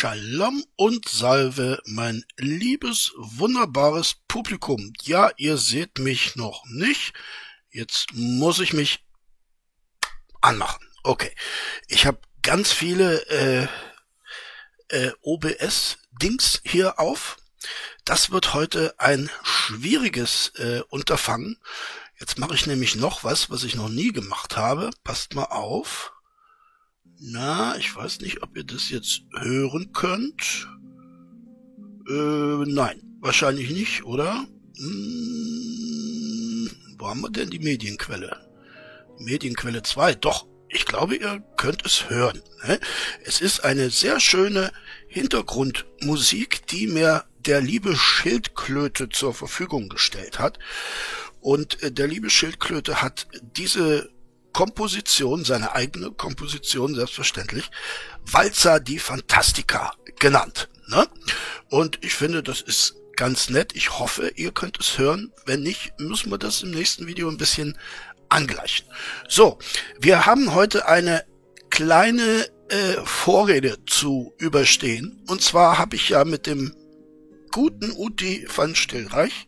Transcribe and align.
Shalom 0.00 0.64
und 0.76 1.08
Salve, 1.10 1.78
mein 1.84 2.24
liebes, 2.38 3.12
wunderbares 3.16 4.16
Publikum. 4.28 4.94
Ja, 5.02 5.30
ihr 5.36 5.58
seht 5.58 5.98
mich 5.98 6.36
noch 6.36 6.64
nicht. 6.66 7.12
Jetzt 7.70 8.14
muss 8.14 8.60
ich 8.60 8.72
mich 8.72 9.04
anmachen. 10.40 10.89
Okay. 11.02 11.32
Ich 11.88 12.06
habe 12.06 12.18
ganz 12.42 12.72
viele 12.72 13.26
äh, 13.28 13.68
äh, 14.88 15.12
OBS-Dings 15.22 16.60
hier 16.64 16.98
auf. 16.98 17.36
Das 18.04 18.30
wird 18.30 18.54
heute 18.54 18.94
ein 18.98 19.30
schwieriges 19.42 20.52
äh, 20.56 20.82
Unterfangen. 20.88 21.58
Jetzt 22.18 22.38
mache 22.38 22.54
ich 22.54 22.66
nämlich 22.66 22.96
noch 22.96 23.24
was, 23.24 23.50
was 23.50 23.64
ich 23.64 23.74
noch 23.76 23.88
nie 23.88 24.12
gemacht 24.12 24.56
habe. 24.56 24.90
Passt 25.04 25.34
mal 25.34 25.44
auf. 25.44 26.12
Na, 27.18 27.76
ich 27.76 27.94
weiß 27.94 28.20
nicht, 28.20 28.42
ob 28.42 28.56
ihr 28.56 28.64
das 28.64 28.88
jetzt 28.90 29.22
hören 29.38 29.92
könnt. 29.92 30.68
Äh, 32.08 32.64
nein, 32.66 33.02
wahrscheinlich 33.20 33.70
nicht, 33.70 34.04
oder? 34.04 34.46
Hm, 34.78 36.70
wo 36.98 37.08
haben 37.08 37.20
wir 37.20 37.30
denn 37.30 37.50
die 37.50 37.58
Medienquelle? 37.58 38.48
Medienquelle 39.18 39.82
2, 39.82 40.14
doch, 40.14 40.46
ich 40.70 40.86
glaube, 40.86 41.16
ihr 41.16 41.42
könnt 41.56 41.84
es 41.84 42.08
hören. 42.08 42.42
Ne? 42.66 42.80
Es 43.24 43.40
ist 43.40 43.64
eine 43.64 43.90
sehr 43.90 44.20
schöne 44.20 44.72
Hintergrundmusik, 45.08 46.66
die 46.68 46.86
mir 46.86 47.24
der 47.44 47.60
liebe 47.60 47.96
Schildklöte 47.96 49.08
zur 49.08 49.34
Verfügung 49.34 49.88
gestellt 49.88 50.38
hat. 50.38 50.58
Und 51.40 51.82
äh, 51.82 51.90
der 51.90 52.06
liebe 52.06 52.30
Schildklöte 52.30 53.02
hat 53.02 53.26
diese 53.56 54.10
Komposition, 54.52 55.44
seine 55.44 55.74
eigene 55.74 56.10
Komposition 56.12 56.94
selbstverständlich, 56.94 57.70
Walzer 58.24 58.80
die 58.80 58.98
Fantastica 58.98 59.92
genannt. 60.18 60.68
Ne? 60.88 61.06
Und 61.68 61.98
ich 62.02 62.14
finde, 62.14 62.42
das 62.42 62.60
ist 62.60 62.96
ganz 63.16 63.50
nett. 63.50 63.74
Ich 63.74 63.98
hoffe, 63.98 64.32
ihr 64.36 64.52
könnt 64.52 64.80
es 64.80 64.98
hören. 64.98 65.32
Wenn 65.44 65.62
nicht, 65.62 65.92
müssen 65.98 66.30
wir 66.30 66.38
das 66.38 66.62
im 66.62 66.70
nächsten 66.70 67.06
Video 67.06 67.28
ein 67.28 67.36
bisschen 67.36 67.76
angleichen. 68.30 68.86
So, 69.28 69.58
wir 70.00 70.26
haben 70.26 70.54
heute 70.54 70.88
eine 70.88 71.24
kleine 71.68 72.46
äh, 72.68 72.96
Vorrede 73.04 73.78
zu 73.86 74.32
überstehen. 74.38 75.22
Und 75.28 75.42
zwar 75.42 75.78
habe 75.78 75.96
ich 75.96 76.08
ja 76.08 76.24
mit 76.24 76.46
dem 76.46 76.74
guten 77.50 77.92
Uti 77.92 78.46
van 78.54 78.74
Stillreich 78.74 79.46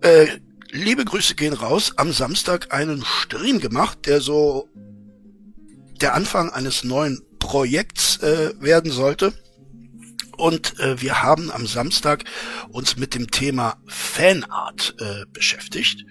äh, 0.00 0.26
liebe 0.70 1.04
Grüße 1.04 1.34
gehen 1.34 1.54
raus, 1.54 1.94
am 1.96 2.12
Samstag 2.12 2.72
einen 2.72 3.04
Stream 3.04 3.60
gemacht, 3.60 4.06
der 4.06 4.20
so 4.20 4.68
der 6.00 6.14
Anfang 6.14 6.50
eines 6.50 6.84
neuen 6.84 7.22
Projekts 7.38 8.18
äh, 8.18 8.52
werden 8.60 8.90
sollte. 8.90 9.32
Und 10.36 10.78
äh, 10.80 11.00
wir 11.00 11.22
haben 11.22 11.50
am 11.50 11.66
Samstag 11.66 12.24
uns 12.68 12.96
mit 12.96 13.14
dem 13.14 13.30
Thema 13.30 13.80
Fanart 13.86 14.94
äh, 15.00 15.24
beschäftigt. 15.32 16.04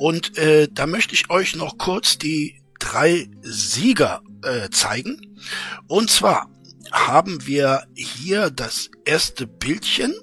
Und 0.00 0.38
äh, 0.38 0.66
da 0.72 0.86
möchte 0.86 1.12
ich 1.12 1.28
euch 1.28 1.54
noch 1.56 1.76
kurz 1.76 2.16
die 2.16 2.62
drei 2.78 3.28
Sieger 3.42 4.22
äh, 4.42 4.70
zeigen. 4.70 5.36
Und 5.88 6.08
zwar 6.08 6.50
haben 6.90 7.46
wir 7.46 7.82
hier 7.94 8.48
das 8.48 8.90
erste 9.04 9.46
Bildchen. 9.46 10.14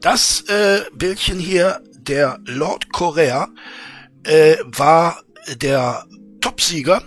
Das 0.00 0.42
äh, 0.42 0.82
Bildchen 0.94 1.40
hier 1.40 1.82
der 1.98 2.38
Lord 2.44 2.92
Korea 2.92 3.48
äh, 4.22 4.58
war 4.64 5.20
der 5.56 6.06
Topsieger, 6.40 7.02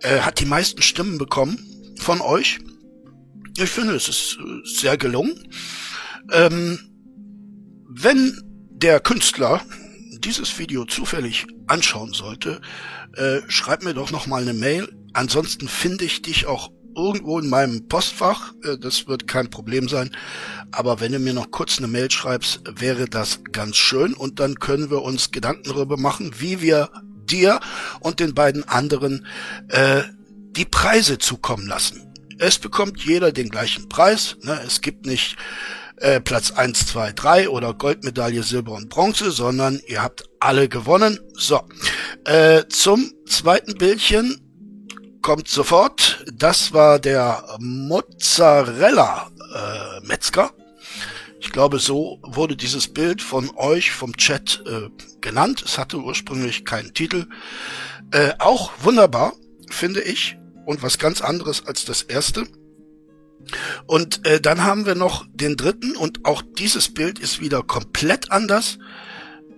äh, 0.00 0.20
hat 0.20 0.40
die 0.40 0.46
meisten 0.46 0.80
Stimmen 0.80 1.18
bekommen 1.18 1.58
von 2.00 2.22
euch. 2.22 2.60
Ich 3.58 3.68
finde, 3.68 3.94
es 3.94 4.08
ist 4.08 4.38
äh, 4.40 4.66
sehr 4.66 4.96
gelungen. 4.96 5.38
Ähm, 6.32 6.78
wenn 7.90 8.40
der 8.70 9.00
Künstler 9.00 9.60
dieses 10.24 10.58
Video 10.58 10.84
zufällig 10.84 11.46
anschauen 11.66 12.12
sollte, 12.12 12.60
äh, 13.16 13.40
schreib 13.48 13.82
mir 13.82 13.94
doch 13.94 14.10
noch 14.10 14.26
mal 14.26 14.42
eine 14.42 14.54
Mail. 14.54 14.88
Ansonsten 15.12 15.68
finde 15.68 16.04
ich 16.04 16.22
dich 16.22 16.46
auch 16.46 16.70
irgendwo 16.96 17.38
in 17.38 17.48
meinem 17.48 17.88
Postfach. 17.88 18.52
Äh, 18.62 18.78
das 18.78 19.06
wird 19.06 19.26
kein 19.26 19.50
Problem 19.50 19.88
sein. 19.88 20.10
Aber 20.72 21.00
wenn 21.00 21.12
du 21.12 21.18
mir 21.18 21.34
noch 21.34 21.50
kurz 21.50 21.78
eine 21.78 21.88
Mail 21.88 22.10
schreibst, 22.10 22.62
wäre 22.76 23.06
das 23.06 23.40
ganz 23.52 23.76
schön. 23.76 24.14
Und 24.14 24.40
dann 24.40 24.56
können 24.56 24.90
wir 24.90 25.02
uns 25.02 25.30
Gedanken 25.30 25.64
darüber 25.64 25.96
machen, 25.96 26.32
wie 26.38 26.60
wir 26.60 26.90
dir 27.24 27.60
und 28.00 28.20
den 28.20 28.34
beiden 28.34 28.66
anderen 28.68 29.26
äh, 29.68 30.02
die 30.52 30.64
Preise 30.64 31.18
zukommen 31.18 31.66
lassen. 31.66 32.12
Es 32.38 32.58
bekommt 32.58 33.04
jeder 33.04 33.32
den 33.32 33.48
gleichen 33.48 33.88
Preis. 33.88 34.36
Ne? 34.42 34.60
Es 34.66 34.80
gibt 34.80 35.06
nicht 35.06 35.36
äh, 35.96 36.20
Platz 36.20 36.50
1, 36.50 36.86
2, 36.86 37.12
3 37.12 37.48
oder 37.48 37.74
Goldmedaille, 37.74 38.42
Silber 38.42 38.72
und 38.72 38.88
Bronze, 38.88 39.30
sondern 39.30 39.80
ihr 39.86 40.02
habt 40.02 40.28
alle 40.40 40.68
gewonnen. 40.68 41.18
So, 41.34 41.62
äh, 42.24 42.64
zum 42.68 43.12
zweiten 43.26 43.74
Bildchen 43.74 44.40
kommt 45.22 45.48
sofort. 45.48 46.24
Das 46.32 46.72
war 46.72 46.98
der 46.98 47.44
Mozzarella 47.58 49.30
äh, 49.54 50.06
Metzger. 50.06 50.50
Ich 51.40 51.52
glaube, 51.52 51.78
so 51.78 52.18
wurde 52.22 52.56
dieses 52.56 52.92
Bild 52.92 53.22
von 53.22 53.50
euch 53.56 53.92
vom 53.92 54.16
Chat 54.16 54.62
äh, 54.66 54.88
genannt. 55.20 55.62
Es 55.64 55.78
hatte 55.78 55.98
ursprünglich 55.98 56.64
keinen 56.64 56.94
Titel. 56.94 57.26
Äh, 58.10 58.32
auch 58.38 58.72
wunderbar, 58.82 59.34
finde 59.70 60.00
ich. 60.02 60.36
Und 60.66 60.82
was 60.82 60.98
ganz 60.98 61.20
anderes 61.20 61.66
als 61.66 61.84
das 61.84 62.02
erste. 62.02 62.46
Und 63.86 64.26
äh, 64.26 64.40
dann 64.40 64.64
haben 64.64 64.86
wir 64.86 64.94
noch 64.94 65.26
den 65.32 65.56
dritten 65.56 65.96
und 65.96 66.24
auch 66.24 66.42
dieses 66.58 66.92
Bild 66.92 67.18
ist 67.18 67.40
wieder 67.40 67.62
komplett 67.62 68.30
anders. 68.32 68.78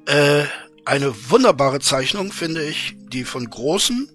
Äh, 0.07 0.45
eine 0.85 1.31
wunderbare 1.31 1.81
Zeichnung, 1.81 2.33
finde 2.33 2.65
ich, 2.65 2.97
die 3.09 3.25
von 3.25 3.49
großen 3.49 4.09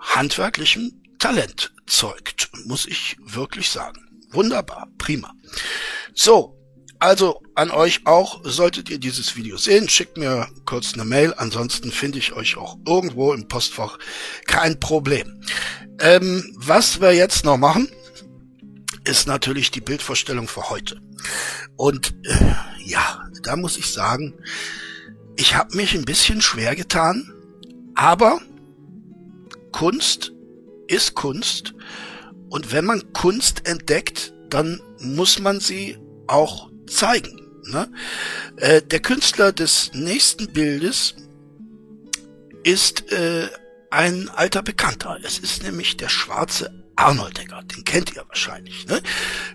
handwerklichem 0.00 0.92
Talent 1.18 1.72
zeugt, 1.86 2.50
muss 2.64 2.86
ich 2.86 3.16
wirklich 3.24 3.70
sagen. 3.70 4.00
Wunderbar, 4.30 4.88
prima. 4.98 5.34
So, 6.14 6.58
also 6.98 7.42
an 7.54 7.70
euch 7.70 8.06
auch, 8.06 8.40
solltet 8.44 8.88
ihr 8.88 8.98
dieses 8.98 9.36
Video 9.36 9.56
sehen, 9.56 9.88
schickt 9.88 10.16
mir 10.16 10.48
kurz 10.64 10.94
eine 10.94 11.04
Mail, 11.04 11.34
ansonsten 11.36 11.90
finde 11.90 12.18
ich 12.18 12.32
euch 12.32 12.56
auch 12.56 12.78
irgendwo 12.86 13.32
im 13.32 13.48
Postfach, 13.48 13.98
kein 14.46 14.80
Problem. 14.80 15.42
Ähm, 16.00 16.54
was 16.56 17.00
wir 17.00 17.12
jetzt 17.12 17.44
noch 17.44 17.58
machen, 17.58 17.88
ist 19.04 19.26
natürlich 19.26 19.70
die 19.70 19.80
Bildvorstellung 19.80 20.48
für 20.48 20.70
heute. 20.70 21.00
Und 21.76 22.14
äh, 22.24 22.54
ja, 22.84 23.28
da 23.42 23.56
muss 23.56 23.76
ich 23.76 23.92
sagen, 23.92 24.34
ich 25.36 25.54
habe 25.54 25.76
mich 25.76 25.94
ein 25.94 26.04
bisschen 26.04 26.40
schwer 26.40 26.76
getan, 26.76 27.32
aber 27.94 28.40
Kunst 29.72 30.32
ist 30.88 31.14
Kunst. 31.14 31.74
Und 32.48 32.72
wenn 32.72 32.84
man 32.84 33.12
Kunst 33.12 33.66
entdeckt, 33.66 34.34
dann 34.50 34.80
muss 35.00 35.38
man 35.38 35.60
sie 35.60 35.98
auch 36.26 36.70
zeigen. 36.86 37.40
Ne? 37.64 37.90
Äh, 38.56 38.82
der 38.82 39.00
Künstler 39.00 39.52
des 39.52 39.92
nächsten 39.94 40.52
Bildes 40.52 41.14
ist 42.62 43.10
äh, 43.12 43.48
ein 43.90 44.28
alter 44.28 44.62
Bekannter. 44.62 45.18
Es 45.22 45.38
ist 45.38 45.62
nämlich 45.62 45.96
der 45.96 46.08
schwarze 46.08 46.81
Arnoldegger. 46.96 47.62
Den 47.62 47.84
kennt 47.84 48.14
ihr 48.14 48.24
wahrscheinlich. 48.28 48.86
Ne? 48.86 49.02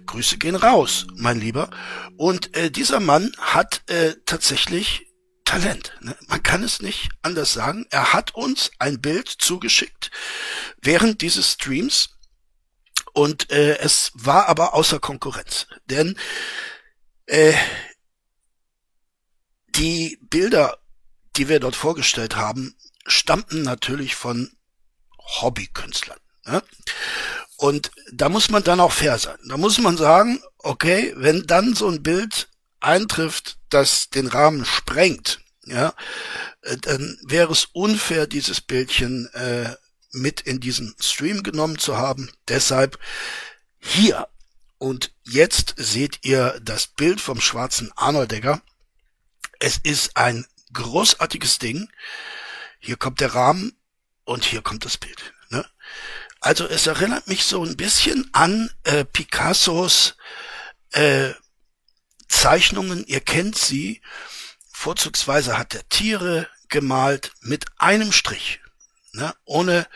Grüße 0.05 0.37
gehen 0.37 0.55
raus, 0.55 1.07
mein 1.15 1.39
Lieber. 1.39 1.69
Und 2.17 2.55
äh, 2.55 2.71
dieser 2.71 2.99
Mann 2.99 3.31
hat 3.39 3.83
äh, 3.89 4.15
tatsächlich 4.25 5.07
Talent. 5.45 5.93
Ne? 6.01 6.15
Man 6.27 6.43
kann 6.43 6.63
es 6.63 6.81
nicht 6.81 7.09
anders 7.21 7.53
sagen. 7.53 7.85
Er 7.89 8.13
hat 8.13 8.35
uns 8.35 8.71
ein 8.79 8.99
Bild 8.99 9.29
zugeschickt 9.29 10.11
während 10.81 11.21
dieses 11.21 11.53
Streams 11.53 12.09
und 13.13 13.49
äh, 13.49 13.77
es 13.77 14.11
war 14.13 14.47
aber 14.47 14.73
außer 14.73 14.99
Konkurrenz, 14.99 15.67
denn 15.85 16.17
äh, 17.25 17.53
die 19.69 20.19
Bilder, 20.21 20.77
die 21.35 21.49
wir 21.49 21.59
dort 21.59 21.75
vorgestellt 21.75 22.35
haben, 22.35 22.75
stammten 23.05 23.61
natürlich 23.61 24.15
von 24.15 24.51
Hobbykünstlern. 25.17 26.19
Ne? 26.47 26.63
Und 27.57 27.91
da 28.11 28.29
muss 28.29 28.49
man 28.49 28.63
dann 28.63 28.79
auch 28.79 28.91
fair 28.91 29.17
sein. 29.17 29.37
Da 29.47 29.57
muss 29.57 29.77
man 29.79 29.97
sagen, 29.97 30.41
okay, 30.59 31.13
wenn 31.17 31.45
dann 31.47 31.75
so 31.75 31.87
ein 31.89 32.03
Bild 32.03 32.49
eintrifft, 32.79 33.57
das 33.69 34.09
den 34.09 34.27
Rahmen 34.27 34.63
sprengt, 34.65 35.39
ja, 35.65 35.93
äh, 36.61 36.77
dann 36.77 37.19
wäre 37.23 37.51
es 37.51 37.65
unfair, 37.73 38.27
dieses 38.27 38.61
Bildchen 38.61 39.27
äh, 39.33 39.75
mit 40.11 40.41
in 40.41 40.59
diesen 40.59 40.95
Stream 40.99 41.43
genommen 41.43 41.77
zu 41.77 41.97
haben. 41.97 42.31
Deshalb 42.47 42.97
hier. 43.79 44.27
Und 44.77 45.11
jetzt 45.23 45.73
seht 45.77 46.19
ihr 46.23 46.59
das 46.61 46.87
Bild 46.87 47.19
vom 47.19 47.41
schwarzen 47.41 47.91
Arnoldegger. 47.95 48.61
Es 49.59 49.77
ist 49.77 50.15
ein 50.15 50.45
großartiges 50.73 51.57
Ding. 51.57 51.89
Hier 52.79 52.95
kommt 52.95 53.19
der 53.19 53.33
Rahmen 53.33 53.75
und 54.23 54.45
hier 54.45 54.61
kommt 54.61 54.85
das 54.85 54.97
Bild. 54.97 55.33
Also 56.39 56.67
es 56.67 56.87
erinnert 56.87 57.27
mich 57.27 57.45
so 57.45 57.63
ein 57.63 57.77
bisschen 57.77 58.29
an 58.33 58.69
äh, 58.83 59.05
Picassos 59.05 60.15
äh, 60.91 61.33
Zeichnungen. 62.27 63.05
Ihr 63.05 63.21
kennt 63.21 63.57
sie. 63.57 64.01
Vorzugsweise 64.71 65.57
hat 65.57 65.73
er 65.73 65.87
Tiere 65.89 66.47
gemalt 66.69 67.31
mit 67.41 67.65
einem 67.77 68.11
Strich, 68.11 68.59
ne? 69.13 69.33
ohne 69.45 69.87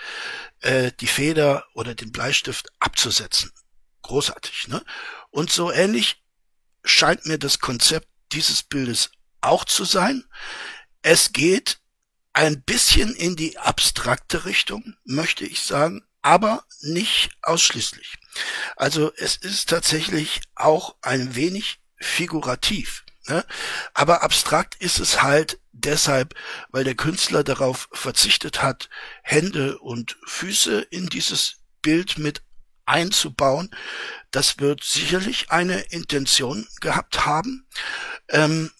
äh, 0.61 0.91
die 0.99 1.07
Feder 1.07 1.65
oder 1.73 1.93
den 1.93 2.11
Bleistift 2.11 2.69
abzusetzen. 2.79 3.51
Großartig. 4.01 4.69
Ne? 4.69 4.83
Und 5.29 5.51
so 5.51 5.71
ähnlich 5.71 6.23
scheint 6.83 7.25
mir 7.25 7.37
das 7.37 7.59
Konzept 7.59 8.07
dieses 8.31 8.63
Bildes 8.63 9.11
auch 9.41 9.65
zu 9.65 9.85
sein. 9.85 10.23
Es 11.01 11.33
geht 11.33 11.79
ein 12.33 12.63
bisschen 12.63 13.13
in 13.13 13.35
die 13.35 13.57
abstrakte 13.57 14.45
Richtung, 14.45 14.95
möchte 15.03 15.45
ich 15.45 15.61
sagen, 15.61 16.03
aber 16.21 16.63
nicht 16.81 17.31
ausschließlich. 17.41 18.17
Also 18.75 19.11
es 19.17 19.37
ist 19.37 19.69
tatsächlich 19.69 20.41
auch 20.55 20.95
ein 21.01 21.35
wenig 21.35 21.79
figurativ. 21.97 23.03
Ne? 23.27 23.45
Aber 23.93 24.23
abstrakt 24.23 24.75
ist 24.75 24.99
es 24.99 25.21
halt 25.21 25.59
deshalb, 25.71 26.33
weil 26.69 26.83
der 26.83 26.95
Künstler 26.95 27.43
darauf 27.43 27.89
verzichtet 27.91 28.61
hat, 28.61 28.89
Hände 29.21 29.77
und 29.79 30.17
Füße 30.25 30.81
in 30.81 31.07
dieses 31.07 31.57
Bild 31.81 32.17
mit 32.17 32.41
einzubauen. 32.85 33.69
Das 34.31 34.59
wird 34.59 34.83
sicherlich 34.83 35.51
eine 35.51 35.79
Intention 35.79 36.67
gehabt 36.79 37.25
haben. 37.25 37.67
Ähm, 38.29 38.71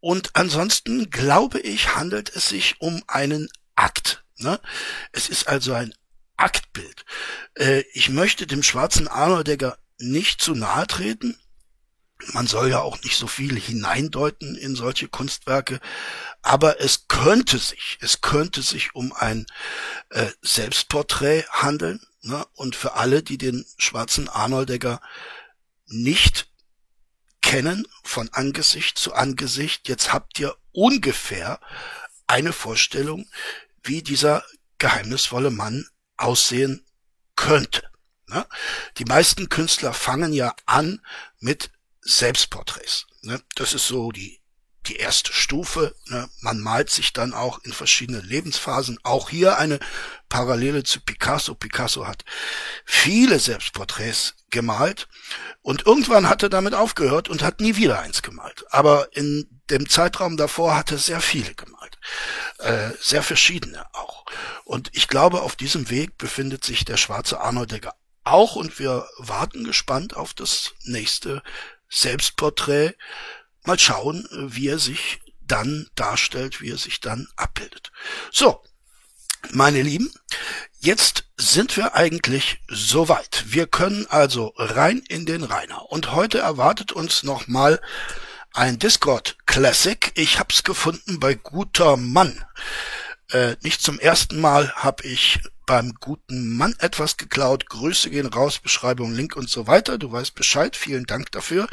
und 0.00 0.30
ansonsten 0.34 1.10
glaube 1.10 1.60
ich, 1.60 1.94
handelt 1.94 2.34
es 2.34 2.48
sich 2.48 2.80
um 2.80 3.02
einen 3.06 3.50
Akt. 3.74 4.24
Ne? 4.38 4.58
Es 5.12 5.28
ist 5.28 5.46
also 5.46 5.74
ein 5.74 5.94
Aktbild. 6.40 7.04
Äh, 7.54 7.84
ich 7.92 8.08
möchte 8.08 8.46
dem 8.46 8.62
schwarzen 8.62 9.08
Arnoldegger 9.08 9.78
nicht 9.98 10.40
zu 10.40 10.54
nahe 10.54 10.86
treten. 10.86 11.38
Man 12.32 12.46
soll 12.46 12.70
ja 12.70 12.80
auch 12.80 13.02
nicht 13.02 13.16
so 13.16 13.26
viel 13.26 13.58
hineindeuten 13.58 14.54
in 14.56 14.74
solche 14.74 15.08
Kunstwerke, 15.08 15.80
aber 16.42 16.80
es 16.80 17.08
könnte 17.08 17.58
sich, 17.58 17.98
es 18.00 18.20
könnte 18.20 18.60
sich 18.62 18.94
um 18.94 19.12
ein 19.12 19.46
äh, 20.10 20.30
Selbstporträt 20.42 21.44
handeln. 21.50 22.00
Ne? 22.22 22.44
Und 22.54 22.76
für 22.76 22.94
alle, 22.94 23.22
die 23.22 23.38
den 23.38 23.64
schwarzen 23.78 24.28
Arnoldegger 24.28 25.00
nicht 25.86 26.50
kennen 27.42 27.86
von 28.04 28.28
Angesicht 28.32 28.98
zu 28.98 29.14
Angesicht. 29.14 29.88
Jetzt 29.88 30.12
habt 30.12 30.38
ihr 30.38 30.56
ungefähr 30.72 31.58
eine 32.26 32.52
Vorstellung, 32.52 33.26
wie 33.82 34.02
dieser 34.02 34.44
geheimnisvolle 34.78 35.50
Mann 35.50 35.86
aussehen 36.20 36.84
könnte. 37.36 37.82
Ne? 38.28 38.46
Die 38.98 39.04
meisten 39.04 39.48
Künstler 39.48 39.92
fangen 39.92 40.32
ja 40.32 40.54
an 40.66 41.00
mit 41.38 41.70
Selbstporträts. 42.00 43.06
Ne? 43.22 43.40
Das 43.54 43.74
ist 43.74 43.86
so 43.86 44.12
die 44.12 44.40
die 44.86 44.96
erste 44.96 45.32
Stufe. 45.32 45.94
Ne? 46.06 46.28
Man 46.40 46.60
malt 46.60 46.90
sich 46.90 47.12
dann 47.12 47.34
auch 47.34 47.60
in 47.64 47.72
verschiedene 47.72 48.20
Lebensphasen. 48.20 48.98
Auch 49.02 49.30
hier 49.30 49.58
eine 49.58 49.78
Parallele 50.28 50.84
zu 50.84 51.00
Picasso. 51.00 51.54
Picasso 51.54 52.06
hat 52.06 52.24
viele 52.84 53.38
Selbstporträts 53.38 54.34
gemalt 54.50 55.08
und 55.62 55.86
irgendwann 55.86 56.28
hat 56.28 56.42
er 56.42 56.48
damit 56.48 56.74
aufgehört 56.74 57.28
und 57.28 57.42
hat 57.42 57.60
nie 57.60 57.76
wieder 57.76 58.00
eins 58.00 58.22
gemalt. 58.22 58.64
Aber 58.70 59.14
in 59.16 59.60
dem 59.70 59.88
Zeitraum 59.88 60.36
davor 60.36 60.76
hat 60.76 60.90
er 60.90 60.98
sehr 60.98 61.20
viele 61.20 61.54
gemalt. 61.54 61.89
Äh, 62.58 62.90
sehr 63.00 63.22
verschiedene 63.22 63.84
auch. 63.94 64.24
Und 64.64 64.90
ich 64.92 65.08
glaube, 65.08 65.42
auf 65.42 65.56
diesem 65.56 65.90
Weg 65.90 66.18
befindet 66.18 66.64
sich 66.64 66.84
der 66.84 66.96
schwarze 66.96 67.40
Arnold 67.40 67.72
Degger 67.72 67.94
auch 68.24 68.56
und 68.56 68.78
wir 68.78 69.08
warten 69.18 69.64
gespannt 69.64 70.16
auf 70.16 70.34
das 70.34 70.72
nächste 70.84 71.42
Selbstporträt. 71.88 72.94
Mal 73.64 73.78
schauen, 73.78 74.26
wie 74.30 74.68
er 74.68 74.78
sich 74.78 75.20
dann 75.40 75.88
darstellt, 75.94 76.60
wie 76.60 76.70
er 76.70 76.78
sich 76.78 77.00
dann 77.00 77.28
abbildet. 77.36 77.90
So, 78.30 78.62
meine 79.50 79.82
Lieben, 79.82 80.12
jetzt 80.78 81.24
sind 81.36 81.76
wir 81.76 81.94
eigentlich 81.94 82.60
soweit. 82.68 83.44
Wir 83.46 83.66
können 83.66 84.06
also 84.06 84.52
rein 84.56 85.02
in 85.08 85.26
den 85.26 85.42
Rainer. 85.42 85.90
Und 85.90 86.12
heute 86.12 86.38
erwartet 86.38 86.92
uns 86.92 87.22
nochmal 87.22 87.80
ein 88.52 88.78
Discord 88.78 89.36
Classic. 89.46 90.12
Ich 90.14 90.38
hab's 90.38 90.62
gefunden 90.62 91.20
bei 91.20 91.34
guter 91.34 91.96
Mann. 91.96 92.44
Äh, 93.30 93.56
nicht 93.62 93.80
zum 93.80 93.98
ersten 93.98 94.40
Mal 94.40 94.72
habe 94.74 95.04
ich 95.04 95.40
beim 95.66 95.94
guten 96.00 96.56
Mann 96.56 96.74
etwas 96.80 97.16
geklaut. 97.16 97.68
Grüße 97.68 98.10
gehen 98.10 98.26
raus, 98.26 98.58
Beschreibung, 98.58 99.14
Link 99.14 99.36
und 99.36 99.48
so 99.48 99.66
weiter. 99.66 99.98
Du 99.98 100.10
weißt 100.10 100.34
Bescheid. 100.34 100.76
Vielen 100.76 101.04
Dank 101.04 101.30
dafür. 101.30 101.68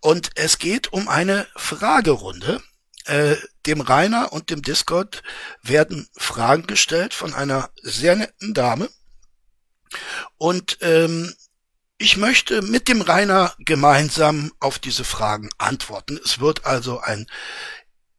Und 0.00 0.30
es 0.36 0.58
geht 0.58 0.92
um 0.92 1.08
eine 1.08 1.46
Fragerunde. 1.56 2.62
Äh, 3.06 3.36
dem 3.66 3.80
Rainer 3.80 4.32
und 4.32 4.50
dem 4.50 4.62
Discord 4.62 5.22
werden 5.62 6.08
Fragen 6.16 6.66
gestellt 6.66 7.14
von 7.14 7.34
einer 7.34 7.70
sehr 7.82 8.16
netten 8.16 8.54
Dame. 8.54 8.88
Und 10.38 10.78
ähm, 10.80 11.34
ich 11.98 12.16
möchte 12.16 12.62
mit 12.62 12.88
dem 12.88 13.00
Rainer 13.00 13.54
gemeinsam 13.58 14.52
auf 14.60 14.78
diese 14.78 15.04
Fragen 15.04 15.48
antworten. 15.58 16.20
Es 16.24 16.40
wird 16.40 16.66
also 16.66 17.00
ein 17.00 17.26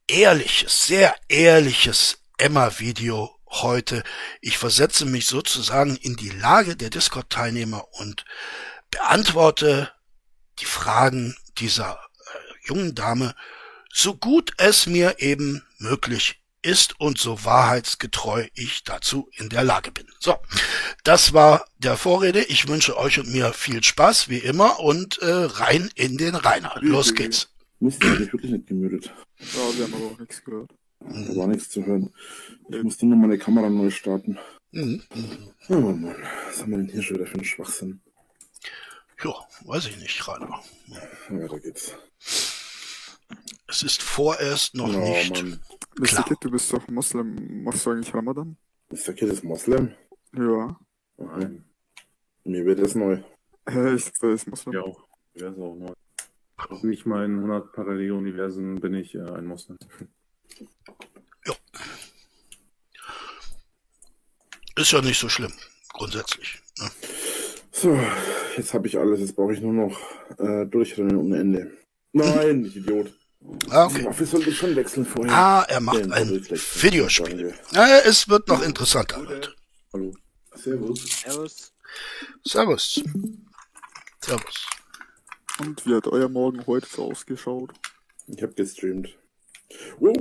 ehrliches, 0.08 0.86
sehr 0.88 1.16
ehrliches 1.30 2.20
Emma-Video 2.38 3.36
heute. 3.48 4.04
Ich 4.42 4.58
versetze 4.58 5.06
mich 5.06 5.28
sozusagen 5.28 5.96
in 5.96 6.16
die 6.16 6.30
Lage 6.30 6.76
der 6.76 6.90
Discord-Teilnehmer 6.90 7.86
und 7.94 8.26
beantworte 8.90 9.92
die 10.60 10.66
Fragen 10.66 11.36
dieser 11.58 11.94
äh, 11.94 12.68
jungen 12.68 12.96
Dame 12.96 13.36
so 13.94 14.16
gut 14.16 14.54
es 14.58 14.86
mir 14.88 15.16
eben 15.20 15.66
möglich 15.78 16.42
ist 16.68 17.00
und 17.00 17.18
so 17.18 17.46
wahrheitsgetreu 17.46 18.48
ich 18.54 18.84
dazu 18.84 19.30
in 19.38 19.48
der 19.48 19.64
Lage 19.64 19.92
bin. 19.92 20.06
So, 20.20 20.36
das 21.04 21.34
war 21.34 21.66
der 21.78 21.96
Vorrede. 21.96 22.44
Ich 22.44 22.68
wünsche 22.68 22.98
euch 22.98 23.20
und 23.20 23.32
mir 23.32 23.54
viel 23.54 23.82
Spaß, 23.82 24.28
wie 24.28 24.40
immer, 24.40 24.80
und 24.80 25.18
äh, 25.20 25.26
rein 25.26 25.90
in 25.96 26.18
den 26.18 26.36
Rainer. 26.36 26.76
Los 26.82 27.16
geht's. 27.16 27.50
Mist, 27.80 28.04
hab 28.04 28.20
ich 28.20 28.34
wirklich 28.34 28.52
nicht 28.52 28.68
gemütet. 28.68 29.14
Ja, 29.40 29.78
wir 29.78 29.86
haben 29.86 29.94
aber 29.94 30.06
auch 30.08 30.20
nichts 30.20 30.44
gehört. 30.44 30.72
Da 31.00 31.36
war 31.36 31.48
nichts 31.48 31.70
zu 31.70 31.86
hören. 31.86 32.14
Ich 32.70 32.84
musste 32.84 33.06
nur 33.06 33.18
meine 33.18 33.38
Kamera 33.38 33.70
neu 33.70 33.90
starten. 33.90 34.38
Mhm. 34.72 35.04
Oh 35.70 35.76
Mann, 35.76 36.16
was 36.48 36.62
haben 36.62 36.72
wir 36.72 36.78
denn 36.80 36.90
hier 36.90 37.02
schon 37.02 37.18
wieder 37.18 37.28
für 37.28 37.36
einen 37.36 37.46
Schwachsinn? 37.46 38.02
Ja, 39.24 39.34
weiß 39.62 39.86
ich 39.88 39.98
nicht, 39.98 40.28
Rainer. 40.28 40.62
Ja, 41.30 41.48
da 41.48 41.58
geht's. 41.58 41.94
Es 43.68 43.84
ist 43.84 44.02
vorerst 44.02 44.76
noch 44.76 44.94
oh 44.94 45.00
nicht. 45.00 45.44
Mann. 45.44 45.60
Mr. 46.00 46.06
Klar. 46.06 46.26
Kid, 46.26 46.38
du 46.42 46.52
bist 46.52 46.72
doch 46.72 46.88
Moslem. 46.90 47.64
Machst 47.64 47.86
du 47.86 47.92
eigentlich 47.92 48.14
Ramadan? 48.14 48.56
Ist 48.90 49.08
der 49.08 49.16
Kid 49.16 49.30
ist 49.30 49.44
Moslem? 49.44 49.94
Ja. 50.34 50.80
Nein. 51.18 51.66
Mir 52.44 52.66
wird 52.66 52.80
das 52.80 52.96
neu. 52.96 53.24
Hä, 53.68 53.96
ich 53.96 54.12
der 54.22 54.32
ist 54.32 54.48
Moslem. 54.48 54.74
Ja, 54.74 54.82
auch. 54.82 55.08
Wäre 55.34 55.52
es 55.52 55.58
auch 55.58 55.76
neu. 55.76 55.94
Nicht 56.84 57.06
mal 57.06 57.26
in 57.26 57.36
100 57.36 57.72
Paralleluniversen 57.74 58.76
bin 58.76 58.94
ich 58.94 59.16
äh, 59.16 59.22
ein 59.22 59.46
Moslem. 59.46 59.78
Ist 64.76 64.92
ja 64.92 65.02
nicht 65.02 65.20
so 65.20 65.28
schlimm, 65.28 65.54
grundsätzlich. 65.94 66.62
Ne? 66.80 66.90
So, 67.72 68.00
jetzt 68.56 68.76
habe 68.76 68.88
ich 68.88 68.98
alles. 68.98 69.20
Jetzt 69.20 69.36
brauche 69.36 69.54
ich 69.54 69.62
nur 69.62 69.74
noch 69.74 70.00
äh, 70.38 70.68
durchrennen 70.68 71.18
ohne 71.18 71.40
Ende. 71.40 71.72
Nein, 72.14 72.66
ich 72.66 72.76
Idiot. 72.78 73.17
Ah, 73.70 73.86
okay. 73.86 74.06
Waffe 74.06 74.26
sollte 74.26 74.50
ich 74.50 74.58
schon 74.58 74.76
wechseln 74.76 75.06
vorher. 75.06 75.34
Ah, 75.34 75.64
er 75.68 75.80
macht 75.80 76.00
Den 76.00 76.12
ein. 76.12 76.30
Videospiel. 76.30 77.54
Ja, 77.72 78.00
es 78.00 78.28
wird 78.28 78.48
noch 78.48 78.62
interessanter. 78.62 79.22
Leute. 79.22 79.56
Hallo. 79.94 80.14
Servus. 80.56 81.02
Servus. 81.22 81.74
Servus. 82.44 83.04
Servus. 84.22 84.68
Und 85.60 85.86
wie 85.86 85.96
hat 85.96 86.08
euer 86.08 86.30
Morgen 86.30 86.66
heute 86.68 86.88
so 86.88 87.12
ausgeschaut? 87.12 87.74
Ich 88.28 88.42
habe 88.42 88.54
gestreamt. 88.54 89.18
Knapp. 89.98 90.18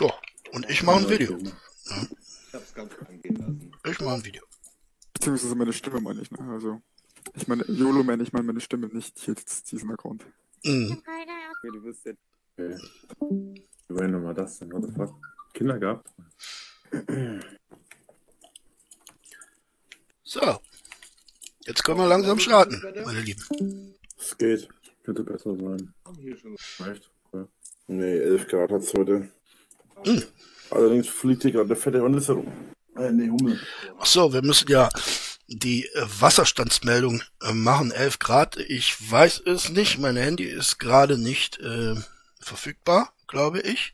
Ja, 0.00 0.12
und 0.52 0.68
ich 0.68 0.82
mache 0.82 0.98
ein 0.98 1.08
Video. 1.08 1.38
Ich 1.38 2.54
hab's 2.54 2.74
ganz 2.74 2.92
angehen 3.08 3.36
lassen. 3.36 3.72
Ich 3.88 4.00
mache 4.00 4.14
ein 4.14 4.24
Video. 4.24 4.42
Beziehungsweise 5.14 5.54
meine 5.54 5.72
Stimme 5.72 6.00
meine 6.00 6.20
ich, 6.20 6.30
ne? 6.30 6.38
Also. 6.52 6.80
Ich 7.34 7.46
meine, 7.48 7.64
YOLO 7.66 8.02
meine 8.02 8.22
ich 8.22 8.32
meine 8.32 8.46
meine 8.46 8.60
Stimme, 8.60 8.88
nicht 8.88 9.26
jetzt 9.26 9.70
diesen 9.72 9.90
Account. 9.90 10.24
Mhm. 10.64 11.02
Okay, 11.02 11.70
du 11.72 11.82
bist 11.82 12.04
jetzt. 12.04 12.20
Okay. 12.56 12.76
Wie 13.88 13.94
war 13.94 14.02
denn 14.02 14.12
nochmal 14.12 14.34
das 14.34 14.58
denn? 14.58 14.72
What 14.72 14.84
the 14.84 14.92
fuck? 14.92 15.14
Kinder 15.52 15.78
gehabt? 15.78 16.08
So. 20.22 20.60
Jetzt 21.66 21.84
können 21.84 21.98
wir 21.98 22.06
langsam 22.06 22.38
starten, 22.38 22.82
meine 23.04 23.20
Lieben. 23.20 23.94
Es 24.18 24.36
geht. 24.36 24.68
Könnte 25.04 25.22
besser 25.24 25.56
sein. 25.56 25.94
Hier 26.20 26.36
schon. 26.36 26.54
Echt? 26.54 27.10
Okay. 27.30 27.46
Nee, 27.88 28.18
11 28.18 28.48
Grad 28.48 28.70
hat's 28.70 28.94
heute. 28.94 29.28
Hm. 30.04 30.22
Allerdings 30.70 31.08
fliegt 31.08 31.42
hier 31.42 31.52
gerade 31.52 31.68
der 31.68 31.76
fette 31.76 32.00
Hund 32.00 32.26
herum. 32.26 32.50
Äh, 32.96 33.10
nee, 33.12 33.28
Hummel. 33.28 33.60
Ach 33.98 34.06
so, 34.06 34.32
wir 34.32 34.42
müssen 34.42 34.70
ja 34.70 34.88
die 35.46 35.86
äh, 35.86 36.06
Wasserstandsmeldung 36.20 37.22
äh, 37.42 37.52
machen, 37.52 37.90
11 37.90 38.18
Grad. 38.18 38.56
Ich 38.56 39.10
weiß 39.10 39.42
es 39.46 39.70
nicht, 39.70 39.98
mein 39.98 40.16
Handy 40.16 40.44
ist 40.44 40.78
gerade 40.78 41.18
nicht 41.18 41.58
äh, 41.60 41.94
verfügbar, 42.40 43.12
glaube 43.26 43.60
ich. 43.60 43.92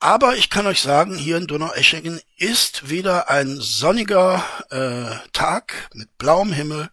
Aber 0.00 0.36
ich 0.36 0.48
kann 0.48 0.66
euch 0.66 0.80
sagen, 0.80 1.16
hier 1.16 1.36
in 1.36 1.48
Donaueschingen 1.48 2.20
ist 2.36 2.88
wieder 2.88 3.30
ein 3.30 3.56
sonniger 3.60 4.44
äh, 4.70 5.16
Tag 5.32 5.90
mit 5.92 6.16
blauem 6.18 6.52
Himmel, 6.52 6.88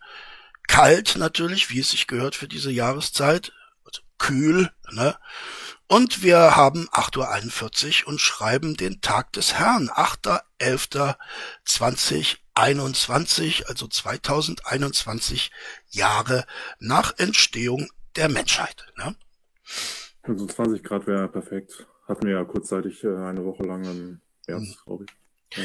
kalt 0.67 1.15
natürlich, 1.15 1.69
wie 1.69 1.81
es 1.81 1.91
sich 1.91 2.07
gehört 2.07 2.33
für 2.35 2.47
diese 2.47 2.71
Jahreszeit, 2.71 3.51
also 3.83 4.01
kühl, 4.17 4.71
ne? 4.91 5.15
Und 5.87 6.23
wir 6.23 6.55
haben 6.55 6.89
8.41 6.89 8.05
Uhr 8.05 8.07
und 8.07 8.19
schreiben 8.19 8.75
den 8.75 9.01
Tag 9.01 9.31
des 9.33 9.53
Herrn, 9.53 9.91
8.11.2021, 9.91 12.37
also 12.55 13.87
2021 13.87 15.51
Jahre 15.89 16.45
nach 16.79 17.17
Entstehung 17.17 17.89
der 18.15 18.29
Menschheit. 18.29 18.85
Ne? 18.97 19.15
25 20.23 20.83
Grad 20.83 21.07
wäre 21.07 21.27
perfekt. 21.27 21.85
Hatten 22.07 22.27
wir 22.27 22.35
ja 22.35 22.43
kurzzeitig 22.45 23.03
äh, 23.03 23.07
eine 23.07 23.43
Woche 23.45 23.63
lang 23.63 23.83
im 23.83 24.21
März, 24.47 24.83
glaube 24.85 25.05
ich. 25.05 25.57
Ja. 25.57 25.63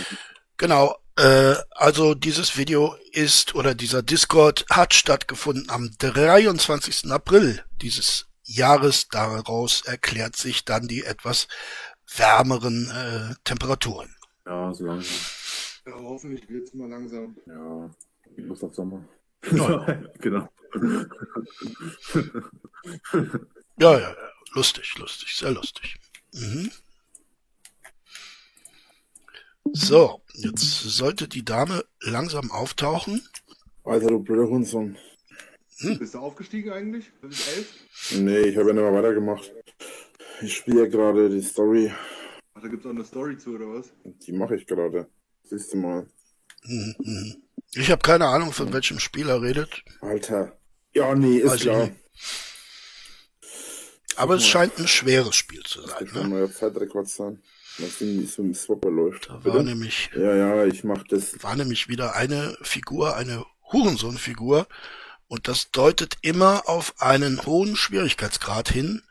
Genau, 0.57 0.97
äh, 1.17 1.55
also 1.71 2.15
dieses 2.15 2.57
Video 2.57 2.97
ist 3.13 3.55
oder 3.55 3.75
dieser 3.75 4.03
Discord 4.03 4.67
hat 4.71 4.95
stattgefunden 4.95 5.71
am 5.71 5.91
23. 5.99 7.11
April 7.11 7.65
dieses 7.81 8.27
Jahres. 8.43 9.09
Daraus 9.09 9.83
erklärt 9.87 10.37
sich 10.37 10.65
dann 10.65 10.89
die 10.89 11.05
etwas 11.05 11.49
wärmeren 12.17 12.91
äh, 12.91 13.35
Temperaturen. 13.45 14.15
Ja, 14.47 14.73
so 14.75 14.85
langsam. 14.85 15.17
Ja, 15.91 16.01
hoffentlich 16.01 16.49
wird's 16.49 16.73
mal 16.73 16.89
langsam. 16.89 17.37
Ja, 17.47 17.91
die 18.37 18.43
Lust 18.43 18.63
auf 18.63 18.75
Sommer. 18.75 19.05
Ja. 19.51 20.03
genau. 20.21 20.49
Ja, 23.81 23.99
ja, 23.99 23.99
ja, 23.99 24.17
lustig, 24.55 24.97
lustig, 24.99 25.35
sehr 25.35 25.51
lustig. 25.51 25.97
Mhm. 26.33 26.71
So, 29.73 30.21
jetzt 30.35 30.61
sollte 30.61 31.27
die 31.27 31.45
Dame 31.45 31.85
langsam 32.01 32.53
auftauchen. 32.53 33.21
Alter, 33.83 34.09
du 34.09 34.21
blöder 34.21 34.49
Hundsohn. 34.49 34.97
Bist 35.99 36.15
du 36.15 36.19
aufgestiegen 36.19 36.71
eigentlich? 36.71 37.11
Ist 37.23 37.57
elf? 37.57 38.21
Nee, 38.21 38.41
ich 38.41 38.57
habe 38.57 38.69
ja 38.69 38.75
nicht 38.75 38.83
mehr 38.83 38.95
weitergemacht. 38.95 39.53
Ich 40.41 40.57
spiele 40.57 40.83
ja 40.85 40.87
gerade 40.87 41.29
die 41.29 41.43
Story. 41.43 41.93
Ach, 42.55 42.63
da 42.63 42.69
gibt's 42.69 42.87
auch 42.87 42.91
eine 42.91 43.05
Story 43.05 43.37
zu, 43.39 43.55
oder 43.55 43.67
was? 43.67 43.93
Die 44.05 44.33
mache 44.33 44.55
ich 44.55 44.67
gerade. 44.67 45.09
Siehst 45.51 45.73
du 45.73 45.77
mal. 45.79 46.07
Ich 47.75 47.91
habe 47.91 48.03
keine 48.03 48.27
Ahnung, 48.27 48.53
von 48.53 48.73
welchem 48.73 48.99
Spiel 49.01 49.29
er 49.29 49.43
redet, 49.43 49.83
Alter. 50.01 50.57
Ja, 50.93 51.15
nee, 51.15 51.39
ist 51.39 51.51
Weiß 51.53 51.61
klar. 51.61 51.91
aber 54.17 54.35
es 54.35 54.47
scheint 54.47 54.79
ein 54.79 54.89
schweres 54.89 55.35
Spiel 55.37 55.63
zu 55.65 55.81
Das 55.83 55.91
sein. 55.93 56.07
kann 56.09 56.23
Ne? 56.23 56.29
neuer 56.29 56.53
Zeitrekord 56.53 57.09
sein. 57.09 57.43
Das 57.79 57.99
Ding, 57.99 58.21
wie 58.21 58.27
so 58.27 58.43
ein 58.43 58.55
Swapper 58.55 58.91
läuft. 58.91 59.29
Da 59.31 59.45
war 59.45 59.63
nämlich, 59.63 60.11
Ja, 60.15 60.35
ja, 60.35 60.65
ich 60.67 60.85
mach 60.85 61.03
das. 61.05 61.43
war 61.43 61.57
nämlich 61.57 61.89
wieder 61.89 62.15
eine 62.15 62.57
Figur, 62.63 63.17
eine 63.17 63.45
Hurensohn-Figur, 63.73 64.67
und 65.29 65.47
das 65.49 65.71
deutet 65.71 66.17
immer 66.23 66.69
auf 66.69 66.95
einen 67.01 67.45
hohen 67.47 67.77
Schwierigkeitsgrad 67.77 68.69
hin, 68.69 69.03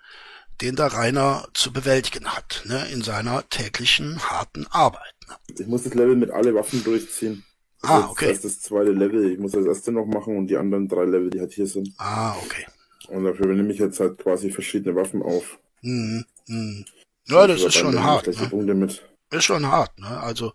den 0.62 0.75
der 0.75 0.88
Rainer 0.88 1.48
zu 1.53 1.72
bewältigen 1.72 2.27
hat, 2.36 2.63
ne, 2.65 2.86
in 2.91 3.01
seiner 3.01 3.48
täglichen 3.50 4.19
harten 4.29 4.67
Arbeit. 4.67 5.13
Ich 5.57 5.67
muss 5.67 5.83
das 5.83 5.93
Level 5.93 6.15
mit 6.15 6.31
alle 6.31 6.53
Waffen 6.55 6.83
durchziehen. 6.83 7.43
Das 7.81 7.91
Ah, 7.91 8.00
ist 8.00 8.09
okay. 8.09 8.29
erst 8.29 8.45
das 8.45 8.59
zweite 8.59 8.91
Level. 8.91 9.31
Ich 9.31 9.39
muss 9.39 9.53
das 9.53 9.65
erste 9.65 9.91
noch 9.91 10.05
machen 10.05 10.38
und 10.38 10.48
die 10.48 10.57
anderen 10.57 10.88
drei 10.88 11.05
Level, 11.05 11.29
die 11.29 11.39
halt 11.39 11.53
hier 11.53 11.67
sind. 11.67 11.93
Ah, 11.98 12.36
okay. 12.43 12.65
Und 13.07 13.24
dafür 13.24 13.48
nehme 13.48 13.71
ich 13.71 13.79
jetzt 13.79 14.00
halt 14.00 14.17
quasi 14.17 14.51
verschiedene 14.51 14.95
Waffen 14.95 15.21
auf. 15.24 15.57
Hm, 15.81 16.25
hm. 16.48 16.86
Ja, 17.27 17.48
das 17.48 17.62
ist 17.62 17.75
schon 17.75 18.03
hart. 18.03 18.27
Ne? 18.27 18.89
Ist 19.31 19.45
schon 19.45 19.67
hart, 19.67 19.98
ne? 20.00 20.19
Also 20.21 20.53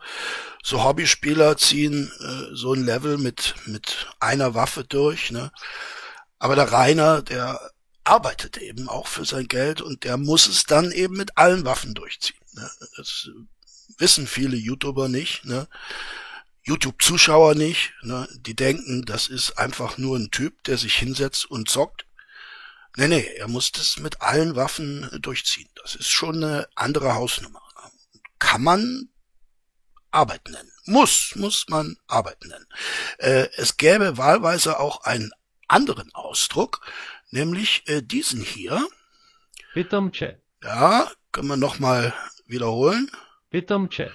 so 0.62 0.82
Hobbyspieler 0.82 1.56
ziehen 1.56 2.10
äh, 2.20 2.54
so 2.54 2.72
ein 2.74 2.84
Level 2.84 3.18
mit 3.18 3.54
mit 3.66 4.08
einer 4.18 4.54
Waffe 4.54 4.82
durch, 4.84 5.30
ne? 5.30 5.52
Aber 6.40 6.56
der 6.56 6.72
Rainer, 6.72 7.22
der 7.22 7.60
arbeitet 8.02 8.58
eben 8.58 8.88
auch 8.88 9.06
für 9.06 9.24
sein 9.24 9.46
Geld 9.46 9.80
und 9.80 10.04
der 10.04 10.16
muss 10.16 10.46
es 10.48 10.64
dann 10.64 10.90
eben 10.92 11.16
mit 11.16 11.38
allen 11.38 11.64
Waffen 11.64 11.94
durchziehen. 11.94 12.36
Ne? 12.52 12.68
Das 12.96 13.30
wissen 13.98 14.26
viele 14.26 14.56
YouTuber 14.56 15.08
nicht, 15.08 15.44
ne? 15.44 15.68
YouTube-Zuschauer 16.62 17.54
nicht, 17.54 17.92
ne? 18.02 18.28
Die 18.34 18.56
denken, 18.56 19.04
das 19.04 19.28
ist 19.28 19.58
einfach 19.58 19.98
nur 19.98 20.16
ein 20.16 20.30
Typ, 20.30 20.64
der 20.64 20.78
sich 20.78 20.96
hinsetzt 20.96 21.50
und 21.50 21.68
zockt. 21.68 22.06
Nee, 22.96 23.08
nee, 23.08 23.26
er 23.36 23.48
muss 23.48 23.72
das 23.72 23.98
mit 23.98 24.22
allen 24.22 24.54
Waffen 24.54 25.10
äh, 25.12 25.20
durchziehen. 25.20 25.68
Das 25.82 25.94
ist 25.94 26.10
schon 26.10 26.36
eine 26.36 26.68
andere 26.74 27.14
Hausnummer. 27.14 27.60
Kann 28.38 28.62
man 28.62 29.08
Arbeit 30.10 30.48
nennen. 30.48 30.70
Muss, 30.86 31.32
muss 31.34 31.66
man 31.68 31.96
Arbeit 32.06 32.44
nennen. 32.44 32.66
Äh, 33.18 33.48
es 33.56 33.76
gäbe 33.76 34.16
wahlweise 34.16 34.78
auch 34.78 35.02
einen 35.02 35.32
anderen 35.66 36.14
Ausdruck, 36.14 36.86
nämlich 37.30 37.82
äh, 37.88 38.00
diesen 38.00 38.42
hier. 38.42 38.86
Witam 39.74 40.12
cię, 40.12 40.40
Ja, 40.62 41.10
können 41.32 41.48
wir 41.48 41.56
nochmal 41.56 42.14
wiederholen. 42.46 43.10
Witam 43.54 43.88
cię. 43.88 44.10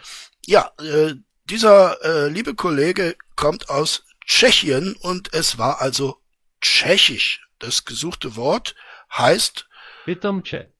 Ja, 0.46 0.72
äh, 0.79 1.15
dieser 1.46 1.98
äh, 2.03 2.27
liebe 2.29 2.53
Kollege 2.55 3.15
kommt 3.36 3.69
aus 3.69 4.03
Tschechien 4.25 4.96
und 5.01 5.34
es 5.34 5.58
war 5.58 5.81
also 5.81 6.22
tschechisch. 6.62 7.48
Das 7.60 7.86
gesuchte 7.86 8.36
Wort 8.36 8.75
heißt 9.12 9.67
Witam 10.05 10.43
cię. 10.43 10.72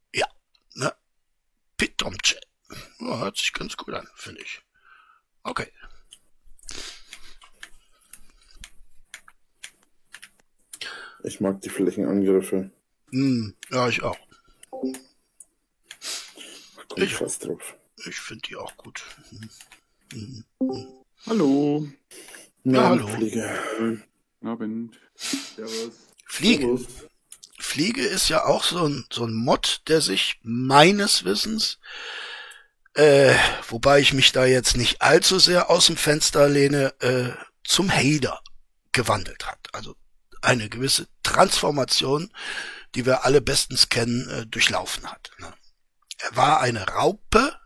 Pitomce. 1.78 2.36
Ja, 3.00 3.20
hört 3.20 3.38
sich 3.38 3.54
ganz 3.54 3.78
gut 3.78 3.94
an, 3.94 4.06
finde 4.16 4.42
ich. 4.42 4.62
Okay. 5.44 5.72
Ich 11.24 11.40
mag 11.40 11.62
die 11.62 11.70
Flächenangriffe. 11.70 12.72
Hm, 13.12 13.56
ja, 13.70 13.88
ich 13.88 14.04
auch. 14.04 14.18
Komm 14.72 14.94
Ich- 16.98 17.16
fast 17.16 17.46
drauf. 17.46 17.76
Ich 18.06 18.20
finde 18.20 18.42
die 18.48 18.56
auch 18.56 18.76
gut. 18.78 19.04
Mhm. 20.12 20.44
Hallo. 21.26 21.88
Na, 22.64 22.90
hallo. 22.90 23.08
Fliege. 23.08 24.04
Abend. 24.42 25.00
Servus. 25.16 25.94
Fliege. 26.26 26.78
Servus. 26.78 27.10
Fliege 27.60 28.06
ist 28.06 28.30
ja 28.30 28.46
auch 28.46 28.64
so 28.64 28.88
ein, 28.88 29.06
so 29.12 29.26
ein 29.26 29.34
Mod, 29.34 29.82
der 29.88 30.02
sich 30.02 30.40
meines 30.44 31.26
Wissens, 31.26 31.78
äh, 32.94 33.36
wobei 33.68 34.00
ich 34.00 34.14
mich 34.14 34.32
da 34.32 34.46
jetzt 34.46 34.78
nicht 34.78 35.02
allzu 35.02 35.40
sehr 35.40 35.70
aus 35.70 35.88
dem 35.88 35.98
Fenster 35.98 36.48
lehne, 36.48 36.94
äh, 37.02 37.32
zum 37.64 37.92
Hader 37.92 38.42
gewandelt 38.94 39.46
hat. 39.46 39.68
Also 39.74 39.96
eine 40.42 40.70
gewisse 40.70 41.08
Transformation, 41.22 42.32
die 42.96 43.06
wir 43.06 43.26
alle 43.26 43.42
bestens 43.42 43.90
kennen, 43.90 44.28
äh, 44.30 44.46
durchlaufen 44.48 45.06
hat. 45.12 45.32
Ne? 45.38 45.54
Er 46.18 46.36
war 46.36 46.62
eine 46.62 46.88
Raupe? 46.88 47.60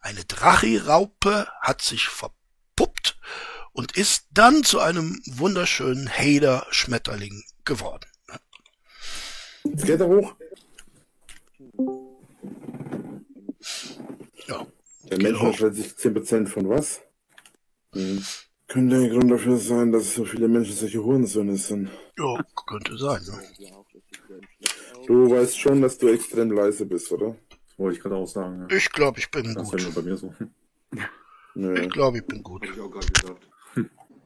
Eine 0.00 0.24
Drachiraupe, 0.24 1.46
hat 1.60 1.82
sich 1.82 2.08
verpuppt 2.08 3.18
und 3.72 3.96
ist 3.96 4.26
dann 4.32 4.64
zu 4.64 4.80
einem 4.80 5.20
wunderschönen 5.26 6.08
Hader-Schmetterling 6.08 7.44
geworden. 7.64 8.06
Ne? 8.28 8.40
Jetzt 9.64 9.86
geht 9.86 10.00
er 10.00 10.08
hoch. 10.08 10.34
Ja. 14.46 14.66
Der 15.10 15.22
Mensch 15.22 15.40
unterscheidet 15.40 15.76
sich 15.76 15.92
10% 15.92 16.46
von 16.48 16.68
was? 16.68 17.00
Hm. 17.92 18.24
Könnte 18.66 18.96
ein 18.96 19.10
Grund 19.10 19.30
dafür 19.30 19.56
sein, 19.56 19.92
dass 19.92 20.14
so 20.14 20.24
viele 20.26 20.46
Menschen 20.46 20.74
solche 20.74 21.02
Hurensöhne 21.02 21.56
sind. 21.56 21.88
Ja, 22.18 22.44
könnte 22.66 22.98
sein. 22.98 23.22
Ne? 23.22 23.72
Du 25.06 25.30
weißt 25.30 25.58
schon, 25.58 25.80
dass 25.80 25.96
du 25.96 26.08
extrem 26.08 26.50
leise 26.50 26.84
bist, 26.84 27.10
oder? 27.12 27.34
Wollte 27.78 27.96
ich 27.96 28.02
gerade 28.02 28.16
auch 28.16 28.26
sagen. 28.26 28.66
Ja. 28.68 28.76
Ich 28.76 28.90
glaube, 28.92 29.18
ich 29.20 29.30
bin 29.30 29.54
Das 29.54 29.70
gut. 29.70 29.94
bei 29.94 30.02
mir 30.02 30.16
so. 30.16 30.34
Nö. 31.54 31.80
Ich 31.80 31.90
glaube, 31.90 32.18
ich 32.18 32.26
bin 32.26 32.42
gut. 32.42 32.62
Hab 32.66 32.74
ich 32.74 32.80
auch 32.80 32.90
gerade 32.90 33.06
gedacht. 33.06 33.48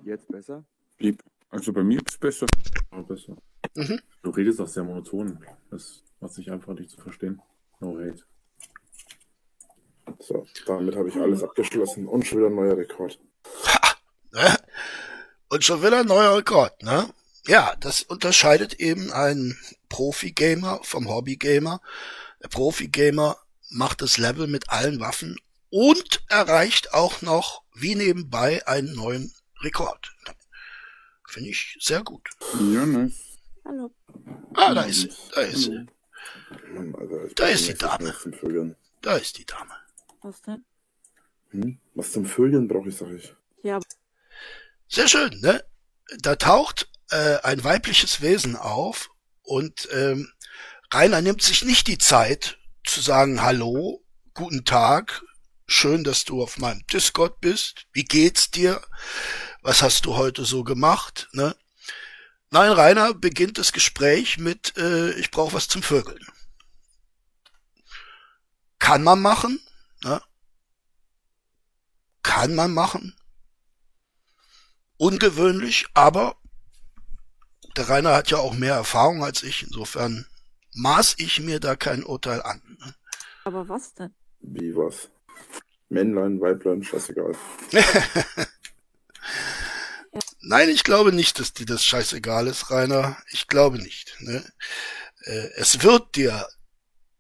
Jetzt 0.04 0.26
besser? 0.28 0.64
Blieb. 0.98 1.22
Also 1.50 1.72
bei 1.72 1.84
mir 1.84 2.00
ist 2.04 2.18
besser. 2.18 2.46
Aber 2.90 3.04
besser. 3.04 3.36
Mhm. 3.76 4.00
Du 4.22 4.30
redest 4.30 4.60
auch 4.60 4.66
sehr 4.68 4.82
monoton. 4.84 5.38
Das 5.70 6.02
macht 6.20 6.32
sich 6.34 6.50
einfach 6.50 6.74
nicht 6.74 6.90
zu 6.90 7.00
verstehen. 7.00 7.40
No 7.80 7.98
hate. 7.98 8.24
So, 10.18 10.46
damit 10.66 10.96
habe 10.96 11.08
ich 11.08 11.16
alles 11.16 11.42
abgeschlossen 11.42 12.06
und 12.08 12.26
schon 12.26 12.38
wieder 12.38 12.48
ein 12.48 12.56
neuer 12.56 12.76
Rekord. 12.76 13.18
Ne? 14.34 14.56
Und 15.50 15.62
schon 15.62 15.82
wieder 15.82 16.00
ein 16.00 16.06
neuer 16.06 16.38
Rekord, 16.38 16.82
ne? 16.82 17.06
Ja, 17.46 17.76
das 17.80 18.00
unterscheidet 18.02 18.72
eben 18.80 19.12
einen 19.12 19.58
Profi-Gamer 19.90 20.80
vom 20.84 21.06
Hobby-Gamer. 21.10 21.82
Der 22.42 22.48
Profi-Gamer 22.48 23.36
macht 23.72 24.02
das 24.02 24.18
Level 24.18 24.46
mit 24.46 24.70
allen 24.70 25.00
Waffen 25.00 25.38
und 25.70 26.22
erreicht 26.28 26.92
auch 26.92 27.22
noch 27.22 27.62
wie 27.74 27.94
nebenbei 27.94 28.66
einen 28.66 28.94
neuen 28.94 29.32
Rekord. 29.60 30.12
Finde 31.26 31.50
ich 31.50 31.78
sehr 31.80 32.02
gut. 32.02 32.28
Ja, 32.60 32.84
nice. 32.84 33.38
Hallo. 33.64 33.94
Ah, 34.54 34.74
da 34.74 34.82
ist 34.82 35.00
sie, 35.00 35.10
da 35.34 35.40
ist 35.40 35.62
sie, 35.62 35.86
ich 37.26 37.34
Da 37.34 37.46
ist 37.46 37.68
die 37.68 37.74
Dame. 37.74 38.14
Da 39.00 39.16
ist 39.16 39.38
die 39.38 39.46
Dame. 39.46 39.74
Was 40.20 40.42
denn? 40.42 40.64
Hm? 41.50 41.78
Was 41.94 42.12
zum 42.12 42.26
Vögeln 42.26 42.68
brauche 42.68 42.88
ich, 42.88 42.96
sag 42.96 43.10
ich. 43.10 43.34
Ja, 43.62 43.80
Sehr 44.88 45.08
schön, 45.08 45.40
ne? 45.40 45.64
Da 46.18 46.36
taucht 46.36 46.90
äh, 47.10 47.38
ein 47.42 47.64
weibliches 47.64 48.20
Wesen 48.20 48.56
auf 48.56 49.10
und 49.42 49.88
ähm, 49.92 50.30
Rainer 50.92 51.22
nimmt 51.22 51.42
sich 51.42 51.64
nicht 51.64 51.86
die 51.86 51.98
Zeit 51.98 52.58
zu 52.84 53.00
sagen, 53.00 53.42
hallo, 53.42 54.04
guten 54.34 54.64
Tag, 54.64 55.22
schön, 55.66 56.04
dass 56.04 56.24
du 56.24 56.42
auf 56.42 56.58
meinem 56.58 56.86
Discord 56.86 57.40
bist, 57.40 57.86
wie 57.92 58.04
geht's 58.04 58.50
dir, 58.50 58.82
was 59.62 59.82
hast 59.82 60.06
du 60.06 60.16
heute 60.16 60.44
so 60.44 60.64
gemacht, 60.64 61.28
ne? 61.32 61.56
Nein, 62.50 62.72
Rainer 62.72 63.14
beginnt 63.14 63.56
das 63.56 63.72
Gespräch 63.72 64.36
mit, 64.38 64.76
äh, 64.76 65.12
ich 65.12 65.30
brauche 65.30 65.54
was 65.54 65.68
zum 65.68 65.82
Vögeln. 65.82 66.26
Kann 68.78 69.02
man 69.02 69.22
machen, 69.22 69.60
ne? 70.02 70.20
Kann 72.22 72.54
man 72.54 72.72
machen, 72.72 73.16
ungewöhnlich, 74.96 75.86
aber 75.94 76.36
der 77.76 77.88
Rainer 77.88 78.14
hat 78.14 78.30
ja 78.30 78.38
auch 78.38 78.54
mehr 78.54 78.74
Erfahrung 78.74 79.24
als 79.24 79.42
ich, 79.42 79.62
insofern 79.62 80.26
maß 80.74 81.16
ich 81.18 81.40
mir 81.40 81.60
da 81.60 81.76
kein 81.76 82.04
Urteil 82.04 82.42
an. 82.42 82.62
ne? 82.78 82.94
aber 83.44 83.68
was 83.68 83.94
denn? 83.94 84.14
Wie 84.40 84.74
was? 84.74 85.08
Männlein, 85.88 86.40
Weiblein, 86.40 86.82
scheißegal. 86.82 87.36
Nein, 90.40 90.68
ich 90.70 90.84
glaube 90.84 91.12
nicht, 91.12 91.38
dass 91.38 91.52
dir 91.52 91.66
das 91.66 91.84
scheißegal 91.84 92.46
ist, 92.46 92.70
Rainer. 92.70 93.16
Ich 93.30 93.46
glaube 93.46 93.78
nicht. 93.78 94.16
Ne? 94.20 94.44
Äh, 95.24 95.50
es 95.56 95.82
wird 95.82 96.16
dir 96.16 96.48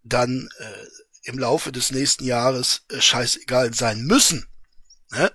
dann 0.02 0.48
äh, 0.58 0.86
im 1.24 1.38
Laufe 1.38 1.70
des 1.70 1.90
nächsten 1.90 2.24
Jahres 2.24 2.84
äh, 2.88 3.00
scheißegal 3.00 3.72
sein 3.74 4.04
müssen. 4.04 4.48
Ne? 5.10 5.30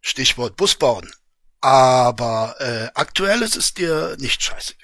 Stichwort 0.00 0.56
Bus 0.56 0.74
bauen. 0.76 1.12
Aber 1.60 2.56
äh, 2.58 2.90
aktuell 2.94 3.42
ist 3.42 3.56
es 3.56 3.74
dir 3.74 4.16
nicht 4.18 4.42
scheißegal. 4.42 4.81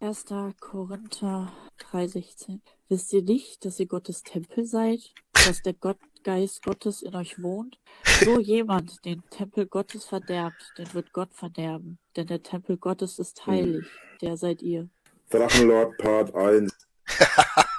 Nein. 0.00 0.08
1. 0.08 0.24
Korinther 0.60 1.52
3,16. 1.92 2.60
Wisst 2.88 3.12
ihr 3.12 3.22
nicht, 3.22 3.64
dass 3.64 3.80
ihr 3.80 3.86
Gottes 3.86 4.22
Tempel 4.22 4.66
seid? 4.66 5.00
Dass 5.32 5.62
der 5.62 5.74
Gott, 5.74 5.98
Geist 6.24 6.62
Gottes 6.62 7.02
in 7.02 7.14
euch 7.14 7.42
wohnt? 7.42 7.78
So 8.24 8.38
jemand 8.40 9.04
den 9.04 9.22
Tempel 9.30 9.66
Gottes 9.66 10.04
verderbt, 10.04 10.72
den 10.78 10.92
wird 10.94 11.12
Gott 11.12 11.32
verderben. 11.32 11.98
Denn 12.16 12.26
der 12.26 12.42
Tempel 12.42 12.76
Gottes 12.76 13.18
ist 13.18 13.46
heilig. 13.46 13.86
Der 14.20 14.36
seid 14.36 14.62
ihr. 14.62 14.88
Drachenlord 15.30 15.96
Part 15.98 16.34
1. 16.34 16.72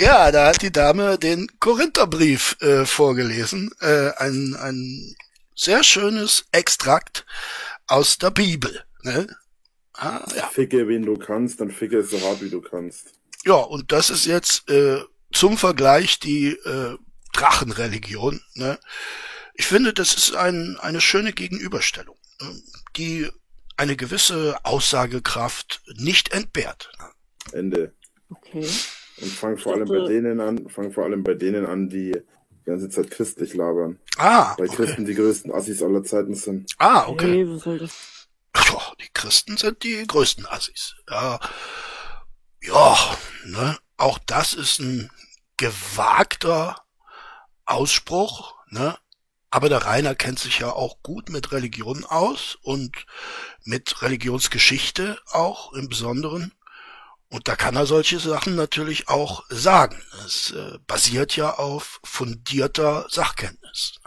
Ja, 0.00 0.30
da 0.30 0.46
hat 0.46 0.62
die 0.62 0.70
Dame 0.70 1.18
den 1.18 1.48
Korintherbrief 1.58 2.56
äh, 2.60 2.86
vorgelesen. 2.86 3.68
Äh, 3.80 4.10
ein, 4.18 4.54
ein 4.54 5.16
sehr 5.56 5.82
schönes 5.82 6.44
Extrakt 6.52 7.26
aus 7.88 8.16
der 8.16 8.30
Bibel. 8.30 8.84
Ne? 9.02 9.26
Ah, 10.00 10.24
ja. 10.36 10.46
Ficke, 10.46 10.86
wen 10.86 11.02
du 11.02 11.16
kannst, 11.16 11.60
dann 11.60 11.70
ficke 11.70 11.98
es 11.98 12.10
so 12.10 12.20
hart, 12.20 12.40
wie 12.40 12.50
du 12.50 12.60
kannst. 12.60 13.14
ja, 13.44 13.56
und 13.56 13.90
das 13.90 14.10
ist 14.10 14.26
jetzt 14.26 14.70
äh, 14.70 15.00
zum 15.32 15.56
Vergleich 15.58 16.20
die 16.20 16.50
äh, 16.50 16.96
Drachenreligion. 17.32 18.40
Ne? 18.54 18.78
Ich 19.54 19.66
finde, 19.66 19.92
das 19.92 20.14
ist 20.14 20.36
ein, 20.36 20.76
eine 20.80 21.00
schöne 21.00 21.32
Gegenüberstellung, 21.32 22.16
ne? 22.40 22.62
die 22.96 23.28
eine 23.76 23.96
gewisse 23.96 24.56
Aussagekraft 24.64 25.82
nicht 25.96 26.32
entbehrt. 26.32 26.90
Ende. 27.52 27.92
Okay. 28.30 28.66
Und 29.20 29.32
fang 29.32 29.56
vor 29.58 29.74
allem 29.74 29.88
bei 29.88 30.06
denen 30.06 30.40
an, 30.40 30.68
fang 30.68 30.92
vor 30.92 31.04
allem 31.04 31.24
bei 31.24 31.34
denen 31.34 31.66
an, 31.66 31.88
die 31.88 32.12
die 32.12 32.64
ganze 32.64 32.88
Zeit 32.88 33.10
christlich 33.10 33.54
labern. 33.54 33.98
Ah, 34.16 34.54
Weil 34.58 34.68
okay. 34.68 34.76
Christen 34.76 35.06
die 35.06 35.14
größten 35.14 35.52
Assis 35.52 35.82
aller 35.82 36.04
Zeiten 36.04 36.34
sind. 36.34 36.72
Ah, 36.78 37.08
okay. 37.08 37.32
Hey, 37.38 37.48
was 37.48 37.62
soll 37.62 37.78
das? 37.78 38.17
Die 39.00 39.08
Christen 39.12 39.56
sind 39.56 39.82
die 39.82 40.06
größten 40.06 40.46
Assis. 40.46 40.96
Ja, 41.08 41.38
ja, 42.62 43.18
ne? 43.44 43.78
Auch 43.96 44.18
das 44.26 44.54
ist 44.54 44.80
ein 44.80 45.10
gewagter 45.56 46.76
Ausspruch, 47.64 48.54
ne? 48.68 48.96
Aber 49.50 49.68
der 49.68 49.84
Rainer 49.84 50.14
kennt 50.14 50.38
sich 50.38 50.58
ja 50.58 50.72
auch 50.72 51.02
gut 51.02 51.30
mit 51.30 51.52
Religion 51.52 52.04
aus 52.04 52.58
und 52.62 53.06
mit 53.64 54.02
Religionsgeschichte 54.02 55.18
auch 55.30 55.72
im 55.72 55.88
Besonderen. 55.88 56.52
Und 57.30 57.48
da 57.48 57.56
kann 57.56 57.76
er 57.76 57.86
solche 57.86 58.18
Sachen 58.18 58.56
natürlich 58.56 59.08
auch 59.08 59.44
sagen. 59.48 60.02
Es 60.24 60.50
äh, 60.50 60.78
basiert 60.86 61.36
ja 61.36 61.54
auf 61.54 62.00
fundierter 62.04 63.06
Sachkenntnis. 63.10 64.00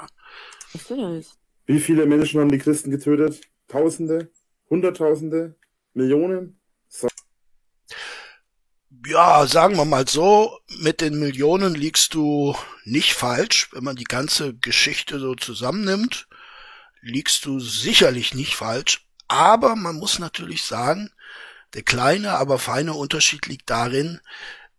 Wie 1.66 1.80
viele 1.80 2.06
Menschen 2.06 2.40
haben 2.40 2.52
die 2.52 2.58
Christen 2.58 2.92
getötet? 2.92 3.42
Tausende? 3.68 4.32
Hunderttausende? 4.72 5.56
Millionen? 5.94 6.58
Ja, 9.06 9.46
sagen 9.46 9.76
wir 9.76 9.86
mal 9.86 10.08
so, 10.08 10.60
mit 10.80 11.02
den 11.02 11.20
Millionen 11.20 11.76
liegst 11.76 12.14
du 12.14 12.56
nicht 12.86 13.14
falsch. 13.14 13.70
Wenn 13.74 13.84
man 13.84 13.98
die 13.98 14.06
ganze 14.06 14.56
Geschichte 14.56 15.20
so 15.20 15.36
zusammennimmt, 15.36 16.28
liegst 17.02 17.46
du 17.46 17.60
sicherlich 17.60 18.34
nicht 18.34 18.56
falsch. 18.56 19.06
Aber 19.28 19.76
man 19.76 19.98
muss 19.98 20.20
natürlich 20.20 20.64
sagen, 20.64 21.12
der 21.74 21.84
kleine, 21.84 22.32
aber 22.34 22.58
feine 22.58 22.94
Unterschied 22.94 23.48
liegt 23.48 23.70
darin, 23.70 24.22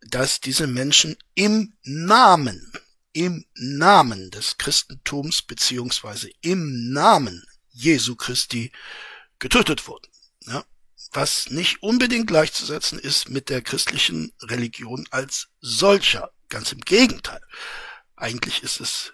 dass 0.00 0.40
diese 0.40 0.66
Menschen 0.66 1.16
im 1.34 1.74
Namen, 1.82 2.72
im 3.12 3.44
Namen 3.54 4.30
des 4.30 4.56
Christentums 4.56 5.42
beziehungsweise 5.42 6.30
im 6.40 6.92
Namen 6.92 7.44
Jesu 7.70 8.16
Christi 8.16 8.72
getötet 9.42 9.86
wurden. 9.86 10.08
Ja? 10.46 10.64
was 11.12 11.50
nicht 11.50 11.82
unbedingt 11.82 12.26
gleichzusetzen 12.26 12.98
ist 12.98 13.28
mit 13.28 13.50
der 13.50 13.60
christlichen 13.60 14.32
Religion 14.42 15.06
als 15.10 15.48
solcher. 15.60 16.30
Ganz 16.48 16.72
im 16.72 16.80
Gegenteil. 16.80 17.40
Eigentlich 18.16 18.62
ist 18.62 18.80
es 18.80 19.12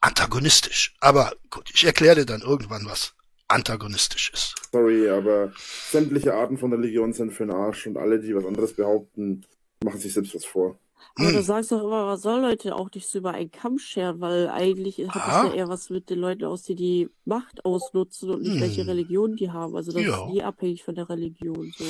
antagonistisch. 0.00 0.94
Aber 1.00 1.32
gut, 1.50 1.70
ich 1.72 1.84
erkläre 1.84 2.16
dir 2.16 2.26
dann 2.26 2.42
irgendwann, 2.42 2.86
was 2.86 3.14
antagonistisch 3.48 4.30
ist. 4.32 4.54
Sorry, 4.72 5.08
aber 5.08 5.52
sämtliche 5.90 6.34
Arten 6.34 6.58
von 6.58 6.72
Religion 6.72 7.12
sind 7.12 7.32
für 7.32 7.46
den 7.46 7.54
Arsch 7.54 7.86
und 7.86 7.96
alle, 7.96 8.20
die 8.20 8.34
was 8.34 8.44
anderes 8.44 8.74
behaupten, 8.74 9.44
machen 9.82 10.00
sich 10.00 10.12
selbst 10.12 10.34
was 10.34 10.44
vor. 10.44 10.78
Aber 11.16 11.28
Hm. 11.28 11.34
du 11.34 11.42
sagst 11.42 11.70
doch 11.72 11.82
immer, 11.82 12.06
man 12.06 12.18
soll 12.18 12.40
Leute 12.40 12.74
auch 12.76 12.90
nicht 12.92 13.08
so 13.08 13.18
über 13.18 13.32
einen 13.32 13.50
Kamm 13.50 13.78
scheren, 13.78 14.20
weil 14.20 14.48
eigentlich 14.48 14.98
hat 15.08 15.16
Ah. 15.16 15.42
das 15.44 15.52
ja 15.52 15.58
eher 15.58 15.68
was 15.68 15.90
mit 15.90 16.10
den 16.10 16.18
Leuten 16.18 16.44
aus, 16.44 16.62
die 16.62 16.74
die 16.74 17.08
Macht 17.24 17.64
ausnutzen 17.64 18.30
und 18.30 18.42
nicht 18.42 18.54
Hm. 18.54 18.60
welche 18.60 18.86
Religion 18.86 19.36
die 19.36 19.50
haben. 19.50 19.76
Also 19.76 19.92
das 19.92 20.02
Ja. 20.02 20.24
ist 20.26 20.32
nie 20.32 20.42
abhängig 20.42 20.82
von 20.84 20.94
der 20.94 21.08
Religion. 21.08 21.72
So. 21.76 21.84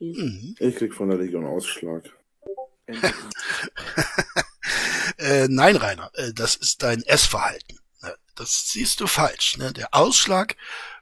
Mhm. 0.00 0.54
Ich 0.60 0.76
krieg 0.76 0.94
von 0.94 1.08
der 1.10 1.18
Religion 1.18 1.44
Ausschlag. 1.44 2.04
Äh, 5.18 5.48
nein, 5.48 5.74
Rainer, 5.76 6.10
äh, 6.14 6.32
das 6.32 6.54
ist 6.54 6.82
dein 6.82 7.02
Essverhalten. 7.02 7.78
Ne, 8.02 8.14
Das 8.36 8.70
siehst 8.70 9.00
du 9.00 9.06
falsch. 9.08 9.56
Ne? 9.58 9.72
Der 9.72 9.88
Ausschlag 9.92 10.56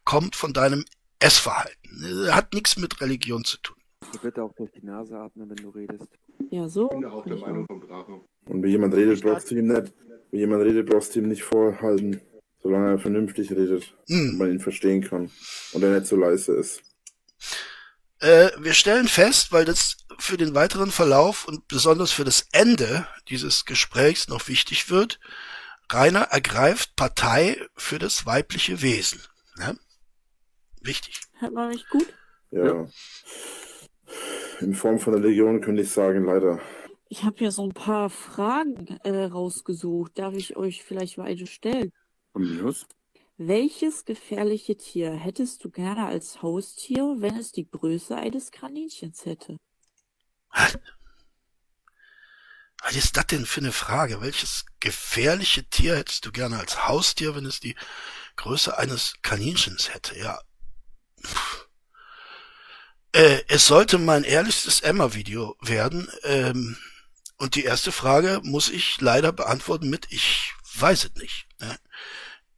kommt 0.05 0.37
von 0.37 0.53
deinem 0.55 0.85
Essverhalten. 1.19 2.27
Äh, 2.27 2.31
Hat 2.33 2.55
nichts 2.55 2.77
mit 2.79 3.01
Religion 3.03 3.45
zu 3.45 3.59
tun. 3.59 3.77
Ich 4.15 4.21
bitte 4.21 4.43
auch 4.43 4.55
durch 4.55 4.71
die 4.73 4.87
Nase 4.87 5.19
atmen, 5.19 5.51
wenn 5.51 5.57
du 5.57 5.69
redest. 5.71 6.09
Ja, 6.57 6.71
so. 6.71 6.85
Ich 6.85 6.91
bin 6.91 7.03
da 7.03 7.11
auch 7.11 7.27
der 7.27 7.37
Meinung 7.37 7.67
vom 7.67 7.83
Drache. 7.87 8.13
Und 8.47 8.63
wenn 8.63 8.71
jemand 8.71 8.95
redet, 8.95 9.21
brauchst 9.23 9.51
du 9.51 9.57
ihm 9.57 9.67
nicht. 9.67 9.93
Wenn 10.31 10.41
jemand 10.41 10.65
redet, 10.65 10.89
brauchst 10.89 11.15
du 11.15 11.19
ihm 11.19 11.29
nicht 11.29 11.43
vorhalten, 11.43 12.23
solange 12.63 12.93
er 12.93 12.99
vernünftig 12.99 13.51
redet 13.51 13.95
und 14.09 14.15
Hm. 14.17 14.39
man 14.39 14.51
ihn 14.51 14.61
verstehen 14.61 15.03
kann 15.03 15.31
und 15.73 15.83
er 15.83 15.91
nicht 15.91 16.07
so 16.07 16.17
leise 16.17 16.55
ist. 16.55 16.81
Äh, 18.21 18.49
wir 18.59 18.73
stellen 18.73 19.07
fest, 19.07 19.53
weil 19.53 19.67
das 19.67 19.99
für 20.19 20.39
den 20.39 20.55
weiteren 20.55 20.91
Verlauf 20.91 21.47
und 21.47 21.69
besonders 21.69 22.13
für 22.13 22.25
das 22.25 22.47
Ende 22.53 23.07
dieses 23.29 23.67
Gesprächs 23.67 24.29
noch 24.29 24.49
wichtig 24.49 24.89
wird, 24.89 25.21
Rainer 25.93 26.23
ergreift 26.23 26.97
Partei 26.97 27.61
für 27.77 27.99
das 27.99 28.25
weibliche 28.25 28.81
Wesen. 28.81 29.21
Ne? 29.59 29.79
Wichtig. 30.81 31.21
Hört 31.39 31.53
man 31.53 31.69
mich 31.69 31.87
gut? 31.91 32.07
Ja. 32.51 32.89
In 34.61 34.75
Form 34.75 34.99
von 34.99 35.15
Religion 35.15 35.61
könnte 35.61 35.83
ich 35.83 35.91
sagen, 35.91 36.25
leider. 36.25 36.61
Ich 37.09 37.23
habe 37.25 37.37
hier 37.39 37.53
so 37.53 37.63
ein 37.65 37.75
paar 37.75 38.11
Fragen 38.11 38.99
äh, 39.05 39.25
rausgesucht. 39.25 40.19
Darf 40.19 40.35
ich 40.35 40.57
euch 40.57 40.83
vielleicht 40.83 41.19
mal 41.19 41.25
eine 41.25 41.47
stellen? 41.47 41.93
Mir 42.35 42.65
aus? 42.65 42.87
Welches 43.39 44.05
gefährliche 44.07 44.77
Tier 44.77 45.13
hättest 45.13 45.63
du 45.63 45.71
gerne 45.71 46.07
als 46.07 46.43
Haustier, 46.43 47.17
wenn 47.19 47.37
es 47.37 47.53
die 47.53 47.69
Größe 47.69 48.17
eines 48.17 48.51
Kaninchens 48.51 49.27
hätte? 49.27 49.59
Was 52.83 52.95
ist 52.95 53.17
das 53.17 53.27
denn 53.27 53.45
für 53.45 53.61
eine 53.61 53.73
Frage? 53.73 54.23
Welches 54.23 54.65
gefährliche 54.81 55.65
Tier 55.65 55.97
hättest 55.97 56.25
du 56.25 56.33
gerne 56.33 56.59
als 56.59 56.89
Haustier, 56.89 57.35
wenn 57.35 57.45
es 57.45 57.61
die 57.61 57.77
Größe 58.37 58.77
eines 58.79 59.15
Kaninchens 59.23 59.93
hätte? 59.93 60.19
Ja. 60.19 60.41
Pff. 61.23 61.66
Äh, 63.17 63.45
es 63.49 63.67
sollte 63.67 63.97
mein 63.97 64.25
ehrlichstes 64.25 64.83
Emma-Video 64.83 65.57
werden. 65.63 66.07
Ähm, 66.25 66.77
und 67.39 67.55
die 67.55 67.65
erste 67.65 67.91
Frage 67.91 68.41
muss 68.43 68.69
ich 68.69 69.01
leider 69.01 69.33
beantworten 69.33 69.89
mit 69.89 70.07
ich 70.11 70.53
weiß 70.75 71.05
es 71.07 71.15
nicht. 71.15 71.47
Ne? 71.59 71.79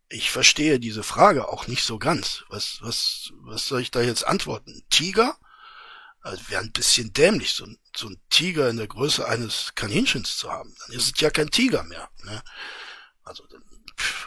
Ich 0.08 0.32
verstehe 0.32 0.80
diese 0.80 1.04
Frage 1.04 1.46
auch 1.46 1.68
nicht 1.68 1.84
so 1.84 2.00
ganz. 2.00 2.42
Was, 2.48 2.78
was, 2.80 3.30
was 3.42 3.66
soll 3.66 3.82
ich 3.82 3.92
da 3.92 4.00
jetzt 4.00 4.26
antworten? 4.26 4.82
Tiger? 4.90 5.38
Also 6.22 6.42
wäre 6.48 6.62
ein 6.62 6.72
bisschen 6.72 7.12
dämlich, 7.12 7.52
so 7.52 7.64
ein, 7.64 7.78
so 7.96 8.08
ein 8.08 8.20
Tiger 8.28 8.68
in 8.68 8.78
der 8.78 8.88
Größe 8.88 9.28
eines 9.28 9.76
Kaninchens 9.76 10.38
zu 10.38 10.50
haben. 10.50 10.74
Dann 10.80 10.96
ist 10.96 11.14
es 11.14 11.20
ja 11.20 11.30
kein 11.30 11.52
Tiger 11.52 11.84
mehr. 11.84 12.10
Ne? 12.24 12.42
Also 13.22 13.44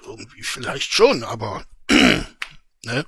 irgendwie 0.06 0.44
vielleicht 0.44 0.94
schon, 0.94 1.26
aber 1.26 1.65
ne? 2.84 3.06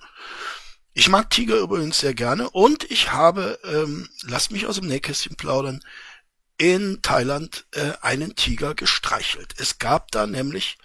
Ich 0.93 1.09
mag 1.09 1.29
Tiger 1.31 1.57
übrigens 1.57 1.99
sehr 1.99 2.13
gerne 2.13 2.49
und 2.51 2.89
ich 2.91 3.11
habe, 3.11 3.59
ähm, 3.63 4.09
lasst 4.21 4.51
mich 4.51 4.67
aus 4.67 4.75
dem 4.75 4.87
Nähkästchen 4.87 5.35
plaudern, 5.35 5.83
in 6.57 7.01
Thailand 7.01 7.65
äh, 7.71 7.93
einen 8.01 8.35
Tiger 8.35 8.75
gestreichelt. 8.75 9.55
Es 9.57 9.79
gab 9.79 10.11
da 10.11 10.27
nämlich, 10.27 10.77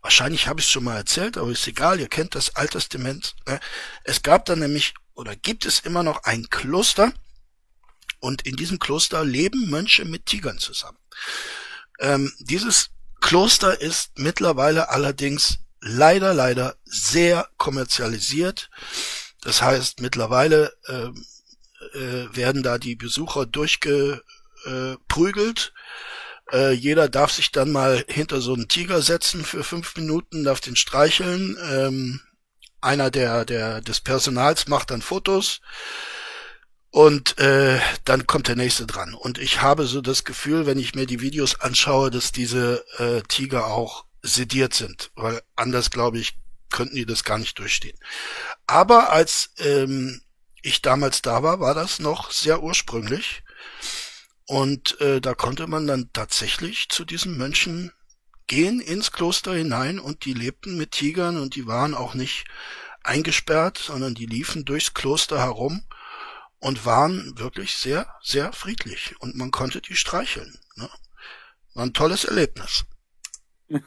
wahrscheinlich 0.00 0.48
habe 0.48 0.60
ich 0.60 0.66
es 0.66 0.72
schon 0.72 0.84
mal 0.84 0.96
erzählt, 0.96 1.36
aber 1.36 1.50
ist 1.50 1.66
egal, 1.66 2.00
ihr 2.00 2.08
kennt 2.08 2.34
das 2.34 2.56
Alttestament. 2.56 3.36
Ne? 3.46 3.60
Es 4.04 4.22
gab 4.22 4.46
da 4.46 4.56
nämlich 4.56 4.94
oder 5.14 5.36
gibt 5.36 5.66
es 5.66 5.80
immer 5.80 6.02
noch 6.02 6.24
ein 6.24 6.48
Kloster 6.48 7.12
und 8.20 8.42
in 8.46 8.56
diesem 8.56 8.78
Kloster 8.78 9.22
leben 9.22 9.68
Mönche 9.68 10.06
mit 10.06 10.24
Tigern 10.24 10.58
zusammen. 10.58 10.98
Ähm, 12.00 12.32
dieses 12.38 12.88
Kloster 13.20 13.80
ist 13.80 14.18
mittlerweile 14.18 14.88
allerdings 14.88 15.58
leider, 15.80 16.32
leider 16.32 16.76
sehr 16.84 17.48
kommerzialisiert. 17.58 18.70
Das 19.42 19.62
heißt, 19.62 20.00
mittlerweile 20.00 20.72
äh, 20.86 21.10
äh, 21.98 22.34
werden 22.34 22.62
da 22.62 22.78
die 22.78 22.96
Besucher 22.96 23.44
durchgeprügelt. 23.46 25.72
Äh, 26.52 26.72
jeder 26.72 27.08
darf 27.08 27.32
sich 27.32 27.50
dann 27.50 27.72
mal 27.72 28.04
hinter 28.08 28.40
so 28.40 28.54
einen 28.54 28.68
Tiger 28.68 29.02
setzen 29.02 29.44
für 29.44 29.64
fünf 29.64 29.96
Minuten, 29.96 30.44
darf 30.44 30.60
den 30.60 30.76
streicheln. 30.76 31.56
Ähm, 31.70 32.20
einer 32.80 33.10
der, 33.10 33.44
der 33.44 33.80
des 33.80 34.00
Personals 34.00 34.68
macht 34.68 34.90
dann 34.90 35.02
Fotos 35.02 35.60
und 36.90 37.38
äh, 37.38 37.80
dann 38.04 38.26
kommt 38.26 38.48
der 38.48 38.56
nächste 38.56 38.86
dran. 38.86 39.14
Und 39.14 39.38
ich 39.38 39.62
habe 39.62 39.86
so 39.86 40.02
das 40.02 40.24
Gefühl, 40.24 40.66
wenn 40.66 40.78
ich 40.78 40.94
mir 40.94 41.06
die 41.06 41.20
Videos 41.20 41.60
anschaue, 41.60 42.10
dass 42.10 42.32
diese 42.32 42.84
äh, 42.98 43.22
Tiger 43.28 43.68
auch 43.68 44.04
sediert 44.20 44.74
sind, 44.74 45.10
weil 45.14 45.40
anders 45.56 45.90
glaube 45.90 46.18
ich 46.18 46.41
könnten 46.72 46.96
die 46.96 47.06
das 47.06 47.24
gar 47.24 47.38
nicht 47.38 47.58
durchstehen. 47.58 47.98
Aber 48.66 49.12
als 49.12 49.50
ähm, 49.58 50.22
ich 50.62 50.82
damals 50.82 51.22
da 51.22 51.42
war, 51.42 51.60
war 51.60 51.74
das 51.74 51.98
noch 51.98 52.30
sehr 52.30 52.62
ursprünglich. 52.62 53.42
Und 54.46 55.00
äh, 55.00 55.20
da 55.20 55.34
konnte 55.34 55.66
man 55.66 55.86
dann 55.86 56.10
tatsächlich 56.12 56.88
zu 56.88 57.04
diesen 57.04 57.36
Mönchen 57.36 57.92
gehen 58.46 58.80
ins 58.80 59.12
Kloster 59.12 59.54
hinein 59.54 59.98
und 59.98 60.24
die 60.24 60.34
lebten 60.34 60.76
mit 60.76 60.90
Tigern 60.92 61.38
und 61.38 61.54
die 61.54 61.66
waren 61.66 61.94
auch 61.94 62.14
nicht 62.14 62.44
eingesperrt, 63.02 63.78
sondern 63.78 64.14
die 64.14 64.26
liefen 64.26 64.64
durchs 64.64 64.94
Kloster 64.94 65.38
herum 65.38 65.84
und 66.58 66.84
waren 66.84 67.38
wirklich 67.38 67.76
sehr, 67.76 68.06
sehr 68.22 68.52
friedlich 68.52 69.14
und 69.20 69.36
man 69.36 69.50
konnte 69.50 69.80
die 69.80 69.96
streicheln. 69.96 70.58
Ne? 70.76 70.88
War 71.74 71.84
ein 71.84 71.94
tolles 71.94 72.24
Erlebnis. 72.24 72.84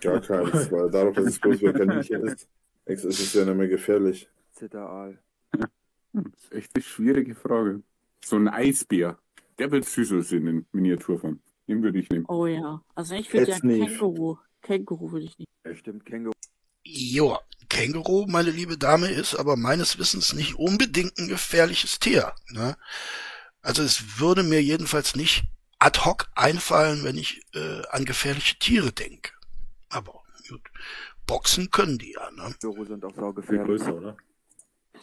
Gar 0.02 0.20
keins, 0.22 0.72
weil 0.72 0.90
dadurch, 0.90 1.16
dass 1.16 1.26
es 1.26 1.40
bloß 1.40 1.62
wieder 1.62 1.74
Kaninchen 1.74 2.36
ist, 2.86 3.04
ist 3.04 3.20
es 3.20 3.34
ja 3.34 3.46
nicht 3.46 3.58
mehr 3.58 3.68
gefährlich. 3.68 4.30
Zitteraal. 4.54 5.18
Das 5.52 5.70
ist 6.44 6.52
echt 6.52 6.72
eine 6.76 6.84
schwierige 6.84 7.36
Frage. 7.36 7.82
So 8.24 8.38
ein 8.38 8.48
Eisbär, 8.48 9.18
der 9.58 9.72
wird 9.72 9.86
süß 9.86 10.14
aussehen 10.14 10.48
in 10.48 10.66
Miniaturform. 10.72 11.40
Den 11.68 11.82
würde 11.82 12.00
ich 12.00 12.10
nehmen. 12.10 12.26
Oh 12.28 12.46
ja, 12.46 12.82
also 12.94 13.16
ich 13.16 13.32
würde 13.34 13.52
ja. 13.52 13.60
Känguru. 13.60 14.38
Känguru 14.62 15.12
würde 15.12 15.26
ich 15.26 15.38
nicht. 15.38 15.50
Stimmt, 15.80 16.06
Känguru. 16.06 16.34
Joa, 16.84 17.42
Känguru, 17.70 18.28
meine 18.28 18.52
liebe 18.52 18.78
Dame, 18.78 19.10
ist 19.10 19.36
aber 19.36 19.56
meines 19.56 19.98
Wissens 19.98 20.34
nicht 20.34 20.56
unbedingt 20.56 21.18
ein 21.18 21.28
gefährliches 21.28 22.00
Tier. 22.00 22.34
Ne? 22.50 22.78
Also 23.62 23.82
es 23.82 24.20
würde 24.20 24.44
mir 24.44 24.62
jedenfalls 24.62 25.16
nicht 25.16 25.46
ad 25.80 26.00
hoc 26.06 26.28
einfallen, 26.36 27.04
wenn 27.04 27.18
ich 27.18 27.42
äh, 27.56 27.82
an 27.90 28.06
gefährliche 28.06 28.58
Tiere 28.60 28.92
denke. 28.92 29.32
Aber 29.90 30.22
gut, 30.48 30.62
Boxen 31.26 31.72
können 31.72 31.98
die 31.98 32.14
ja. 32.14 32.32
Ne? 32.32 32.56
Känguru 32.60 32.86
sind 32.86 33.04
auch 33.06 33.14
Viel 33.14 33.20
saugefährlich. 33.22 33.66
größer, 33.66 33.96
oder? 33.96 34.18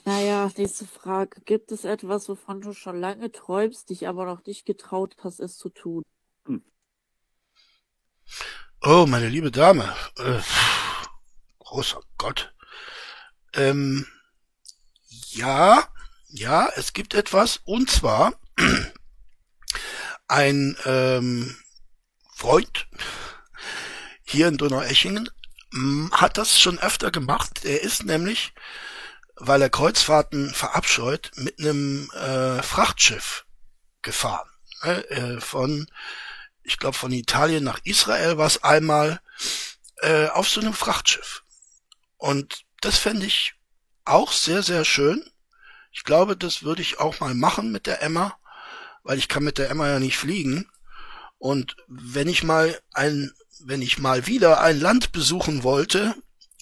Naja, 0.05 0.51
nächste 0.57 0.87
Frage. 0.87 1.41
Gibt 1.43 1.71
es 1.73 1.85
etwas, 1.85 2.29
wovon 2.29 2.61
du 2.61 2.73
schon 2.73 2.99
lange 2.99 3.31
träumst, 3.31 3.91
dich 3.91 4.09
aber 4.09 4.25
noch 4.27 4.45
nicht 4.45 4.67
getraut 4.67 5.17
hast, 5.23 5.41
es 5.41 5.57
zu 5.59 5.69
tun? 5.69 6.03
Oh, 8.85 9.07
meine 9.07 9.29
liebe 9.29 9.53
Dame. 9.53 9.95
Äh, 10.17 10.41
großer 11.61 12.01
Gott. 12.19 12.53
Ähm, 13.55 14.07
ja, 15.31 15.87
ja, 16.29 16.69
es 16.75 16.93
gibt 16.93 17.15
etwas. 17.15 17.61
Und 17.65 17.91
zwar 17.91 18.35
ein 20.27 20.77
ähm, 20.85 21.57
Freund 22.35 22.89
hier 24.25 24.49
in 24.49 24.57
Donaueschingen 24.57 25.31
hat 26.13 26.39
das 26.39 26.61
schon 26.61 26.79
öfter 26.79 27.11
gemacht. 27.11 27.65
Er 27.65 27.83
ist 27.83 28.05
nämlich, 28.05 28.53
weil 29.37 29.63
er 29.63 29.71
Kreuzfahrten 29.71 30.53
verabscheut, 30.53 31.31
mit 31.37 31.59
einem 31.59 32.11
äh, 32.13 32.63
Frachtschiff 32.63 33.47
gefahren. 34.03 34.49
Ne, 34.83 35.11
äh, 35.11 35.41
von 35.41 35.87
ich 36.63 36.79
glaube 36.79 36.97
von 36.97 37.13
Italien 37.13 37.65
nach 37.65 37.81
Israel 37.85 38.39
war 38.39 38.47
es 38.47 38.63
einmal 38.63 39.21
äh, 39.99 40.29
auf 40.29 40.49
so 40.49 40.61
einem 40.61 40.75
Frachtschiff. 40.75 41.43
Und 42.17 42.65
das 42.81 42.99
fände 42.99 43.27
ich 43.27 43.55
auch 44.05 44.33
sehr, 44.33 44.63
sehr 44.63 44.85
schön. 44.85 45.25
Ich 45.91 46.05
glaube, 46.05 46.37
das 46.37 46.63
würde 46.63 46.83
ich 46.83 47.01
auch 47.01 47.21
mal 47.21 47.35
machen 47.35 47.73
mit 47.73 47.87
der 47.87 48.03
Emma, 48.03 48.37
weil 49.03 49.19
ich 49.19 49.29
kann 49.29 49.45
mit 49.45 49.59
der 49.59 49.71
Emma 49.71 49.89
ja 49.89 49.99
nicht 49.99 50.17
fliegen. 50.17 50.71
Und 51.39 51.77
wenn 51.89 52.29
ich 52.29 52.43
mal 52.43 52.81
ein, 52.93 53.33
wenn 53.65 53.83
ich 53.83 53.99
mal 53.99 54.27
wieder 54.27 54.61
ein 54.61 54.81
Land 54.81 55.13
besuchen 55.13 55.63
wollte, 55.63 56.15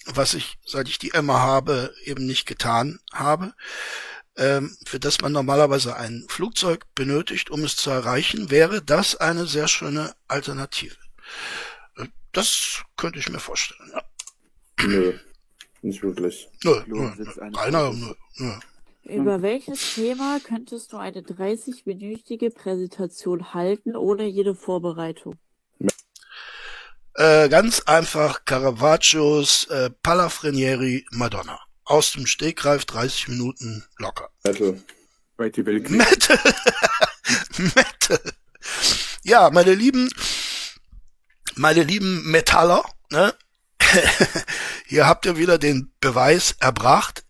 was 0.05 0.33
ich, 0.33 0.57
seit 0.65 0.87
ich 0.89 0.99
die 0.99 1.11
Emma 1.11 1.39
habe, 1.39 1.93
eben 2.03 2.25
nicht 2.25 2.45
getan 2.45 2.99
habe, 3.13 3.53
ähm, 4.37 4.75
für 4.85 4.99
das 4.99 5.21
man 5.21 5.31
normalerweise 5.31 5.95
ein 5.95 6.25
Flugzeug 6.29 6.85
benötigt, 6.95 7.49
um 7.51 7.63
es 7.63 7.75
zu 7.75 7.89
erreichen, 7.89 8.49
wäre 8.49 8.81
das 8.81 9.15
eine 9.15 9.45
sehr 9.45 9.67
schöne 9.67 10.13
Alternative. 10.27 10.95
Äh, 11.97 12.07
Das 12.31 12.81
könnte 12.97 13.19
ich 13.19 13.29
mir 13.29 13.39
vorstellen. 13.39 13.91
Ja. 13.93 14.03
Nö, 14.85 15.13
nicht 15.81 16.01
wirklich. 16.01 16.49
Nö, 16.63 16.81
nö, 16.87 17.11
nö. 17.17 17.51
Keiner, 17.51 17.91
nö, 17.91 18.13
nö. 18.37 18.53
Über 19.03 19.41
welches 19.41 19.95
Thema 19.95 20.39
könntest 20.39 20.93
du 20.93 20.97
eine 20.97 21.21
30-minütige 21.21 22.51
Präsentation 22.51 23.53
halten, 23.53 23.95
ohne 23.95 24.25
jede 24.25 24.55
Vorbereitung? 24.55 25.37
Äh, 27.15 27.49
ganz 27.49 27.81
einfach 27.81 28.45
Caravaggios 28.45 29.65
äh, 29.65 29.89
Palafrenieri 29.89 31.05
Madonna. 31.11 31.59
Aus 31.83 32.11
dem 32.11 32.25
Stegreif 32.25 32.85
30 32.85 33.29
Minuten 33.29 33.83
locker. 33.97 34.29
Metal. 34.43 34.81
Metal. 35.97 36.39
Metal. 37.75 38.33
Ja, 39.23 39.49
meine 39.49 39.73
lieben, 39.73 40.09
meine 41.55 41.83
lieben 41.83 42.29
Metaller, 42.29 42.83
ne? 43.09 43.33
Hier 44.85 45.07
habt 45.07 45.25
ihr 45.25 45.37
wieder 45.37 45.57
den 45.57 45.91
Beweis 45.99 46.55
erbracht. 46.59 47.25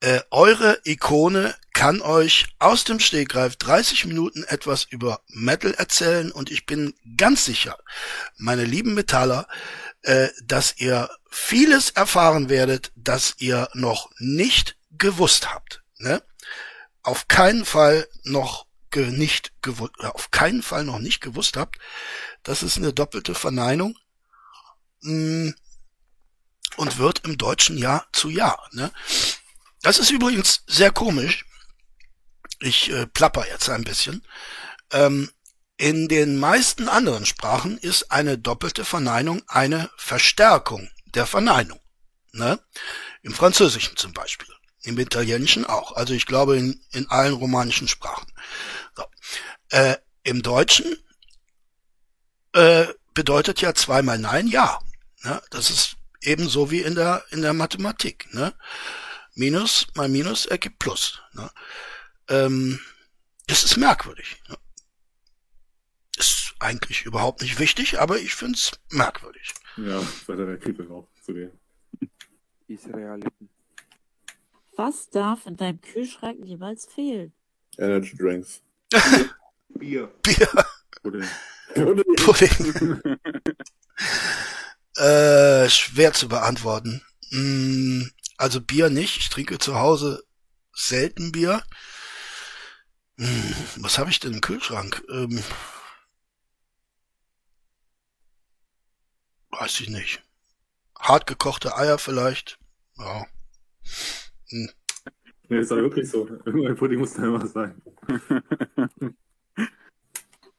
Äh, 0.00 0.20
eure 0.30 0.80
Ikone 0.84 1.54
kann 1.74 2.00
euch 2.00 2.46
aus 2.58 2.84
dem 2.84 3.00
Stegreif 3.00 3.56
30 3.56 4.06
Minuten 4.06 4.44
etwas 4.44 4.84
über 4.84 5.20
Metal 5.28 5.74
erzählen 5.74 6.32
und 6.32 6.50
ich 6.50 6.64
bin 6.64 6.94
ganz 7.18 7.44
sicher, 7.44 7.78
meine 8.38 8.64
lieben 8.64 8.94
Metaller, 8.94 9.46
äh, 10.02 10.28
dass 10.42 10.78
ihr 10.78 11.10
vieles 11.30 11.90
erfahren 11.90 12.48
werdet, 12.48 12.92
das 12.94 13.34
ihr 13.38 13.68
noch 13.74 14.10
nicht 14.18 14.76
gewusst 14.92 15.52
habt. 15.52 15.82
Ne? 15.98 16.22
Auf 17.02 17.28
keinen 17.28 17.64
Fall 17.64 18.08
noch 18.22 18.66
ge 18.90 19.10
nicht 19.10 19.52
gewusst, 19.60 19.92
auf 19.98 20.30
keinen 20.30 20.62
Fall 20.62 20.84
noch 20.84 21.00
nicht 21.00 21.20
gewusst 21.20 21.56
habt. 21.56 21.78
Das 22.44 22.62
ist 22.62 22.78
eine 22.78 22.92
doppelte 22.92 23.34
Verneinung. 23.34 23.98
Hm, 25.02 25.54
und 26.76 26.98
wird 26.98 27.24
im 27.24 27.38
Deutschen 27.38 27.78
Jahr 27.78 28.06
zu 28.12 28.28
Jahr. 28.30 28.68
Ne? 28.72 28.90
Das 29.82 29.98
ist 29.98 30.10
übrigens 30.10 30.62
sehr 30.66 30.90
komisch. 30.90 31.44
Ich 32.64 32.90
äh, 32.90 33.06
plapper 33.06 33.46
jetzt 33.46 33.68
ein 33.68 33.84
bisschen. 33.84 34.26
Ähm, 34.90 35.30
in 35.76 36.08
den 36.08 36.38
meisten 36.38 36.88
anderen 36.88 37.26
Sprachen 37.26 37.76
ist 37.76 38.10
eine 38.10 38.38
doppelte 38.38 38.86
Verneinung 38.86 39.42
eine 39.48 39.90
Verstärkung 39.98 40.88
der 41.04 41.26
Verneinung. 41.26 41.78
Ne? 42.32 42.58
Im 43.20 43.34
Französischen 43.34 43.98
zum 43.98 44.14
Beispiel. 44.14 44.48
Im 44.82 44.98
Italienischen 44.98 45.66
auch. 45.66 45.92
Also 45.92 46.14
ich 46.14 46.24
glaube 46.24 46.56
in, 46.56 46.80
in 46.92 47.06
allen 47.08 47.34
romanischen 47.34 47.86
Sprachen. 47.86 48.32
So. 48.96 49.04
Äh, 49.68 49.96
Im 50.22 50.40
Deutschen 50.42 50.96
äh, 52.52 52.86
bedeutet 53.12 53.60
ja 53.60 53.74
zweimal 53.74 54.18
Nein 54.18 54.48
ja. 54.48 54.78
Ne? 55.22 55.42
Das 55.50 55.68
ist 55.68 55.96
ebenso 56.22 56.70
wie 56.70 56.80
in 56.80 56.94
der, 56.94 57.24
in 57.30 57.42
der 57.42 57.52
Mathematik. 57.52 58.32
Ne? 58.32 58.54
Minus 59.34 59.86
mal 59.94 60.08
Minus 60.08 60.46
ergibt 60.46 60.78
Plus. 60.78 61.20
Ne? 61.34 61.50
Ähm, 62.28 62.80
das 63.46 63.64
ist 63.64 63.76
merkwürdig. 63.76 64.42
Ist 66.16 66.54
eigentlich 66.60 67.04
überhaupt 67.04 67.42
nicht 67.42 67.58
wichtig, 67.58 68.00
aber 68.00 68.18
ich 68.18 68.34
find's 68.34 68.72
merkwürdig. 68.90 69.52
Ja, 69.76 70.00
Zweiter 70.24 70.46
Weltkrieg 70.46 70.78
ist 70.78 70.90
auch 70.90 71.08
zu 71.22 71.32
dir. 71.32 71.52
Israeliten. 72.68 73.50
Was 74.76 75.08
darf 75.10 75.46
in 75.46 75.56
deinem 75.56 75.80
Kühlschrank 75.80 76.40
niemals 76.40 76.86
fehlen? 76.86 77.32
Energy 77.78 78.16
Drinks. 78.16 78.62
Bier. 79.68 80.12
Bier, 80.22 80.48
Oder 81.04 82.04
Pudding. 82.16 83.00
äh, 84.96 85.68
schwer 85.68 86.12
zu 86.12 86.28
beantworten. 86.28 87.02
Mm, 87.30 88.04
also 88.36 88.60
Bier 88.60 88.90
nicht. 88.90 89.18
Ich 89.18 89.28
trinke 89.28 89.58
zu 89.58 89.74
Hause 89.76 90.24
selten 90.72 91.32
Bier. 91.32 91.62
Hm, 93.16 93.54
was 93.76 93.98
habe 93.98 94.10
ich 94.10 94.18
denn 94.20 94.34
im 94.34 94.40
Kühlschrank? 94.40 95.04
Ähm, 95.08 95.42
weiß 99.50 99.80
ich 99.80 99.88
nicht. 99.88 100.22
Hartgekochte 100.98 101.76
Eier 101.76 101.98
vielleicht. 101.98 102.58
Ja. 102.96 103.26
Hm. 104.48 104.70
Nee, 105.48 105.58
ist 105.58 105.70
aber 105.70 105.82
wirklich 105.82 106.10
so. 106.10 106.26
Irgendein 106.44 106.76
Pudding 106.76 106.98
muss 106.98 107.14
da 107.14 107.24
immer 107.24 107.46
sein. 107.46 107.80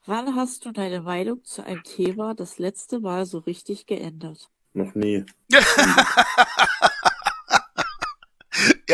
Wann 0.06 0.36
hast 0.36 0.66
du 0.66 0.72
deine 0.72 1.02
Meinung 1.02 1.44
zu 1.44 1.66
einem 1.66 1.84
Thema 1.84 2.36
das 2.36 2.60
letzte 2.60 3.00
Mal 3.00 3.26
so 3.26 3.40
richtig 3.40 3.88
geändert? 3.88 4.52
Noch 4.74 4.94
nie. 4.94 5.26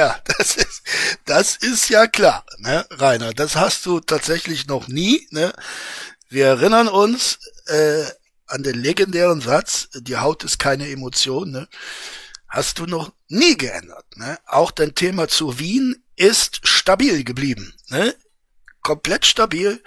Ja, 0.01 0.19
das 0.37 0.55
ist, 0.55 0.81
das 1.25 1.55
ist 1.57 1.89
ja 1.89 2.07
klar, 2.07 2.43
ne, 2.57 2.87
Rainer. 2.89 3.33
Das 3.33 3.55
hast 3.55 3.85
du 3.85 3.99
tatsächlich 3.99 4.65
noch 4.65 4.87
nie, 4.87 5.27
ne. 5.29 5.53
Wir 6.27 6.47
erinnern 6.47 6.87
uns 6.87 7.37
äh, 7.67 8.05
an 8.47 8.63
den 8.63 8.81
legendären 8.81 9.41
Satz: 9.41 9.89
Die 9.93 10.17
Haut 10.17 10.43
ist 10.43 10.57
keine 10.57 10.89
Emotion, 10.89 11.51
ne. 11.51 11.67
Hast 12.47 12.79
du 12.79 12.87
noch 12.87 13.13
nie 13.27 13.55
geändert, 13.55 14.05
ne. 14.15 14.39
Auch 14.47 14.71
dein 14.71 14.95
Thema 14.95 15.27
zu 15.27 15.59
Wien 15.59 16.03
ist 16.15 16.67
stabil 16.67 17.23
geblieben, 17.23 17.71
ne. 17.89 18.15
Komplett 18.81 19.27
stabil. 19.27 19.83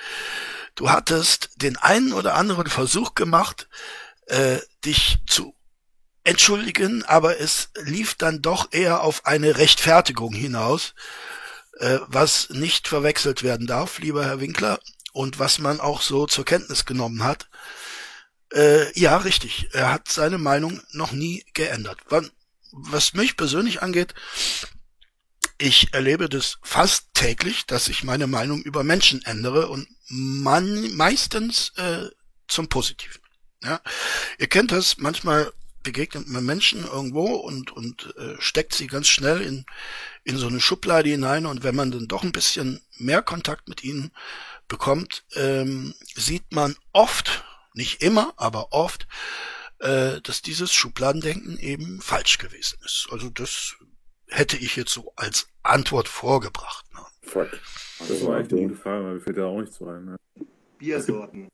Du 0.77 0.90
hattest 0.90 1.50
den 1.57 1.77
einen 1.77 2.12
oder 2.12 2.35
anderen 2.35 2.68
Versuch 2.68 3.16
gemacht, 3.16 3.68
äh, 4.27 4.59
dich 4.85 5.18
zu 5.27 5.57
entschuldigen, 6.25 7.05
aber 7.05 7.39
es 7.39 7.71
lief 7.83 8.15
dann 8.15 8.43
doch 8.43 8.73
eher 8.73 9.03
auf 9.03 9.27
eine 9.27 9.59
Rechtfertigung 9.59 10.33
hinaus, 10.33 10.95
äh, 11.79 11.99
was 12.07 12.51
nicht 12.51 12.89
verwechselt 12.89 13.43
werden 13.43 13.67
darf, 13.67 13.99
lieber 13.99 14.25
Herr 14.25 14.41
Winkler, 14.41 14.81
und 15.13 15.39
was 15.39 15.59
man 15.59 15.81
auch 15.81 16.03
so 16.03 16.27
zur 16.27 16.45
Kenntnis 16.45 16.87
genommen 16.87 17.23
hat. 17.23 17.49
Äh, 18.53 18.99
ja, 18.99 19.17
richtig. 19.19 19.69
Er 19.73 19.93
hat 19.93 20.09
seine 20.09 20.39
Meinung 20.39 20.81
noch 20.93 21.13
nie 21.13 21.45
geändert. 21.55 21.99
Was 22.73 23.15
mich 23.15 23.37
persönlich 23.37 23.83
angeht, 23.83 24.15
ich 25.59 25.95
erlebe 25.95 26.29
das 26.29 26.59
fast 26.63 27.15
täglich, 27.15 27.67
dass 27.67 27.89
ich 27.89 28.03
meine 28.03 28.27
Meinung 28.27 28.63
über 28.63 28.83
Menschen 28.83 29.25
ändere 29.25 29.69
und 29.69 29.87
man 30.09 30.95
meistens 30.97 31.73
äh, 31.77 32.09
zum 32.49 32.69
Positiven. 32.69 33.21
Ja, 33.63 33.81
ihr 34.39 34.49
kennt 34.49 34.73
das. 34.73 34.99
Manchmal 34.99 35.53
begegnet 35.85 36.27
man 36.27 36.44
Menschen 36.44 36.85
irgendwo 36.85 37.37
und 37.37 37.70
und 37.70 38.14
äh, 38.16 38.35
steckt 38.40 38.75
sie 38.75 38.88
ganz 38.88 39.07
schnell 39.07 39.40
in 39.40 39.64
in 40.25 40.37
so 40.37 40.49
eine 40.49 40.61
Schublade 40.61 41.11
hinein 41.11 41.47
und 41.47 41.62
wenn 41.62 41.77
man 41.77 41.92
dann 41.92 42.09
doch 42.09 42.25
ein 42.25 42.33
bisschen 42.33 42.81
mehr 42.99 43.23
Kontakt 43.23 43.68
mit 43.68 43.85
ihnen 43.85 44.11
bekommt, 44.66 45.25
ähm, 45.35 45.94
sieht 46.16 46.51
man 46.51 46.75
oft, 46.92 47.44
nicht 47.75 48.03
immer, 48.03 48.33
aber 48.37 48.73
oft, 48.73 49.07
äh, 49.79 50.20
dass 50.23 50.42
dieses 50.42 50.73
Schubladendenken 50.73 51.59
eben 51.59 52.01
falsch 52.01 52.38
gewesen 52.38 52.79
ist. 52.85 53.09
Also 53.11 53.29
das 53.29 53.77
hätte 54.29 54.57
ich 54.57 54.77
jetzt 54.77 54.92
so 54.92 55.12
als 55.16 55.49
Antwort 55.62 56.09
vorgebracht. 56.09 56.87
Ne? 56.94 57.01
Fuck. 57.23 57.61
Das 57.99 58.25
war 58.25 58.40
echt 58.40 58.53
eine 58.53 58.62
gute 58.62 58.77
Frage, 58.77 59.05
weil 59.05 59.14
mir 59.14 59.20
fällt 59.20 59.37
da 59.37 59.44
auch 59.47 59.61
nichts 59.61 59.77
zu 59.77 59.87
ein. 59.87 60.05
Ne? 60.05 60.16
Biersorten. 60.79 61.49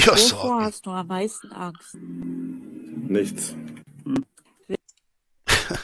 Wovor 0.00 0.14
Biersorten. 0.14 0.64
hast 0.64 0.86
du 0.86 0.90
am 0.90 1.06
meisten 1.06 1.52
Angst? 1.52 1.94
Nichts. 3.08 3.54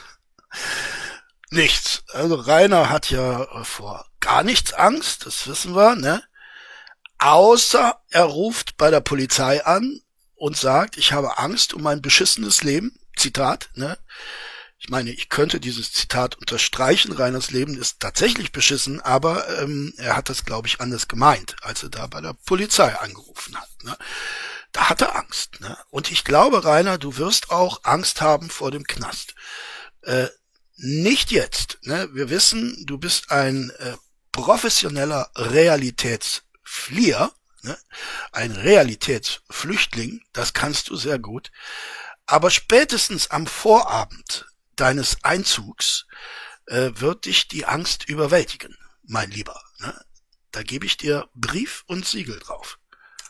Nichts. 1.51 2.03
Also 2.13 2.35
Rainer 2.35 2.89
hat 2.89 3.09
ja 3.09 3.63
vor 3.63 4.05
gar 4.19 4.43
nichts 4.43 4.73
Angst, 4.73 5.25
das 5.25 5.47
wissen 5.47 5.75
wir, 5.75 5.95
ne? 5.95 6.23
Außer 7.19 7.99
er 8.09 8.23
ruft 8.25 8.77
bei 8.77 8.89
der 8.89 9.01
Polizei 9.01 9.63
an 9.65 10.01
und 10.35 10.57
sagt, 10.57 10.97
ich 10.97 11.13
habe 11.13 11.37
Angst 11.37 11.73
um 11.73 11.81
mein 11.81 12.01
beschissenes 12.01 12.63
Leben. 12.63 12.99
Zitat, 13.15 13.69
ne? 13.75 13.97
Ich 14.83 14.89
meine, 14.89 15.11
ich 15.11 15.29
könnte 15.29 15.61
dieses 15.61 15.93
Zitat 15.93 16.35
unterstreichen. 16.35 17.13
Reiners 17.13 17.51
Leben 17.51 17.77
ist 17.77 18.01
tatsächlich 18.01 18.51
beschissen, 18.51 18.99
aber 18.99 19.47
ähm, 19.61 19.93
er 19.95 20.17
hat 20.17 20.27
das, 20.27 20.43
glaube 20.43 20.67
ich, 20.67 20.81
anders 20.81 21.07
gemeint, 21.07 21.55
als 21.61 21.83
er 21.83 21.89
da 21.89 22.05
bei 22.07 22.19
der 22.19 22.33
Polizei 22.45 22.93
angerufen 22.93 23.55
hat. 23.55 23.69
Ne? 23.83 23.95
Da 24.73 24.89
hat 24.89 25.01
er 25.01 25.15
Angst. 25.15 25.61
Ne? 25.61 25.77
Und 25.89 26.11
ich 26.11 26.25
glaube, 26.25 26.65
Rainer, 26.65 26.97
du 26.97 27.15
wirst 27.15 27.49
auch 27.49 27.79
Angst 27.83 28.19
haben 28.19 28.49
vor 28.49 28.71
dem 28.71 28.83
Knast. 28.83 29.35
Äh, 30.01 30.27
nicht 30.75 31.31
jetzt. 31.31 31.77
Ne? 31.83 32.09
Wir 32.11 32.29
wissen, 32.29 32.85
du 32.85 32.97
bist 32.97 33.31
ein 33.31 33.69
äh, 33.79 33.95
professioneller 34.33 35.31
Realitätsflieher, 35.37 37.31
ne? 37.61 37.77
ein 38.33 38.51
Realitätsflüchtling. 38.51 40.25
Das 40.33 40.51
kannst 40.51 40.89
du 40.89 40.97
sehr 40.97 41.19
gut. 41.19 41.53
Aber 42.25 42.51
spätestens 42.51 43.31
am 43.31 43.47
Vorabend 43.47 44.45
deines 44.75 45.17
Einzugs 45.23 46.05
äh, 46.67 46.91
wird 46.95 47.25
dich 47.25 47.47
die 47.47 47.65
Angst 47.65 48.07
überwältigen, 48.09 48.75
mein 49.03 49.29
Lieber. 49.31 49.59
Ne? 49.79 49.93
Da 50.51 50.63
gebe 50.63 50.85
ich 50.85 50.97
dir 50.97 51.27
Brief 51.33 51.83
und 51.87 52.05
Siegel 52.05 52.39
drauf. 52.39 52.79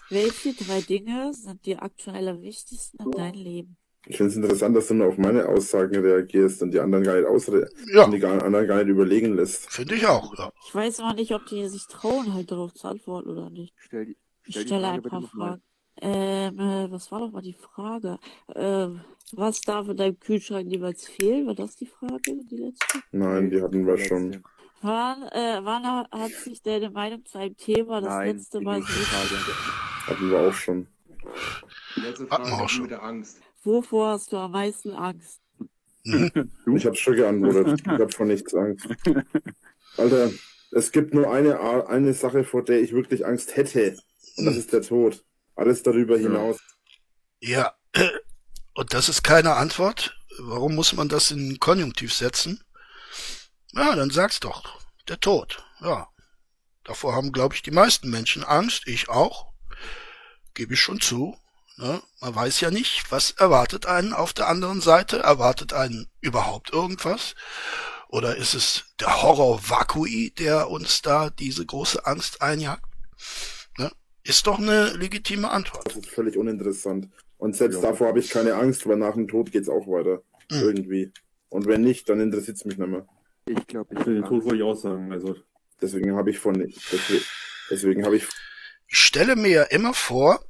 Welche 0.10 0.53
drei 0.53 0.82
Dinge 0.82 1.34
sind 1.34 1.65
dir 1.65 1.82
aktuell 1.82 2.27
am 2.27 2.41
wichtigsten 2.41 3.01
in 3.03 3.12
deinem 3.12 3.34
Leben? 3.41 3.77
Ich 4.06 4.17
finde 4.17 4.32
es 4.32 4.36
interessant, 4.36 4.75
dass 4.75 4.88
du 4.89 4.95
nur 4.95 5.08
auf 5.08 5.17
meine 5.17 5.47
Aussagen 5.47 5.95
reagierst 6.01 6.62
und 6.62 6.71
die 6.71 6.79
anderen 6.82 7.06
gar 7.06 7.15
nicht 7.15 7.25
ausre 7.25 7.69
Ja. 7.93 8.03
und 8.03 8.12
die 8.12 8.23
anderen 8.25 8.67
gar 8.67 8.79
nicht 8.84 8.89
überlegen 8.89 9.36
lässt. 9.38 9.71
Finde 9.71 9.95
ich 9.95 10.06
auch. 10.06 10.38
Ja. 10.38 10.51
Ich 10.67 10.75
weiß 10.75 10.99
aber 10.99 11.13
nicht, 11.13 11.32
ob 11.34 11.45
die 11.45 11.67
sich 11.69 11.88
trauen, 11.88 12.34
halt 12.34 12.51
darauf 12.51 12.73
zu 12.73 12.88
antworten 12.89 13.29
oder 13.29 13.49
nicht. 13.49 13.73
Stell 13.77 14.06
die, 14.08 14.17
Ich 14.45 14.51
stell 14.51 14.63
die 14.63 14.67
stelle 14.67 14.89
ein 14.89 15.01
paar. 15.01 15.21
Fragen. 15.21 15.63
Ähm, 16.01 16.60
äh, 16.60 16.91
was 16.91 17.12
war 17.12 17.19
doch 17.19 17.32
mal 17.32 17.41
die 17.41 17.53
Frage? 17.53 18.17
Ähm, 18.56 19.01
was 19.32 19.62
darf 19.62 19.88
in 19.89 19.97
deinem 19.97 20.19
Kühlschrank 20.19 20.67
niemals 20.67 21.08
fehlen? 21.08 21.47
War 21.47 21.56
das 21.56 21.75
die 21.75 21.86
Frage, 21.86 22.19
die 22.49 22.58
letzte? 22.58 22.99
Nein, 23.12 23.49
die 23.49 23.62
hatten 23.62 23.86
wir 23.86 23.97
schon. 23.97 24.43
Wann, 24.82 25.23
äh, 25.32 25.60
wann 25.63 25.84
ha- 25.86 26.08
hat 26.12 26.32
sich 26.32 26.62
deine 26.62 26.89
Meinung 26.89 27.23
zu 27.25 27.38
einem 27.38 27.56
Thema 27.56 28.01
das 28.01 28.10
Nein, 28.10 28.36
letzte 28.38 28.60
Mal 28.62 28.82
so 28.82 28.88
Frage. 28.88 29.41
Hatten 30.08 30.29
wir 30.29 30.39
auch 30.41 30.53
schon. 30.53 30.88
Die 31.95 31.99
letzte 32.01 32.29
Hatten 32.29 32.43
wir 32.43 32.49
Frage 32.49 32.63
auch 32.63 32.69
schon. 32.69 32.82
mit 32.82 32.91
der 32.91 33.03
Angst. 33.03 33.38
Wovor 33.63 34.08
hast 34.10 34.32
du 34.34 34.38
am 34.38 34.51
meisten 34.51 34.91
Angst? 34.91 35.39
Ich 36.75 36.86
habe 36.86 36.95
schon 36.97 37.15
geantwortet. 37.15 37.79
Ich 37.82 37.88
habe 37.88 38.10
vor 38.10 38.25
nichts 38.25 38.53
Angst. 38.53 38.88
Alter, 39.97 40.32
es 40.71 40.91
gibt 40.91 41.13
nur 41.13 41.32
eine, 41.32 41.88
eine 41.88 42.13
Sache, 42.13 42.43
vor 42.43 42.63
der 42.63 42.82
ich 42.82 42.91
wirklich 42.91 43.25
Angst 43.25 43.56
hätte. 43.56 43.95
Und 44.38 44.45
das 44.45 44.58
ist 44.58 44.73
der 44.73 44.82
Tod. 44.82 45.23
Alles 45.56 45.84
darüber 45.84 46.18
hinaus. 46.18 46.58
Ja. 47.39 47.74
Und 48.74 48.94
das 48.94 49.10
ist 49.10 49.24
keine 49.24 49.56
Antwort. 49.56 50.18
Warum 50.39 50.76
muss 50.76 50.94
man 50.94 51.10
das 51.10 51.32
in 51.32 51.60
Konjunktiv 51.60 52.13
setzen? 52.13 52.63
Ja, 53.72 53.96
dann 53.96 54.10
sag's 54.10 54.39
doch. 54.39 54.80
Der 55.08 55.20
Tod. 55.20 55.63
Ja. 55.82 56.10
Davor 56.84 57.13
haben, 57.13 57.32
glaube 57.32 57.56
ich, 57.56 57.62
die 57.62 57.72
meisten 57.72 58.10
Menschen 58.10 58.44
Angst. 58.44 58.88
Ich 58.88 59.10
auch. 59.10 59.54
Gebe 60.54 60.74
ich 60.74 60.82
schon 60.82 61.02
zu. 61.02 61.38
Ne? 61.78 62.02
Man 62.20 62.36
weiß 62.36 62.60
ja 62.62 62.72
nicht, 62.72 63.12
was 63.12 63.32
erwartet 63.32 63.86
einen 63.86 64.13
auf 64.13 64.34
der 64.34 64.48
anderen 64.48 64.82
Seite. 64.82 65.20
Erwartet 65.20 65.74
einen 65.74 66.10
überhaupt 66.22 66.72
irgendwas? 66.72 67.36
Oder 68.08 68.36
ist 68.36 68.54
es 68.54 68.86
der 69.00 69.24
Horror 69.24 69.70
Vakui, 69.70 70.32
der 70.38 70.70
uns 70.70 71.02
da 71.02 71.30
diese 71.32 71.66
große 71.66 72.06
Angst 72.06 72.42
einjagt? 72.42 72.86
Ist 74.23 74.47
doch 74.47 74.57
eine 74.59 74.93
legitime 74.93 75.49
Antwort. 75.51 75.86
Das 75.88 75.97
ist 75.97 76.09
völlig 76.09 76.38
uninteressant. 76.38 77.09
Und 77.38 77.55
selbst 77.55 77.81
Ja. 77.81 77.89
davor 77.91 78.07
habe 78.07 78.19
ich 78.19 78.29
keine 78.29 78.55
Angst, 78.55 78.88
weil 78.88 78.97
nach 78.97 79.15
dem 79.15 79.27
Tod 79.27 79.51
geht's 79.51 79.67
auch 79.69 79.86
weiter. 79.88 80.23
Mhm. 80.49 80.59
Irgendwie. 80.59 81.12
Und 81.49 81.65
wenn 81.67 81.81
nicht, 81.81 82.07
dann 82.09 82.19
interessiert's 82.21 82.63
mich 82.65 82.77
nicht 82.77 82.88
mehr. 82.89 83.05
Ich 83.45 83.67
glaube, 83.67 83.93
ich 83.93 84.03
Für 84.03 84.13
den 84.13 84.23
Tod 84.23 84.43
wollte 84.45 84.57
ich 84.57 84.63
auch 84.63 84.75
sagen. 84.75 85.12
Also, 85.12 85.36
Deswegen 85.81 86.15
habe 86.15 86.29
ich 86.29 86.39
von 86.39 86.53
deswegen, 86.53 87.25
deswegen 87.69 88.05
habe 88.05 88.15
ich 88.15 88.25
Ich 88.88 88.97
stelle 88.99 89.36
mir 89.36 89.49
ja 89.49 89.63
immer 89.63 89.93
vor, 89.93 90.45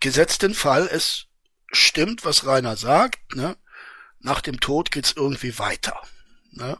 gesetzt 0.00 0.42
den 0.42 0.54
Fall, 0.54 0.88
es 0.90 1.26
stimmt, 1.70 2.24
was 2.24 2.46
Rainer 2.46 2.76
sagt, 2.76 3.36
ne? 3.36 3.56
nach 4.20 4.40
dem 4.40 4.60
Tod 4.60 4.90
geht's 4.90 5.12
irgendwie 5.14 5.58
weiter. 5.58 6.00
Ne? 6.52 6.78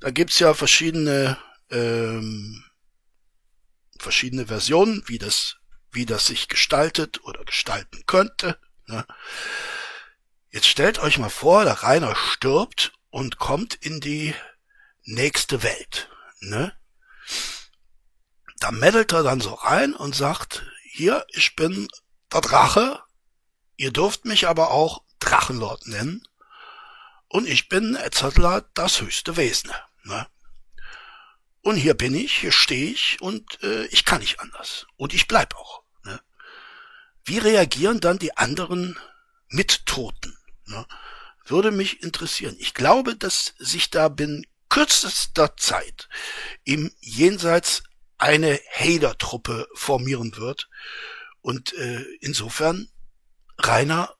Da 0.00 0.10
gibt's 0.10 0.40
ja 0.40 0.54
verschiedene 0.54 1.38
ähm, 1.70 2.64
verschiedene 4.02 4.46
Versionen, 4.46 5.02
wie 5.06 5.18
das 5.18 5.56
wie 5.92 6.06
das 6.06 6.26
sich 6.26 6.48
gestaltet 6.48 7.22
oder 7.24 7.44
gestalten 7.44 8.04
könnte. 8.06 8.58
Ne? 8.86 9.06
Jetzt 10.50 10.66
stellt 10.66 10.98
euch 10.98 11.18
mal 11.18 11.30
vor, 11.30 11.64
der 11.64 11.82
Rainer 11.82 12.16
stirbt 12.16 12.92
und 13.10 13.38
kommt 13.38 13.74
in 13.74 14.00
die 14.00 14.34
nächste 15.04 15.62
Welt. 15.62 16.10
Ne? 16.40 16.74
Da 18.58 18.70
meddelt 18.70 19.12
er 19.12 19.22
dann 19.22 19.40
so 19.40 19.52
rein 19.52 19.94
und 19.94 20.14
sagt, 20.14 20.64
hier, 20.82 21.26
ich 21.28 21.56
bin 21.56 21.88
der 22.32 22.40
Drache, 22.40 23.02
ihr 23.76 23.92
dürft 23.92 24.24
mich 24.24 24.48
aber 24.48 24.70
auch 24.70 25.02
Drachenlord 25.18 25.86
nennen 25.86 26.26
und 27.28 27.46
ich 27.46 27.68
bin 27.68 27.96
etc. 27.96 28.64
das 28.74 29.00
höchste 29.00 29.36
Wesen. 29.36 29.70
Ne? 30.04 30.26
Und 31.62 31.76
hier 31.76 31.94
bin 31.94 32.14
ich, 32.14 32.38
hier 32.38 32.52
stehe 32.52 32.90
ich 32.90 33.18
und 33.20 33.62
äh, 33.62 33.86
ich 33.86 34.04
kann 34.04 34.20
nicht 34.20 34.40
anders. 34.40 34.86
Und 34.96 35.14
ich 35.14 35.28
bleib 35.28 35.54
auch. 35.54 35.84
Ne? 36.04 36.20
Wie 37.24 37.38
reagieren 37.38 38.00
dann 38.00 38.18
die 38.18 38.36
anderen 38.36 38.98
Mittoten? 39.48 40.36
Ne? 40.66 40.84
Würde 41.44 41.70
mich 41.70 42.02
interessieren. 42.02 42.56
Ich 42.58 42.74
glaube, 42.74 43.16
dass 43.16 43.54
sich 43.58 43.90
da 43.90 44.08
binnen 44.08 44.44
kürzester 44.68 45.56
Zeit 45.56 46.08
im 46.64 46.92
Jenseits 47.00 47.84
eine 48.18 48.58
Hader-Truppe 48.72 49.68
formieren 49.74 50.36
wird. 50.36 50.68
Und 51.42 51.74
äh, 51.74 52.02
insofern, 52.20 52.88
Rainer, 53.58 54.16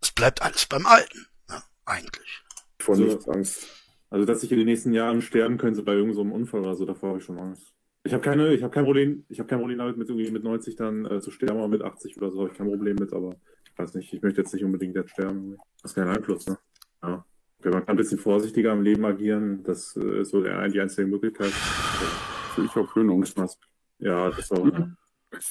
es 0.00 0.12
bleibt 0.12 0.42
alles 0.42 0.66
beim 0.66 0.86
Alten, 0.86 1.26
ne? 1.48 1.62
eigentlich. 1.86 2.42
vor 2.78 2.96
So. 2.96 3.04
nichts 3.04 3.28
Angst. 3.28 3.66
Also, 4.10 4.24
dass 4.24 4.42
ich 4.42 4.52
in 4.52 4.58
den 4.58 4.66
nächsten 4.66 4.92
Jahren 4.92 5.22
sterben 5.22 5.58
könnte 5.58 5.82
bei 5.82 5.92
irgendeinem 5.92 6.14
so 6.14 6.20
einem 6.22 6.32
Unfall 6.32 6.60
oder 6.60 6.74
so, 6.74 6.84
davor 6.84 7.10
habe 7.10 7.18
ich 7.18 7.24
schon 7.24 7.38
Angst. 7.38 7.74
Ich 8.04 8.12
habe 8.12 8.22
keine, 8.22 8.54
ich 8.54 8.62
habe 8.62 8.72
kein 8.72 8.84
Problem, 8.84 9.24
ich 9.28 9.38
habe 9.38 9.48
kein 9.48 9.58
Problem 9.58 9.78
damit, 9.78 9.98
mit 9.98 10.08
irgendwie 10.08 10.30
mit 10.30 10.44
90 10.44 10.76
dann 10.76 11.04
äh, 11.04 11.20
zu 11.20 11.30
sterben, 11.30 11.58
aber 11.58 11.68
mit 11.68 11.82
80 11.82 12.16
oder 12.16 12.30
so 12.30 12.40
habe 12.40 12.50
ich 12.50 12.56
kein 12.56 12.68
Problem 12.68 12.96
mit, 12.96 13.12
aber 13.12 13.36
ich 13.64 13.78
weiß 13.78 13.94
nicht, 13.94 14.12
ich 14.12 14.22
möchte 14.22 14.40
jetzt 14.40 14.54
nicht 14.54 14.64
unbedingt 14.64 14.94
jetzt 14.94 15.10
sterben. 15.10 15.58
Das 15.82 15.90
ist 15.90 15.94
kein 15.94 16.08
Einfluss, 16.08 16.46
ne? 16.46 16.58
Ja. 17.02 17.24
Okay, 17.58 17.70
man 17.70 17.84
kann 17.84 17.94
ein 17.94 17.96
bisschen 17.96 18.18
vorsichtiger 18.18 18.72
im 18.72 18.82
Leben 18.82 19.04
agieren, 19.04 19.62
das 19.64 19.96
äh, 19.96 20.20
ist 20.20 20.30
so 20.30 20.40
der, 20.40 20.68
die 20.68 20.80
einzige 20.80 21.08
Möglichkeit. 21.08 21.52
Also 22.50 22.64
ich 22.64 22.74
habe 22.74 22.94
Höhenangst. 22.94 23.36
Ja, 23.98 24.30
das 24.30 24.50
auch. 24.52 24.64
Mhm. 24.64 24.96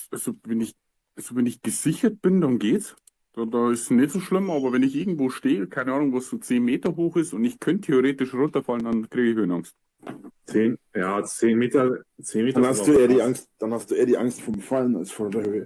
Also, 0.09 0.33
wenn 0.45 0.61
ich, 0.61 0.75
also 1.15 1.35
wenn 1.35 1.45
ich 1.45 1.61
gesichert 1.61 2.21
bin, 2.21 2.41
dann 2.41 2.59
geht's. 2.59 2.95
Da, 3.37 3.45
da 3.45 3.71
ist 3.71 3.91
nicht 3.91 4.11
so 4.11 4.19
schlimm, 4.19 4.49
aber 4.49 4.73
wenn 4.73 4.81
ich 4.81 4.95
irgendwo 4.95 5.29
stehe, 5.29 5.67
keine 5.67 5.93
Ahnung, 5.93 6.11
was 6.11 6.27
so 6.27 6.39
10 6.39 6.63
Meter 6.63 6.95
hoch 6.95 7.15
ist 7.17 7.33
und 7.33 7.45
ich 7.45 7.59
könnte 7.59 7.91
theoretisch 7.91 8.33
runterfallen, 8.33 8.83
dann 8.83 9.09
kriege 9.11 9.29
ich 9.29 9.35
Höhenangst. 9.35 9.75
Zehn, 10.47 10.79
ja, 10.95 11.23
zehn 11.23 11.57
Meter, 11.57 11.99
zehn 12.19 12.45
Meter. 12.45 12.61
Dann 12.61 12.69
hast 12.69 12.87
du 12.87 12.93
eher 12.93 13.07
die. 13.07 13.21
Angst, 13.21 13.47
dann 13.59 13.73
hast 13.73 13.91
du 13.91 13.95
eher 13.95 14.07
die 14.07 14.17
Angst 14.17 14.41
vom 14.41 14.59
Fallen 14.59 14.95
als 14.95 15.11
vor 15.11 15.29
der 15.29 15.43
Höhe. 15.43 15.65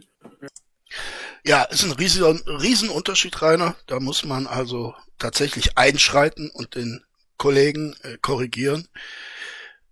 Ja, 1.45 1.63
ist 1.63 1.83
ein 1.83 1.93
riesiger, 1.93 2.35
Riesenunterschied, 2.45 3.41
Rainer. 3.41 3.75
Da 3.87 4.01
muss 4.01 4.25
man 4.25 4.47
also 4.47 4.93
tatsächlich 5.17 5.77
einschreiten 5.77 6.49
und 6.49 6.75
den 6.75 7.03
Kollegen 7.37 7.95
äh, 8.01 8.17
korrigieren. 8.21 8.89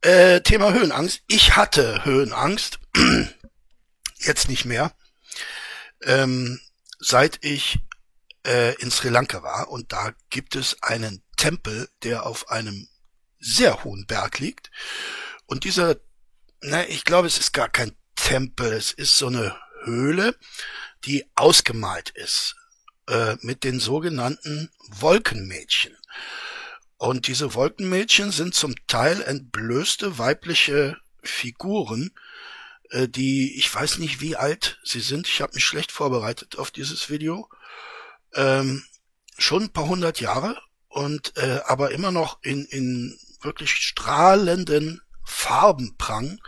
Äh, 0.01 0.41
Thema 0.41 0.73
Höhenangst. 0.73 1.21
Ich 1.27 1.55
hatte 1.55 2.03
Höhenangst. 2.03 2.79
Jetzt 4.17 4.49
nicht 4.49 4.65
mehr. 4.65 4.91
Ähm, 6.01 6.59
seit 6.99 7.43
ich 7.43 7.79
äh, 8.45 8.75
in 8.81 8.91
Sri 8.91 9.09
Lanka 9.09 9.41
war. 9.43 9.69
Und 9.69 9.91
da 9.91 10.13
gibt 10.29 10.55
es 10.55 10.81
einen 10.83 11.23
Tempel, 11.37 11.89
der 12.03 12.25
auf 12.25 12.49
einem 12.49 12.87
sehr 13.39 13.83
hohen 13.83 14.05
Berg 14.05 14.39
liegt. 14.39 14.69
Und 15.45 15.63
dieser, 15.63 15.95
na, 16.61 16.87
ich 16.87 17.05
glaube, 17.05 17.27
es 17.27 17.37
ist 17.37 17.53
gar 17.53 17.69
kein 17.69 17.95
Tempel. 18.15 18.73
Es 18.73 18.91
ist 18.91 19.17
so 19.17 19.27
eine 19.27 19.55
Höhle, 19.83 20.35
die 21.05 21.25
ausgemalt 21.35 22.09
ist 22.09 22.55
äh, 23.07 23.37
mit 23.41 23.63
den 23.63 23.79
sogenannten 23.79 24.69
Wolkenmädchen. 24.89 25.95
Und 26.97 27.27
diese 27.27 27.53
Wolkenmädchen 27.53 28.31
sind 28.31 28.53
zum 28.53 28.75
Teil 28.87 29.21
entblößte 29.21 30.17
weibliche 30.17 30.97
Figuren, 31.23 32.11
die 32.91 33.57
ich 33.57 33.73
weiß 33.73 33.99
nicht, 33.99 34.21
wie 34.21 34.35
alt 34.35 34.79
sie 34.83 35.01
sind. 35.01 35.27
Ich 35.27 35.41
habe 35.41 35.53
mich 35.53 35.65
schlecht 35.65 35.91
vorbereitet 35.91 36.57
auf 36.57 36.71
dieses 36.71 37.09
Video. 37.09 37.49
Ähm, 38.33 38.83
schon 39.37 39.63
ein 39.63 39.73
paar 39.73 39.87
hundert 39.87 40.19
Jahre 40.19 40.61
und 40.87 41.37
äh, 41.37 41.61
aber 41.65 41.91
immer 41.91 42.11
noch 42.11 42.39
in, 42.41 42.65
in 42.65 43.19
wirklich 43.41 43.71
strahlenden 43.71 45.01
Farben 45.23 45.95
prang 45.97 46.39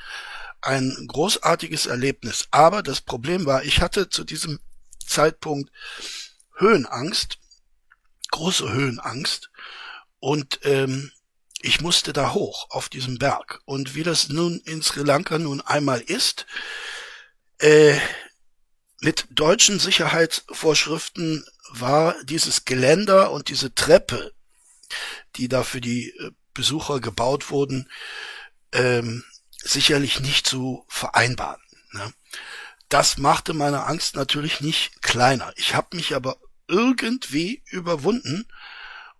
ein 0.61 1.05
großartiges 1.07 1.87
Erlebnis. 1.87 2.47
Aber 2.51 2.83
das 2.83 3.01
Problem 3.01 3.45
war, 3.45 3.63
ich 3.63 3.81
hatte 3.81 4.09
zu 4.09 4.23
diesem 4.23 4.59
Zeitpunkt 5.05 5.71
Höhenangst, 6.55 7.39
große 8.31 8.71
Höhenangst. 8.71 9.51
Und 10.19 10.59
ähm, 10.63 11.11
ich 11.63 11.81
musste 11.81 12.13
da 12.13 12.33
hoch 12.33 12.67
auf 12.69 12.89
diesem 12.89 13.17
Berg. 13.17 13.61
Und 13.65 13.95
wie 13.95 14.03
das 14.03 14.29
nun 14.29 14.59
in 14.65 14.81
Sri 14.81 15.01
Lanka 15.01 15.37
nun 15.37 15.61
einmal 15.61 16.01
ist, 16.01 16.45
äh, 17.59 17.97
mit 19.01 19.27
deutschen 19.31 19.79
Sicherheitsvorschriften 19.79 21.45
war 21.69 22.15
dieses 22.23 22.65
Geländer 22.65 23.31
und 23.31 23.49
diese 23.49 23.73
Treppe, 23.73 24.33
die 25.35 25.47
da 25.47 25.63
für 25.63 25.81
die 25.81 26.09
äh, 26.09 26.31
Besucher 26.53 26.99
gebaut 26.99 27.49
wurden, 27.49 27.89
ähm, 28.73 29.23
sicherlich 29.57 30.19
nicht 30.19 30.47
zu 30.47 30.85
vereinbaren. 30.87 31.61
Ne? 31.91 32.13
Das 32.89 33.17
machte 33.17 33.53
meine 33.53 33.85
Angst 33.85 34.15
natürlich 34.15 34.61
nicht 34.61 35.01
kleiner. 35.01 35.53
Ich 35.55 35.75
habe 35.75 35.95
mich 35.95 36.13
aber 36.15 36.37
irgendwie 36.67 37.63
überwunden 37.65 38.47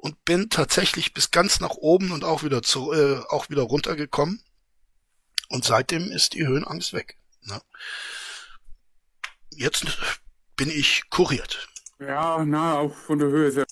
und 0.01 0.25
bin 0.25 0.49
tatsächlich 0.49 1.13
bis 1.13 1.31
ganz 1.31 1.59
nach 1.59 1.75
oben 1.75 2.11
und 2.11 2.23
auch 2.23 2.43
wieder 2.43 2.63
zu, 2.63 2.91
äh, 2.91 3.21
auch 3.29 3.49
wieder 3.49 3.61
runtergekommen. 3.61 4.41
Und 5.49 5.63
seitdem 5.63 6.11
ist 6.11 6.33
die 6.33 6.45
Höhenangst 6.47 6.93
weg. 6.93 7.17
Ne? 7.43 7.61
Jetzt 9.51 9.85
bin 10.57 10.69
ich 10.69 11.03
kuriert. 11.09 11.67
Ja, 11.99 12.43
na, 12.43 12.79
auch 12.79 12.95
von 12.95 13.19
der 13.19 13.29
Höhe 13.29 13.51
sehr. 13.51 13.65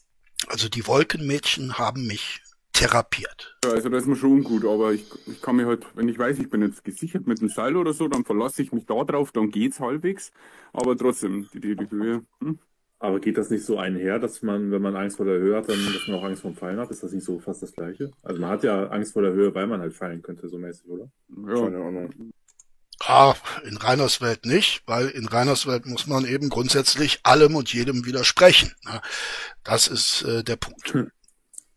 Also 0.47 0.69
die 0.69 0.85
Wolkenmädchen 0.85 1.77
haben 1.79 2.05
mich 2.05 2.41
therapiert. 2.73 3.57
Also 3.65 3.89
da 3.89 3.97
ist 3.97 4.05
mir 4.05 4.15
schon 4.15 4.31
ungut, 4.31 4.65
aber 4.65 4.93
ich, 4.93 5.05
ich 5.25 5.41
kann 5.41 5.55
mir 5.55 5.65
halt, 5.65 5.85
wenn 5.95 6.07
ich 6.07 6.19
weiß, 6.19 6.37
ich 6.37 6.49
bin 6.49 6.61
jetzt 6.61 6.83
gesichert 6.83 7.25
mit 7.25 7.39
einem 7.39 7.49
Seil 7.49 7.75
oder 7.75 7.93
so, 7.93 8.07
dann 8.07 8.23
verlasse 8.23 8.62
ich 8.62 8.71
mich 8.71 8.85
da 8.85 9.04
drauf, 9.04 9.31
dann 9.31 9.49
geht's 9.49 9.79
halbwegs. 9.79 10.31
Aber 10.73 10.95
trotzdem, 10.95 11.49
die, 11.54 11.60
die, 11.60 11.75
die 11.75 11.89
Höhe. 11.89 12.23
Hm? 12.39 12.60
Aber 13.02 13.19
geht 13.21 13.37
das 13.37 13.50
nicht 13.50 13.65
so 13.65 13.77
einher, 13.77 14.19
dass 14.19 14.41
man, 14.41 14.71
wenn 14.71 14.81
man 14.81 14.97
Angst 14.97 15.17
vor 15.17 15.25
der 15.25 15.39
Höhe 15.39 15.56
hat, 15.56 15.69
dann, 15.69 15.77
dass 15.93 16.08
man 16.08 16.17
auch 16.17 16.23
Angst 16.23 16.41
vor 16.41 16.52
dem 16.52 16.58
Fallen 16.58 16.79
hat? 16.79 16.91
Ist 16.91 17.02
das 17.02 17.13
nicht 17.13 17.23
so 17.23 17.39
fast 17.39 17.63
das 17.63 17.71
Gleiche? 17.71 18.12
Also 18.23 18.41
man 18.41 18.50
hat 18.50 18.63
ja 18.63 18.87
Angst 18.87 19.13
vor 19.13 19.21
der 19.21 19.31
Höhe, 19.31 19.56
weil 19.56 19.67
man 19.67 19.79
halt 19.79 19.93
fallen 19.93 20.21
könnte, 20.21 20.50
so 20.50 20.58
mäßig, 20.58 20.89
oder? 20.89 21.10
Ja. 21.47 22.10
Ah, 23.02 23.33
in 23.63 23.77
Reiners 23.77 24.19
Welt 24.19 24.45
nicht, 24.45 24.83
weil 24.85 25.08
in 25.08 25.25
Reiners 25.25 25.65
Welt 25.65 25.85
muss 25.85 26.08
man 26.08 26.25
eben 26.25 26.50
grundsätzlich 26.50 27.21
allem 27.23 27.56
und 27.56 27.73
jedem 27.73 28.06
widersprechen. 28.06 28.73
ne? 28.83 29.02
Das 29.63 29.87
ist 29.87 30.23
äh, 30.23 30.43
der 30.43 30.58
Punkt. 30.58 30.93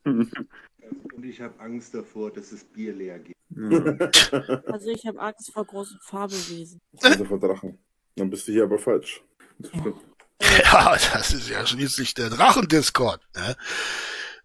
Und 0.05 1.25
ich 1.25 1.41
habe 1.41 1.59
Angst 1.61 1.95
davor, 1.95 2.33
dass 2.33 2.51
das 2.51 2.65
Bier 2.65 2.93
leer 2.93 3.21
geht. 3.21 3.37
Ja. 3.51 4.61
Also 4.67 4.91
ich 4.91 5.07
habe 5.07 5.21
Angst 5.21 5.53
vor 5.53 5.65
großen 5.65 5.97
Fabelwesen. 6.03 6.81
Also 7.01 7.25
vor 7.25 7.39
Drachen. 7.39 7.79
Dann 8.17 8.29
bist 8.29 8.49
du 8.49 8.53
hier 8.53 8.65
aber 8.65 8.79
falsch. 8.79 9.23
Das 9.59 9.71
stimmt. 9.71 9.95
Ja, 10.73 10.97
das 11.13 11.33
ist 11.33 11.49
ja 11.49 11.67
schließlich 11.67 12.15
der 12.15 12.31
Drachendiscord. 12.31 13.21
Ne? 13.35 13.57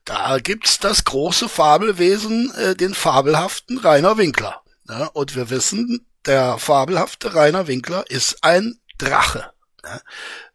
Da 0.05 0.39
gibt's 0.39 0.79
das 0.79 1.03
große 1.03 1.49
Fabelwesen, 1.49 2.53
äh, 2.55 2.75
den 2.75 2.93
fabelhaften 2.93 3.77
Rainer 3.77 4.17
Winkler. 4.17 4.61
Ne? 4.85 5.09
Und 5.11 5.35
wir 5.35 5.49
wissen, 5.49 6.05
der 6.25 6.57
fabelhafte 6.59 7.33
Rainer 7.33 7.67
Winkler 7.67 8.09
ist 8.09 8.43
ein 8.43 8.79
Drache. 8.97 9.51
Ne? 9.83 10.01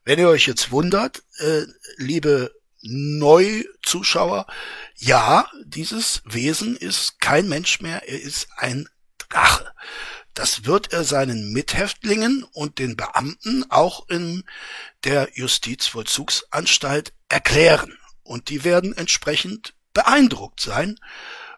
Wenn 0.05 0.19
ihr 0.19 0.29
euch 0.29 0.47
jetzt 0.47 0.71
wundert, 0.71 1.23
äh, 1.39 1.63
liebe 1.97 2.53
Neuzuschauer, 2.83 4.47
ja, 4.97 5.49
dieses 5.65 6.23
Wesen 6.25 6.77
ist 6.77 7.21
kein 7.21 7.49
Mensch 7.49 7.81
mehr, 7.81 8.09
er 8.09 8.21
ist 8.21 8.49
ein 8.57 8.89
Drache. 9.19 9.73
Das 10.35 10.65
wird 10.65 10.93
er 10.93 11.05
seinen 11.05 11.53
Mithäftlingen 11.53 12.45
und 12.53 12.79
den 12.79 12.97
Beamten 12.97 13.65
auch 13.69 14.09
in 14.09 14.45
der 15.05 15.29
Justizvollzugsanstalt 15.35 17.13
erklären. 17.29 17.99
Und 18.23 18.49
die 18.49 18.65
werden 18.65 18.97
entsprechend 18.97 19.75
beeindruckt 19.93 20.61
sein 20.61 20.99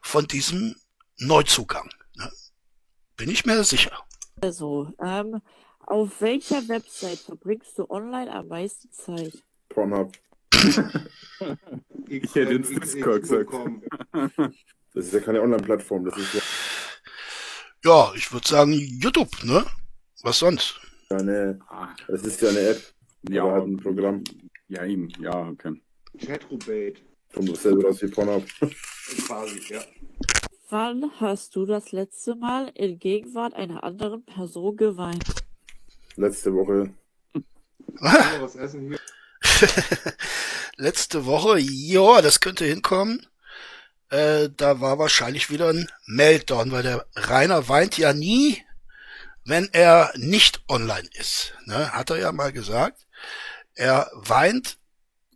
von 0.03 0.27
diesem 0.27 0.77
Neuzugang. 1.18 1.89
Ne? 2.16 2.31
Bin 3.16 3.31
ich 3.31 3.47
mir 3.47 3.62
sicher. 3.62 3.93
Also, 4.41 4.93
ähm, 5.01 5.41
auf 5.87 6.20
welcher 6.20 6.66
Website 6.68 7.18
verbringst 7.18 7.79
du 7.79 7.89
online 7.89 8.33
am 8.33 8.49
meisten 8.49 8.91
Zeit? 8.91 9.43
Pornhub. 9.68 10.12
Ich 12.09 12.35
hätte 12.35 12.55
ins 12.55 12.68
Discord 12.68 13.22
gesagt. 13.22 13.51
Das 14.95 15.07
ist 15.07 15.12
ja 15.12 15.20
keine 15.20 15.43
Online-Plattform, 15.43 16.05
das 16.05 16.16
ist 16.16 16.35
ja 16.35 16.41
Ja, 17.85 18.12
ich 18.14 18.32
würde 18.32 18.49
sagen 18.49 18.72
YouTube, 18.72 19.30
ne? 19.45 19.64
Was 20.22 20.39
sonst? 20.39 20.80
eine, 21.11 21.59
Ah, 21.68 21.89
das 22.09 22.22
ist 22.22 22.41
ja 22.41 22.49
eine 22.49 22.61
App. 22.61 22.82
ja, 23.28 23.45
Oder 23.45 23.53
halt 23.55 23.66
ein 23.66 23.76
Programm. 23.76 24.24
ja, 24.68 24.85
eben, 24.85 25.09
ja, 25.20 25.49
okay. 25.49 25.80
Chatrobate. 26.18 26.95
Kommt 27.35 27.51
dasselbe 27.51 27.85
raus 27.85 28.01
wie 28.01 28.09
Pornhub. 28.09 28.45
Quasi, 29.26 29.61
ja. 29.68 29.82
Wann 30.70 31.11
hast 31.20 31.55
du 31.57 31.66
das 31.66 31.93
letzte 31.93 32.35
Mal 32.37 32.70
in 32.74 32.99
Gegenwart 32.99 33.55
einer 33.55 33.85
anderen 33.85 34.24
Person 34.24 34.76
geweint? 34.76 35.24
Letzte 36.16 36.55
Woche. 36.55 36.95
Was 38.01 38.57
essen 38.57 38.89
hier? 38.89 39.01
Letzte 40.76 41.26
Woche, 41.26 41.59
ja, 41.61 42.22
das 42.22 42.41
könnte 42.41 42.64
hinkommen. 42.64 43.26
Äh, 44.15 44.51
da 44.57 44.81
war 44.81 45.01
wahrscheinlich 45.01 45.51
wieder 45.51 45.71
ein 45.71 45.91
Meltdown, 46.07 46.71
weil 46.71 46.85
der 46.85 47.05
Rainer 47.17 47.69
weint 47.69 47.99
ja 47.99 48.12
nie, 48.12 48.65
wenn 49.45 49.69
er 49.73 50.12
nicht 50.15 50.62
online 50.69 51.09
ist. 51.15 51.55
Ne? 51.65 51.91
Hat 51.91 52.11
er 52.11 52.19
ja 52.19 52.31
mal 52.31 52.53
gesagt. 52.53 53.09
Er 53.75 54.09
weint 54.15 54.79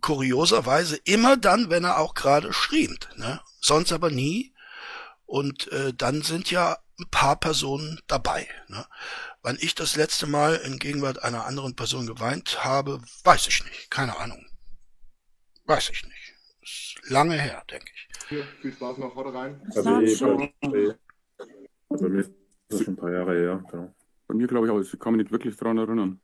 kurioserweise 0.01 0.97
immer 1.03 1.37
dann, 1.37 1.71
wenn 1.71 1.83
er 1.83 1.99
auch 1.99 2.15
gerade 2.15 2.53
streamt. 2.53 3.09
Ne? 3.17 3.41
Sonst 3.61 3.91
aber 3.91 4.11
nie. 4.11 4.55
Und 5.27 5.73
äh, 5.73 5.93
dann 5.93 6.23
sind 6.23 6.53
ja 6.53 6.79
ein 7.01 7.11
paar 7.11 7.35
Personen 7.35 8.01
dabei. 8.07 8.47
Ne? 8.69 8.87
Wann 9.43 9.59
ich 9.61 9.75
das 9.75 9.97
letzte 9.97 10.29
Mal 10.29 10.55
in 10.55 10.79
Gegenwart 10.79 11.25
einer 11.25 11.47
anderen 11.47 11.75
Person 11.75 12.07
geweint 12.07 12.63
habe, 12.63 13.03
weiß 13.25 13.49
ich 13.49 13.65
nicht. 13.65 13.91
Keine 13.91 14.17
Ahnung. 14.19 14.47
Weiß 15.65 15.91
ich 15.91 16.05
nicht. 16.05 16.35
Ist 16.63 17.11
lange 17.11 17.41
her, 17.41 17.65
denke 17.69 17.91
ich. 17.93 18.08
Viel 18.29 18.73
Spaß 18.73 18.99
noch, 18.99 19.15
haut 19.15 19.35
rein. 19.35 19.61
Ich 19.69 19.77
eh 19.77 20.17
schon. 20.17 20.51
bei- 20.61 20.95
Bei 21.89 22.09
mir 22.09 22.21
ist 22.21 22.33
das 22.69 22.83
schon 22.85 22.95
ein 22.95 22.97
paar 22.97 23.13
Jahre 23.13 23.35
her, 23.35 23.65
genau. 23.71 23.95
Bei 24.27 24.35
mir 24.35 24.47
glaube 24.47 24.67
ich 24.67 24.73
auch, 24.73 24.79
ich 24.81 24.99
kann 25.01 25.15
mich 25.15 25.23
nicht 25.25 25.33
wirklich 25.33 25.57
dran 25.57 25.79
erinnern. 25.79 26.21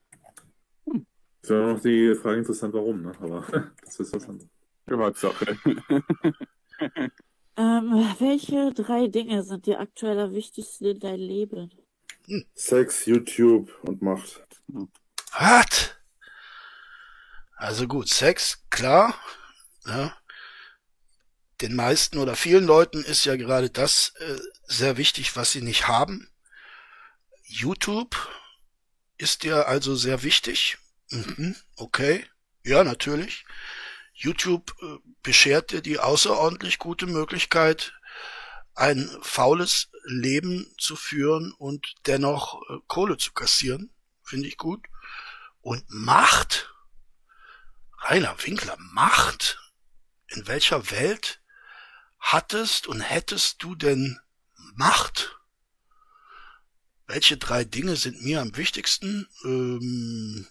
Ist 1.42 1.50
ja 1.50 1.72
noch 1.72 1.80
die 1.80 2.14
Frage 2.14 2.38
interessant, 2.38 2.74
warum, 2.74 3.02
ne? 3.02 3.12
Aber 3.20 3.44
das 3.84 3.98
ist 4.00 4.12
was 4.14 4.28
anderes. 4.28 4.48
Privatsache. 4.86 5.56
Ähm, 7.56 7.92
welche 8.18 8.74
drei 8.74 9.06
Dinge 9.06 9.44
sind 9.44 9.66
dir 9.66 9.78
aktuell 9.78 10.18
am 10.18 10.32
wichtigsten 10.34 10.86
in 10.86 10.98
deinem 10.98 11.20
Leben? 11.20 11.70
Sex, 12.56 13.06
YouTube 13.06 13.70
und 13.82 14.02
Macht. 14.02 14.44
Was? 15.38 15.94
Also 17.54 17.86
gut, 17.86 18.08
Sex, 18.08 18.60
klar. 18.70 19.14
Ja. 19.86 20.16
Den 21.64 21.76
meisten 21.76 22.18
oder 22.18 22.36
vielen 22.36 22.66
Leuten 22.66 23.02
ist 23.02 23.24
ja 23.24 23.36
gerade 23.36 23.70
das 23.70 24.12
äh, 24.18 24.38
sehr 24.66 24.98
wichtig, 24.98 25.34
was 25.34 25.52
sie 25.52 25.62
nicht 25.62 25.88
haben. 25.88 26.28
YouTube 27.44 28.18
ist 29.16 29.44
dir 29.44 29.66
also 29.66 29.96
sehr 29.96 30.22
wichtig. 30.22 30.76
Mhm, 31.08 31.56
okay. 31.76 32.26
Ja, 32.64 32.84
natürlich. 32.84 33.46
YouTube 34.12 34.74
äh, 34.82 34.98
beschert 35.22 35.70
dir 35.70 35.80
die 35.80 35.98
außerordentlich 35.98 36.78
gute 36.78 37.06
Möglichkeit, 37.06 37.94
ein 38.74 39.08
faules 39.22 39.88
Leben 40.04 40.70
zu 40.76 40.96
führen 40.96 41.54
und 41.56 41.94
dennoch 42.04 42.60
äh, 42.68 42.76
Kohle 42.88 43.16
zu 43.16 43.32
kassieren. 43.32 43.90
Finde 44.22 44.48
ich 44.48 44.58
gut. 44.58 44.84
Und 45.62 45.82
Macht? 45.88 46.74
Rainer 48.02 48.36
Winkler, 48.44 48.76
Macht? 48.78 49.58
In 50.26 50.46
welcher 50.46 50.90
Welt 50.90 51.40
hattest 52.32 52.86
und 52.86 53.00
hättest 53.00 53.62
du 53.62 53.74
denn 53.74 54.18
Macht? 54.76 55.38
Welche 57.06 57.36
drei 57.36 57.64
Dinge 57.64 57.96
sind 57.96 58.24
mir 58.24 58.40
am 58.40 58.56
wichtigsten? 58.56 59.28
Ähm, 59.44 60.46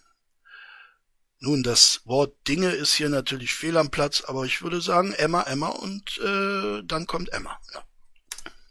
nun, 1.40 1.62
das 1.62 2.00
Wort 2.06 2.36
Dinge 2.48 2.70
ist 2.70 2.94
hier 2.94 3.08
natürlich 3.08 3.54
fehl 3.54 3.76
am 3.76 3.90
Platz, 3.90 4.24
aber 4.24 4.44
ich 4.44 4.62
würde 4.62 4.80
sagen 4.80 5.12
Emma, 5.16 5.42
Emma 5.42 5.68
und 5.68 6.18
äh, 6.24 6.82
dann 6.84 7.06
kommt 7.06 7.32
Emma. 7.32 7.58
Ja. 7.74 7.84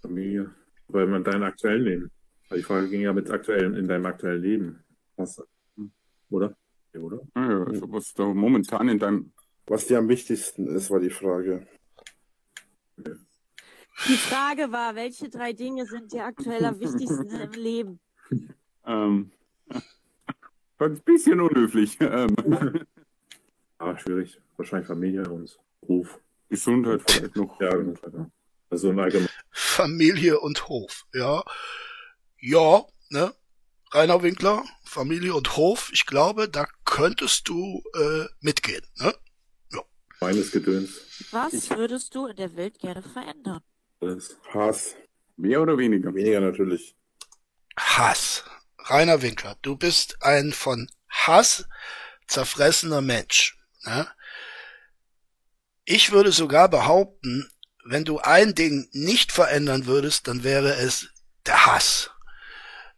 Familie. 0.01 0.49
Weil 0.87 1.07
man 1.07 1.23
dein 1.23 1.43
aktuellen 1.43 1.83
Leben. 1.83 2.11
Weil 2.49 2.59
die 2.59 2.63
Frage 2.63 2.89
ging 2.89 3.01
ja 3.01 3.13
mit 3.13 3.29
aktuellen, 3.29 3.75
in 3.75 3.87
deinem 3.87 4.05
aktuellen 4.05 4.41
Leben. 4.41 4.83
Was, 5.17 5.41
oder? 6.29 6.55
Ja, 6.93 6.99
oder? 7.01 7.19
Ja, 7.35 7.49
ja, 7.49 7.63
also 7.63 7.91
was 7.91 8.13
da 8.13 8.25
momentan 8.25 8.89
in 8.89 8.99
deinem. 8.99 9.33
Was 9.65 9.87
dir 9.87 9.99
am 9.99 10.09
wichtigsten 10.09 10.67
ist, 10.67 10.89
war 10.89 10.99
die 10.99 11.09
Frage. 11.09 11.65
Die 12.97 14.17
Frage 14.17 14.71
war, 14.71 14.95
welche 14.95 15.29
drei 15.29 15.53
Dinge 15.53 15.85
sind 15.85 16.11
dir 16.11 16.25
aktuell 16.25 16.65
am 16.65 16.79
wichtigsten 16.79 17.29
im 17.29 17.51
Leben? 17.51 17.99
Ähm, 18.85 19.31
ein 20.79 21.01
bisschen 21.01 21.39
unhöflich. 21.39 21.97
Ähm, 22.01 22.35
Ah, 23.83 23.97
schwierig. 23.97 24.39
Wahrscheinlich 24.55 24.87
Familie 24.87 25.29
und 25.29 25.59
Ruf. 25.89 26.17
Gesundheit 26.49 27.01
vielleicht 27.05 27.35
noch. 27.35 27.59
Ja, 27.59 27.69
genau. 27.71 27.93
ja. 28.13 28.29
Also 28.69 28.89
ein 28.89 28.99
allgemein. 28.99 29.27
Familie 29.51 30.39
und 30.39 30.69
Hof, 30.69 31.05
ja. 31.13 31.43
Ja, 32.39 32.85
ne? 33.09 33.33
Rainer 33.91 34.23
Winkler, 34.23 34.63
Familie 34.85 35.35
und 35.35 35.57
Hof, 35.57 35.89
ich 35.93 36.05
glaube, 36.05 36.47
da 36.47 36.65
könntest 36.85 37.49
du 37.49 37.83
äh, 37.93 38.25
mitgehen, 38.39 38.83
ne? 38.95 39.13
Meines 40.23 40.51
Gedöns. 40.51 41.01
Was 41.31 41.69
würdest 41.69 42.15
du 42.15 42.27
in 42.27 42.37
der 42.37 42.55
Welt 42.55 42.79
gerne 42.79 43.01
verändern? 43.01 43.59
Alles. 43.99 44.37
Hass. 44.53 44.95
Mehr 45.35 45.61
oder 45.61 45.77
weniger? 45.77 46.15
Weniger 46.15 46.39
natürlich. 46.39 46.95
Hass. 47.77 48.45
Rainer 48.79 49.21
Winkler, 49.21 49.57
du 49.61 49.75
bist 49.75 50.17
ein 50.21 50.53
von 50.53 50.89
Hass 51.09 51.67
zerfressener 52.27 53.01
Mensch. 53.01 53.57
Ne? 53.83 54.07
Ich 55.83 56.13
würde 56.13 56.31
sogar 56.31 56.69
behaupten, 56.69 57.49
wenn 57.83 58.05
du 58.05 58.19
ein 58.19 58.55
Ding 58.55 58.87
nicht 58.93 59.33
verändern 59.33 59.87
würdest, 59.87 60.29
dann 60.29 60.45
wäre 60.45 60.75
es 60.75 61.09
der 61.45 61.65
Hass. 61.65 62.11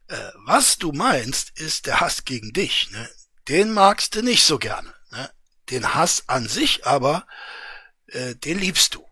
Äh, 0.09 0.32
was 0.45 0.78
du 0.78 0.91
meinst, 0.91 1.59
ist 1.59 1.88
der 1.88 2.01
Hass 2.01 2.23
gegen 2.23 2.53
dich. 2.53 2.91
Ne? 2.91 3.09
Den 3.47 3.73
magst 3.73 4.13
du 4.13 4.21
nicht 4.21 4.43
so 4.43 4.59
gerne. 4.59 4.94
Den 5.70 5.95
Hass 5.95 6.24
an 6.28 6.47
sich 6.47 6.86
aber, 6.86 7.28
äh, 8.07 8.36
den 8.36 8.59
liebst 8.59 8.95
du. 8.95 9.05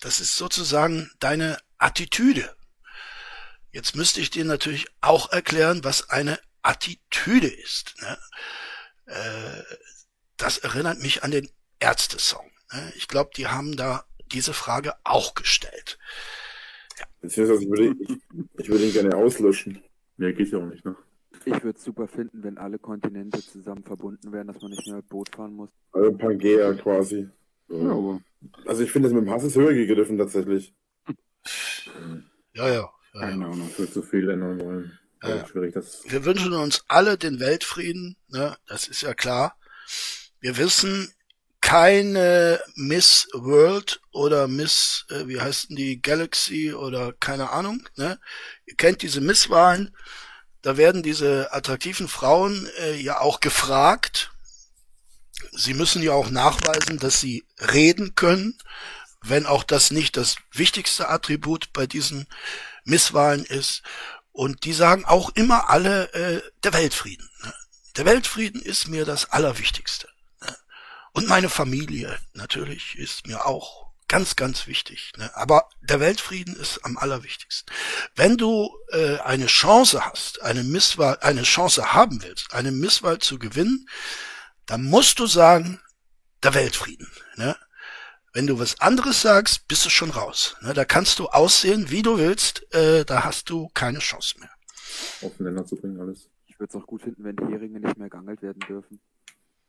Das 0.00 0.20
ist 0.20 0.36
sozusagen 0.36 1.10
deine 1.20 1.58
Attitüde. 1.78 2.54
Jetzt 3.72 3.94
müsste 3.94 4.20
ich 4.20 4.30
dir 4.30 4.44
natürlich 4.44 4.86
auch 5.00 5.32
erklären, 5.32 5.84
was 5.84 6.10
eine 6.10 6.38
Attitüde 6.62 7.48
ist. 7.48 7.94
Ne? 8.00 8.18
Äh, 9.06 9.76
das 10.36 10.58
erinnert 10.58 10.98
mich 10.98 11.22
an 11.22 11.30
den 11.30 11.48
Ärzte-Song. 11.78 12.50
Ne? 12.72 12.92
Ich 12.96 13.08
glaube, 13.08 13.30
die 13.36 13.46
haben 13.46 13.76
da 13.76 14.04
diese 14.32 14.52
Frage 14.52 14.94
auch 15.04 15.34
gestellt. 15.34 15.98
Beziehungsweise 17.20 17.62
ich 17.62 17.68
würde, 17.68 17.94
ich, 18.00 18.18
ich 18.58 18.68
würde 18.68 18.86
ihn 18.86 18.92
gerne 18.92 19.16
auslöschen. 19.16 19.82
Mehr 20.16 20.32
geht 20.32 20.50
ja 20.50 20.58
auch 20.58 20.66
nicht, 20.66 20.84
ne? 20.84 20.96
Ich 21.44 21.62
würde 21.64 21.78
es 21.78 21.84
super 21.84 22.06
finden, 22.08 22.42
wenn 22.42 22.58
alle 22.58 22.78
Kontinente 22.78 23.40
zusammen 23.40 23.82
verbunden 23.84 24.32
wären, 24.32 24.46
dass 24.48 24.60
man 24.60 24.70
nicht 24.70 24.86
mehr 24.86 24.96
mit 24.96 25.08
Boot 25.08 25.34
fahren 25.34 25.54
muss. 25.54 25.70
Also 25.92 26.12
Pangea 26.12 26.74
quasi. 26.74 27.28
Ja, 27.68 27.90
aber 27.92 28.20
Also 28.66 28.82
ich 28.82 28.90
finde 28.90 29.08
es 29.08 29.14
mit 29.14 29.24
dem 29.24 29.30
Hass 29.30 29.44
ist 29.44 29.56
höher 29.56 29.72
gegriffen 29.72 30.18
tatsächlich. 30.18 30.74
Ja, 32.54 32.68
ja. 32.68 32.90
ja, 33.14 33.20
keine 33.20 33.44
ja. 33.44 33.50
Ahnung. 33.50 33.70
Würde 33.76 33.92
zu 33.92 34.02
viel 34.02 34.28
ändern 34.28 34.60
wollen. 34.60 34.98
Ja, 35.22 35.28
Ja, 35.30 35.36
ja. 35.36 35.46
schwierig, 35.46 35.74
das. 35.74 36.02
Wir 36.06 36.24
wünschen 36.24 36.52
uns 36.52 36.84
alle 36.88 37.16
den 37.16 37.40
Weltfrieden, 37.40 38.16
ne? 38.28 38.56
das 38.66 38.88
ist 38.88 39.02
ja 39.02 39.14
klar. 39.14 39.56
Wir 40.40 40.56
wissen, 40.56 41.12
keine 41.60 42.60
Miss 42.74 43.28
World 43.32 44.00
oder 44.12 44.48
Miss, 44.48 45.06
äh, 45.10 45.28
wie 45.28 45.40
heißt 45.40 45.70
denn 45.70 45.76
die, 45.76 46.00
Galaxy 46.00 46.72
oder 46.72 47.12
keine 47.12 47.50
Ahnung, 47.50 47.86
ne? 47.96 48.18
Ihr 48.66 48.76
kennt 48.76 49.02
diese 49.02 49.20
Misswahlen. 49.20 49.94
Da 50.62 50.76
werden 50.76 51.02
diese 51.02 51.52
attraktiven 51.52 52.08
Frauen 52.08 52.68
äh, 52.78 52.96
ja 52.96 53.20
auch 53.20 53.40
gefragt. 53.40 54.32
Sie 55.52 55.74
müssen 55.74 56.02
ja 56.02 56.12
auch 56.12 56.30
nachweisen, 56.30 56.98
dass 56.98 57.20
sie 57.20 57.44
reden 57.58 58.14
können, 58.14 58.58
wenn 59.22 59.46
auch 59.46 59.64
das 59.64 59.90
nicht 59.90 60.16
das 60.16 60.36
wichtigste 60.52 61.08
Attribut 61.08 61.72
bei 61.72 61.86
diesen 61.86 62.26
Misswahlen 62.84 63.44
ist. 63.44 63.82
Und 64.32 64.64
die 64.64 64.72
sagen 64.72 65.04
auch 65.04 65.30
immer 65.34 65.70
alle 65.70 66.12
äh, 66.12 66.42
der 66.62 66.72
Weltfrieden. 66.74 67.28
Ne? 67.42 67.54
Der 67.96 68.04
Weltfrieden 68.04 68.62
ist 68.62 68.86
mir 68.86 69.04
das 69.04 69.30
Allerwichtigste. 69.30 70.08
Ne? 70.42 70.56
Und 71.12 71.26
meine 71.26 71.48
Familie 71.48 72.18
natürlich 72.34 72.96
ist 72.96 73.26
mir 73.26 73.46
auch 73.46 73.89
ganz, 74.10 74.34
ganz 74.34 74.66
wichtig. 74.66 75.12
Ne? 75.16 75.30
Aber 75.34 75.68
der 75.80 76.00
Weltfrieden 76.00 76.56
ist 76.56 76.84
am 76.84 76.98
allerwichtigsten. 76.98 77.72
Wenn 78.16 78.36
du 78.36 78.76
äh, 78.88 79.18
eine 79.18 79.46
Chance 79.46 80.04
hast, 80.04 80.42
eine 80.42 80.64
Misswahl, 80.64 81.18
eine 81.20 81.42
Chance 81.44 81.94
haben 81.94 82.20
willst, 82.22 82.52
eine 82.52 82.72
Misswahl 82.72 83.20
zu 83.20 83.38
gewinnen, 83.38 83.88
dann 84.66 84.82
musst 84.82 85.20
du 85.20 85.26
sagen, 85.26 85.80
der 86.42 86.54
Weltfrieden. 86.54 87.08
Ne? 87.36 87.56
Wenn 88.32 88.48
du 88.48 88.58
was 88.58 88.80
anderes 88.80 89.22
sagst, 89.22 89.68
bist 89.68 89.84
du 89.84 89.90
schon 89.90 90.10
raus. 90.10 90.56
Ne? 90.60 90.74
Da 90.74 90.84
kannst 90.84 91.20
du 91.20 91.28
aussehen, 91.28 91.90
wie 91.90 92.02
du 92.02 92.18
willst, 92.18 92.72
äh, 92.74 93.04
da 93.04 93.22
hast 93.24 93.48
du 93.48 93.68
keine 93.74 94.00
Chance 94.00 94.40
mehr. 94.40 94.50
Auf 95.22 95.36
den 95.36 95.46
Länder 95.46 95.64
zu 95.64 95.76
bringen, 95.76 96.00
alles. 96.00 96.28
Ich 96.48 96.58
würde 96.58 96.76
es 96.76 96.82
auch 96.82 96.86
gut 96.86 97.02
finden, 97.02 97.22
wenn 97.22 97.36
die 97.36 97.44
Heringe 97.44 97.78
nicht 97.78 97.96
mehr 97.96 98.10
geangelt 98.10 98.42
werden 98.42 98.60
dürfen. 98.68 99.00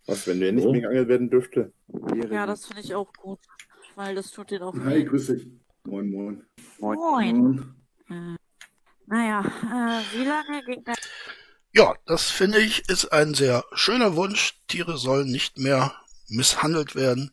Was, 0.07 0.25
wenn 0.25 0.39
der 0.39 0.51
nicht 0.51 0.63
So. 0.63 0.71
mehr 0.71 0.81
geangelt 0.81 1.07
werden 1.09 1.29
dürfte? 1.29 1.71
Ja, 2.31 2.47
das 2.47 2.65
finde 2.65 2.81
ich 2.81 2.95
auch 2.95 3.13
gut. 3.13 3.39
Weil 3.95 4.15
das 4.15 4.31
tut 4.31 4.51
den 4.51 4.61
auch 4.61 4.73
Hi, 4.73 4.95
weh. 4.99 5.03
grüß 5.03 5.27
dich. 5.27 5.47
Moin, 5.83 6.09
moin. 6.09 6.45
Moin. 6.79 6.97
Moin. 6.99 7.75
Moin. 8.07 8.35
Äh, 8.35 8.37
naja, 9.07 9.41
äh, 9.41 10.17
wie 10.17 10.23
lange 10.25 10.63
ging 10.63 10.83
das? 10.83 10.97
Ja, 11.73 11.95
das 12.05 12.29
finde 12.29 12.59
ich 12.59 12.89
ist 12.89 13.11
ein 13.11 13.33
sehr 13.33 13.63
schöner 13.73 14.15
Wunsch. 14.15 14.55
Tiere 14.67 14.97
sollen 14.97 15.29
nicht 15.29 15.57
mehr 15.57 15.95
misshandelt 16.27 16.95
werden. 16.95 17.31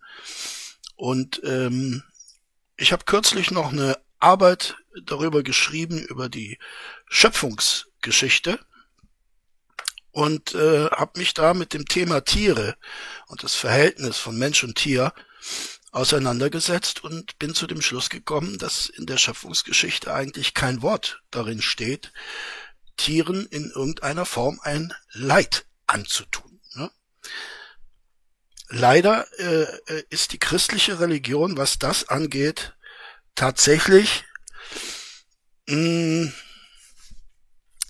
Und 0.96 1.40
ähm, 1.44 2.02
ich 2.76 2.92
habe 2.92 3.04
kürzlich 3.04 3.50
noch 3.50 3.72
eine 3.72 3.98
Arbeit 4.18 4.76
darüber 5.04 5.42
geschrieben, 5.42 5.98
über 5.98 6.28
die 6.28 6.58
Schöpfungsgeschichte 7.06 8.58
und 10.10 10.54
äh, 10.54 10.86
habe 10.86 11.18
mich 11.18 11.34
da 11.34 11.54
mit 11.54 11.74
dem 11.74 11.86
Thema 11.86 12.20
Tiere 12.24 12.76
und 13.28 13.42
das 13.42 13.54
Verhältnis 13.54 14.16
von 14.18 14.36
Mensch 14.36 14.64
und 14.64 14.74
Tier 14.76 15.12
auseinandergesetzt 15.90 17.02
und 17.02 17.38
bin 17.38 17.54
zu 17.54 17.66
dem 17.66 17.80
Schluss 17.80 18.10
gekommen, 18.10 18.58
dass 18.58 18.88
in 18.88 19.06
der 19.06 19.16
Schöpfungsgeschichte 19.16 20.12
eigentlich 20.12 20.54
kein 20.54 20.82
Wort 20.82 21.22
darin 21.30 21.62
steht, 21.62 22.12
Tieren 22.96 23.46
in 23.46 23.70
irgendeiner 23.70 24.26
Form 24.26 24.60
ein 24.62 24.92
Leid 25.12 25.66
anzutun. 25.86 26.60
Ne? 26.74 26.90
Leider 28.68 29.26
äh, 29.38 29.62
äh, 29.62 30.04
ist 30.10 30.32
die 30.32 30.38
christliche 30.38 31.00
Religion, 31.00 31.56
was 31.56 31.78
das 31.78 32.08
angeht, 32.08 32.74
tatsächlich 33.34 34.24
mh, 35.68 36.32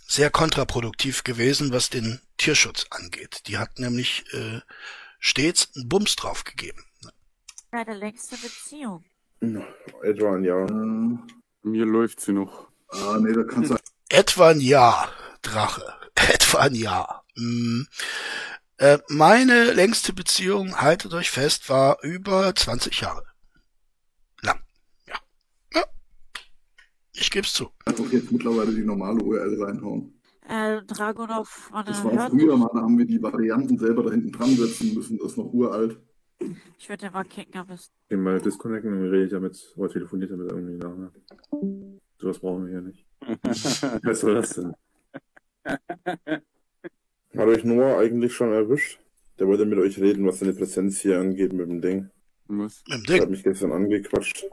sehr 0.07 0.31
kontraproduktiv 0.31 1.25
gewesen, 1.25 1.73
was 1.73 1.91
den 1.91 2.21
Tierschutz 2.37 2.87
angeht. 2.91 3.43
Die 3.47 3.59
hat 3.59 3.79
nämlich 3.79 4.25
äh, 4.33 4.61
stets 5.19 5.71
einen 5.75 5.89
Bums 5.89 6.17
drauf 6.17 6.45
gegeben. 6.45 6.85
Deine 7.71 7.95
längste 7.95 8.37
Beziehung? 8.37 9.05
Etwa 10.03 10.35
ein 10.37 10.45
Jahr. 10.45 10.69
Äh, 10.71 11.19
Mir 11.69 11.85
läuft 11.87 12.21
sie 12.21 12.33
noch. 12.33 12.69
ah, 12.89 13.19
nee, 13.21 13.33
da 13.33 13.45
kannst 13.45 13.71
du. 13.71 13.77
Etwa 14.09 14.49
ein 14.51 14.61
Jahr, 14.75 15.09
Drache. 15.43 15.85
Etwa 16.33 16.59
ein 16.61 16.75
Jahr. 16.75 17.25
Hm. 17.37 17.87
Äh, 18.79 18.99
meine 19.09 19.73
längste 19.73 20.13
Beziehung, 20.13 20.81
haltet 20.81 21.13
euch 21.13 21.31
fest, 21.31 21.69
war 21.69 21.99
über 22.03 22.55
20 22.55 23.01
Jahre. 23.01 23.25
Lang. 24.43 24.61
Ja. 25.07 25.17
ja. 25.75 25.85
Ich 27.13 27.31
geb's 27.31 27.53
zu. 27.53 27.71
doch 27.85 28.11
jetzt 28.13 28.31
mittlerweile 28.33 28.73
die 28.73 28.85
normale 28.85 29.23
URL 29.23 29.63
reinhauen. 29.63 30.15
Äh, 30.49 30.81
Dragunov, 30.85 31.71
Das 31.85 32.03
war 32.05 32.31
früher 32.31 32.57
mal, 32.57 32.71
da 32.73 32.81
haben 32.81 32.97
wir 32.97 33.05
die 33.05 33.21
Varianten 33.23 33.79
selber 33.79 34.05
da 34.05 34.13
hinten 34.13 34.33
dran 34.33 34.57
setzen 34.57 34.95
müssen. 34.95 35.19
Das 35.19 35.33
ist 35.33 35.37
noch 35.37 35.53
uralt. 35.53 36.01
Ich 36.79 36.89
würde 36.89 37.11
mal 37.11 37.25
kicken, 37.25 37.61
aber 37.61 37.75
es 37.75 37.91
Den 38.11 38.23
mal 38.23 38.41
disconnecten 38.41 38.93
und 38.93 39.11
rede 39.11 39.25
ich 39.25 39.31
damit, 39.31 39.73
oder 39.77 39.93
telefoniert 39.93 40.31
damit 40.31 40.51
irgendwie 40.51 40.77
nachher. 40.77 41.11
Sowas 42.19 42.39
brauchen 42.39 42.67
wir 42.67 42.73
hier 42.73 42.81
nicht. 42.83 43.05
Was 44.05 44.21
soll 44.21 44.35
das 44.35 44.55
denn? 44.55 44.75
Hat 45.65 47.47
euch 47.47 47.65
Noah 47.65 47.99
eigentlich 47.99 48.35
schon 48.35 48.53
erwischt? 48.53 48.99
Der 49.39 49.47
wollte 49.47 49.65
mit 49.67 49.79
euch 49.79 49.99
reden, 50.01 50.27
was 50.27 50.41
seine 50.41 50.53
Präsenz 50.53 51.01
hier 51.01 51.21
angeht 51.21 51.53
mit 51.53 51.69
dem 51.69 51.81
Ding. 51.81 52.11
Was? 52.49 52.83
Mit 52.89 52.99
dem 52.99 53.05
Der 53.05 53.15
hat 53.17 53.23
Ding. 53.23 53.31
mich 53.31 53.45
gestern 53.45 53.71
angequatscht. 53.73 54.45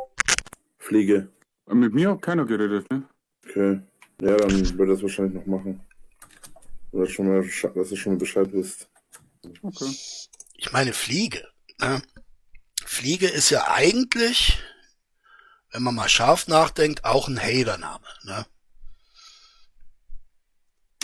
Fliege. 0.77 1.29
Mit 1.71 1.93
mir 1.93 2.11
hat 2.11 2.21
keiner 2.21 2.45
geredet, 2.45 2.88
ne? 2.91 3.03
Okay. 3.43 3.79
Ja, 4.21 4.38
dann 4.38 4.77
wird 4.77 4.89
er 4.89 4.93
es 4.93 5.01
wahrscheinlich 5.01 5.33
noch 5.33 5.45
machen. 5.47 5.79
Oder 6.91 7.07
schon 7.07 7.27
mal, 7.27 7.41
dass 7.41 7.91
ihr 7.91 7.97
schon 7.97 8.13
mal 8.13 8.19
Bescheid 8.19 8.47
wisst. 8.51 8.89
Okay. 9.63 9.89
Ich 10.57 10.71
meine 10.71 10.93
Fliege. 10.93 11.47
Ne? 11.80 12.01
Fliege 12.86 13.28
ist 13.28 13.49
ja 13.49 13.67
eigentlich, 13.67 14.59
wenn 15.71 15.84
man 15.84 15.95
mal 15.95 16.09
scharf 16.09 16.47
nachdenkt, 16.47 17.03
auch 17.03 17.28
ein 17.28 17.41
Hater-Name. 17.41 18.05
Ne? 18.23 18.45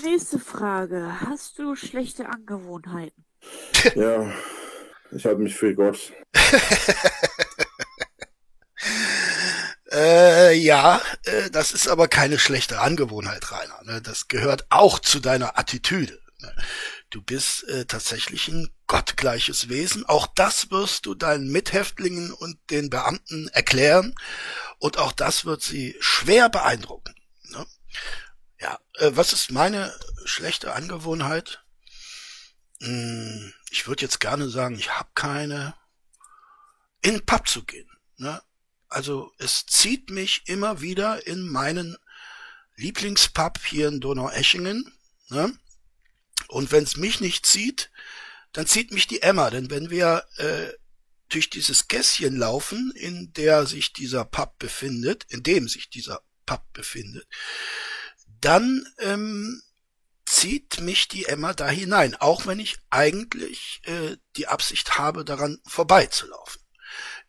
Nächste 0.03 0.39
Frage. 0.39 1.21
Hast 1.21 1.59
du 1.59 1.75
schlechte 1.75 2.27
Angewohnheiten? 2.27 3.25
Ja, 3.95 4.31
ich 5.11 5.25
halte 5.25 5.41
mich 5.41 5.55
für 5.55 5.73
Gott. 5.73 6.13
Äh, 9.91 10.53
ja, 10.53 11.01
äh, 11.25 11.49
das 11.49 11.73
ist 11.73 11.89
aber 11.89 12.07
keine 12.07 12.39
schlechte 12.39 12.79
Angewohnheit, 12.79 13.51
Rainer. 13.51 13.81
Ne? 13.83 14.01
Das 14.01 14.29
gehört 14.29 14.65
auch 14.69 14.99
zu 14.99 15.19
deiner 15.19 15.59
Attitüde. 15.59 16.17
Ne? 16.39 16.55
Du 17.11 17.21
bist 17.21 17.65
äh, 17.65 17.85
tatsächlich 17.85 18.47
ein 18.47 18.73
gottgleiches 18.87 19.67
Wesen. 19.67 20.05
Auch 20.05 20.27
das 20.27 20.71
wirst 20.71 21.05
du 21.05 21.13
deinen 21.13 21.51
Mithäftlingen 21.51 22.31
und 22.31 22.57
den 22.69 22.89
Beamten 22.89 23.49
erklären. 23.49 24.15
Und 24.79 24.97
auch 24.97 25.11
das 25.11 25.43
wird 25.43 25.61
sie 25.61 25.97
schwer 25.99 26.47
beeindrucken. 26.47 27.13
Ne? 27.49 27.67
Ja, 28.61 28.79
äh, 28.93 29.11
was 29.13 29.33
ist 29.33 29.51
meine 29.51 29.93
schlechte 30.23 30.73
Angewohnheit? 30.73 31.65
Hm, 32.79 33.53
ich 33.71 33.87
würde 33.87 34.03
jetzt 34.03 34.21
gerne 34.21 34.49
sagen, 34.49 34.75
ich 34.75 34.97
habe 34.97 35.09
keine. 35.13 35.75
In 37.01 37.15
den 37.15 37.25
Pub 37.25 37.47
zu 37.47 37.63
gehen. 37.65 37.89
Ne? 38.17 38.41
Also 38.87 39.33
es 39.37 39.65
zieht 39.65 40.11
mich 40.11 40.43
immer 40.45 40.79
wieder 40.79 41.27
in 41.27 41.49
meinen 41.49 41.97
Lieblingspub 42.75 43.59
hier 43.65 43.89
in 43.89 43.99
Donaueschingen. 43.99 44.93
Ne? 45.29 45.57
Und 46.51 46.71
wenn 46.71 46.83
es 46.83 46.97
mich 46.97 47.21
nicht 47.21 47.45
zieht, 47.45 47.91
dann 48.51 48.67
zieht 48.67 48.91
mich 48.91 49.07
die 49.07 49.21
Emma. 49.21 49.49
Denn 49.49 49.69
wenn 49.69 49.89
wir 49.89 50.25
äh, 50.37 50.69
durch 51.29 51.49
dieses 51.49 51.87
Gässchen 51.87 52.35
laufen, 52.35 52.91
in 52.95 53.31
der 53.33 53.65
sich 53.65 53.93
dieser 53.93 54.25
Pub 54.25 54.59
befindet, 54.59 55.25
in 55.29 55.43
dem 55.43 55.69
sich 55.69 55.89
dieser 55.89 56.21
Pub 56.45 56.61
befindet, 56.73 57.25
dann 58.41 58.85
ähm, 58.99 59.61
zieht 60.25 60.81
mich 60.81 61.07
die 61.07 61.25
Emma 61.25 61.53
da 61.53 61.69
hinein, 61.69 62.15
auch 62.15 62.45
wenn 62.45 62.59
ich 62.59 62.77
eigentlich 62.89 63.81
äh, 63.83 64.17
die 64.35 64.47
Absicht 64.47 64.97
habe, 64.97 65.23
daran 65.23 65.61
vorbeizulaufen. 65.65 66.61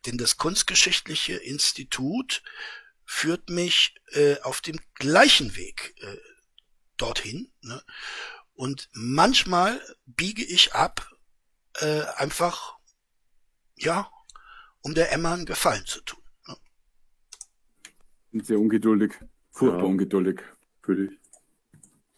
Denn 0.05 0.17
das 0.17 0.35
Kunstgeschichtliche 0.37 1.35
Institut 1.35 2.43
führt 3.05 3.49
mich 3.49 3.95
äh, 4.11 4.39
auf 4.41 4.59
dem 4.59 4.79
gleichen 4.95 5.55
Weg 5.55 5.95
äh, 6.01 6.17
dorthin. 6.97 7.51
Ne? 7.61 7.81
Und 8.63 8.87
manchmal 8.93 9.81
biege 10.05 10.41
ich 10.41 10.73
ab, 10.73 11.05
äh, 11.81 12.03
einfach, 12.15 12.77
ja, 13.75 14.09
um 14.83 14.93
der 14.93 15.11
Emma 15.11 15.33
einen 15.33 15.45
Gefallen 15.45 15.85
zu 15.85 15.99
tun. 15.99 16.23
Ne? 16.47 16.55
Bin 18.31 18.41
Sehr 18.45 18.57
ungeduldig. 18.57 19.19
Furchtbar 19.51 19.79
Ja. 19.81 19.85
ungeduldig. 19.85 20.39
Für 20.81 20.95
dich. 20.95 21.11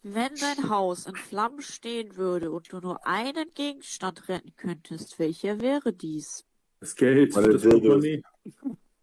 Wenn 0.03 0.35
dein 0.35 0.69
Haus 0.69 1.07
in 1.07 1.15
Flammen 1.15 1.63
stehen 1.63 2.15
würde 2.15 2.51
und 2.51 2.71
du 2.71 2.77
nur 2.79 3.07
einen 3.07 3.51
Gegenstand 3.55 4.29
retten 4.29 4.55
könntest, 4.55 5.17
welcher 5.17 5.59
wäre 5.61 5.93
dies? 5.93 6.45
Das 6.79 6.95
Geld, 6.95 7.33
Meine 7.33 7.53
das. 7.53 7.63
Portemonnaie. 7.63 8.21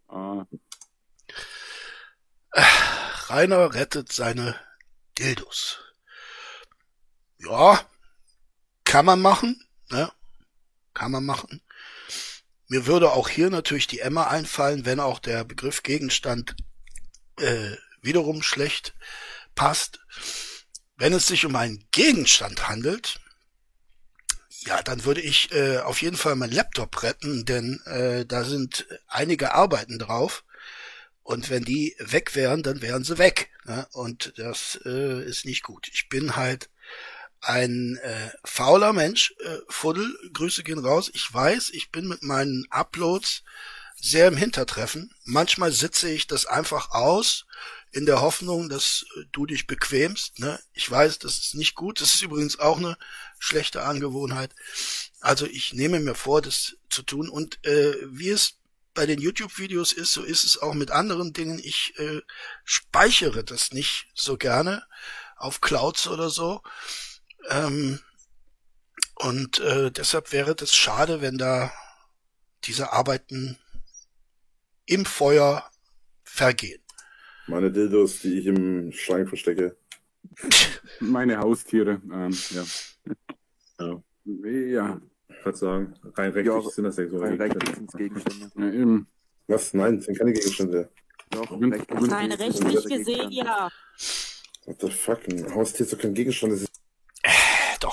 Ah, 0.06 0.46
Rainer 3.26 3.74
rettet 3.74 4.12
seine 4.12 4.54
Dildos. 5.18 5.80
Ja, 7.44 7.84
kann 8.84 9.04
man 9.04 9.20
machen, 9.20 9.64
ne? 9.90 10.12
Kann 10.94 11.10
man 11.10 11.24
machen. 11.24 11.62
Mir 12.68 12.86
würde 12.86 13.12
auch 13.12 13.28
hier 13.28 13.50
natürlich 13.50 13.86
die 13.86 14.00
Emma 14.00 14.28
einfallen, 14.28 14.84
wenn 14.84 15.00
auch 15.00 15.18
der 15.18 15.44
Begriff 15.44 15.82
Gegenstand 15.82 16.54
äh, 17.38 17.76
wiederum 18.00 18.42
schlecht 18.42 18.94
passt. 19.54 20.00
Wenn 20.96 21.12
es 21.12 21.26
sich 21.26 21.44
um 21.44 21.56
einen 21.56 21.86
Gegenstand 21.90 22.68
handelt, 22.68 23.20
ja, 24.66 24.82
dann 24.82 25.04
würde 25.04 25.20
ich 25.20 25.50
äh, 25.52 25.78
auf 25.78 26.00
jeden 26.02 26.16
Fall 26.16 26.36
meinen 26.36 26.52
Laptop 26.52 27.02
retten, 27.02 27.44
denn 27.44 27.80
äh, 27.86 28.24
da 28.24 28.44
sind 28.44 28.86
einige 29.08 29.54
Arbeiten 29.54 29.98
drauf. 29.98 30.44
Und 31.24 31.50
wenn 31.50 31.64
die 31.64 31.94
weg 31.98 32.34
wären, 32.34 32.62
dann 32.62 32.82
wären 32.82 33.04
sie 33.04 33.18
weg. 33.18 33.50
Ne? 33.64 33.86
Und 33.92 34.34
das 34.36 34.78
äh, 34.84 35.24
ist 35.24 35.44
nicht 35.44 35.62
gut. 35.62 35.88
Ich 35.92 36.08
bin 36.08 36.36
halt 36.36 36.68
ein 37.42 37.98
äh, 38.02 38.30
fauler 38.44 38.92
Mensch. 38.92 39.34
Äh, 39.40 39.58
Fuddel, 39.68 40.16
Grüße 40.32 40.62
gehen 40.62 40.78
raus. 40.78 41.10
Ich 41.12 41.32
weiß, 41.32 41.70
ich 41.70 41.90
bin 41.90 42.08
mit 42.08 42.22
meinen 42.22 42.66
Uploads 42.70 43.42
sehr 44.00 44.28
im 44.28 44.36
Hintertreffen. 44.36 45.14
Manchmal 45.24 45.72
sitze 45.72 46.10
ich 46.10 46.26
das 46.26 46.46
einfach 46.46 46.90
aus 46.92 47.46
in 47.90 48.06
der 48.06 48.20
Hoffnung, 48.20 48.68
dass 48.68 49.04
äh, 49.16 49.24
du 49.32 49.46
dich 49.46 49.66
bequemst. 49.66 50.38
Ne? 50.38 50.58
Ich 50.72 50.90
weiß, 50.90 51.18
das 51.18 51.38
ist 51.38 51.54
nicht 51.54 51.74
gut. 51.74 52.00
Das 52.00 52.14
ist 52.14 52.22
übrigens 52.22 52.58
auch 52.58 52.78
eine 52.78 52.96
schlechte 53.38 53.82
Angewohnheit. 53.82 54.54
Also 55.20 55.46
ich 55.46 55.74
nehme 55.74 56.00
mir 56.00 56.14
vor, 56.14 56.42
das 56.42 56.76
zu 56.90 57.02
tun. 57.02 57.28
Und 57.28 57.64
äh, 57.66 57.96
wie 58.06 58.30
es 58.30 58.54
bei 58.94 59.06
den 59.06 59.20
YouTube-Videos 59.20 59.92
ist, 59.92 60.12
so 60.12 60.22
ist 60.22 60.44
es 60.44 60.58
auch 60.58 60.74
mit 60.74 60.90
anderen 60.90 61.32
Dingen. 61.32 61.58
Ich 61.62 61.94
äh, 61.98 62.20
speichere 62.64 63.42
das 63.42 63.72
nicht 63.72 64.06
so 64.14 64.36
gerne 64.36 64.86
auf 65.36 65.60
Clouds 65.60 66.06
oder 66.06 66.30
so. 66.30 66.62
Ähm, 67.50 67.98
und 69.16 69.60
äh, 69.60 69.90
deshalb 69.90 70.32
wäre 70.32 70.54
das 70.54 70.74
schade, 70.74 71.20
wenn 71.20 71.38
da 71.38 71.72
diese 72.64 72.92
Arbeiten 72.92 73.58
im 74.86 75.04
Feuer 75.04 75.68
vergehen. 76.24 76.80
Meine 77.46 77.70
Dildos, 77.70 78.20
die 78.20 78.38
ich 78.38 78.46
im 78.46 78.92
Schrank 78.92 79.28
verstecke. 79.28 79.76
Meine 81.00 81.38
Haustiere, 81.38 82.00
ähm, 82.12 82.36
ja. 82.50 82.64
Ja. 83.80 84.02
Ja, 84.24 85.00
Ich 85.28 85.44
würde 85.44 85.58
sagen, 85.58 85.94
rein 86.14 86.30
rechtlich 86.30 86.64
Ja, 86.64 86.70
sind 86.70 86.84
das 86.84 86.96
ja 86.96 87.08
so 87.08 87.18
Rein 87.18 87.34
rechtlich 87.40 87.74
sind 87.74 87.92
Gegenstände. 87.92 88.50
ja 88.56 88.72
eben. 88.72 89.08
Was? 89.48 89.74
Nein, 89.74 89.96
das 89.96 90.06
sind 90.06 90.16
keine 90.18 90.32
Gegenstände. 90.32 90.88
Doch, 91.30 91.50
Wenn- 91.60 91.72
rechtlich 91.72 92.84
gesehen, 92.84 93.30
ja. 93.32 93.68
What 94.64 94.80
the 94.80 94.90
fuck? 94.90 95.26
Ein 95.28 95.52
Haustier 95.54 95.84
ist 95.86 95.92
doch 95.92 95.98
kein 95.98 96.14
Gegenstand. 96.14 96.52
Das 96.52 96.60
ist 96.62 96.71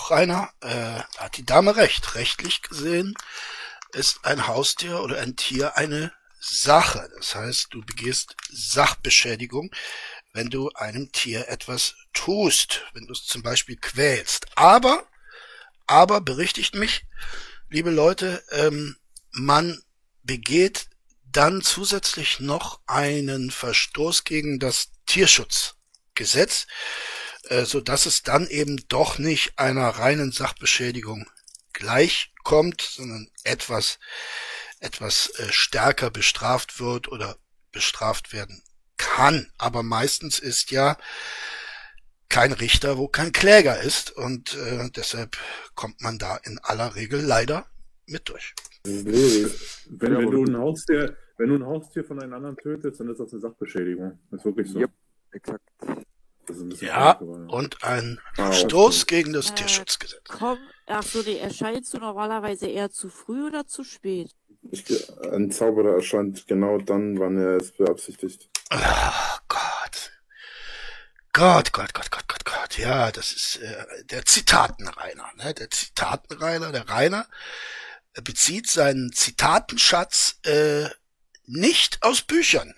Doch, 0.09 0.15
Rainer, 0.15 0.51
äh, 0.61 1.03
hat 1.17 1.37
die 1.37 1.45
Dame 1.45 1.75
recht. 1.75 2.15
Rechtlich 2.15 2.63
gesehen 2.63 3.13
ist 3.93 4.25
ein 4.25 4.47
Haustier 4.47 5.01
oder 5.01 5.21
ein 5.21 5.35
Tier 5.35 5.77
eine 5.77 6.11
Sache. 6.39 7.09
Das 7.15 7.35
heißt, 7.35 7.67
du 7.71 7.85
begehst 7.85 8.35
Sachbeschädigung, 8.51 9.71
wenn 10.33 10.49
du 10.49 10.69
einem 10.69 11.11
Tier 11.11 11.47
etwas 11.49 11.95
tust, 12.13 12.85
wenn 12.93 13.05
du 13.05 13.13
es 13.13 13.25
zum 13.25 13.43
Beispiel 13.43 13.77
quälst. 13.77 14.47
Aber, 14.55 15.07
aber 15.85 16.21
berichtigt 16.21 16.73
mich, 16.73 17.05
liebe 17.69 17.91
Leute, 17.91 18.43
ähm, 18.51 18.97
man 19.31 19.79
begeht 20.23 20.89
dann 21.31 21.61
zusätzlich 21.61 22.39
noch 22.39 22.79
einen 22.87 23.51
Verstoß 23.51 24.23
gegen 24.23 24.57
das 24.57 24.89
Tierschutzgesetz, 25.05 26.65
so 27.65 27.81
dass 27.81 28.05
es 28.05 28.23
dann 28.23 28.47
eben 28.47 28.77
doch 28.87 29.17
nicht 29.17 29.57
einer 29.57 29.87
reinen 29.87 30.31
Sachbeschädigung 30.31 31.27
gleichkommt, 31.73 32.81
sondern 32.81 33.29
etwas 33.43 33.99
etwas 34.79 35.31
äh, 35.37 35.51
stärker 35.51 36.09
bestraft 36.09 36.79
wird 36.79 37.09
oder 37.09 37.35
bestraft 37.71 38.33
werden 38.33 38.61
kann. 38.97 39.47
Aber 39.57 39.83
meistens 39.83 40.39
ist 40.39 40.71
ja 40.71 40.97
kein 42.29 42.51
Richter, 42.51 42.97
wo 42.97 43.07
kein 43.07 43.31
Kläger 43.31 43.81
ist 43.81 44.11
und 44.11 44.55
äh, 44.55 44.89
deshalb 44.95 45.37
kommt 45.75 46.01
man 46.01 46.17
da 46.17 46.37
in 46.37 46.59
aller 46.59 46.95
Regel 46.95 47.21
leider 47.21 47.65
mit 48.05 48.29
durch. 48.29 48.53
Wenn, 48.83 50.13
Ja, 50.13 50.19
wenn 50.19 50.31
du 50.31 50.45
ein 50.45 50.57
Haustier, 50.57 51.17
wenn 51.37 51.49
du 51.49 51.55
ein 51.55 51.65
Haustier 51.65 52.03
von 52.03 52.21
einem 52.21 52.33
anderen 52.33 52.57
tötest, 52.57 52.99
dann 52.99 53.09
ist 53.09 53.19
das 53.19 53.31
eine 53.31 53.41
Sachbeschädigung. 53.41 54.19
Das 54.31 54.39
ist 54.39 54.45
wirklich 54.45 54.69
so. 54.69 54.79
Yep. 54.79 54.91
Exakt. 55.31 55.63
Das 56.49 56.57
ist 56.57 56.63
ein 56.63 56.69
bisschen 56.69 56.87
Ja, 56.87 56.95
ja. 56.95 57.13
und 57.19 57.83
ein 57.83 58.19
Ah, 58.37 58.45
Verstoß 58.51 59.05
gegen 59.05 59.33
das 59.33 59.51
Äh, 59.51 59.55
Tierschutzgesetz. 59.55 60.23
Komm, 60.27 60.57
ach 60.87 61.03
so, 61.03 61.21
die 61.21 61.37
erscheinst 61.37 61.93
du 61.93 61.99
normalerweise 61.99 62.65
eher 62.67 62.89
zu 62.89 63.09
früh 63.09 63.45
oder 63.45 63.67
zu 63.67 63.83
spät? 63.83 64.31
Ich, 64.71 64.83
ein 65.31 65.51
Zauberer 65.51 65.93
erscheint 65.95 66.47
genau 66.47 66.79
dann, 66.79 67.19
wann 67.19 67.37
er 67.37 67.57
es 67.57 67.71
beabsichtigt. 67.71 68.49
Oh 68.71 68.77
Gott. 69.47 70.11
Gott, 71.33 71.71
Gott, 71.71 71.93
Gott, 71.93 72.11
Gott, 72.11 72.27
Gott, 72.27 72.45
Gott. 72.45 72.77
Ja, 72.79 73.11
das 73.11 73.31
ist 73.31 73.57
äh, 73.57 73.85
der 74.05 74.25
Zitatenrainer. 74.25 75.29
Ne? 75.35 75.53
Der 75.53 75.69
Zitatenrainer, 75.69 76.71
der 76.71 76.89
Rainer 76.89 77.27
äh, 78.13 78.21
bezieht 78.23 78.67
seinen 78.69 79.13
Zitatenschatz 79.13 80.39
äh, 80.45 80.89
nicht 81.45 81.99
aus 82.01 82.23
Büchern. 82.23 82.73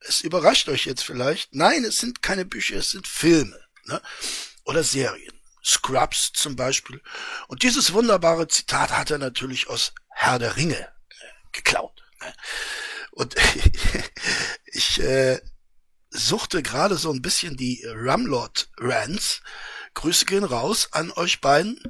Es 0.00 0.20
überrascht 0.20 0.68
euch 0.68 0.86
jetzt 0.86 1.02
vielleicht. 1.02 1.54
Nein, 1.54 1.84
es 1.84 1.98
sind 1.98 2.22
keine 2.22 2.44
Bücher, 2.44 2.76
es 2.76 2.90
sind 2.90 3.06
Filme 3.06 3.58
ne? 3.84 4.00
oder 4.64 4.84
Serien. 4.84 5.32
Scrubs 5.64 6.32
zum 6.32 6.56
Beispiel. 6.56 7.02
Und 7.48 7.62
dieses 7.62 7.92
wunderbare 7.92 8.48
Zitat 8.48 8.90
hat 8.90 9.10
er 9.10 9.18
natürlich 9.18 9.68
aus 9.68 9.92
Herr 10.08 10.38
der 10.38 10.56
Ringe 10.56 10.78
äh, 10.78 11.24
geklaut. 11.52 12.02
Ne? 12.20 12.32
Und 13.10 13.34
ich 14.64 15.00
äh, 15.00 15.40
suchte 16.10 16.62
gerade 16.62 16.96
so 16.96 17.12
ein 17.12 17.22
bisschen 17.22 17.56
die 17.56 17.84
Rumlord 17.84 18.70
Rants. 18.78 19.42
Grüße 19.94 20.24
gehen 20.24 20.44
raus 20.44 20.88
an 20.92 21.10
euch 21.12 21.40
beiden. 21.40 21.82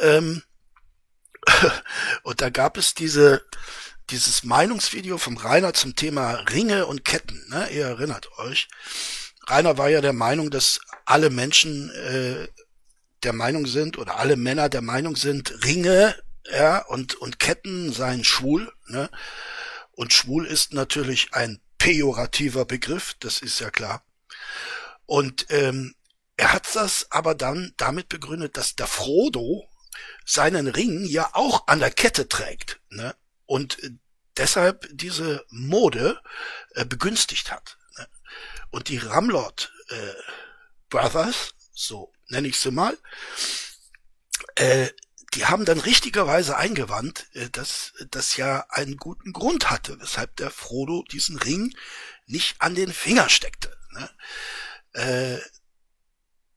Ähm, 0.00 0.42
und 2.22 2.40
da 2.40 2.50
gab 2.50 2.76
es 2.76 2.94
diese 2.94 3.44
dieses 4.12 4.44
Meinungsvideo 4.44 5.18
vom 5.18 5.36
Rainer 5.36 5.74
zum 5.74 5.96
Thema 5.96 6.34
Ringe 6.50 6.86
und 6.86 7.04
Ketten. 7.04 7.44
Ne? 7.48 7.68
Ihr 7.70 7.86
erinnert 7.86 8.28
euch. 8.38 8.68
Rainer 9.46 9.78
war 9.78 9.88
ja 9.88 10.00
der 10.00 10.12
Meinung, 10.12 10.50
dass 10.50 10.80
alle 11.04 11.30
Menschen 11.30 11.90
äh, 11.90 12.48
der 13.22 13.32
Meinung 13.32 13.66
sind 13.66 13.98
oder 13.98 14.18
alle 14.18 14.36
Männer 14.36 14.68
der 14.68 14.82
Meinung 14.82 15.16
sind, 15.16 15.64
Ringe 15.64 16.14
ja, 16.50 16.78
und, 16.78 17.14
und 17.16 17.38
Ketten 17.38 17.92
seien 17.92 18.24
schwul. 18.24 18.72
Ne? 18.86 19.10
Und 19.92 20.12
schwul 20.12 20.46
ist 20.46 20.72
natürlich 20.72 21.32
ein 21.32 21.60
pejorativer 21.78 22.64
Begriff, 22.64 23.14
das 23.20 23.38
ist 23.38 23.60
ja 23.60 23.70
klar. 23.70 24.04
Und 25.06 25.46
ähm, 25.50 25.94
er 26.36 26.52
hat 26.52 26.74
das 26.74 27.10
aber 27.10 27.34
dann 27.34 27.72
damit 27.76 28.08
begründet, 28.08 28.56
dass 28.56 28.76
der 28.76 28.86
Frodo 28.86 29.68
seinen 30.24 30.68
Ring 30.68 31.04
ja 31.04 31.30
auch 31.32 31.66
an 31.66 31.80
der 31.80 31.90
Kette 31.90 32.28
trägt. 32.28 32.80
Ne? 32.90 33.14
Und 33.46 33.82
äh, 33.82 33.90
deshalb 34.36 34.88
diese 34.90 35.44
Mode 35.48 36.20
äh, 36.74 36.84
begünstigt 36.84 37.50
hat. 37.50 37.78
Ne? 37.98 38.08
Und 38.70 38.88
die 38.88 38.98
Ramlord 38.98 39.72
äh, 39.88 40.14
Brothers, 40.88 41.54
so 41.72 42.12
nenne 42.28 42.48
ich 42.48 42.58
sie 42.58 42.70
mal, 42.70 42.96
äh, 44.56 44.88
die 45.34 45.46
haben 45.46 45.64
dann 45.64 45.80
richtigerweise 45.80 46.56
eingewandt, 46.56 47.26
äh, 47.34 47.48
dass 47.50 47.92
das 48.10 48.36
ja 48.36 48.66
einen 48.68 48.96
guten 48.96 49.32
Grund 49.32 49.70
hatte, 49.70 49.98
weshalb 50.00 50.36
der 50.36 50.50
Frodo 50.50 51.04
diesen 51.10 51.38
Ring 51.38 51.74
nicht 52.26 52.60
an 52.60 52.74
den 52.74 52.92
Finger 52.92 53.28
steckte. 53.28 53.76
Ne? 53.92 54.10
Äh, 54.92 55.38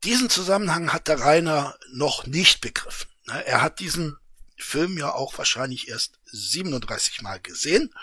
diesen 0.04 0.30
Zusammenhang 0.30 0.94
hat 0.94 1.08
der 1.08 1.20
Rainer 1.20 1.78
noch 1.92 2.28
nicht 2.28 2.62
begriffen. 2.62 3.10
Ne? 3.26 3.46
Er 3.46 3.62
hat 3.62 3.80
diesen 3.80 4.18
Film 4.64 4.98
ja 4.98 5.14
auch 5.14 5.38
wahrscheinlich 5.38 5.88
erst 5.88 6.20
37 6.26 7.22
Mal 7.22 7.40
gesehen 7.40 7.94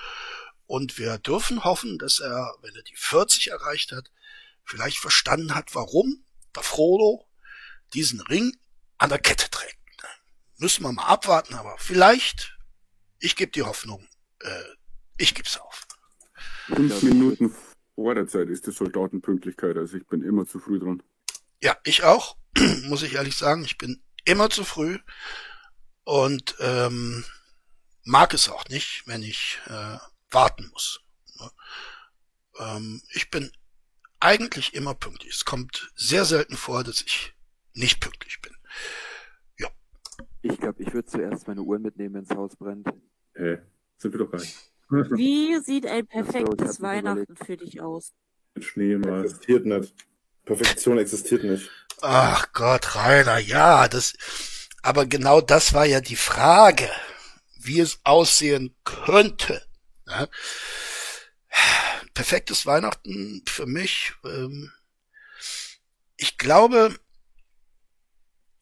und 0.66 0.98
wir 0.98 1.18
dürfen 1.18 1.64
hoffen, 1.64 1.98
dass 1.98 2.20
er, 2.20 2.54
wenn 2.62 2.74
er 2.74 2.82
die 2.82 2.96
40 2.96 3.50
erreicht 3.50 3.92
hat, 3.92 4.10
vielleicht 4.64 4.98
verstanden 4.98 5.54
hat, 5.54 5.74
warum 5.74 6.24
der 6.54 6.62
Frodo 6.62 7.26
diesen 7.94 8.20
Ring 8.20 8.56
an 8.98 9.10
der 9.10 9.18
Kette 9.18 9.50
trägt. 9.50 9.78
Müssen 10.58 10.84
wir 10.84 10.92
mal 10.92 11.06
abwarten, 11.06 11.54
aber 11.54 11.76
vielleicht, 11.78 12.56
ich 13.18 13.34
gebe 13.34 13.50
die 13.50 13.62
Hoffnung, 13.62 14.06
äh, 14.40 14.62
ich 15.18 15.34
geb's 15.34 15.58
auf. 15.58 15.86
Fünf 16.66 17.02
Minuten 17.02 17.52
vor 17.96 18.14
der 18.14 18.28
Zeit 18.28 18.48
ist 18.48 18.66
die 18.66 18.70
Soldatenpünktlichkeit, 18.70 19.76
also 19.76 19.96
ich 19.96 20.06
bin 20.06 20.22
immer 20.22 20.46
zu 20.46 20.60
früh 20.60 20.78
dran. 20.78 21.02
Ja, 21.60 21.76
ich 21.84 22.04
auch, 22.04 22.36
muss 22.84 23.02
ich 23.02 23.14
ehrlich 23.14 23.36
sagen. 23.36 23.64
Ich 23.64 23.76
bin 23.76 24.02
immer 24.24 24.50
zu 24.50 24.64
früh 24.64 24.98
und 26.04 26.56
ähm, 26.60 27.24
mag 28.04 28.34
es 28.34 28.48
auch 28.48 28.68
nicht, 28.68 29.04
wenn 29.06 29.22
ich 29.22 29.58
äh, 29.66 29.98
warten 30.30 30.68
muss. 30.72 31.00
Ne? 31.38 31.50
Ähm, 32.58 33.02
ich 33.14 33.30
bin 33.30 33.50
eigentlich 34.20 34.74
immer 34.74 34.94
pünktlich. 34.94 35.34
Es 35.34 35.44
kommt 35.44 35.92
sehr 35.96 36.24
selten 36.24 36.56
vor, 36.56 36.84
dass 36.84 37.02
ich 37.02 37.34
nicht 37.74 38.00
pünktlich 38.00 38.40
bin. 38.40 38.52
Ich 40.42 40.58
glaube, 40.58 40.82
ich 40.82 40.92
würde 40.92 41.08
zuerst 41.08 41.46
meine 41.46 41.62
Uhr 41.62 41.78
mitnehmen, 41.78 42.16
wenn's 42.16 42.30
Haus 42.30 42.56
brennt. 42.56 42.88
Hä? 43.34 43.58
Sind 43.96 44.12
wir 44.12 44.18
doch 44.18 44.30
gar 44.30 44.40
nicht. 44.40 44.56
Wie 44.90 45.58
sieht 45.60 45.86
ein 45.86 46.02
so, 46.02 46.20
perfektes 46.20 46.80
Weihnachten 46.82 47.36
für 47.36 47.56
dich 47.56 47.80
aus? 47.80 48.12
Mit 48.54 48.64
Schnee 48.64 48.96
mal. 48.96 49.22
Existiert 49.22 49.64
nicht. 49.64 49.94
Perfektion 50.44 50.98
existiert 50.98 51.44
nicht. 51.44 51.70
Ach 52.02 52.52
Gott, 52.52 52.96
Rainer, 52.96 53.38
ja, 53.38 53.86
das, 53.86 54.14
aber 54.82 55.06
genau 55.06 55.40
das 55.40 55.72
war 55.72 55.86
ja 55.86 56.00
die 56.00 56.16
Frage, 56.16 56.90
wie 57.56 57.80
es 57.80 58.00
aussehen 58.02 58.74
könnte. 58.84 59.64
Ja? 60.06 60.28
Perfektes 62.14 62.66
Weihnachten 62.66 63.42
für 63.46 63.66
mich. 63.66 64.12
Ähm, 64.24 64.72
ich 66.16 66.36
glaube, 66.36 66.98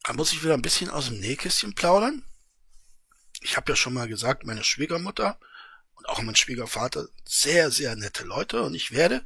da 0.03 0.13
muss 0.13 0.31
ich 0.31 0.43
wieder 0.43 0.53
ein 0.53 0.61
bisschen 0.61 0.89
aus 0.89 1.07
dem 1.07 1.19
Nähkästchen 1.19 1.73
plaudern. 1.73 2.23
Ich 3.41 3.57
habe 3.57 3.71
ja 3.71 3.75
schon 3.75 3.93
mal 3.93 4.07
gesagt, 4.07 4.45
meine 4.45 4.63
Schwiegermutter 4.63 5.39
und 5.95 6.07
auch 6.07 6.21
mein 6.21 6.35
Schwiegervater 6.35 7.07
sehr, 7.27 7.71
sehr 7.71 7.95
nette 7.95 8.23
Leute 8.23 8.61
und 8.61 8.75
ich 8.75 8.91
werde 8.91 9.25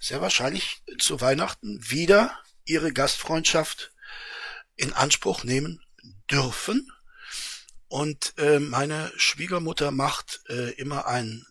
sehr 0.00 0.20
wahrscheinlich 0.20 0.82
zu 0.98 1.20
Weihnachten 1.20 1.78
wieder 1.90 2.36
ihre 2.64 2.92
Gastfreundschaft 2.92 3.92
in 4.76 4.92
Anspruch 4.92 5.44
nehmen 5.44 5.80
dürfen. 6.32 6.90
Und 7.88 8.32
äh, 8.38 8.58
meine 8.58 9.12
Schwiegermutter 9.16 9.90
macht 9.90 10.40
äh, 10.48 10.70
immer 10.72 11.06
einen 11.06 11.46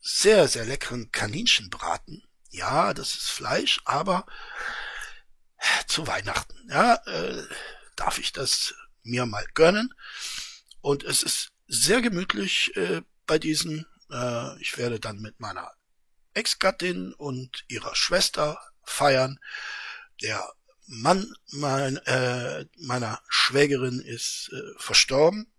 sehr, 0.00 0.46
sehr 0.48 0.64
leckeren 0.64 1.10
Kaninchenbraten. 1.10 2.22
Ja, 2.50 2.94
das 2.94 3.14
ist 3.14 3.30
Fleisch, 3.30 3.80
aber 3.84 4.26
zu 5.86 6.06
Weihnachten. 6.06 6.68
Ja, 6.68 6.94
äh, 7.06 7.42
darf 7.96 8.18
ich 8.18 8.32
das 8.32 8.74
mir 9.02 9.26
mal 9.26 9.44
gönnen. 9.54 9.92
Und 10.80 11.04
es 11.04 11.22
ist 11.22 11.48
sehr 11.66 12.00
gemütlich 12.00 12.76
äh, 12.76 13.02
bei 13.26 13.38
diesen. 13.38 13.86
Äh, 14.10 14.60
ich 14.60 14.78
werde 14.78 15.00
dann 15.00 15.20
mit 15.20 15.40
meiner 15.40 15.72
Ex-Gattin 16.34 17.12
und 17.12 17.64
ihrer 17.68 17.94
Schwester 17.94 18.58
feiern. 18.84 19.38
Der 20.22 20.52
Mann 20.86 21.34
mein, 21.50 21.96
äh, 21.98 22.66
meiner 22.78 23.20
Schwägerin 23.28 24.00
ist 24.00 24.50
äh, 24.52 24.78
verstorben. 24.78 25.52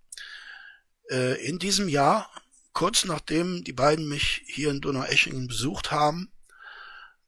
Äh, 1.10 1.46
in 1.46 1.60
diesem 1.60 1.88
Jahr, 1.88 2.30
kurz 2.74 3.06
nachdem 3.06 3.64
die 3.64 3.74
beiden 3.74 4.08
mich 4.08 4.42
hier 4.46 4.70
in 4.70 4.82
Donaueschingen 4.82 5.48
besucht 5.48 5.92
haben, 5.92 6.32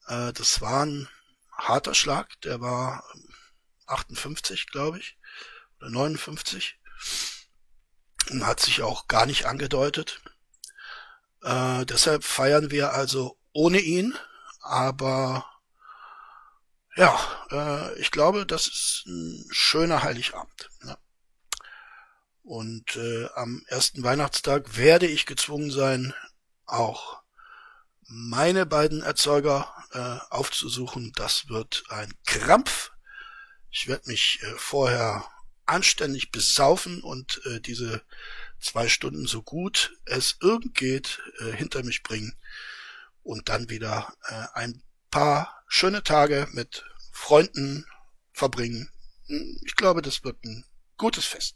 äh, 0.08 0.34
das 0.34 0.62
war 0.62 0.86
ein 0.86 1.08
harter 1.52 1.96
Schlag, 1.96 2.40
der 2.42 2.62
war 2.62 3.04
58, 3.88 4.68
glaube 4.68 5.00
ich, 5.00 5.18
oder 5.80 5.90
59 5.90 6.78
und 8.32 8.46
hat 8.46 8.60
sich 8.60 8.82
auch 8.82 9.08
gar 9.08 9.26
nicht 9.26 9.46
angedeutet. 9.46 10.22
Äh, 11.42 11.86
deshalb 11.86 12.24
feiern 12.24 12.72
wir 12.72 12.94
also 12.94 13.38
ohne 13.54 13.80
ihn, 13.80 14.16
aber 14.62 15.46
ja, 16.96 17.20
äh, 17.52 18.00
ich 18.00 18.12
glaube, 18.12 18.46
das 18.46 18.68
ist 18.68 19.04
ein 19.08 19.46
schöner 19.52 20.04
Heiligabend. 20.04 20.70
Ja. 20.84 20.98
Und 22.44 22.96
äh, 22.96 23.28
am 23.36 23.64
ersten 23.68 24.04
Weihnachtstag 24.04 24.78
werde 24.78 25.08
ich 25.08 25.26
gezwungen 25.26 25.72
sein, 25.72 26.14
auch 26.66 27.22
meine 28.08 28.66
beiden 28.66 29.02
Erzeuger 29.02 29.74
äh, 29.92 30.34
aufzusuchen. 30.34 31.12
Das 31.16 31.50
wird 31.50 31.84
ein 31.90 32.14
Krampf. 32.26 32.92
Ich 33.72 33.88
werde 33.88 34.10
mich 34.10 34.40
äh, 34.44 34.54
vorher 34.58 35.26
anständig 35.66 36.32
besaufen 36.32 37.02
und 37.02 37.42
äh, 37.46 37.60
diese 37.60 38.04
zwei 38.60 38.88
Stunden 38.88 39.26
so 39.26 39.42
gut 39.42 39.98
es 40.06 40.38
irgend 40.42 40.76
geht 40.76 41.22
äh, 41.40 41.52
hinter 41.52 41.84
mich 41.84 42.04
bringen 42.04 42.38
und 43.24 43.50
dann 43.50 43.70
wieder 43.70 44.14
äh, 44.28 44.46
ein 44.54 44.84
paar 45.16 45.64
schöne 45.70 46.04
Tage 46.04 46.46
mit 46.52 46.84
Freunden 47.14 47.86
verbringen. 48.34 48.90
Ich 49.66 49.78
glaube, 49.78 50.02
das 50.02 50.26
wird 50.26 50.44
ein 50.44 50.66
gutes 50.98 51.26
Fest. 51.26 51.56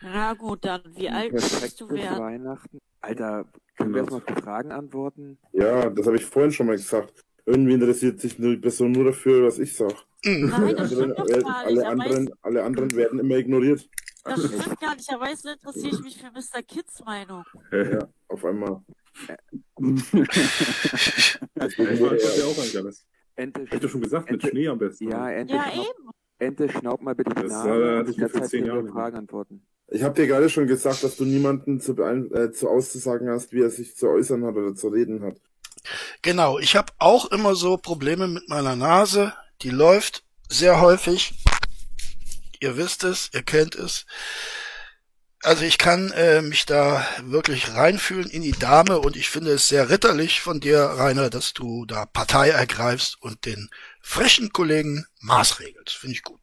Na 0.00 0.32
gut, 0.34 0.64
dann 0.64 0.80
wie 0.94 1.10
alt 1.10 1.30
Perfekt 1.32 1.80
du 1.80 1.90
werden? 1.90 2.20
Weihnachten. 2.20 2.78
Alter, 3.00 3.46
können 3.76 3.94
wir 3.94 4.02
erstmal 4.02 4.20
auf 4.20 4.26
die 4.26 4.40
Fragen 4.40 4.70
antworten? 4.70 5.38
Ja, 5.52 5.90
das 5.90 6.06
habe 6.06 6.16
ich 6.18 6.24
vorhin 6.24 6.52
schon 6.52 6.66
mal 6.68 6.76
gesagt. 6.76 7.20
Irgendwie 7.46 7.74
interessiert 7.74 8.20
sich 8.20 8.38
eine 8.38 8.56
Person 8.58 8.92
nur 8.92 9.06
dafür, 9.06 9.44
was 9.44 9.58
ich 9.58 9.74
sage. 9.74 9.96
Hm. 10.24 10.50
Nein, 10.50 10.76
das 10.76 10.92
stimmt 10.92 11.18
doch 11.18 11.26
gar 11.26 11.36
nicht. 11.36 11.46
alle, 11.46 11.82
Er 11.82 11.90
anderen, 11.90 12.26
weiß, 12.28 12.36
alle 12.42 12.62
anderen 12.62 12.94
werden 12.94 13.18
immer 13.18 13.34
ignoriert. 13.34 13.88
das 14.22 14.38
stimmt 14.38 14.80
gar 14.80 14.94
nicht. 14.94 15.10
Er 15.10 15.18
weiß, 15.18 15.42
so 15.42 15.48
interessiere 15.50 15.96
ich 15.96 16.00
mich 16.00 16.16
für 16.16 16.30
Mr. 16.30 16.62
Kids 16.62 17.02
Meinung. 17.04 17.42
Ja, 17.72 18.08
auf 18.28 18.44
einmal. 18.44 18.84
Ich 19.78 20.14
weiß 21.78 22.38
ja 22.38 22.44
auch 22.46 22.58
eigentlich 22.58 22.78
alles. 22.78 23.06
Ente, 23.36 23.62
Hab 23.62 23.72
ich 23.74 23.80
doch 23.80 23.88
schon 23.90 24.00
gesagt, 24.00 24.30
mit 24.30 24.40
Ente- 24.42 24.50
Schnee 24.50 24.68
am 24.68 24.78
besten. 24.78 25.10
ja, 25.10 25.30
Ente, 25.30 25.54
Ja, 25.54 25.62
schnaub, 25.72 25.86
eben. 25.86 26.10
Ente, 26.38 26.68
schnaub 26.68 27.02
mal 27.02 27.14
bitte 27.14 27.30
die 27.34 27.42
Das, 27.42 27.52
Nase. 27.52 27.68
äh, 27.70 28.02
mir 28.04 28.12
der 28.12 28.28
vor 28.28 28.40
Zeit 28.42 28.50
zehn 28.50 28.66
Jahren 28.66 28.88
Fragen 28.88 29.16
antworten. 29.16 29.66
Ich 29.88 30.02
habe 30.02 30.14
dir 30.14 30.26
gerade 30.26 30.48
schon 30.48 30.66
gesagt, 30.66 31.02
dass 31.02 31.16
du 31.16 31.24
niemanden 31.24 31.80
zu, 31.80 31.92
äh, 31.96 32.52
zu 32.52 32.68
auszusagen 32.68 33.28
hast, 33.28 33.52
wie 33.52 33.60
er 33.62 33.70
sich 33.70 33.96
zu 33.96 34.08
äußern 34.08 34.44
hat 34.44 34.54
oder 34.56 34.74
zu 34.74 34.88
reden 34.88 35.22
hat. 35.22 35.36
Genau, 36.22 36.58
ich 36.58 36.76
habe 36.76 36.92
auch 36.98 37.30
immer 37.30 37.54
so 37.54 37.76
Probleme 37.76 38.26
mit 38.28 38.48
meiner 38.48 38.76
Nase. 38.76 39.34
Die 39.62 39.70
läuft 39.70 40.24
sehr 40.48 40.80
häufig. 40.80 41.34
Ihr 42.60 42.76
wisst 42.76 43.04
es, 43.04 43.30
ihr 43.34 43.42
kennt 43.42 43.74
es. 43.74 44.06
Also 45.44 45.64
ich 45.66 45.76
kann 45.76 46.10
äh, 46.12 46.40
mich 46.40 46.64
da 46.64 47.04
wirklich 47.22 47.74
reinfühlen 47.74 48.30
in 48.30 48.40
die 48.40 48.52
Dame 48.52 48.98
und 48.98 49.14
ich 49.14 49.28
finde 49.28 49.52
es 49.52 49.68
sehr 49.68 49.90
ritterlich 49.90 50.40
von 50.40 50.58
dir, 50.58 50.78
Rainer, 50.78 51.28
dass 51.28 51.52
du 51.52 51.84
da 51.84 52.06
Partei 52.06 52.48
ergreifst 52.48 53.18
und 53.20 53.44
den 53.44 53.68
frechen 54.00 54.54
Kollegen 54.54 55.04
maßregelst. 55.20 55.96
Finde 55.96 56.14
ich 56.14 56.22
gut. 56.22 56.40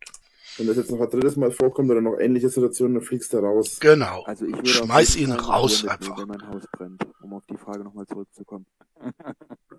Wenn 0.58 0.68
das 0.68 0.78
jetzt 0.78 0.92
noch 0.92 1.02
ein 1.02 1.10
drittes 1.10 1.36
Mal 1.36 1.50
vorkommt 1.50 1.90
oder 1.90 2.02
noch 2.02 2.20
ähnliche 2.20 2.50
Situationen, 2.50 2.96
dann 2.96 3.04
fliegst 3.04 3.34
du 3.34 3.40
raus. 3.40 3.80
Genau. 3.80 4.22
Also 4.24 4.46
ich 4.46 4.72
Schmeiß 4.72 5.16
ihn 5.16 5.32
raus 5.32 5.84
einfach. 5.84 6.20
wenn 6.20 6.28
mein 6.28 6.48
Haus 6.48 6.64
brennt, 6.72 7.04
um 7.22 7.34
auf 7.34 7.46
die 7.48 7.58
Frage 7.58 7.84
nochmal 7.84 8.06
zurückzukommen. 8.06 8.68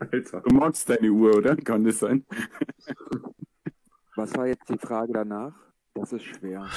Alter. 0.00 0.40
Du 0.40 0.52
magst 0.52 0.88
deine 0.88 1.10
Uhr, 1.10 1.36
oder? 1.36 1.54
Kann 1.54 1.84
das 1.84 2.00
sein? 2.00 2.26
Was 4.16 4.34
war 4.34 4.48
jetzt 4.48 4.68
die 4.68 4.78
Frage 4.78 5.12
danach? 5.12 5.52
Das 5.94 6.12
ist 6.12 6.24
schwer. 6.24 6.68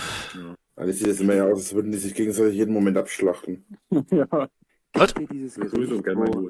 Also 0.75 0.91
sieht 0.91 1.07
es 1.07 1.21
immer 1.21 1.35
ja 1.35 1.45
aus, 1.45 1.59
als 1.59 1.73
würden 1.73 1.91
die 1.91 1.97
sich 1.97 2.13
gegenseitig 2.13 2.55
jeden 2.55 2.73
Moment 2.73 2.97
abschlachten. 2.97 3.65
ja. 4.11 4.49
Was? 4.93 5.13
Kennt 5.13 5.31
ihr 5.31 5.39
dieses 5.39 5.55
Gericht, 5.55 6.03
gerne 6.03 6.27
wo, 6.27 6.49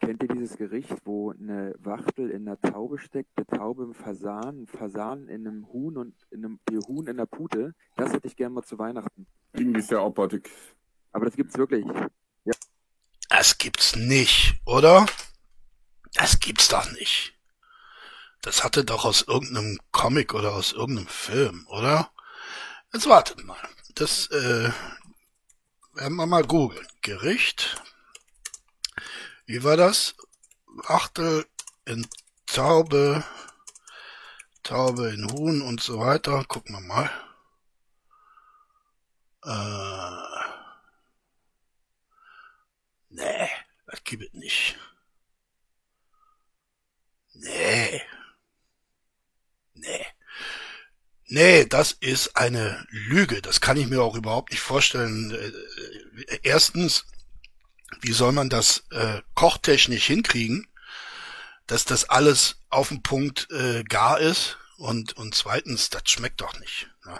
kennt 0.00 0.22
ihr 0.22 0.28
dieses 0.28 0.56
Gericht, 0.56 0.94
wo 1.04 1.30
eine 1.30 1.74
Wachtel 1.78 2.30
in 2.30 2.48
einer 2.48 2.60
Taube 2.60 2.98
steckt, 2.98 3.30
eine 3.36 3.46
Taube 3.46 3.84
im 3.84 3.94
Fasan, 3.94 4.62
ein 4.62 4.66
Fasan 4.66 5.28
in 5.28 5.46
einem 5.46 5.72
Huhn 5.72 5.96
und 5.96 6.14
in 6.30 6.44
einem 6.44 6.60
die 6.68 6.78
Huhn 6.78 7.06
in 7.06 7.18
einer 7.18 7.26
Pute? 7.26 7.74
Das 7.96 8.12
hätte 8.12 8.26
ich 8.26 8.36
gern 8.36 8.52
mal 8.52 8.62
zu 8.62 8.78
Weihnachten. 8.78 9.26
Irgendwie 9.54 9.80
sehr 9.80 10.00
abartig. 10.00 10.50
Aber 11.12 11.24
das 11.24 11.36
gibt's 11.36 11.56
wirklich. 11.56 11.86
Das 13.28 13.58
gibt's 13.58 13.94
nicht, 13.94 14.60
oder? 14.64 15.06
Das 16.14 16.40
gibt's 16.40 16.68
doch 16.68 16.90
nicht. 16.92 17.38
Das 18.40 18.64
hatte 18.64 18.84
doch 18.84 19.04
aus 19.04 19.22
irgendeinem 19.28 19.78
Comic 19.92 20.34
oder 20.34 20.54
aus 20.54 20.72
irgendeinem 20.72 21.08
Film, 21.08 21.66
oder? 21.68 22.10
Jetzt 22.92 23.06
wartet 23.06 23.44
mal. 23.44 23.68
Das 23.94 24.28
äh, 24.30 24.72
werden 25.92 26.16
wir 26.16 26.26
mal 26.26 26.44
googeln. 26.44 26.86
Gericht. 27.02 27.82
Wie 29.46 29.62
war 29.62 29.76
das? 29.76 30.14
Achtel 30.84 31.46
in 31.84 32.06
Taube, 32.46 33.24
Taube 34.62 35.10
in 35.10 35.30
Huhn 35.30 35.62
und 35.62 35.82
so 35.82 35.98
weiter. 35.98 36.44
Gucken 36.44 36.74
wir 36.76 36.80
mal. 36.80 37.10
Äh, 39.44 40.44
nee, 43.10 43.48
das 43.86 44.04
gibt 44.04 44.24
es 44.24 44.32
nicht. 44.32 44.78
Nee. 47.34 48.02
Nee. 49.74 50.06
Nee, 51.28 51.66
das 51.66 51.92
ist 51.92 52.36
eine 52.36 52.86
Lüge. 52.90 53.42
Das 53.42 53.60
kann 53.60 53.76
ich 53.76 53.88
mir 53.88 54.02
auch 54.02 54.16
überhaupt 54.16 54.50
nicht 54.50 54.62
vorstellen. 54.62 55.30
Äh, 55.30 56.38
Erstens, 56.42 57.06
wie 58.00 58.12
soll 58.12 58.32
man 58.32 58.48
das 58.48 58.84
äh, 58.90 59.20
kochtechnisch 59.34 60.06
hinkriegen, 60.06 60.66
dass 61.66 61.84
das 61.84 62.08
alles 62.08 62.62
auf 62.70 62.88
dem 62.88 63.02
Punkt 63.02 63.48
äh, 63.50 63.84
gar 63.84 64.18
ist? 64.18 64.58
Und, 64.78 65.16
und 65.16 65.34
zweitens, 65.34 65.90
das 65.90 66.02
schmeckt 66.06 66.40
doch 66.40 66.58
nicht. 66.60 66.90
Ja. 67.04 67.18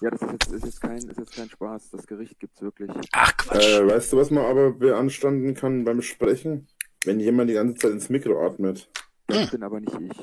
Ja, 0.00 0.10
das 0.10 0.22
ist 0.22 0.30
jetzt, 0.30 0.52
ist 0.52 0.64
jetzt, 0.64 0.80
kein, 0.80 0.98
ist 0.98 1.18
jetzt 1.18 1.34
kein 1.34 1.50
Spaß. 1.50 1.90
Das 1.90 2.06
Gericht 2.06 2.38
gibt's 2.38 2.62
wirklich. 2.62 2.90
Ach 3.12 3.36
Quatsch. 3.36 3.64
Äh, 3.64 3.88
weißt 3.88 4.12
du, 4.12 4.18
was 4.18 4.30
man 4.30 4.44
aber 4.44 4.70
beanstanden 4.72 5.54
kann 5.54 5.84
beim 5.84 6.02
Sprechen? 6.02 6.68
Wenn 7.04 7.18
jemand 7.18 7.50
die 7.50 7.54
ganze 7.54 7.74
Zeit 7.74 7.92
ins 7.92 8.08
Mikro 8.08 8.44
atmet. 8.46 8.88
Das 9.26 9.50
bin 9.50 9.62
aber 9.62 9.80
nicht 9.80 9.96
ich. 10.00 10.16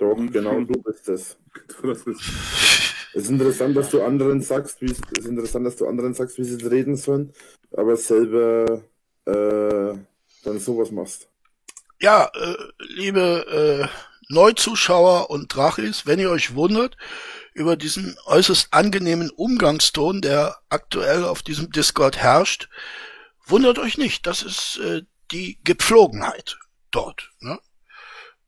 Doch, 0.00 0.16
genau 0.16 0.60
du 0.62 0.82
bist 0.82 1.08
es. 1.08 1.36
Das 1.82 2.02
ist, 2.06 2.22
Es 3.12 3.24
ist 3.24 3.30
interessant, 3.30 3.76
dass 3.76 3.90
du 3.90 4.02
anderen 4.02 4.40
sagst, 4.40 4.80
wie 4.80 4.86
es 4.86 4.98
es 4.98 5.24
ist 5.24 5.30
interessant, 5.30 5.66
dass 5.66 5.76
du 5.76 5.86
anderen 5.86 6.14
sagst, 6.14 6.38
wie 6.38 6.44
sie 6.44 6.64
reden 6.66 6.96
sollen, 6.96 7.32
aber 7.76 7.96
selber 7.96 8.82
äh, 9.26 9.98
dann 10.44 10.58
sowas 10.58 10.90
machst. 10.90 11.28
Ja, 12.00 12.30
äh, 12.34 12.56
liebe 12.78 13.90
äh, 13.90 14.32
Neuzuschauer 14.32 15.28
und 15.28 15.54
Drachis, 15.54 16.06
wenn 16.06 16.20
ihr 16.20 16.30
euch 16.30 16.54
wundert, 16.54 16.96
über 17.52 17.76
diesen 17.76 18.16
äußerst 18.26 18.68
angenehmen 18.72 19.30
Umgangston, 19.30 20.22
der 20.22 20.56
aktuell 20.70 21.24
auf 21.24 21.42
diesem 21.42 21.70
Discord 21.72 22.16
herrscht. 22.16 22.70
Wundert 23.44 23.78
euch 23.78 23.98
nicht, 23.98 24.26
das 24.26 24.42
ist 24.42 24.78
äh, 24.78 25.02
die 25.32 25.58
Gepflogenheit 25.64 26.58
dort. 26.90 27.32
Ne? 27.40 27.58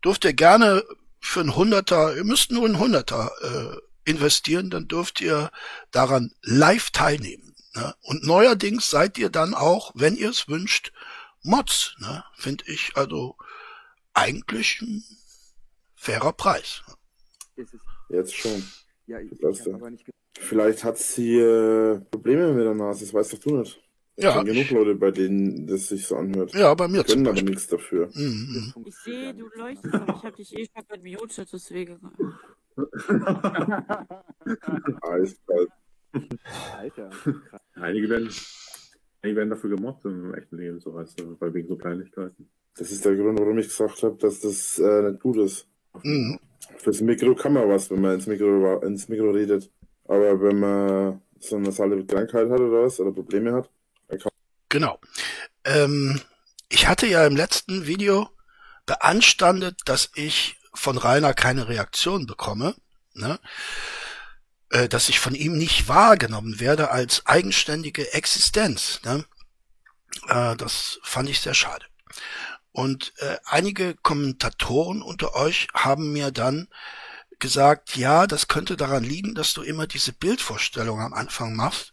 Dürft 0.04 0.24
ihr 0.24 0.32
gerne 0.32 0.84
für 1.22 1.40
ein 1.40 1.54
Hunderter, 1.56 2.16
ihr 2.16 2.24
müsst 2.24 2.50
nur 2.50 2.68
ein 2.68 2.78
Hunderter 2.78 3.30
äh, 3.40 4.10
investieren, 4.10 4.70
dann 4.70 4.88
dürft 4.88 5.20
ihr 5.20 5.50
daran 5.92 6.32
live 6.42 6.90
teilnehmen. 6.90 7.54
Ne? 7.74 7.94
Und 8.02 8.24
neuerdings 8.24 8.90
seid 8.90 9.16
ihr 9.18 9.30
dann 9.30 9.54
auch, 9.54 9.92
wenn 9.94 10.16
ihr 10.16 10.30
es 10.30 10.48
wünscht, 10.48 10.92
Mods. 11.42 11.94
Ne? 12.00 12.24
Finde 12.34 12.64
ich 12.66 12.92
also 12.96 13.36
eigentlich 14.14 14.82
ein 14.82 15.04
fairer 15.94 16.32
Preis. 16.32 16.82
Jetzt 18.08 18.34
schon. 18.34 18.62
ja, 19.06 19.20
ich, 19.20 19.32
ich 19.32 19.74
aber 19.74 19.90
nicht 19.90 20.04
Vielleicht 20.38 20.82
hat 20.82 20.98
sie 20.98 21.38
äh, 21.38 22.00
Probleme 22.10 22.52
mit 22.52 22.64
der 22.64 22.74
Nase, 22.74 23.04
das 23.04 23.14
weißt 23.14 23.34
doch 23.34 23.38
du 23.38 23.58
nicht. 23.58 23.80
Es 24.16 24.24
Ja, 24.24 24.34
sind 24.34 24.44
genug 24.46 24.70
Leute, 24.70 24.94
bei 24.94 25.10
denen 25.10 25.66
das 25.66 25.88
sich 25.88 26.06
so 26.06 26.16
anhört. 26.16 26.52
Ja, 26.54 26.74
bei 26.74 26.86
mir 26.86 27.02
Können 27.02 27.26
aber 27.26 27.40
nichts 27.40 27.66
dafür. 27.66 28.10
Mhm. 28.14 28.74
Ich 28.84 28.94
sehe, 28.96 29.32
du 29.34 29.48
leuchtest, 29.56 29.94
aber 29.94 30.14
ich 30.14 30.22
habe 30.22 30.36
dich 30.36 30.56
eh 30.58 30.66
schon 30.66 31.02
gemutet, 31.02 31.48
deswegen. 31.52 31.98
Eiskalt. 35.02 35.70
Alter. 36.76 37.10
Einige 37.74 38.08
werden, 38.10 38.28
einige 39.22 39.36
werden 39.38 39.50
dafür 39.50 39.70
gemobbt 39.70 40.04
im 40.04 40.34
echten 40.34 40.58
Leben, 40.58 40.78
so 40.78 40.92
weißt 40.92 41.18
du, 41.18 41.36
weil 41.40 41.54
wegen 41.54 41.68
so 41.68 41.76
Kleinigkeiten. 41.76 42.50
Das 42.76 42.90
ist 42.90 43.04
der 43.04 43.16
Grund, 43.16 43.38
warum 43.38 43.58
ich 43.58 43.68
gesagt 43.68 44.02
habe, 44.02 44.16
dass 44.18 44.40
das 44.40 44.78
äh, 44.78 45.02
nicht 45.10 45.20
gut 45.20 45.38
ist. 45.38 45.66
Mhm. 46.02 46.38
Fürs 46.76 47.00
Mikro 47.00 47.34
kann 47.34 47.54
man 47.54 47.68
was, 47.68 47.90
wenn 47.90 48.00
man 48.00 48.14
ins 48.14 48.26
Mikro, 48.26 48.80
ins 48.80 49.08
Mikro 49.08 49.30
redet. 49.30 49.70
Aber 50.04 50.40
wenn 50.40 50.60
man 50.60 51.22
so 51.38 51.56
eine 51.56 51.66
nasale 51.66 52.04
Krankheit 52.04 52.50
hat 52.50 52.60
oder 52.60 52.82
was, 52.84 53.00
oder 53.00 53.12
Probleme 53.12 53.52
hat, 53.52 53.70
Genau. 54.72 54.98
Ähm, 55.64 56.18
ich 56.70 56.88
hatte 56.88 57.06
ja 57.06 57.26
im 57.26 57.36
letzten 57.36 57.84
Video 57.86 58.30
beanstandet, 58.86 59.80
dass 59.84 60.08
ich 60.14 60.56
von 60.72 60.96
Rainer 60.96 61.34
keine 61.34 61.68
Reaktion 61.68 62.24
bekomme, 62.24 62.74
ne? 63.12 63.38
äh, 64.70 64.88
dass 64.88 65.10
ich 65.10 65.20
von 65.20 65.34
ihm 65.34 65.58
nicht 65.58 65.88
wahrgenommen 65.88 66.58
werde 66.58 66.90
als 66.90 67.26
eigenständige 67.26 68.14
Existenz. 68.14 69.02
Ne? 69.04 69.26
Äh, 70.28 70.56
das 70.56 71.00
fand 71.02 71.28
ich 71.28 71.40
sehr 71.40 71.52
schade. 71.52 71.84
Und 72.70 73.12
äh, 73.18 73.36
einige 73.44 73.94
Kommentatoren 73.96 75.02
unter 75.02 75.34
euch 75.34 75.68
haben 75.74 76.14
mir 76.14 76.30
dann 76.30 76.68
gesagt, 77.40 77.94
ja, 77.96 78.26
das 78.26 78.48
könnte 78.48 78.78
daran 78.78 79.04
liegen, 79.04 79.34
dass 79.34 79.52
du 79.52 79.60
immer 79.60 79.86
diese 79.86 80.14
Bildvorstellung 80.14 80.98
am 81.02 81.12
Anfang 81.12 81.54
machst 81.54 81.92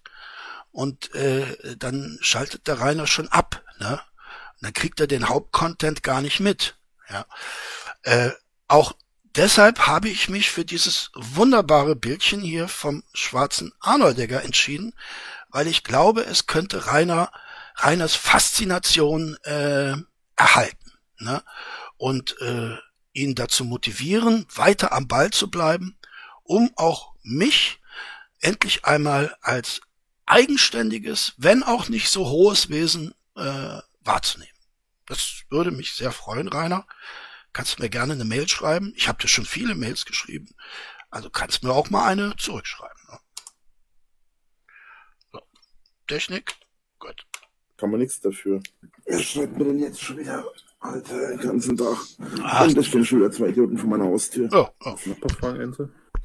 und 0.72 1.14
äh, 1.16 1.76
dann 1.78 2.18
schaltet 2.22 2.68
der 2.68 2.80
Rainer 2.80 3.08
schon 3.08 3.28
ab, 3.30 3.64
ne? 3.80 3.94
Und 3.94 4.66
dann 4.66 4.74
kriegt 4.74 5.00
er 5.00 5.08
den 5.08 5.30
Hauptcontent 5.30 6.04
gar 6.04 6.22
nicht 6.22 6.40
mit. 6.40 6.78
Ja. 7.10 7.26
Äh, 8.04 8.32
auch 8.68 8.94
deshalb 9.36 9.88
habe 9.88 10.10
ich 10.10 10.30
mich 10.30 10.52
für 10.52 10.66
dieses 10.66 11.12
wunderbare 11.16 11.96
Bildchen 11.96 12.42
hier 12.42 12.68
vom 12.68 13.04
schwarzen 13.14 13.74
Arnoldegger 13.80 14.44
entschieden, 14.44 14.94
weil 15.50 15.68
ich 15.68 15.84
glaube, 15.84 16.24
es 16.26 16.46
könnte 16.46 16.88
Rainer 16.88 17.32
Rainers 17.82 18.16
Faszination 18.16 19.38
äh, 19.44 19.96
erhalten, 20.36 20.92
ne? 21.18 21.44
Und 21.98 22.40
äh, 22.42 22.76
ihn 23.14 23.36
dazu 23.36 23.66
motivieren, 23.66 24.46
weiter 24.54 24.92
am 24.92 25.08
Ball 25.08 25.32
zu 25.32 25.50
bleiben, 25.50 25.98
um 26.44 26.72
auch 26.76 27.14
mich 27.24 27.80
endlich 28.40 28.86
einmal 28.86 29.36
als 29.42 29.82
eigenständiges, 30.30 31.34
wenn 31.38 31.64
auch 31.64 31.90
nicht 31.90 32.10
so 32.10 32.30
hohes 32.30 32.70
Wesen 32.70 33.14
äh, 33.36 33.80
wahrzunehmen. 34.02 34.54
Das 35.06 35.44
würde 35.50 35.72
mich 35.72 35.94
sehr 35.96 36.12
freuen, 36.12 36.48
Rainer. 36.48 36.86
Kannst 37.52 37.80
mir 37.80 37.90
gerne 37.90 38.14
eine 38.14 38.26
Mail 38.26 38.48
schreiben. 38.48 38.94
Ich 38.96 39.08
habe 39.08 39.20
dir 39.22 39.28
schon 39.28 39.46
viele 39.46 39.74
Mails 39.74 40.06
geschrieben. 40.06 40.50
Also 41.10 41.30
kannst 41.32 41.64
mir 41.64 41.74
auch 41.74 41.90
mal 41.90 42.06
eine 42.06 42.36
zurückschreiben. 42.36 43.02
Ne? 43.10 43.20
So. 45.32 45.42
Technik? 46.08 46.56
Gut. 47.00 47.26
kann 47.78 47.90
man 47.90 48.00
nichts 48.00 48.20
dafür. 48.22 48.62
Wer 49.06 49.20
schreibt 49.20 49.58
mir 49.58 49.66
denn 49.66 49.80
jetzt 49.80 50.02
schon 50.02 50.18
wieder? 50.20 50.46
Alter, 50.82 51.30
den 51.30 51.40
ganzen 51.40 51.76
Tag. 51.76 51.98
Ah, 52.44 52.64
Und 52.66 52.78
da 52.78 52.84
stehen 52.84 53.04
schon 53.04 53.20
wieder 53.20 53.32
zwei 53.32 53.48
Idioten 53.48 53.78
vor 53.78 53.90
meiner 53.90 54.06
Haustür. 54.06 54.48
oh, 54.52 54.68
oh. 54.86 54.96
Noch 55.06 55.20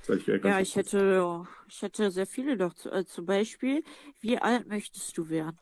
Soll 0.06 0.18
ich 0.18 0.26
Ja, 0.26 0.60
ich 0.60 0.76
hätte, 0.76 1.46
ich 1.68 1.82
hätte 1.82 2.10
sehr 2.10 2.26
viele 2.26 2.56
doch. 2.56 2.74
Äh, 2.86 3.06
Zum 3.06 3.24
Beispiel, 3.24 3.82
wie 4.20 4.38
alt 4.38 4.66
möchtest 4.68 5.16
du 5.16 5.28
werden? 5.30 5.58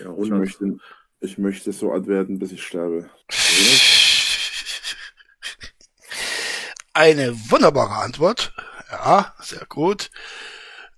Ja, 0.00 0.06
Ich 0.06 0.32
100. 0.32 0.38
möchte, 0.38 0.78
ich 1.20 1.38
möchte 1.38 1.72
so 1.72 1.92
alt 1.92 2.06
werden, 2.08 2.38
bis 2.38 2.52
ich 2.52 2.62
sterbe. 2.64 3.08
Eine 6.94 7.34
wunderbare 7.50 7.96
Antwort. 7.96 8.52
Ja, 8.90 9.34
sehr 9.40 9.66
gut. 9.66 10.10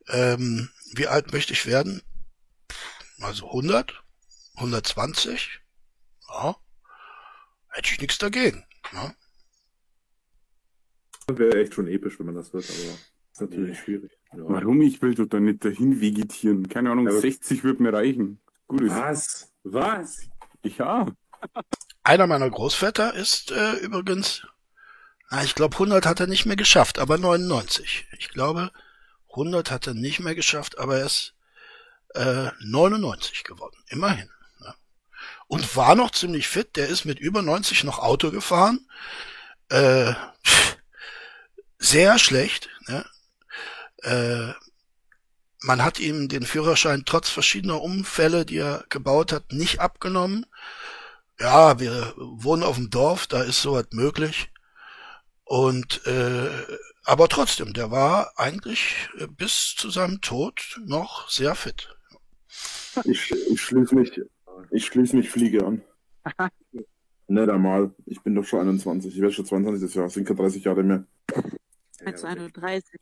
Ähm, 0.08 0.70
wie 0.94 1.08
alt 1.08 1.32
möchte 1.32 1.52
ich 1.52 1.66
werden? 1.66 2.02
Also 3.20 3.48
100? 3.48 4.02
120? 4.56 5.60
Ja. 6.28 6.56
Hätte 7.68 7.90
ich 7.92 8.00
nichts 8.00 8.18
dagegen. 8.18 8.64
Ne? 8.92 9.14
Wäre 11.30 11.60
echt 11.60 11.74
schon 11.74 11.86
episch, 11.88 12.18
wenn 12.18 12.26
man 12.26 12.34
das 12.34 12.52
wird, 12.52 12.64
aber 12.64 12.98
ist 13.32 13.40
natürlich 13.40 13.78
schwierig. 13.78 14.12
Ja. 14.32 14.38
Warum? 14.48 14.80
Ich 14.82 15.00
will 15.02 15.14
dort 15.14 15.32
da 15.32 15.40
nicht 15.40 15.64
dahin 15.64 16.00
vegetieren. 16.00 16.68
Keine 16.68 16.90
Ahnung, 16.90 17.06
aber- 17.08 17.20
60 17.20 17.64
wird 17.64 17.80
mir 17.80 17.92
reichen. 17.92 18.40
Gut 18.66 18.80
ist. 18.82 18.90
Was? 18.94 19.52
Was? 19.64 20.20
Ja. 20.62 21.06
Einer 22.02 22.26
meiner 22.26 22.50
Großväter 22.50 23.14
ist 23.14 23.50
äh, 23.52 23.74
übrigens, 23.76 24.46
na, 25.30 25.44
ich 25.44 25.54
glaube 25.54 25.74
100 25.76 26.04
hat 26.06 26.20
er 26.20 26.26
nicht 26.26 26.46
mehr 26.46 26.56
geschafft, 26.56 26.98
aber 26.98 27.16
99. 27.18 28.06
Ich 28.18 28.30
glaube 28.30 28.70
100 29.30 29.70
hat 29.70 29.86
er 29.86 29.94
nicht 29.94 30.20
mehr 30.20 30.34
geschafft, 30.34 30.78
aber 30.78 30.98
er 30.98 31.06
ist 31.06 31.34
äh, 32.14 32.48
99 32.60 33.44
geworden. 33.44 33.76
Immerhin. 33.88 34.28
Ne? 34.60 34.74
Und 35.46 35.76
war 35.76 35.94
noch 35.94 36.10
ziemlich 36.10 36.48
fit. 36.48 36.76
Der 36.76 36.88
ist 36.88 37.04
mit 37.04 37.20
über 37.20 37.42
90 37.42 37.84
noch 37.84 37.98
Auto 37.98 38.30
gefahren. 38.30 38.86
Äh, 39.68 40.14
sehr 41.78 42.18
schlecht. 42.18 42.68
Ne? 42.88 43.04
Äh, 44.02 44.52
man 45.60 45.84
hat 45.84 45.98
ihm 45.98 46.28
den 46.28 46.44
Führerschein 46.44 47.02
trotz 47.04 47.28
verschiedener 47.28 47.82
Unfälle, 47.82 48.44
die 48.44 48.58
er 48.58 48.84
gebaut 48.88 49.32
hat, 49.32 49.52
nicht 49.52 49.80
abgenommen. 49.80 50.46
Ja, 51.40 51.80
wir 51.80 52.14
wohnen 52.16 52.62
auf 52.62 52.76
dem 52.76 52.90
Dorf, 52.90 53.26
da 53.26 53.42
ist 53.42 53.62
sowas 53.62 53.86
möglich. 53.92 54.50
Und 55.44 56.06
äh, 56.06 56.50
aber 57.04 57.28
trotzdem, 57.28 57.72
der 57.72 57.90
war 57.90 58.32
eigentlich 58.36 59.08
äh, 59.18 59.26
bis 59.26 59.74
zu 59.76 59.88
seinem 59.88 60.20
Tod 60.20 60.78
noch 60.84 61.30
sehr 61.30 61.54
fit. 61.54 61.88
Ich, 63.04 63.30
ich 63.30 63.60
schließe 63.60 63.94
mich, 63.94 64.20
ich 64.70 64.86
schließe 64.86 65.16
mich 65.16 65.30
Fliege 65.30 65.64
an. 65.64 65.82
Nicht 67.28 67.48
einmal. 67.48 67.94
Ich 68.06 68.20
bin 68.22 68.34
doch 68.34 68.44
schon 68.44 68.60
21. 68.60 69.14
Ich 69.14 69.20
werde 69.20 69.34
schon 69.34 69.46
22 69.46 69.82
das 69.82 69.94
Jahr. 69.94 70.04
Das 70.06 70.14
sind 70.14 70.26
keine 70.26 70.40
30 70.40 70.64
Jahre 70.64 70.82
mehr. 70.82 71.04
Als 72.04 72.24
31. 72.24 73.00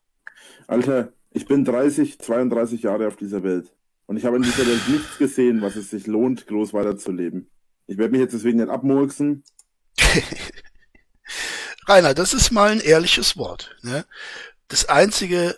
Alter, 0.67 1.13
ich 1.31 1.47
bin 1.47 1.65
30, 1.65 2.19
32 2.19 2.83
Jahre 2.83 3.07
auf 3.09 3.17
dieser 3.17 3.43
Welt. 3.43 3.73
Und 4.07 4.17
ich 4.17 4.25
habe 4.25 4.37
in 4.37 4.43
dieser 4.43 4.67
Welt 4.67 4.89
nichts 4.89 5.19
gesehen, 5.19 5.63
was 5.63 5.77
es 5.77 5.91
sich 5.91 6.07
lohnt, 6.07 6.47
groß 6.47 6.73
weiterzuleben. 6.73 7.51
Ich 7.87 7.99
werde 7.99 8.13
mich 8.13 8.21
jetzt 8.21 8.35
deswegen 8.35 8.59
nicht 8.59 8.71
abmurksen. 8.71 9.45
Rainer, 11.87 12.15
das 12.15 12.35
ist 12.35 12.51
mal 12.51 12.71
ein 12.71 12.81
ehrliches 12.81 13.37
Wort. 13.37 13.77
Ne? 13.83 14.05
Das 14.69 14.89
Einzige, 14.89 15.57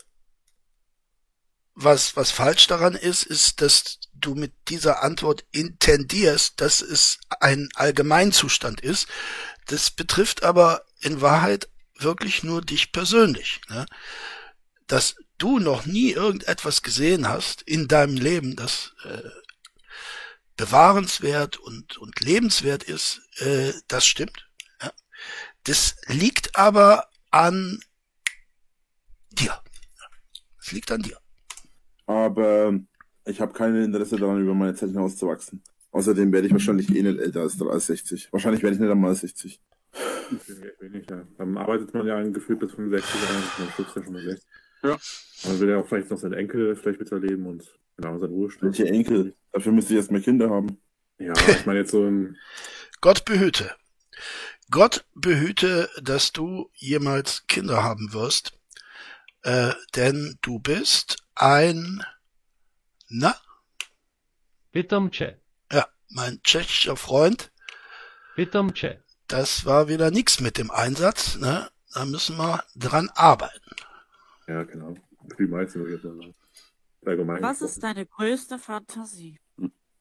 was, 1.74 2.16
was 2.16 2.30
falsch 2.30 2.66
daran 2.66 2.94
ist, 2.94 3.24
ist, 3.24 3.62
dass 3.62 4.00
du 4.14 4.34
mit 4.34 4.52
dieser 4.68 5.02
Antwort 5.02 5.46
intendierst, 5.52 6.60
dass 6.60 6.82
es 6.82 7.18
ein 7.40 7.68
Allgemeinzustand 7.74 8.80
ist. 8.80 9.08
Das 9.66 9.90
betrifft 9.90 10.42
aber 10.42 10.82
in 11.00 11.20
Wahrheit 11.20 11.68
wirklich 11.98 12.42
nur 12.42 12.62
dich 12.62 12.92
persönlich. 12.92 13.60
Ne? 13.68 13.86
Dass 14.86 15.16
du 15.38 15.58
noch 15.58 15.86
nie 15.86 16.12
irgendetwas 16.12 16.82
gesehen 16.82 17.28
hast 17.28 17.62
in 17.62 17.88
deinem 17.88 18.16
Leben, 18.16 18.56
das 18.56 18.94
äh, 19.04 19.28
bewahrenswert 20.56 21.56
und, 21.56 21.98
und 21.98 22.20
lebenswert 22.20 22.82
ist, 22.82 23.20
äh, 23.38 23.72
das 23.86 24.06
stimmt. 24.06 24.48
Ja? 24.82 24.92
Das 25.64 25.96
liegt 26.06 26.56
aber 26.56 27.08
an 27.30 27.80
dir. 29.30 29.60
Es 30.60 30.72
liegt 30.72 30.90
an 30.90 31.02
dir. 31.02 31.18
Aber 32.06 32.78
ich 33.24 33.40
habe 33.40 33.52
kein 33.52 33.76
Interesse 33.76 34.16
daran, 34.16 34.40
über 34.40 34.54
meine 34.54 34.74
Zeit 34.74 34.90
hinauszuwachsen. 34.90 35.62
Außerdem 35.90 36.32
werde 36.32 36.46
ich 36.46 36.52
wahrscheinlich 36.52 36.94
eh 36.94 37.02
nicht 37.02 37.18
älter 37.18 37.40
als, 37.40 37.60
als 37.60 37.86
60. 37.86 38.32
Wahrscheinlich 38.32 38.62
werde 38.62 38.74
ich 38.74 38.80
nicht 38.80 38.90
einmal 38.90 39.14
60. 39.14 39.60
Wenig, 40.80 41.08
ja. 41.10 41.26
Dann 41.38 41.56
arbeitet 41.56 41.94
man 41.94 42.06
ja 42.06 42.16
ein 42.16 42.32
Gefühl 42.32 42.56
bis 42.56 42.72
65 42.72 43.22
Jahre, 43.22 43.42
dann 43.58 43.68
schubst 43.70 43.96
ja 43.96 44.04
schon 44.04 44.12
mal 44.12 44.22
60. 44.22 44.46
Man 44.82 45.60
will 45.60 45.68
ja 45.70 45.78
auch 45.78 45.86
vielleicht 45.88 46.10
noch 46.10 46.18
seinen 46.18 46.34
Enkel 46.34 46.76
vielleicht 46.76 47.00
miterleben 47.00 47.46
und 47.46 47.78
genau 47.96 48.18
seinen 48.18 48.32
Ruhestand. 48.32 48.78
Welche 48.78 48.92
Enkel? 48.92 49.34
Dafür 49.52 49.72
müsste 49.72 49.92
ich 49.94 49.98
erstmal 49.98 50.20
Kinder 50.20 50.50
haben. 50.50 50.78
Ja, 51.18 51.32
ich 51.48 51.66
meine 51.66 51.80
jetzt 51.80 51.90
so 51.90 52.04
ein, 52.04 52.36
Gott 53.00 53.24
behüte. 53.24 53.74
Gott 54.70 55.04
behüte, 55.14 55.88
dass 56.02 56.32
du 56.32 56.70
jemals 56.74 57.46
Kinder 57.46 57.82
haben 57.82 58.12
wirst, 58.12 58.52
äh, 59.42 59.72
denn 59.96 60.38
du 60.42 60.58
bist 60.58 61.16
ein, 61.34 62.02
na, 63.08 63.34
Pitomče. 64.72 65.40
ja, 65.72 65.88
mein 66.10 66.40
tschechischer 66.42 66.96
Freund, 66.96 67.50
Pitomče. 68.36 69.02
Das 69.28 69.64
war 69.64 69.88
wieder 69.88 70.10
nix 70.10 70.40
mit 70.40 70.58
dem 70.58 70.70
Einsatz, 70.70 71.36
ne? 71.36 71.68
Da 71.94 72.04
müssen 72.04 72.36
wir 72.36 72.62
dran 72.76 73.10
arbeiten. 73.14 73.70
ja 74.46 74.62
genau, 74.64 74.94
die 75.38 75.46
meisten 75.46 75.88
jetzt. 75.88 76.06
Allgemein 77.06 77.42
Was 77.42 77.62
ist 77.62 77.82
deine 77.82 78.04
größte 78.06 78.58
Fantasie? 78.58 79.38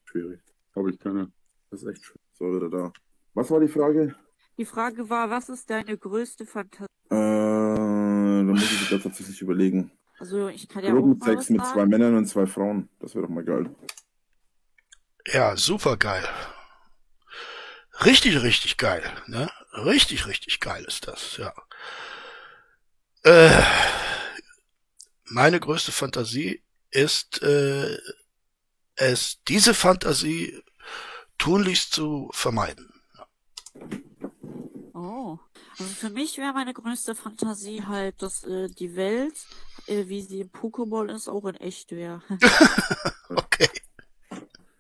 schwierig. 0.06 0.40
Habe 0.76 0.92
ich 0.92 1.00
keine. 1.00 1.32
Das 1.70 1.82
ist 1.84 1.90
echt 1.90 2.04
schön. 2.04 2.18
So, 2.34 2.46
wieder 2.56 2.70
da. 2.70 2.92
Was 3.34 3.50
war 3.52 3.60
die 3.60 3.68
Frage? 3.68 4.16
Die 4.58 4.66
Frage 4.66 5.10
war, 5.10 5.30
was 5.30 5.50
ist 5.50 5.70
deine 5.70 5.98
größte 5.98 6.46
Fantasie? 6.46 6.88
Äh, 7.10 7.16
da 7.16 8.44
muss 8.44 8.64
ich 8.64 8.90
jetzt 8.90 9.04
tatsächlich 9.04 9.42
überlegen. 9.42 9.92
Also 10.20 10.48
ich 10.48 10.68
kann 10.68 10.84
ja 10.84 10.90
auch 10.90 10.96
mal 10.96 11.02
Gruppensex 11.02 11.50
mit 11.50 11.66
zwei. 11.66 11.86
Männern 11.86 12.16
und 12.16 12.26
zwei 12.26 12.46
Frauen. 12.48 12.90
Das 13.00 13.14
wäre 13.14 13.28
doch 13.28 13.34
mal 13.34 13.44
geil. 13.44 13.70
Ja, 15.28 15.56
super 15.56 15.98
geil. 15.98 16.24
Richtig, 18.06 18.42
richtig 18.42 18.78
geil, 18.78 19.04
ne? 19.28 19.50
Richtig, 19.74 20.28
richtig 20.28 20.60
geil 20.60 20.84
ist 20.86 21.08
das, 21.08 21.38
ja. 21.38 21.54
Äh, 23.24 23.64
meine 25.26 25.60
größte 25.60 25.92
Fantasie 25.92 26.64
ist, 26.92 27.42
äh, 27.42 27.98
es, 28.96 29.44
diese 29.48 29.74
Fantasie 29.74 30.64
tunlichst 31.38 31.94
zu 31.94 32.30
vermeiden. 32.34 32.92
Oh. 34.94 35.38
Also 35.80 35.94
für 35.94 36.10
mich 36.10 36.38
wäre 36.38 36.54
meine 36.54 36.74
größte 36.74 37.14
Fantasie 37.16 37.84
halt, 37.84 38.22
dass 38.22 38.44
äh, 38.44 38.68
die 38.70 38.96
Welt, 38.96 39.36
äh, 39.88 40.08
wie 40.08 40.22
sie 40.22 40.42
im 40.42 40.50
Pokémon 40.50 41.14
ist, 41.14 41.28
auch 41.28 41.46
in 41.46 41.56
echt 41.56 41.92
wäre. 41.92 42.22
Okay. 43.30 43.70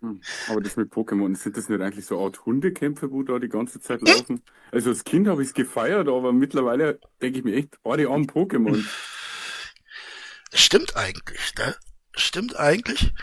Hm. 0.07 0.21
Aber 0.49 0.61
das 0.61 0.75
mit 0.75 0.91
Pokémon, 0.91 1.35
sind 1.35 1.57
das 1.57 1.69
nicht 1.69 1.81
eigentlich 1.81 2.05
so 2.05 2.23
Art 2.23 2.45
Hundekämpfe, 2.45 3.11
wo 3.11 3.23
da 3.23 3.39
die 3.39 3.49
ganze 3.49 3.79
Zeit 3.79 4.01
laufen? 4.01 4.41
Also 4.71 4.89
als 4.89 5.03
Kind 5.03 5.27
habe 5.27 5.41
ich 5.41 5.49
es 5.49 5.53
gefeiert, 5.53 6.07
aber 6.07 6.33
mittlerweile 6.33 6.99
denke 7.21 7.39
ich 7.39 7.45
mir 7.45 7.55
echt, 7.55 7.77
oh, 7.83 7.95
die 7.95 8.07
armen 8.07 8.27
Pokémon. 8.27 8.83
Stimmt 10.53 10.95
eigentlich, 10.95 11.53
ne? 11.57 11.75
Stimmt 12.15 12.57
eigentlich. 12.57 13.13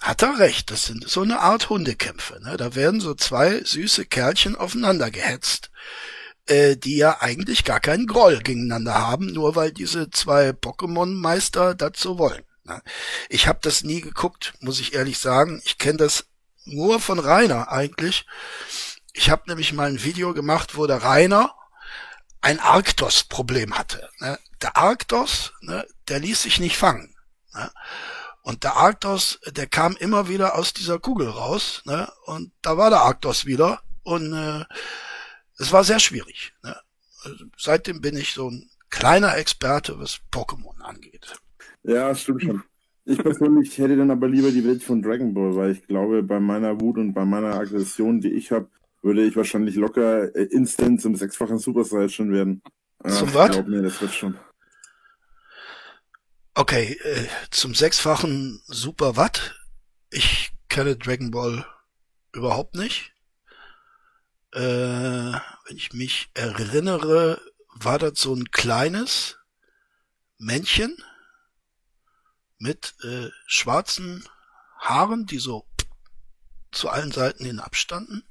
Hat 0.00 0.22
er 0.22 0.38
recht, 0.38 0.70
das 0.70 0.86
sind 0.86 1.08
so 1.08 1.22
eine 1.22 1.40
Art 1.40 1.70
Hundekämpfe, 1.70 2.40
ne? 2.42 2.56
Da 2.56 2.74
werden 2.74 3.00
so 3.00 3.14
zwei 3.14 3.62
süße 3.62 4.06
Kerlchen 4.06 4.56
aufeinander 4.56 5.10
gehetzt, 5.10 5.70
äh, 6.46 6.76
die 6.76 6.96
ja 6.96 7.20
eigentlich 7.20 7.64
gar 7.64 7.78
keinen 7.78 8.06
Groll 8.06 8.38
gegeneinander 8.38 8.94
haben, 8.94 9.26
nur 9.26 9.54
weil 9.54 9.70
diese 9.70 10.10
zwei 10.10 10.50
Pokémon-Meister 10.50 11.74
das 11.74 11.92
so 11.96 12.18
wollen. 12.18 12.42
Ne? 12.64 12.82
Ich 13.28 13.46
habe 13.46 13.58
das 13.62 13.82
nie 13.82 14.00
geguckt, 14.00 14.54
muss 14.60 14.80
ich 14.80 14.94
ehrlich 14.94 15.18
sagen. 15.18 15.60
Ich 15.64 15.78
kenne 15.78 15.98
das 15.98 16.26
nur 16.64 17.00
von 17.00 17.18
Rainer 17.18 17.70
eigentlich. 17.70 18.26
Ich 19.12 19.30
habe 19.30 19.42
nämlich 19.46 19.72
mal 19.72 19.88
ein 19.88 20.02
Video 20.02 20.32
gemacht, 20.32 20.76
wo 20.76 20.86
der 20.86 21.02
Rainer 21.02 21.54
ein 22.40 22.60
Arktos-Problem 22.60 23.76
hatte. 23.76 24.08
Ne? 24.18 24.38
Der 24.60 24.76
Arktos, 24.76 25.52
ne, 25.60 25.86
der 26.08 26.20
ließ 26.20 26.42
sich 26.42 26.60
nicht 26.60 26.76
fangen. 26.76 27.14
Und 28.42 28.64
der 28.64 28.76
Arktos, 28.76 29.38
der 29.46 29.66
kam 29.66 29.96
immer 29.96 30.28
wieder 30.28 30.56
aus 30.56 30.72
dieser 30.72 30.98
Kugel 30.98 31.28
raus? 31.28 31.82
Und 32.24 32.52
da 32.62 32.76
war 32.76 32.90
der 32.90 33.00
Arktos 33.00 33.44
wieder. 33.44 33.82
Und 34.02 34.32
äh, 34.32 34.64
es 35.58 35.70
war 35.70 35.84
sehr 35.84 36.00
schwierig. 36.00 36.52
Also, 37.22 37.44
seitdem 37.56 38.00
bin 38.00 38.16
ich 38.16 38.32
so 38.32 38.50
ein 38.50 38.70
kleiner 38.90 39.36
Experte, 39.36 39.98
was 39.98 40.20
Pokémon 40.32 40.80
angeht. 40.80 41.34
Ja, 41.84 42.14
stimmt 42.14 42.42
schon. 42.42 42.62
Ich 43.04 43.18
persönlich 43.18 43.76
hätte 43.78 43.96
dann 43.96 44.12
aber 44.12 44.28
lieber 44.28 44.50
die 44.50 44.64
Welt 44.64 44.82
von 44.82 45.02
Dragon 45.02 45.34
Ball, 45.34 45.56
weil 45.56 45.72
ich 45.72 45.86
glaube, 45.86 46.22
bei 46.22 46.38
meiner 46.38 46.80
Wut 46.80 46.98
und 46.98 47.12
bei 47.12 47.24
meiner 47.24 47.54
Aggression, 47.54 48.20
die 48.20 48.32
ich 48.32 48.52
habe, 48.52 48.68
würde 49.02 49.24
ich 49.24 49.34
wahrscheinlich 49.34 49.74
locker 49.74 50.34
äh, 50.36 50.44
instant 50.44 51.00
zum 51.00 51.16
sechsfachen 51.16 51.58
Super 51.58 51.84
Saiyan 51.84 52.30
werden. 52.30 52.62
Zum 53.08 53.28
Ach, 53.30 53.34
was? 53.34 53.50
Glaub 53.50 53.66
mir, 53.66 53.82
das 53.82 54.00
wird 54.00 54.12
schon. 54.12 54.38
Okay, 56.54 56.96
äh, 57.02 57.26
zum 57.50 57.74
sechsfachen 57.74 58.60
Super 58.66 59.16
Watt. 59.16 59.60
Ich 60.10 60.52
kenne 60.68 60.96
Dragon 60.96 61.32
Ball 61.32 61.66
überhaupt 62.32 62.76
nicht. 62.76 63.12
Äh, 64.52 64.60
wenn 64.60 65.76
ich 65.76 65.92
mich 65.92 66.30
erinnere, 66.34 67.40
war 67.74 67.98
das 67.98 68.20
so 68.20 68.34
ein 68.34 68.50
kleines 68.52 69.38
Männchen 70.38 70.96
mit 72.62 72.94
äh, 73.02 73.28
schwarzen 73.46 74.24
Haaren, 74.78 75.26
die 75.26 75.38
so 75.38 75.66
zu 76.70 76.88
allen 76.88 77.10
Seiten 77.10 77.44
hin 77.44 77.58
abstanden. 77.58 78.22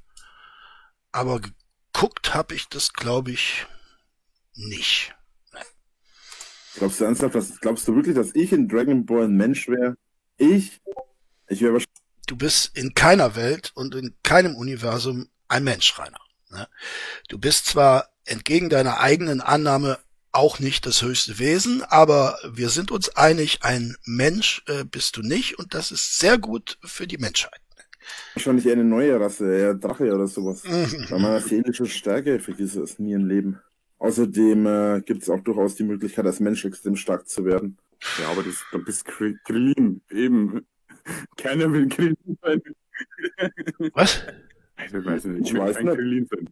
Aber 1.12 1.42
geguckt 1.42 2.34
habe 2.34 2.56
ich 2.56 2.70
das, 2.70 2.94
glaube 2.94 3.32
ich, 3.32 3.68
nicht. 4.54 5.14
Glaubst 6.76 7.02
du 7.02 7.04
ernsthaft, 7.04 7.36
dass, 7.36 7.60
glaubst 7.60 7.86
du 7.88 7.96
wirklich, 7.96 8.16
dass 8.16 8.34
ich 8.34 8.54
in 8.54 8.70
Dragon 8.70 9.06
Ball 9.06 9.26
ein 9.26 9.36
Mensch 9.36 9.68
wäre? 9.68 9.98
Ich? 10.38 10.80
Ich 11.50 11.62
wäre 11.62 11.74
wahrscheinlich. 11.74 12.02
du 12.28 12.38
bist 12.38 12.78
in 12.78 12.94
keiner 12.94 13.36
Welt 13.36 13.74
und 13.76 13.94
in 13.94 14.16
keinem 14.24 14.56
Universum 14.56 15.30
ein 15.50 15.66
Mensch, 15.66 16.00
Rainer. 16.00 16.22
Ne? 16.50 16.70
Du 17.28 17.38
bist 17.38 17.66
zwar 17.66 18.08
entgegen 18.24 18.70
deiner 18.70 19.02
eigenen 19.02 19.42
Annahme 19.42 20.00
auch 20.32 20.60
nicht 20.60 20.86
das 20.86 21.02
höchste 21.02 21.40
Wesen, 21.40 21.84
aber 21.84 22.38
wir 22.52 22.70
sind 22.70 22.92
uns 22.92 23.10
einig, 23.16 23.60
ein 23.62 23.96
Mensch 24.06 24.64
äh, 24.68 24.84
bist 24.84 25.18
du 25.18 25.22
nicht 25.22 25.60
und 25.60 25.74
das 25.74 25.92
ist 25.92 26.20
sehr 26.20 26.38
gut 26.38 26.78
für 26.84 27.08
die 27.08 27.18
Menschheit. 27.18 27.60
Wahrscheinlich 28.34 28.66
eher 28.66 28.74
eine 28.74 28.84
neue 28.84 29.20
Rasse, 29.20 29.54
eher 29.54 29.74
Drache 29.74 30.14
oder 30.14 30.28
sowas. 30.28 30.64
Bei 31.10 31.18
meiner 31.18 31.42
seelischen 31.42 31.88
Stärke 31.88 32.40
vergiss 32.40 32.76
es 32.76 33.00
nie 33.00 33.14
im 33.14 33.28
Leben. 33.28 33.60
Außerdem 34.00 34.66
äh, 34.66 35.02
gibt 35.02 35.22
es 35.22 35.30
auch 35.30 35.42
durchaus 35.42 35.76
die 35.76 35.84
Möglichkeit, 35.84 36.26
als 36.26 36.40
Mensch 36.40 36.66
extrem 36.66 36.96
stark 36.96 37.28
zu 37.28 37.46
werden. 37.46 37.78
Ja, 38.20 38.30
aber 38.32 38.42
das, 38.44 38.64
dann 38.72 38.84
bist 38.84 39.06
Krillin, 39.06 40.02
eben. 40.10 40.66
Keiner 41.38 41.72
will 41.72 41.88
Krillin 41.88 42.38
sein. 42.42 42.62
Was? 43.94 44.24
Ich 44.88 44.94
weiß 44.94 45.26
nicht, 45.26 45.42
ich, 45.42 45.48
Ich 45.48 45.54
will 45.54 45.62
weiß 45.62 45.76
kein 45.76 45.86
nicht. 45.86 45.96
Krillin 45.96 46.28
sein. 46.28 46.50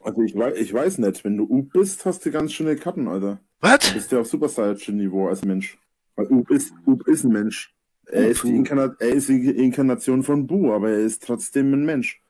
Also 0.00 0.22
ich 0.22 0.34
weiß, 0.34 0.56
ich 0.58 0.72
weiß 0.72 0.98
nicht, 0.98 1.24
wenn 1.24 1.36
du 1.36 1.44
Up 1.44 1.72
bist, 1.72 2.04
hast 2.04 2.24
du 2.24 2.30
ganz 2.30 2.52
schöne 2.52 2.76
Karten, 2.76 3.08
Alter. 3.08 3.40
Du 3.60 3.68
Was? 3.68 3.92
bist 3.92 4.12
ja 4.12 4.20
auf 4.20 4.28
Super 4.28 4.48
Saiyan 4.48 4.96
Niveau 4.96 5.28
als 5.28 5.44
Mensch. 5.44 5.78
Weil 6.16 6.26
Up 6.26 6.50
ist, 6.50 6.72
Up 6.86 7.06
ist 7.06 7.24
ein 7.24 7.32
Mensch. 7.32 7.74
Er 8.06 8.28
ist, 8.30 8.42
die 8.42 8.56
Inkarna 8.56 8.94
er 8.98 9.10
ist 9.10 9.28
die 9.28 9.50
Inkarnation 9.50 10.22
von 10.22 10.46
Bu, 10.46 10.72
aber 10.72 10.90
er 10.90 11.00
ist 11.00 11.22
trotzdem 11.24 11.74
ein 11.74 11.84
Mensch. 11.84 12.22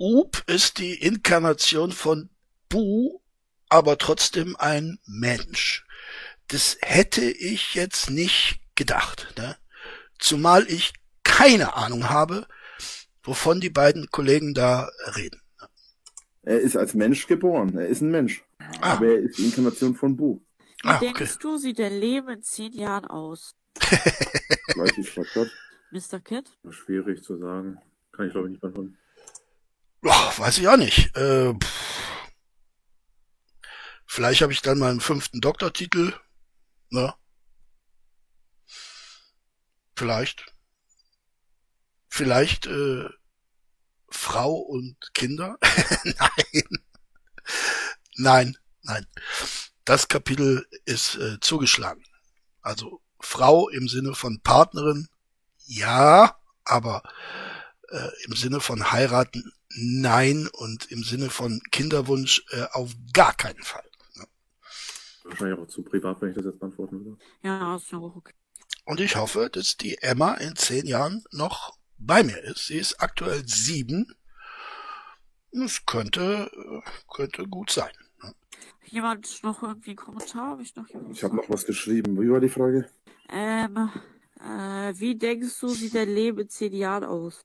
Up 0.00 0.42
ist 0.46 0.78
die 0.78 0.94
Inkarnation 0.94 1.92
von 1.92 2.30
Bu, 2.68 3.20
aber 3.68 3.98
trotzdem 3.98 4.56
ein 4.56 4.98
Mensch. 5.06 5.84
Das 6.48 6.78
hätte 6.80 7.24
ich 7.24 7.74
jetzt 7.74 8.10
nicht 8.10 8.60
gedacht, 8.74 9.34
ne? 9.36 9.56
Zumal 10.18 10.66
ich 10.68 10.94
keine 11.24 11.74
Ahnung 11.76 12.08
habe, 12.08 12.46
wovon 13.22 13.60
die 13.60 13.70
beiden 13.70 14.10
Kollegen 14.10 14.54
da 14.54 14.88
reden. 15.16 15.42
Er 16.48 16.60
ist 16.62 16.78
als 16.78 16.94
Mensch 16.94 17.26
geboren. 17.26 17.76
Er 17.76 17.88
ist 17.88 18.00
ein 18.00 18.10
Mensch. 18.10 18.42
Ah, 18.80 18.94
Aber 18.94 19.06
er 19.08 19.18
ist 19.18 19.36
die 19.36 19.44
Inkarnation 19.44 19.94
von 19.94 20.16
Bu. 20.16 20.40
Wie 20.82 20.88
ah 20.88 20.96
okay. 20.96 21.12
denkst 21.12 21.38
du, 21.40 21.58
sieht 21.58 21.78
dein 21.78 22.00
Leben 22.00 22.26
in 22.30 22.42
zehn 22.42 22.72
Jahren 22.72 23.04
aus? 23.04 23.54
Gleich 24.68 24.96
ich 24.96 25.10
frag 25.10 25.26
Gott. 25.34 25.50
Mr. 25.90 26.20
Kid? 26.20 26.50
Schwierig 26.70 27.22
zu 27.22 27.36
sagen. 27.36 27.78
Kann 28.12 28.28
ich 28.28 28.32
glaube 28.32 28.46
ich 28.46 28.52
nicht 28.52 28.60
beantworten. 28.62 28.96
Boah, 30.00 30.32
weiß 30.38 30.56
ich 30.56 30.68
auch 30.68 30.78
nicht. 30.78 31.14
Äh, 31.18 31.52
vielleicht 34.06 34.40
habe 34.40 34.54
ich 34.54 34.62
dann 34.62 34.78
meinen 34.78 35.00
fünften 35.00 35.42
Doktortitel. 35.42 36.14
Ne? 36.88 37.12
Vielleicht. 39.96 40.46
Vielleicht 42.08 42.66
äh, 42.68 43.04
Frau 44.08 44.54
und 44.54 44.96
Kinder. 45.14 45.58
nein. 46.04 46.64
Nein, 48.16 48.58
nein. 48.82 49.06
Das 49.84 50.08
Kapitel 50.08 50.66
ist 50.84 51.16
äh, 51.16 51.38
zugeschlagen. 51.40 52.04
Also 52.60 53.00
Frau 53.20 53.68
im 53.68 53.88
Sinne 53.88 54.14
von 54.14 54.40
Partnerin, 54.40 55.08
ja, 55.64 56.36
aber 56.64 57.02
äh, 57.88 58.08
im 58.26 58.34
Sinne 58.34 58.60
von 58.60 58.92
heiraten, 58.92 59.52
nein 59.70 60.48
und 60.52 60.90
im 60.90 61.02
Sinne 61.02 61.30
von 61.30 61.60
Kinderwunsch 61.70 62.44
äh, 62.50 62.66
auf 62.72 62.92
gar 63.12 63.34
keinen 63.34 63.62
Fall. 63.62 63.84
wahrscheinlich 65.24 65.58
auch 65.58 65.68
zu 65.68 65.82
privat, 65.82 66.20
wenn 66.20 66.30
ich 66.30 66.36
das 66.36 66.44
jetzt 66.44 66.60
beantworten 66.60 67.04
würde. 67.04 67.18
Ja, 67.42 67.76
ist 67.76 67.90
ja 67.90 67.98
auch 67.98 68.16
okay. 68.16 68.34
Und 68.84 69.00
ich 69.00 69.16
hoffe, 69.16 69.50
dass 69.50 69.76
die 69.76 69.98
Emma 69.98 70.34
in 70.34 70.56
zehn 70.56 70.86
Jahren 70.86 71.24
noch 71.30 71.77
bei 71.98 72.22
mir 72.22 72.38
ist. 72.44 72.66
Sie 72.66 72.76
ist 72.78 73.00
aktuell 73.00 73.42
sieben. 73.46 74.14
Das 75.52 75.84
könnte, 75.86 76.50
könnte 77.12 77.46
gut 77.46 77.70
sein. 77.70 77.90
Jemand 78.84 79.42
noch 79.42 79.62
irgendwie 79.62 79.90
einen 79.90 79.96
Kommentar? 79.96 80.52
Hab 80.52 80.60
ich 80.60 80.74
noch 80.76 80.88
jemand 80.88 81.14
Ich 81.16 81.22
habe 81.24 81.36
noch 81.36 81.48
was 81.48 81.64
geschrieben. 81.66 82.18
Wie 82.20 82.30
war 82.30 82.40
die 82.40 82.48
Frage? 82.48 82.88
Ähm, 83.30 83.90
äh, 84.40 84.92
wie 84.98 85.14
denkst 85.16 85.58
du, 85.60 85.68
sieht 85.68 85.94
dein 85.94 86.08
Leben 86.08 86.38
in 86.38 86.48
zehn 86.48 86.72
Jahren 86.72 87.04
aus? 87.04 87.44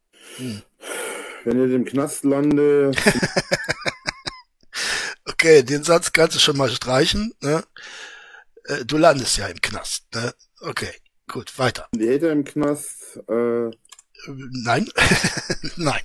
Wenn 1.44 1.58
ihr 1.60 1.76
im 1.76 1.84
Knast 1.86 2.24
landet, 2.24 2.98
Okay, 5.26 5.64
den 5.64 5.84
Satz 5.84 6.12
kannst 6.14 6.36
du 6.36 6.40
schon 6.40 6.58
mal 6.58 6.70
streichen. 6.70 7.34
Ne? 7.42 7.64
Äh, 8.66 8.86
Du 8.86 8.98
landest 8.98 9.38
ja 9.38 9.48
im 9.48 9.60
Knast. 9.60 10.06
Ne? 10.14 10.34
Okay, 10.62 10.94
gut, 11.28 11.58
weiter. 11.60 11.88
die 11.94 12.10
Hater 12.10 12.32
im 12.32 12.44
Knast, 12.46 13.18
Äh, 13.28 13.72
Nein, 14.28 14.90
nein. 15.76 16.02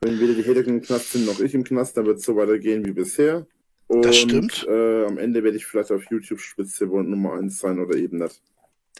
wenn 0.00 0.20
weder 0.20 0.34
die 0.34 0.42
Hater 0.42 0.66
im 0.66 0.82
Knast 0.82 1.12
sind 1.12 1.26
noch 1.26 1.40
ich 1.40 1.54
im 1.54 1.64
Knast, 1.64 1.96
dann 1.96 2.06
wird 2.06 2.18
es 2.18 2.24
so 2.24 2.36
weitergehen 2.36 2.84
wie 2.84 2.92
bisher. 2.92 3.46
Und 3.86 4.04
Das 4.04 4.16
stimmt. 4.16 4.66
Äh, 4.68 5.04
am 5.06 5.18
Ende 5.18 5.42
werde 5.42 5.56
ich 5.56 5.66
vielleicht 5.66 5.90
auf 5.90 6.02
YouTube 6.10 6.40
Spitze 6.40 6.86
und 6.86 7.10
Nummer 7.10 7.34
eins 7.34 7.58
sein 7.58 7.78
oder 7.78 7.96
eben 7.96 8.18
nicht. 8.18 8.40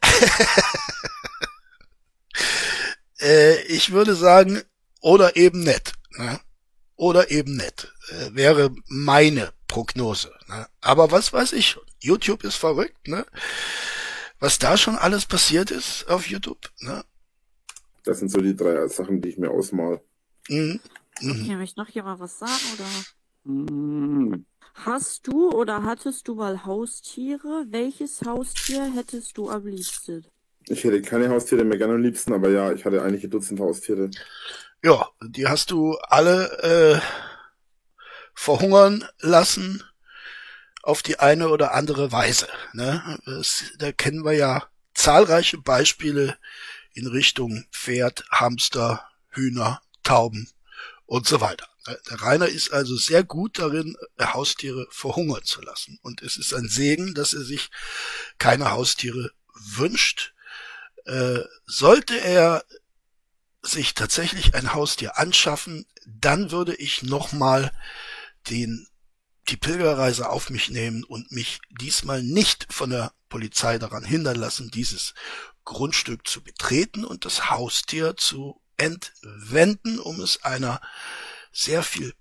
Äh, 3.20 3.62
ich 3.68 3.92
würde 3.92 4.14
sagen, 4.14 4.60
oder 5.00 5.36
eben 5.36 5.60
nett. 5.60 5.92
Ne? 6.18 6.40
Oder 6.96 7.30
eben 7.30 7.56
nett. 7.56 7.92
Äh, 8.10 8.34
wäre 8.34 8.74
meine 8.86 9.52
Prognose. 9.66 10.32
Ne? 10.48 10.66
Aber 10.80 11.10
was 11.10 11.32
weiß 11.32 11.52
ich 11.54 11.70
schon. 11.70 11.82
YouTube 12.00 12.44
ist 12.44 12.56
verrückt, 12.56 13.08
ne? 13.08 13.24
Was 14.40 14.58
da 14.58 14.76
schon 14.76 14.96
alles 14.96 15.24
passiert 15.24 15.70
ist 15.70 16.06
auf 16.08 16.26
YouTube, 16.26 16.70
ne? 16.80 17.02
Das 18.04 18.18
sind 18.18 18.30
so 18.30 18.40
die 18.40 18.54
drei 18.54 18.86
Sachen, 18.88 19.20
die 19.20 19.30
ich 19.30 19.38
mir 19.38 19.50
ausmal. 19.50 20.00
Mhm. 20.48 20.80
Mhm. 21.20 21.30
Okay, 21.30 21.56
möchte 21.56 21.80
noch 21.80 21.88
jemand 21.88 22.20
was 22.20 22.38
sagen 22.38 22.52
oder? 22.74 22.88
Hm, 23.46 24.46
Hast 24.74 25.26
du 25.28 25.50
oder 25.50 25.84
hattest 25.84 26.26
du 26.28 26.34
mal 26.34 26.64
Haustiere? 26.64 27.66
Welches 27.70 28.22
Haustier 28.22 28.92
hättest 28.92 29.38
du 29.38 29.48
am 29.48 29.66
liebsten? 29.66 30.26
Ich 30.66 30.82
hätte 30.82 31.00
keine 31.02 31.28
Haustiere 31.28 31.64
mehr 31.64 31.78
gerne 31.78 31.94
am 31.94 32.02
liebsten, 32.02 32.32
aber 32.32 32.50
ja, 32.50 32.72
ich 32.72 32.84
hatte 32.84 33.02
einige 33.02 33.28
Dutzend 33.28 33.60
Haustiere. 33.60 34.10
Ja, 34.82 35.08
die 35.22 35.46
hast 35.46 35.70
du 35.70 35.92
alle 36.08 37.00
äh, 37.00 37.00
verhungern 38.34 39.04
lassen 39.20 39.82
auf 40.82 41.02
die 41.02 41.18
eine 41.20 41.48
oder 41.50 41.72
andere 41.72 42.12
Weise. 42.12 42.48
Ne? 42.72 43.18
Das, 43.26 43.72
da 43.78 43.92
kennen 43.92 44.24
wir 44.24 44.32
ja 44.32 44.64
zahlreiche 44.94 45.58
Beispiele 45.58 46.36
in 46.94 47.06
Richtung 47.06 47.66
Pferd, 47.70 48.24
Hamster, 48.30 49.08
Hühner, 49.30 49.82
Tauben 50.02 50.48
und 51.06 51.26
so 51.26 51.40
weiter. 51.40 51.68
Der 51.86 52.22
Rainer 52.22 52.48
ist 52.48 52.72
also 52.72 52.96
sehr 52.96 53.24
gut 53.24 53.58
darin, 53.58 53.96
Haustiere 54.18 54.86
verhungern 54.90 55.44
zu 55.44 55.60
lassen. 55.60 55.98
Und 56.02 56.22
es 56.22 56.38
ist 56.38 56.54
ein 56.54 56.68
Segen, 56.68 57.14
dass 57.14 57.34
er 57.34 57.42
sich 57.42 57.70
keine 58.38 58.70
Haustiere 58.70 59.32
wünscht. 59.54 60.32
Äh, 61.04 61.40
sollte 61.66 62.18
er 62.18 62.64
sich 63.60 63.94
tatsächlich 63.94 64.54
ein 64.54 64.72
Haustier 64.72 65.18
anschaffen, 65.18 65.86
dann 66.06 66.50
würde 66.50 66.74
ich 66.74 67.02
nochmal 67.02 67.72
den, 68.50 68.86
die 69.48 69.56
Pilgerreise 69.56 70.30
auf 70.30 70.50
mich 70.50 70.70
nehmen 70.70 71.04
und 71.04 71.30
mich 71.32 71.60
diesmal 71.70 72.22
nicht 72.22 72.72
von 72.72 72.90
der 72.90 73.12
Polizei 73.28 73.78
daran 73.78 74.04
hindern 74.04 74.36
lassen, 74.36 74.70
dieses 74.70 75.14
Grundstück 75.64 76.26
zu 76.26 76.42
betreten 76.42 77.04
und 77.04 77.24
das 77.24 77.50
Haustier 77.50 78.16
zu 78.16 78.60
entwenden, 78.76 79.98
um 79.98 80.20
es 80.20 80.44
einer 80.44 80.80
sehr 81.52 81.82
viel 81.82 82.14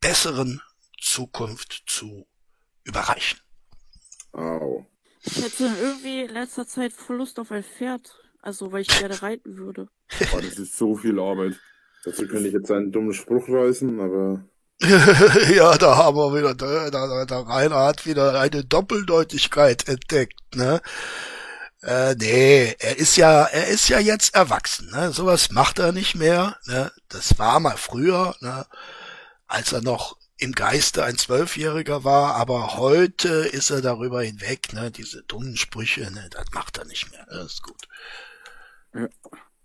besseren 0.00 0.60
Zukunft 1.00 1.84
zu 1.86 2.26
überreichen. 2.84 3.40
Au. 4.32 4.86
Ich 5.22 5.42
hätte 5.42 5.72
irgendwie 5.80 6.22
in 6.22 6.30
letzter 6.30 6.66
Zeit 6.66 6.92
voll 6.92 7.16
Lust 7.16 7.38
auf 7.38 7.50
ein 7.50 7.64
Pferd. 7.64 8.20
Also, 8.42 8.72
weil 8.72 8.82
ich 8.82 8.88
gerne 8.88 9.22
reiten 9.22 9.56
würde. 9.56 9.88
boah, 10.30 10.42
das 10.42 10.58
ist 10.58 10.76
so 10.76 10.94
viel 10.96 11.18
Arbeit. 11.18 11.58
Dazu 12.04 12.26
könnte 12.28 12.48
ich 12.48 12.52
jetzt 12.52 12.70
einen 12.70 12.92
dummen 12.92 13.14
Spruch 13.14 13.48
reißen, 13.48 13.98
aber 14.00 14.46
ja, 15.54 15.76
da 15.78 15.96
haben 15.96 16.16
wir 16.16 16.36
wieder, 16.36 16.54
der, 16.54 16.90
der, 16.90 17.26
der 17.26 17.38
Rainer 17.38 17.76
hat 17.76 18.06
wieder 18.06 18.38
eine 18.38 18.64
Doppeldeutigkeit 18.64 19.88
entdeckt, 19.88 20.56
ne? 20.56 20.82
Äh, 21.82 22.14
nee, 22.16 22.74
er 22.78 22.98
ist 22.98 23.16
ja, 23.16 23.44
er 23.44 23.68
ist 23.68 23.88
ja 23.88 23.98
jetzt 23.98 24.34
erwachsen, 24.34 24.90
ne? 24.90 25.12
Sowas 25.12 25.50
macht 25.50 25.78
er 25.78 25.92
nicht 25.92 26.16
mehr, 26.16 26.56
ne? 26.66 26.90
Das 27.08 27.38
war 27.38 27.60
mal 27.60 27.76
früher, 27.76 28.34
ne? 28.40 28.66
Als 29.46 29.72
er 29.72 29.82
noch 29.82 30.16
im 30.38 30.52
Geiste 30.52 31.04
ein 31.04 31.18
Zwölfjähriger 31.18 32.02
war, 32.02 32.34
aber 32.34 32.76
heute 32.76 33.28
ist 33.28 33.70
er 33.70 33.80
darüber 33.80 34.22
hinweg, 34.22 34.72
ne? 34.72 34.90
Diese 34.90 35.22
dummen 35.22 35.56
Sprüche, 35.56 36.10
ne? 36.10 36.28
Das 36.30 36.46
macht 36.52 36.78
er 36.78 36.84
nicht 36.86 37.10
mehr, 37.12 37.26
das 37.30 37.54
ist 37.54 37.62
gut. 37.62 37.88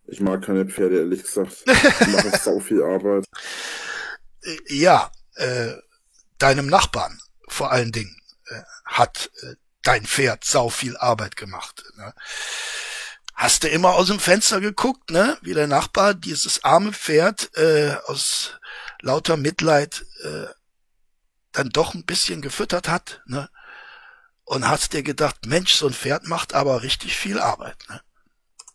ich 0.05 0.19
mag 0.21 0.43
keine 0.43 0.65
Pferde, 0.65 0.99
ehrlich 0.99 1.23
gesagt. 1.23 1.63
Die 1.67 2.11
machen 2.11 2.39
sau 2.39 2.59
viel 2.59 2.83
Arbeit. 2.83 3.25
Äh, 4.43 4.57
ja, 4.67 5.11
äh, 5.35 5.73
deinem 6.37 6.67
Nachbarn 6.67 7.19
vor 7.47 7.71
allen 7.71 7.91
Dingen 7.91 8.15
äh, 8.47 8.61
hat 8.85 9.31
äh, 9.41 9.55
dein 9.83 10.05
Pferd 10.05 10.43
sau 10.43 10.69
viel 10.69 10.97
Arbeit 10.97 11.35
gemacht. 11.35 11.83
Ne? 11.97 12.13
Hast 13.33 13.63
du 13.63 13.69
immer 13.69 13.93
aus 13.95 14.07
dem 14.07 14.19
Fenster 14.19 14.59
geguckt, 14.59 15.11
ne? 15.11 15.37
Wie 15.41 15.53
der 15.53 15.67
Nachbar 15.67 16.13
dieses 16.13 16.63
arme 16.65 16.91
Pferd 16.91 17.55
äh, 17.57 17.95
aus 18.05 18.59
lauter 19.01 19.37
Mitleid 19.37 20.05
äh, 20.23 20.47
dann 21.53 21.69
doch 21.69 21.93
ein 21.93 22.05
bisschen 22.05 22.41
gefüttert 22.41 22.89
hat, 22.89 23.21
ne? 23.25 23.49
Und 24.43 24.67
hast 24.67 24.93
dir 24.93 25.03
gedacht, 25.03 25.45
Mensch, 25.45 25.73
so 25.75 25.87
ein 25.87 25.93
Pferd 25.93 26.27
macht 26.27 26.53
aber 26.53 26.81
richtig 26.81 27.15
viel 27.15 27.39
Arbeit, 27.39 27.77
ne? 27.87 28.01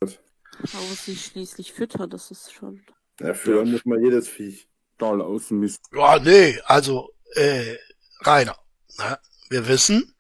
Aber 0.01 0.83
muss 0.89 1.05
sie 1.05 1.17
schließlich 1.17 1.73
füttern, 1.73 2.09
das 2.09 2.31
ist 2.31 2.53
schon. 2.53 2.87
Ja, 3.21 3.35
füttern 3.35 3.71
muss 3.71 3.85
man 3.85 4.03
jedes 4.03 4.29
Viech. 4.29 4.67
Stahl 4.95 5.21
Außenmist. 5.21 5.87
Ja, 5.93 6.19
nee, 6.19 6.61
also, 6.65 7.15
äh, 7.35 7.77
Rainer, 8.21 8.57
ne? 8.99 9.19
wir 9.51 9.69
wissen, 9.69 10.15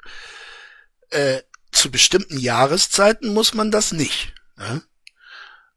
äh, 1.11 1.43
zu 1.73 1.91
bestimmten 1.91 2.39
Jahreszeiten 2.39 3.33
muss 3.33 3.55
man 3.55 3.71
das 3.71 3.93
nicht. 3.93 4.35
Ne? 4.57 4.83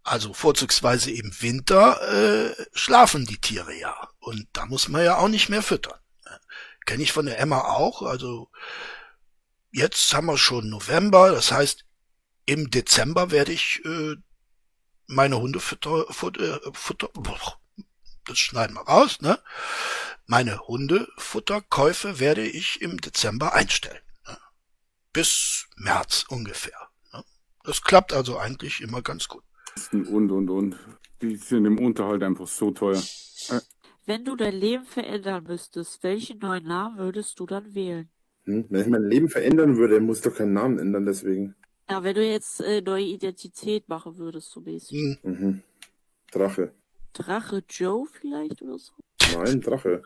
Also 0.04 0.34
vorzugsweise 0.34 1.12
im 1.12 1.32
Winter 1.42 2.02
äh, 2.02 2.66
schlafen 2.74 3.26
die 3.26 3.40
Tiere 3.40 3.76
ja. 3.76 4.10
Und 4.20 4.48
da 4.54 4.66
muss 4.66 4.88
man 4.88 5.04
ja 5.04 5.18
auch 5.18 5.28
nicht 5.28 5.50
mehr 5.50 5.62
füttern. 5.62 6.00
Ne? 6.26 6.40
Kenne 6.86 7.04
ich 7.04 7.12
von 7.12 7.26
der 7.26 7.40
Emma 7.40 7.62
auch. 7.62 8.02
Also 8.04 8.50
jetzt 9.72 10.14
haben 10.14 10.28
wir 10.28 10.38
schon 10.38 10.70
November, 10.70 11.32
das 11.32 11.52
heißt, 11.52 11.86
im 12.46 12.70
Dezember 12.70 13.32
werde 13.32 13.52
ich 13.52 13.84
äh, 13.86 14.16
meine 15.08 15.40
Hundefutter, 15.40 16.06
Futter, 16.10 16.62
Futter, 16.74 17.10
boah, 17.14 17.60
das 18.28 18.38
schneiden 18.38 18.76
wir 18.76 18.82
raus, 18.82 19.22
ne? 19.22 19.40
Meine 20.26 20.60
Hundefutterkäufe 20.68 22.20
werde 22.20 22.46
ich 22.46 22.82
im 22.82 23.00
Dezember 23.00 23.54
einstellen. 23.54 24.02
Ne? 24.28 24.38
Bis 25.14 25.68
März 25.78 26.26
ungefähr. 26.30 26.90
Ne? 27.14 27.24
Das 27.64 27.82
klappt 27.82 28.12
also 28.12 28.38
eigentlich 28.38 28.82
immer 28.82 29.02
ganz 29.02 29.28
gut. 29.30 29.44
Und, 29.92 30.32
und, 30.32 30.50
und. 30.50 30.76
Die 31.22 31.36
sind 31.38 31.66
im 31.66 31.80
Unterhalt 31.80 32.24
einfach 32.24 32.48
so 32.48 32.72
teuer. 32.72 33.02
Wenn 34.06 34.26
du 34.26 34.36
dein 34.36 34.56
Leben 34.56 34.86
verändern 34.86 35.44
müsstest, 35.44 36.04
welchen 36.04 36.40
neuen 36.40 36.66
Namen 36.66 36.98
würdest 36.98 37.40
du 37.40 37.46
dann 37.46 37.74
wählen? 37.74 38.10
Hm? 38.46 38.66
Wenn 38.70 38.82
ich 38.82 38.88
mein 38.88 39.04
Leben 39.04 39.30
verändern 39.30 39.78
würde, 39.78 40.00
muss 40.00 40.18
ich 40.18 40.24
doch 40.24 40.36
keinen 40.36 40.54
Namen 40.54 40.80
ändern, 40.80 41.06
deswegen. 41.06 41.56
Ja, 41.90 42.04
wenn 42.04 42.16
du 42.16 42.26
jetzt 42.26 42.62
äh, 42.62 42.82
neue 42.82 43.04
Identität 43.04 43.88
machen 43.88 44.18
würdest, 44.18 44.52
so 44.52 44.62
mäßig. 44.62 44.98
Hm. 44.98 45.18
Mhm. 45.24 45.64
Drache. 46.32 46.74
Drache 47.18 47.64
Joe 47.68 48.06
vielleicht 48.20 48.62
oder 48.62 48.78
so? 48.78 48.94
Nein, 49.34 49.62
Drache. 49.62 50.04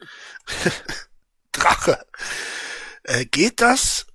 Drache. 1.52 2.06
Äh, 3.04 3.26
geht 3.26 3.60
das? 3.60 4.08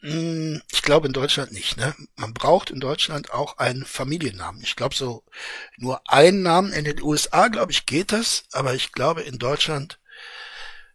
Hm, 0.00 0.62
ich 0.70 0.82
glaube 0.82 1.08
in 1.08 1.12
Deutschland 1.12 1.50
nicht. 1.50 1.76
Ne? 1.76 1.94
Man 2.16 2.32
braucht 2.32 2.70
in 2.70 2.78
Deutschland 2.78 3.32
auch 3.32 3.58
einen 3.58 3.84
Familiennamen. 3.84 4.62
Ich 4.62 4.76
glaube 4.76 4.94
so 4.94 5.24
nur 5.76 6.00
einen 6.08 6.42
Namen. 6.42 6.72
In 6.72 6.84
den 6.84 7.02
USA, 7.02 7.48
glaube 7.48 7.72
ich, 7.72 7.86
geht 7.86 8.12
das, 8.12 8.44
aber 8.52 8.74
ich 8.74 8.92
glaube 8.92 9.22
in 9.22 9.38
Deutschland 9.38 9.98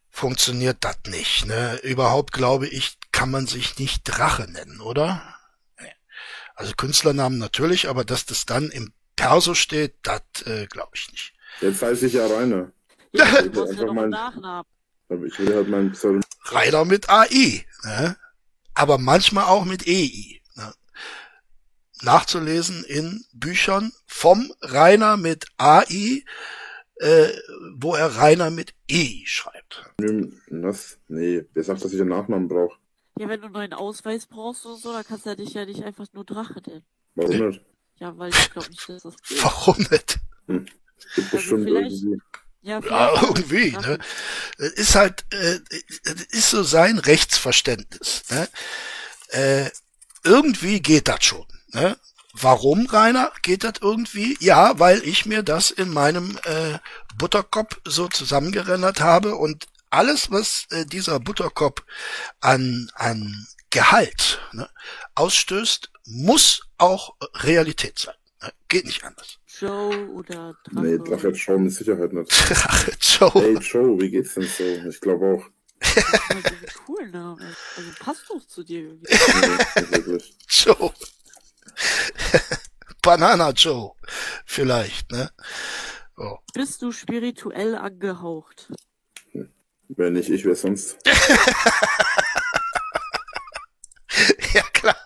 funktioniert 0.10 0.78
das 0.82 0.98
nicht. 1.08 1.46
Ne? 1.46 1.78
Überhaupt 1.84 2.32
glaube 2.32 2.68
ich, 2.68 2.98
kann 3.12 3.32
man 3.32 3.48
sich 3.48 3.78
nicht 3.80 4.04
Drache 4.04 4.50
nennen, 4.50 4.80
oder? 4.80 5.36
Also 6.56 6.74
Künstlernamen 6.76 7.38
natürlich, 7.38 7.88
aber 7.88 8.04
dass 8.06 8.26
das 8.26 8.46
dann 8.46 8.70
im 8.70 8.94
Perso 9.16 9.56
steht, 9.56 9.96
das 10.04 10.22
äh, 10.46 10.68
glaube 10.68 10.92
ich 10.94 11.12
nicht. 11.12 11.34
Jetzt 11.62 11.82
heiße 11.82 12.08
ich 12.08 12.14
ja 12.14 12.28
Rainer. 12.28 12.72
Ja, 13.12 13.26
Ich 13.40 13.56
will 13.56 13.68
einfach 13.68 13.86
noch 13.86 13.94
mein, 13.94 14.04
einen 14.04 14.12
Nachnamen. 14.12 14.66
ich 15.26 15.40
will 15.40 15.56
halt 15.56 15.68
mein 15.68 15.92
Pseudonym. 15.94 16.22
Reiter 16.46 16.86
mit 16.86 17.10
AI. 17.10 17.66
Ne? 17.84 18.16
aber 18.80 18.98
manchmal 18.98 19.44
auch 19.46 19.66
mit 19.66 19.86
EI. 19.88 20.40
Ne? 20.56 20.74
Nachzulesen 22.02 22.86
in 22.86 23.26
Büchern 23.34 23.92
vom 24.08 24.54
Rainer 24.62 25.18
mit 25.18 25.48
AI, 25.58 26.24
äh, 26.96 27.28
wo 27.76 27.94
er 27.94 28.16
Rainer 28.16 28.52
mit 28.52 28.74
E 28.88 29.26
schreibt. 29.26 29.84
Was? 30.50 30.98
Nee, 31.10 31.46
wer 31.54 31.64
sagt, 31.64 31.84
dass 31.84 31.92
ich 31.92 31.98
den 31.98 32.08
Nachnamen 32.08 32.48
brauche? 32.48 32.78
Ja, 33.18 33.28
wenn 33.28 33.42
du 33.42 33.48
einen 33.48 33.54
neuen 33.54 33.74
Ausweis 33.74 34.28
brauchst 34.28 34.66
oder 34.66 34.78
so, 34.78 34.94
dann 34.94 35.04
kannst 35.04 35.26
du 35.26 35.32
ja 35.32 35.36
dich 35.36 35.54
ja 35.54 35.66
nicht 35.66 35.84
einfach 35.84 36.06
nur 36.14 36.24
Drache 36.24 36.62
nennen. 36.66 36.86
Warum 37.16 37.48
nicht? 37.48 37.62
Ja, 37.98 38.18
weil 38.18 38.30
ich 38.30 38.50
glaube 38.52 38.70
nicht, 38.70 38.88
dass 38.88 39.04
das 39.04 39.16
geht. 39.24 39.44
Warum 39.44 39.76
nicht? 39.78 40.20
Gibt 41.16 41.34
Also 41.34 41.38
bestimmt 41.38 41.70
irgendwie. 41.70 42.22
Ja, 42.62 42.80
Ja, 42.80 43.22
irgendwie, 43.22 43.72
ne? 43.72 44.00
Ist 44.58 44.96
halt, 44.96 45.26
äh, 45.32 45.60
ist 46.32 46.50
so 46.50 46.64
sein 46.64 47.00
Rechtsverständnis, 47.00 48.24
ne? 48.30 48.50
Äh, 49.30 49.70
irgendwie 50.24 50.82
geht 50.82 51.08
das 51.08 51.24
schon, 51.24 51.46
ne? 51.70 51.98
Warum, 52.34 52.86
Rainer, 52.86 53.32
geht 53.42 53.64
das 53.64 53.76
irgendwie? 53.82 54.38
Ja, 54.40 54.78
weil 54.78 55.04
ich 55.04 55.26
mir 55.26 55.42
das 55.42 55.72
in 55.72 55.90
meinem 55.90 56.38
äh, 56.44 56.78
Butterkopf 57.18 57.80
so 57.86 58.08
zusammengerendert 58.08 59.00
habe 59.00 59.36
und 59.36 59.68
alles, 59.90 60.30
was 60.30 60.66
äh, 60.70 60.86
dieser 60.86 61.20
Butterkopf 61.20 61.84
an, 62.40 62.90
an 62.94 63.48
Gehalt 63.72 64.40
ne, 64.52 64.70
ausstößt, 65.16 65.90
muss 66.06 66.62
auch 66.78 67.16
Realität 67.36 68.00
sein. 68.00 68.16
Geht 68.68 68.86
nicht 68.86 69.04
anders. 69.04 69.40
Joe 69.48 70.08
oder 70.12 70.56
Drache. 70.64 70.86
Nee, 70.86 70.98
Drache 70.98 71.30
Joe 71.30 71.60
mit 71.60 71.74
Sicherheit 71.74 72.14
nicht. 72.14 72.32
Drache 72.50 72.92
Joe. 73.00 73.32
Hey 73.34 73.58
Joe, 73.58 74.00
wie 74.00 74.10
geht's 74.10 74.36
denn 74.36 74.48
so? 74.48 74.64
Ich 74.64 75.02
glaube 75.02 75.26
auch. 75.26 75.46
Also 75.82 76.48
ein 76.50 76.66
cooler 76.86 77.08
Name. 77.08 77.56
Also 77.76 77.92
passt 78.00 78.30
doch 78.30 78.46
zu 78.46 78.64
dir 78.64 78.80
irgendwie. 79.08 80.12
Nee. 80.12 80.24
Joe. 80.48 80.94
Banana 83.02 83.52
Joe. 83.52 83.94
Vielleicht, 84.46 85.12
ne? 85.12 85.32
Oh. 86.18 86.38
Bist 86.54 86.82
du 86.82 86.92
spirituell 86.92 87.76
angehaucht? 87.76 88.72
Wenn 89.90 90.14
nicht 90.14 90.30
ich, 90.30 90.46
wer 90.46 90.56
sonst? 90.56 90.98
Ja, 94.54 94.62
klar. 94.74 94.98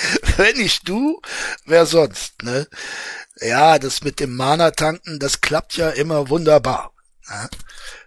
Wenn 0.36 0.56
nicht 0.56 0.88
du, 0.88 1.20
wer 1.64 1.86
sonst, 1.86 2.42
ne? 2.42 2.68
Ja, 3.40 3.78
das 3.78 4.02
mit 4.02 4.20
dem 4.20 4.36
Mana-Tanken, 4.36 5.18
das 5.18 5.40
klappt 5.40 5.76
ja 5.76 5.90
immer 5.90 6.28
wunderbar. 6.28 6.92
Ne? 7.28 7.48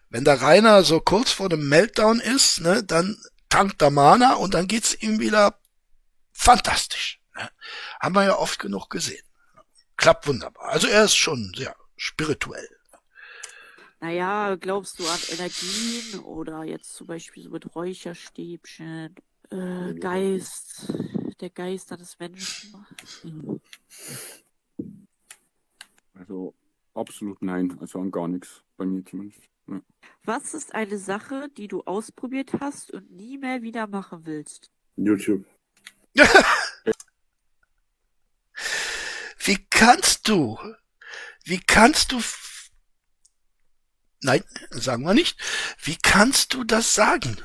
Wenn 0.10 0.26
der 0.26 0.41
Rainer 0.41 0.84
so 0.84 0.99
kurz 0.99 1.32
vor 1.32 1.49
dem 1.49 1.68
Meltdown 1.70 2.20
ist, 2.20 2.61
ne, 2.61 2.84
dann 2.84 3.18
tankt 3.49 3.82
er 3.82 3.90
Mana 3.90 4.36
und 4.36 4.53
dann 4.53 4.68
geht's 4.68 4.94
ihm 5.02 5.20
wieder 5.20 5.60
fantastisch. 6.32 7.20
Ne? 7.36 7.49
Haben 7.99 8.15
wir 8.15 8.24
ja 8.24 8.38
oft 8.38 8.60
genug 8.60 8.90
gesehen. 8.90 9.24
Klappt 9.98 10.28
wunderbar. 10.28 10.70
Also 10.70 10.88
er 10.88 11.06
ist 11.06 11.15
schon 11.15 11.52
sehr 11.56 11.76
spirituell. 11.95 12.70
Naja, 14.02 14.56
glaubst 14.56 14.99
du 14.99 15.07
an 15.07 15.20
Energien 15.30 16.20
oder 16.20 16.64
jetzt 16.64 16.94
zum 16.94 17.07
Beispiel 17.07 17.44
so 17.44 17.49
mit 17.49 17.74
Räucherstäbchen, 17.74 19.15
äh, 19.49 19.94
Geist, 19.94 20.91
der 21.44 21.52
Geist 21.52 21.91
eines 21.91 22.18
Menschen? 22.18 22.86
Hm. 23.22 23.61
Also 26.14 26.56
absolut 26.94 27.41
nein, 27.41 27.78
also 27.80 27.99
an 27.99 28.11
gar 28.11 28.28
nichts, 28.30 28.64
bei 28.78 28.86
mir 28.86 29.06
zumindest. 29.06 29.41
Ja. 29.68 29.82
Was 30.24 30.53
ist 30.53 30.74
eine 30.74 30.98
Sache, 30.98 31.49
die 31.57 31.68
du 31.68 31.82
ausprobiert 31.82 32.53
hast 32.60 32.91
und 32.91 33.11
nie 33.11 33.38
mehr 33.38 33.61
wieder 33.61 33.88
machen 33.88 34.26
willst? 34.26 34.72
YouTube. 34.95 35.45
Wie 39.40 39.57
kannst 39.70 40.30
du? 40.30 40.57
Wie 41.44 41.60
kannst 41.60 42.14
du? 42.14 42.22
Nein, 44.22 44.44
sagen 44.70 45.03
wir 45.03 45.14
nicht. 45.14 45.38
Wie 45.82 45.98
kannst 46.02 46.53
du 46.53 46.64
das 46.64 46.95
sagen? 46.95 47.36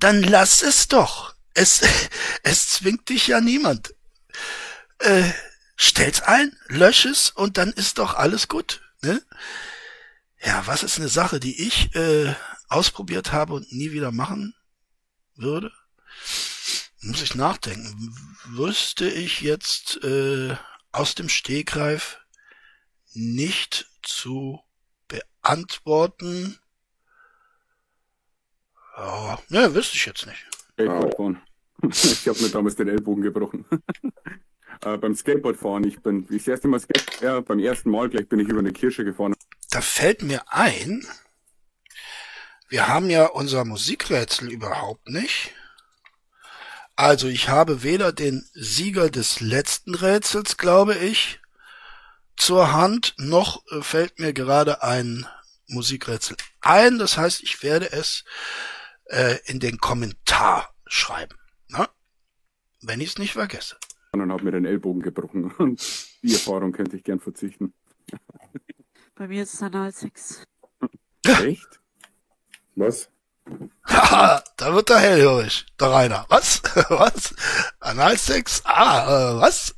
Dann 0.00 0.20
lass 0.22 0.62
es 0.62 0.88
doch. 0.88 1.35
Es, 1.56 1.82
es 2.42 2.68
zwingt 2.68 3.08
dich 3.08 3.28
ja 3.28 3.40
niemand. 3.40 3.94
Äh, 4.98 5.30
stell's 5.76 6.22
ein, 6.22 6.56
lösch 6.68 7.06
es 7.06 7.30
und 7.30 7.56
dann 7.56 7.72
ist 7.72 7.98
doch 7.98 8.14
alles 8.14 8.48
gut. 8.48 8.82
Ne? 9.02 9.22
Ja, 10.42 10.66
was 10.66 10.82
ist 10.82 10.98
eine 10.98 11.08
Sache, 11.08 11.40
die 11.40 11.66
ich 11.66 11.94
äh, 11.94 12.34
ausprobiert 12.68 13.32
habe 13.32 13.54
und 13.54 13.72
nie 13.72 13.92
wieder 13.92 14.12
machen 14.12 14.54
würde? 15.34 15.72
Muss 17.00 17.22
ich 17.22 17.34
nachdenken. 17.34 18.14
Wüsste 18.46 19.08
ich 19.08 19.40
jetzt 19.40 20.02
äh, 20.04 20.56
aus 20.92 21.14
dem 21.14 21.28
Stegreif 21.28 22.18
nicht 23.12 23.90
zu 24.02 24.60
beantworten. 25.08 26.58
Ja, 28.96 29.38
ne, 29.48 29.74
wüsste 29.74 29.96
ich 29.96 30.04
jetzt 30.06 30.26
nicht. 30.26 30.44
Skateboardfahren. 30.72 31.45
Ich 31.92 32.26
habe 32.28 32.40
mir 32.42 32.48
damals 32.48 32.76
den 32.76 32.88
Ellbogen 32.88 33.22
gebrochen. 33.22 33.64
äh, 34.84 34.96
beim 34.96 35.14
Skateboardfahren, 35.14 35.84
ich 35.84 36.00
bin, 36.00 36.26
ich 36.30 36.38
das 36.38 36.48
erste 36.48 36.68
Mal 36.68 36.80
Skate, 36.80 37.20
ja, 37.20 37.40
beim 37.40 37.58
ersten 37.58 37.90
Mal 37.90 38.08
gleich 38.08 38.28
bin 38.28 38.40
ich 38.40 38.48
über 38.48 38.60
eine 38.60 38.72
Kirsche 38.72 39.04
gefahren. 39.04 39.34
Da 39.70 39.80
fällt 39.80 40.22
mir 40.22 40.42
ein, 40.48 41.06
wir 42.68 42.88
haben 42.88 43.10
ja 43.10 43.26
unser 43.26 43.64
Musikrätsel 43.64 44.50
überhaupt 44.50 45.08
nicht. 45.08 45.52
Also 46.96 47.28
ich 47.28 47.48
habe 47.48 47.82
weder 47.82 48.12
den 48.12 48.48
Sieger 48.54 49.10
des 49.10 49.40
letzten 49.40 49.94
Rätsels, 49.94 50.56
glaube 50.56 50.94
ich, 50.94 51.40
zur 52.36 52.72
Hand, 52.72 53.14
noch 53.18 53.62
äh, 53.70 53.82
fällt 53.82 54.18
mir 54.18 54.32
gerade 54.32 54.82
ein 54.82 55.26
Musikrätsel 55.68 56.36
ein. 56.60 56.98
Das 56.98 57.16
heißt, 57.16 57.42
ich 57.42 57.62
werde 57.62 57.92
es 57.92 58.24
äh, 59.06 59.38
in 59.44 59.60
den 59.60 59.78
Kommentar 59.78 60.74
schreiben. 60.86 61.36
Wenn 62.82 63.00
ich 63.00 63.10
es 63.10 63.18
nicht 63.18 63.32
vergesse. 63.32 63.76
Und 64.12 64.32
habe 64.32 64.44
mir 64.44 64.52
den 64.52 64.64
Ellbogen 64.64 65.02
gebrochen. 65.02 65.50
Und 65.58 65.80
die 66.22 66.32
Erfahrung 66.32 66.72
könnte 66.72 66.96
ich 66.96 67.04
gern 67.04 67.20
verzichten. 67.20 67.74
Bei 69.14 69.28
mir 69.28 69.42
ist 69.42 69.54
es 69.54 69.62
Analsex. 69.62 70.42
Echt? 71.24 71.80
Was? 72.74 73.08
Haha, 73.86 74.42
da 74.56 74.74
wird 74.74 74.90
er 74.90 74.98
hellhörig, 74.98 75.66
der 75.80 75.90
Rainer. 75.90 76.26
Was? 76.28 76.62
was? 76.88 77.34
Analsex? 77.80 78.62
Ah, 78.64 79.36
äh, 79.36 79.40
was? 79.40 79.74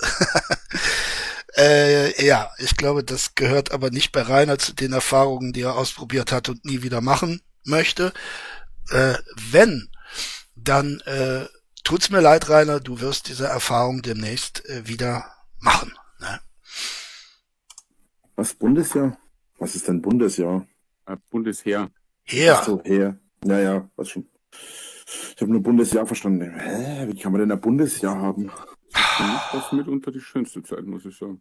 äh, 1.57 2.27
ja, 2.27 2.51
ich 2.59 2.77
glaube, 2.77 3.05
das 3.05 3.35
gehört 3.35 3.73
aber 3.73 3.91
nicht 3.91 4.12
bei 4.12 4.23
Rainer 4.23 4.59
zu 4.59 4.73
den 4.73 4.93
Erfahrungen, 4.93 5.53
die 5.53 5.62
er 5.62 5.77
ausprobiert 5.77 6.33
hat 6.33 6.49
und 6.49 6.65
nie 6.65 6.83
wieder 6.83 7.01
machen 7.01 7.43
möchte. 7.65 8.12
Äh, 8.91 9.15
wenn, 9.51 9.91
dann 10.57 11.01
äh, 11.01 11.47
tut's 11.89 12.10
mir 12.10 12.20
leid, 12.20 12.51
Rainer, 12.51 12.81
du 12.81 13.01
wirst 13.01 13.28
diese 13.28 13.47
Erfahrung 13.47 14.02
demnächst 14.02 14.69
äh, 14.69 14.86
wieder 14.86 15.24
machen. 15.59 15.97
Ne? 16.20 16.39
Was? 18.36 18.52
Bundesjahr? 18.52 19.16
Was 19.59 19.74
ist 19.74 19.89
denn 19.89 20.02
Bundesjahr? 20.02 20.66
Äh, 21.06 21.16
Bundesheer. 21.31 21.90
Ja. 22.27 22.59
Ach 22.59 22.65
so, 22.65 22.82
her. 22.85 23.19
Ja, 23.43 23.59
ja, 23.59 23.90
was 23.97 24.10
schon. 24.10 24.28
Ich 25.35 25.40
habe 25.40 25.51
nur 25.51 25.62
Bundesjahr 25.62 26.06
verstanden. 26.06 26.52
Hä? 26.60 27.06
Wie 27.09 27.19
kann 27.19 27.32
man 27.32 27.40
denn 27.40 27.52
ein 27.52 27.60
Bundesjahr 27.60 28.16
haben? 28.20 28.51
Das 29.52 29.73
mitunter 29.73 30.10
die 30.10 30.20
schönste 30.20 30.62
Zeit, 30.62 30.85
muss 30.85 31.06
ich 31.06 31.16
sagen. 31.16 31.40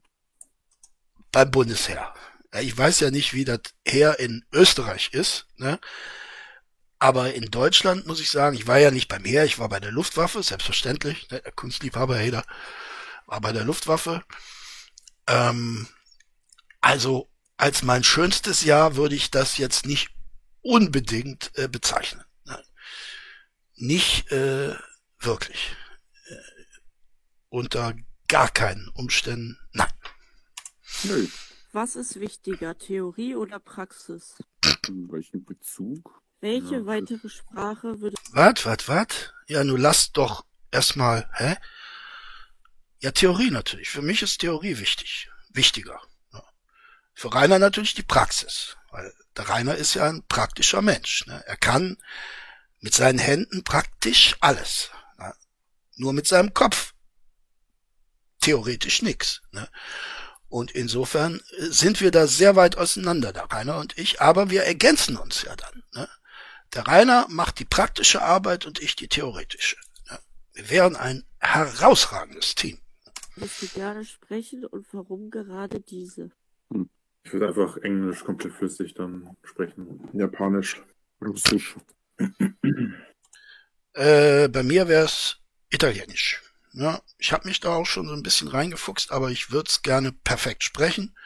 beim 1.33 1.51
Bundesheer. 1.51 2.13
Ich 2.61 2.77
weiß 2.77 3.01
ja 3.01 3.11
nicht, 3.11 3.33
wie 3.33 3.43
das 3.43 3.59
Heer 3.85 4.17
in 4.19 4.45
Österreich 4.53 5.09
ist, 5.11 5.47
ne? 5.57 5.77
Aber 6.99 7.33
in 7.33 7.51
Deutschland 7.51 8.07
muss 8.07 8.19
ich 8.19 8.31
sagen, 8.31 8.55
ich 8.55 8.67
war 8.67 8.79
ja 8.79 8.89
nicht 8.89 9.07
beim 9.07 9.23
Heer, 9.23 9.45
ich 9.45 9.59
war 9.59 9.69
bei 9.69 9.79
der 9.79 9.91
Luftwaffe, 9.91 10.41
selbstverständlich. 10.41 11.29
Ne? 11.29 11.41
Der 11.41 11.51
Kunstliebhaber 11.51 12.17
Heder 12.17 12.43
war 13.27 13.39
bei 13.41 13.51
der 13.51 13.63
Luftwaffe. 13.63 14.23
Ähm, 15.27 15.87
also 16.81 17.29
als 17.57 17.83
mein 17.83 18.03
schönstes 18.03 18.63
Jahr 18.63 18.95
würde 18.95 19.15
ich 19.15 19.29
das 19.29 19.57
jetzt 19.57 19.85
nicht 19.85 20.09
unbedingt 20.61 21.51
äh, 21.55 21.67
bezeichnen. 21.67 22.23
Nein. 22.45 22.63
Nicht 23.75 24.31
äh, 24.31 24.75
wirklich. 25.19 25.75
Äh, 26.29 26.35
unter 27.49 27.95
gar 28.27 28.49
keinen 28.49 28.89
Umständen. 28.89 29.59
Nein. 29.71 29.91
Nö. 31.03 31.27
Was 31.73 31.95
ist 31.95 32.19
wichtiger, 32.19 32.77
Theorie 32.77 33.35
oder 33.35 33.59
Praxis? 33.59 34.35
In 34.87 35.11
welchem 35.11 35.45
Bezug? 35.45 36.23
Welche 36.39 36.85
weitere 36.85 37.29
Sprache 37.29 37.99
würde 37.99 38.15
Wat, 38.31 38.65
wat, 38.65 38.87
wat? 38.87 39.33
Ja, 39.47 39.63
nun 39.63 39.81
lass 39.81 40.11
doch 40.11 40.45
erstmal, 40.71 41.29
hä? 41.33 41.55
Ja, 42.99 43.11
Theorie 43.11 43.51
natürlich. 43.51 43.89
Für 43.89 44.01
mich 44.01 44.21
ist 44.21 44.39
Theorie 44.39 44.77
wichtig. 44.77 45.29
Wichtiger. 45.49 45.99
Ja. 46.33 46.43
Für 47.13 47.33
Rainer 47.33 47.59
natürlich 47.59 47.93
die 47.93 48.03
Praxis. 48.03 48.75
Weil 48.91 49.13
der 49.35 49.49
Rainer 49.49 49.75
ist 49.75 49.93
ja 49.95 50.07
ein 50.07 50.23
praktischer 50.27 50.81
Mensch. 50.81 51.25
Ne? 51.27 51.43
Er 51.45 51.57
kann 51.57 51.97
mit 52.79 52.93
seinen 52.93 53.19
Händen 53.19 53.63
praktisch 53.63 54.35
alles. 54.39 54.91
nur 55.95 56.13
mit 56.13 56.27
seinem 56.27 56.53
Kopf. 56.53 56.93
Theoretisch 58.39 59.01
nix. 59.01 59.41
Ne? 59.51 59.67
Und 60.47 60.71
insofern 60.71 61.39
äh, 61.57 61.65
sind 61.65 62.01
wir 62.01 62.11
da 62.11 62.27
sehr 62.27 62.55
weit 62.55 62.77
auseinander, 62.77 63.33
der 63.33 63.45
Rainer 63.45 63.77
und 63.77 63.97
ich, 63.97 64.21
aber 64.21 64.49
wir 64.49 64.63
ergänzen 64.63 65.17
uns 65.17 65.41
ja 65.41 65.55
dann. 65.55 65.83
Ne? 65.93 66.07
Der 66.73 66.87
Rainer 66.87 67.27
macht 67.29 67.59
die 67.59 67.65
praktische 67.65 68.21
Arbeit 68.21 68.65
und 68.65 68.81
ich 68.81 68.95
die 68.95 69.07
theoretische. 69.07 69.77
Wir 70.53 70.69
wären 70.69 70.95
ein 70.95 71.23
herausragendes 71.39 72.55
Team. 72.55 72.79
Willst 73.35 73.61
du 73.61 73.67
gerne 73.67 74.03
sprechen 74.03 74.65
und 74.65 74.87
warum 74.91 75.29
gerade 75.29 75.79
diese? 75.79 76.31
Ich 77.23 77.33
würde 77.33 77.49
einfach 77.49 77.77
Englisch 77.77 78.23
komplett 78.23 78.53
flüssig 78.53 78.93
dann 78.95 79.35
sprechen. 79.43 80.09
Japanisch. 80.13 80.81
Russisch. 81.21 81.75
Äh, 83.93 84.47
bei 84.49 84.61
mir 84.61 84.87
wär's 84.87 85.39
Italienisch. 85.71 86.43
Ja, 86.73 87.01
ich 87.17 87.33
habe 87.33 87.47
mich 87.47 87.59
da 87.59 87.69
auch 87.69 87.87
schon 87.87 88.07
so 88.07 88.13
ein 88.13 88.21
bisschen 88.21 88.47
reingefuchst, 88.47 89.11
aber 89.11 89.31
ich 89.31 89.49
würde 89.49 89.69
es 89.69 89.81
gerne 89.81 90.11
perfekt 90.11 90.63
sprechen 90.63 91.17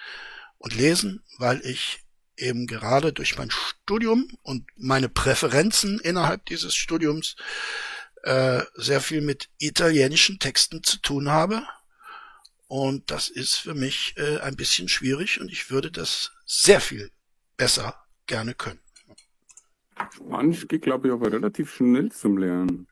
und 0.57 0.73
lesen, 0.73 1.21
weil 1.37 1.59
ich 1.65 2.05
eben 2.41 2.67
gerade 2.67 3.13
durch 3.13 3.37
mein 3.37 3.51
Studium 3.51 4.27
und 4.43 4.65
meine 4.77 5.09
Präferenzen 5.09 5.99
innerhalb 5.99 6.45
dieses 6.47 6.75
Studiums 6.75 7.35
äh, 8.23 8.61
sehr 8.75 9.01
viel 9.01 9.21
mit 9.21 9.49
italienischen 9.57 10.39
Texten 10.39 10.83
zu 10.83 10.97
tun 11.01 11.29
habe. 11.29 11.63
Und 12.67 13.11
das 13.11 13.29
ist 13.29 13.55
für 13.55 13.73
mich 13.73 14.13
äh, 14.17 14.39
ein 14.39 14.55
bisschen 14.55 14.87
schwierig 14.87 15.41
und 15.41 15.51
ich 15.51 15.69
würde 15.71 15.91
das 15.91 16.31
sehr 16.45 16.79
viel 16.81 17.11
besser 17.57 17.95
gerne 18.27 18.53
können. 18.53 18.79
Spanisch 20.15 20.67
geht, 20.67 20.81
glaube 20.83 21.07
ich, 21.07 21.13
aber 21.13 21.31
relativ 21.31 21.73
schnell 21.75 22.11
zum 22.11 22.37
Lernen. 22.37 22.87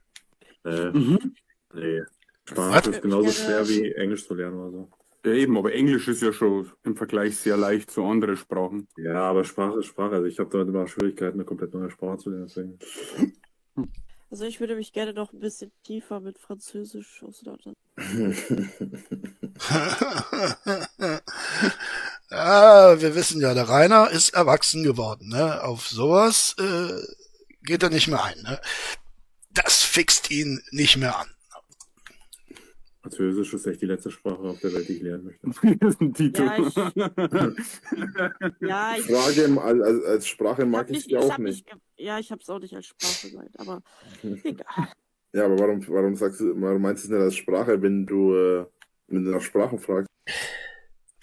Äh, 0.66 0.92
Mhm. 0.92 1.36
nee. 1.74 2.02
Spanisch 2.48 2.88
ist 2.88 3.02
genauso 3.02 3.32
schwer 3.32 3.68
wie 3.70 3.92
Englisch 3.94 4.28
zu 4.28 4.34
lernen 4.34 4.58
oder 4.58 4.72
so. 4.72 4.92
Ja, 5.26 5.34
eben, 5.34 5.58
aber 5.58 5.74
Englisch 5.74 6.08
ist 6.08 6.22
ja 6.22 6.32
schon 6.32 6.72
im 6.84 6.96
Vergleich 6.96 7.38
sehr 7.38 7.58
leicht 7.58 7.92
zu 7.92 8.04
anderen 8.06 8.38
Sprachen. 8.38 8.88
Ja, 8.98 9.24
aber 9.24 9.44
Sprache 9.44 9.80
ist 9.80 9.88
Sprache. 9.88 10.16
Also 10.16 10.28
ich 10.28 10.40
habe 10.40 10.50
damit 10.50 10.70
immer 10.70 10.88
Schwierigkeiten, 10.88 11.38
eine 11.38 11.46
komplett 11.46 11.74
neue 11.74 11.92
Sprache 11.92 12.18
zu 12.18 12.30
lernen. 12.30 12.48
Deswegen. 12.48 12.80
Also 14.32 14.46
ich 14.46 14.60
würde 14.60 14.76
mich 14.76 14.94
gerne 14.94 15.14
noch 15.14 15.34
ein 15.34 15.40
bisschen 15.40 15.72
tiefer 15.84 16.20
mit 16.20 16.38
Französisch 16.38 17.24
auseinandersetzen. 17.24 17.76
ja, 22.30 23.02
wir 23.02 23.16
wissen 23.16 23.42
ja, 23.42 23.56
der 23.56 23.68
Rainer 23.68 24.12
ist 24.12 24.30
erwachsen 24.30 24.84
geworden. 24.84 25.30
Ne? 25.30 25.64
Auf 25.64 25.88
sowas 25.88 26.56
äh, 26.60 27.02
geht 27.64 27.82
er 27.82 27.90
nicht 27.90 28.08
mehr 28.08 28.24
ein. 28.24 28.40
Ne? 28.44 28.62
Das 29.52 29.82
fixt 29.82 30.30
ihn 30.30 30.62
nicht 30.72 30.98
mehr 30.98 31.18
an. 31.18 31.28
Französisch 33.10 33.54
ist 33.54 33.66
echt 33.66 33.82
die 33.82 33.86
letzte 33.88 34.12
Sprache 34.12 34.38
auf 34.40 34.60
der 34.60 34.74
Welt, 34.74 34.88
die 34.88 34.94
ich 34.98 35.02
lernen 35.02 35.26
möchte. 35.26 36.14
Tito. 36.14 36.44
Ja, 36.44 36.58
ich- 36.58 36.76
Ja, 38.62 38.96
ich, 38.98 39.06
Frage 39.06 39.42
im- 39.44 39.60
als, 39.60 40.04
als- 40.06 40.28
Sprache 40.28 40.62
ich 40.64 40.68
mag 40.68 40.90
ich 40.90 41.06
die 41.08 41.12
ich 41.12 41.18
auch 41.18 41.38
nicht. 41.38 41.66
ge- 41.66 41.76
ja, 41.98 42.20
ich 42.20 42.32
hab's 42.32 42.50
auch 42.50 42.60
nicht 42.60 42.74
als 42.76 42.86
Sprache 42.88 43.30
gemeint, 43.32 43.60
aber 43.60 43.82
egal. 44.44 44.90
Ja, 45.34 45.46
aber 45.46 45.60
warum, 45.60 45.88
warum 45.88 46.16
sagst 46.16 46.40
du, 46.42 46.60
warum 46.62 46.82
meinst 46.82 47.04
du 47.04 47.08
es 47.08 47.12
nicht 47.12 47.22
als 47.22 47.36
Sprache, 47.36 47.82
wenn 47.82 48.06
du, 48.06 48.34
äh, 48.36 48.66
wenn 49.08 49.26
du 49.26 49.32
nach 49.32 49.42
Sprachen 49.42 49.80
fragst? 49.80 50.08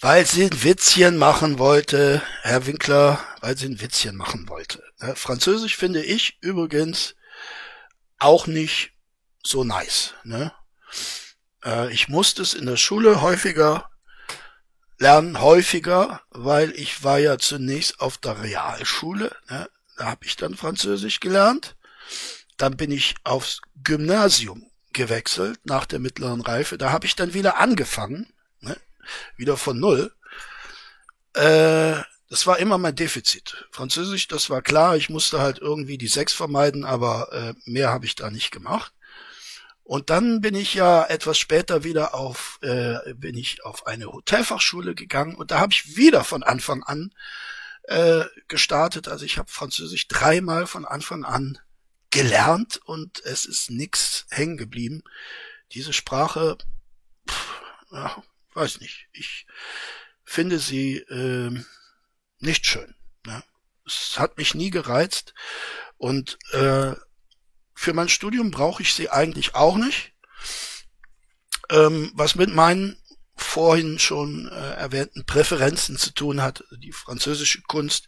Weil 0.00 0.26
sie 0.26 0.44
ein 0.44 0.62
Witzchen 0.64 1.16
machen 1.16 1.58
wollte, 1.58 2.20
Herr 2.42 2.66
Winkler, 2.66 3.18
weil 3.40 3.56
sie 3.56 3.66
ein 3.66 3.80
Witzchen 3.80 4.16
machen 4.16 4.48
wollte. 4.48 4.82
Französisch 5.14 5.76
finde 5.76 6.02
ich 6.04 6.38
übrigens 6.42 7.16
auch 8.18 8.46
nicht 8.46 8.92
so 9.42 9.64
nice. 9.64 10.14
Ne? 10.24 10.52
Äh, 11.66 11.92
ich 11.92 12.08
musste 12.08 12.42
es 12.42 12.54
in 12.54 12.66
der 12.66 12.76
Schule 12.78 13.20
häufiger 13.20 13.90
lernen, 14.98 15.40
häufiger, 15.40 16.22
weil 16.30 16.70
ich 16.70 17.04
war 17.04 17.18
ja 17.18 17.36
zunächst 17.38 18.00
auf 18.00 18.16
der 18.16 18.42
Realschule. 18.42 19.34
Ne? 19.50 19.68
Da 19.98 20.06
habe 20.06 20.24
ich 20.24 20.36
dann 20.36 20.56
Französisch 20.56 21.20
gelernt. 21.20 21.76
Dann 22.56 22.76
bin 22.76 22.90
ich 22.90 23.14
aufs 23.24 23.60
Gymnasium 23.84 24.70
gewechselt 24.94 25.60
nach 25.64 25.84
der 25.84 25.98
mittleren 25.98 26.40
Reife. 26.40 26.78
Da 26.78 26.92
habe 26.92 27.04
ich 27.04 27.16
dann 27.16 27.34
wieder 27.34 27.58
angefangen, 27.58 28.32
ne? 28.60 28.76
wieder 29.36 29.58
von 29.58 29.78
null. 29.78 30.14
Äh, 31.34 31.96
das 32.30 32.46
war 32.46 32.58
immer 32.58 32.78
mein 32.78 32.96
Defizit. 32.96 33.66
Französisch, 33.70 34.28
das 34.28 34.48
war 34.48 34.62
klar. 34.62 34.96
Ich 34.96 35.10
musste 35.10 35.40
halt 35.40 35.58
irgendwie 35.58 35.98
die 35.98 36.08
Sechs 36.08 36.32
vermeiden, 36.32 36.84
aber 36.84 37.32
äh, 37.32 37.70
mehr 37.70 37.90
habe 37.90 38.06
ich 38.06 38.14
da 38.14 38.30
nicht 38.30 38.50
gemacht. 38.50 38.92
Und 39.86 40.10
dann 40.10 40.40
bin 40.40 40.56
ich 40.56 40.74
ja 40.74 41.04
etwas 41.04 41.38
später 41.38 41.84
wieder 41.84 42.12
auf, 42.12 42.58
äh, 42.60 43.14
bin 43.14 43.36
ich 43.36 43.64
auf 43.64 43.86
eine 43.86 44.06
Hotelfachschule 44.06 44.96
gegangen 44.96 45.36
und 45.36 45.52
da 45.52 45.60
habe 45.60 45.72
ich 45.72 45.96
wieder 45.96 46.24
von 46.24 46.42
Anfang 46.42 46.82
an 46.82 47.14
äh, 47.84 48.24
gestartet. 48.48 49.06
Also 49.06 49.24
ich 49.24 49.38
habe 49.38 49.48
Französisch 49.48 50.08
dreimal 50.08 50.66
von 50.66 50.86
Anfang 50.86 51.24
an 51.24 51.60
gelernt 52.10 52.80
und 52.84 53.24
es 53.24 53.44
ist 53.44 53.70
nix 53.70 54.26
hängen 54.28 54.56
geblieben. 54.56 55.04
Diese 55.70 55.92
Sprache, 55.92 56.58
pff, 57.30 57.62
ja, 57.92 58.24
weiß 58.54 58.80
nicht. 58.80 59.06
Ich 59.12 59.46
finde 60.24 60.58
sie 60.58 60.96
ähm, 61.10 61.64
nicht 62.40 62.66
schön. 62.66 62.96
Ne? 63.24 63.40
Es 63.86 64.18
hat 64.18 64.36
mich 64.36 64.52
nie 64.52 64.70
gereizt 64.70 65.32
und 65.96 66.38
äh, 66.50 66.96
für 67.76 67.92
mein 67.92 68.08
Studium 68.08 68.50
brauche 68.50 68.82
ich 68.82 68.94
sie 68.94 69.10
eigentlich 69.10 69.54
auch 69.54 69.76
nicht. 69.76 70.12
Ähm, 71.68 72.10
was 72.14 72.34
mit 72.34 72.52
meinen 72.52 72.96
vorhin 73.36 73.98
schon 73.98 74.48
äh, 74.48 74.74
erwähnten 74.74 75.26
Präferenzen 75.26 75.98
zu 75.98 76.12
tun 76.12 76.42
hat, 76.42 76.64
die 76.70 76.92
französische 76.92 77.60
Kunst, 77.62 78.06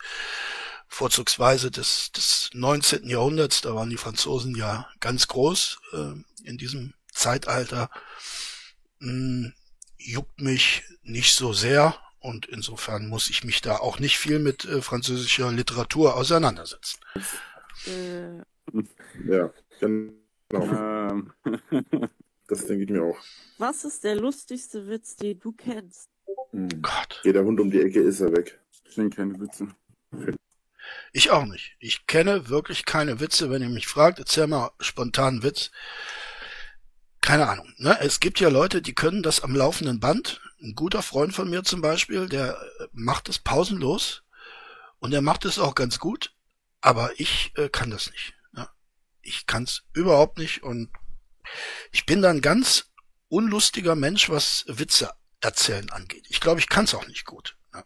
vorzugsweise 0.89 1.71
des, 1.71 2.11
des 2.13 2.49
19. 2.55 3.11
Jahrhunderts, 3.11 3.61
da 3.61 3.75
waren 3.75 3.91
die 3.91 3.99
Franzosen 3.99 4.57
ja 4.57 4.89
ganz 5.01 5.29
groß 5.29 5.79
äh, 5.93 6.47
in 6.49 6.57
diesem 6.57 6.95
Zeitalter, 7.13 7.91
mh, 9.01 9.53
juckt 9.99 10.41
mich 10.41 10.83
nicht 11.03 11.35
so 11.35 11.53
sehr 11.53 11.95
und 12.21 12.47
insofern 12.47 13.07
muss 13.09 13.29
ich 13.29 13.45
mich 13.45 13.61
da 13.61 13.77
auch 13.77 13.99
nicht 13.99 14.17
viel 14.17 14.39
mit 14.39 14.65
äh, 14.65 14.81
französischer 14.81 15.53
Literatur 15.53 16.17
auseinandersetzen. 16.17 17.01
Äh, 17.87 18.43
Ja, 19.27 19.53
genau. 19.81 20.15
Ähm, 20.53 21.33
Das 22.47 22.65
denke 22.67 22.85
ich 22.85 22.91
mir 22.91 23.03
auch. 23.03 23.19
was 23.59 23.85
ist 23.85 24.05
der 24.05 24.17
lustigste 24.17 24.89
Witz, 24.89 25.17
den 25.17 25.39
du 25.39 25.53
kennst? 25.53 26.09
Hm. 26.53 26.69
Gott, 26.81 27.21
Geht 27.23 27.35
der 27.35 27.45
Hund 27.45 27.61
um 27.61 27.71
die 27.71 27.81
Ecke, 27.83 28.01
ist 28.01 28.21
er 28.21 28.33
weg. 28.35 28.59
das 28.85 28.95
sind 28.95 29.15
keine 29.15 29.39
Witze. 29.39 29.69
ich 31.13 31.31
auch 31.31 31.45
nicht. 31.45 31.77
Ich 31.79 32.07
kenne 32.07 32.49
wirklich 32.49 32.87
keine 32.87 33.21
Witze. 33.21 33.51
Wenn 33.51 33.61
ihr 33.63 33.69
mich 33.69 33.87
fragt, 33.87 34.19
erzähl 34.19 34.47
mal 34.47 34.71
spontan 34.81 35.35
einen 35.35 35.43
Witz. 35.43 35.71
Keine 37.21 37.49
Ahnung. 37.49 37.71
Ne? 37.77 37.99
Es 38.01 38.21
gibt 38.21 38.41
ja 38.41 38.49
Leute, 38.49 38.81
die 38.81 38.95
können 38.95 39.23
das 39.23 39.43
am 39.43 39.55
laufenden 39.55 40.01
Band. 40.01 40.41
Ein 40.63 40.75
guter 40.75 41.03
Freund 41.03 41.35
von 41.35 41.51
mir 41.51 41.65
zum 41.65 41.83
Beispiel, 41.83 42.29
der 42.29 42.59
macht 42.93 43.29
es 43.29 43.39
pausenlos 43.39 44.23
und 45.01 45.13
er 45.13 45.21
macht 45.23 45.45
es 45.45 45.59
auch 45.59 45.75
ganz 45.75 45.99
gut. 45.99 46.35
Aber 46.81 47.11
ich 47.21 47.53
äh, 47.57 47.69
kann 47.69 47.91
das 47.91 48.11
nicht. 48.11 48.35
Ich 49.29 49.47
kann 49.47 49.65
es 49.65 49.83
überhaupt 49.93 50.39
nicht 50.39 50.63
und 50.63 50.91
ich 51.93 52.07
bin 52.07 52.23
dann 52.23 52.41
ganz 52.41 52.91
unlustiger 53.29 53.95
Mensch, 53.95 54.31
was 54.31 54.65
Witze 54.69 55.11
erzählen 55.41 55.89
angeht. 55.91 56.27
Ich 56.29 56.41
glaube, 56.41 56.61
ich 56.61 56.69
kann 56.69 56.85
es 56.85 56.95
auch 56.95 57.07
nicht 57.07 57.25
gut. 57.25 57.57
Ne? 57.75 57.85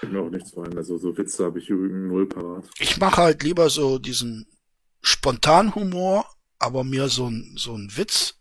Fällt 0.00 0.12
mir 0.12 0.20
auch 0.20 0.30
nichts 0.30 0.56
rein. 0.56 0.76
Also 0.76 0.96
so 0.98 1.16
Witze 1.16 1.44
habe 1.44 1.58
ich 1.58 1.68
übrigens 1.68 2.08
null 2.08 2.28
parat. 2.28 2.64
ich 2.78 2.98
mache 2.98 3.22
halt 3.22 3.42
lieber 3.42 3.68
so 3.70 3.98
diesen 3.98 4.46
Spontanhumor, 5.02 6.26
aber 6.58 6.84
mir 6.84 7.08
so 7.08 7.28
ein 7.28 7.54
so 7.56 7.74
ein 7.76 7.96
Witz 7.96 8.40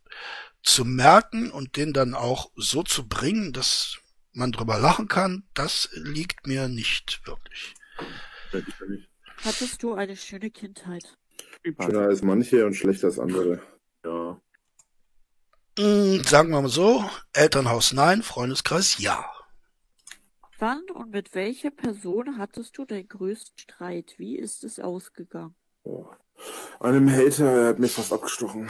zu 0.62 0.86
merken 0.86 1.52
und 1.52 1.76
den 1.76 1.94
dann 1.94 2.14
auch 2.14 2.52
so 2.56 2.84
zu 2.84 3.08
bringen, 3.08 3.52
dass 3.52 3.98
man 4.32 4.52
drüber 4.52 4.80
lachen 4.80 5.08
kann, 5.08 5.44
das 5.54 5.90
liegt 5.94 6.48
mir 6.48 6.68
nicht 6.68 7.22
wirklich. 7.26 7.76
Hattest 9.44 9.84
du 9.84 9.94
eine 9.94 10.16
schöne 10.16 10.52
Kindheit? 10.52 11.18
Schöner 11.64 12.02
als 12.02 12.22
manche 12.22 12.66
und 12.66 12.74
schlechter 12.74 13.08
als 13.08 13.20
andere. 13.20 13.62
Ja. 14.06 14.40
Mm, 15.80 16.22
sagen 16.24 16.50
wir 16.52 16.62
mal 16.62 16.68
so, 16.68 17.04
Elternhaus 17.34 17.94
nein, 17.94 18.22
Freundeskreis 18.22 19.00
ja. 19.00 19.26
Wann 20.60 20.84
und 20.94 21.12
mit 21.12 21.34
welcher 21.36 21.72
Person 21.72 22.38
hattest 22.38 22.78
du 22.78 22.86
deinen 22.86 23.08
größten 23.08 23.58
Streit? 23.58 24.14
Wie 24.18 24.38
ist 24.38 24.64
es 24.64 24.80
ausgegangen? 24.80 25.56
Boah. 25.84 26.18
Einem 26.80 27.10
Hater, 27.10 27.46
er 27.46 27.68
hat 27.70 27.80
mich 27.80 27.92
fast 27.92 28.14
abgestochen. 28.14 28.70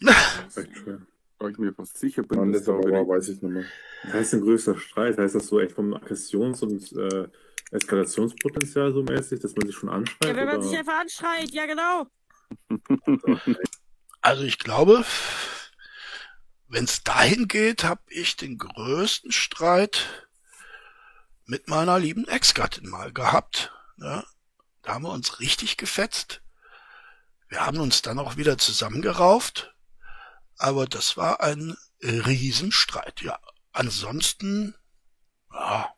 Echt 0.00 0.76
schwer. 0.76 1.02
Da 1.38 1.48
ich 1.48 1.58
mir 1.58 1.72
fast 1.72 1.98
sicher 1.98 2.22
bin, 2.22 2.52
dass 2.52 2.64
das 2.64 2.66
da 2.66 2.72
aber 2.74 3.08
weiß 3.08 3.28
ich 3.28 3.42
nicht 3.42 3.52
mehr. 3.52 3.64
Was 4.04 4.12
heißt 4.12 4.32
denn 4.34 4.40
größter 4.42 4.76
Streit? 4.76 5.18
Heißt 5.18 5.34
das 5.34 5.46
so 5.48 5.60
echt 5.60 5.72
vom 5.72 5.92
Aggressions- 5.94 6.62
und 6.62 6.92
äh, 6.92 7.28
Eskalationspotenzial 7.72 8.92
so 8.92 9.02
mäßig, 9.02 9.40
dass 9.40 9.54
man 9.56 9.66
sich 9.66 9.74
schon 9.74 9.88
anschreit? 9.88 10.28
Ja, 10.28 10.36
wenn 10.36 10.46
man 10.46 10.58
oder? 10.58 10.68
sich 10.68 10.78
einfach 10.78 11.00
anschreit, 11.00 11.50
ja 11.50 11.66
genau. 11.66 12.06
Also 14.24 14.44
ich 14.44 14.60
glaube, 14.60 15.04
wenn's 16.68 17.02
dahin 17.02 17.48
geht, 17.48 17.82
habe 17.82 18.02
ich 18.06 18.36
den 18.36 18.56
größten 18.56 19.32
Streit 19.32 20.28
mit 21.44 21.66
meiner 21.66 21.98
lieben 21.98 22.28
Ex-Gattin 22.28 22.88
mal 22.88 23.12
gehabt. 23.12 23.72
Ne? 23.96 24.24
Da 24.82 24.94
haben 24.94 25.02
wir 25.02 25.10
uns 25.10 25.40
richtig 25.40 25.76
gefetzt. 25.76 26.40
Wir 27.48 27.66
haben 27.66 27.80
uns 27.80 28.02
dann 28.02 28.20
auch 28.20 28.36
wieder 28.36 28.58
zusammengerauft. 28.58 29.74
Aber 30.56 30.86
das 30.86 31.16
war 31.16 31.40
ein 31.40 31.76
Riesenstreit. 32.00 33.22
Ja, 33.22 33.40
ansonsten 33.72 34.76
ja, 35.52 35.92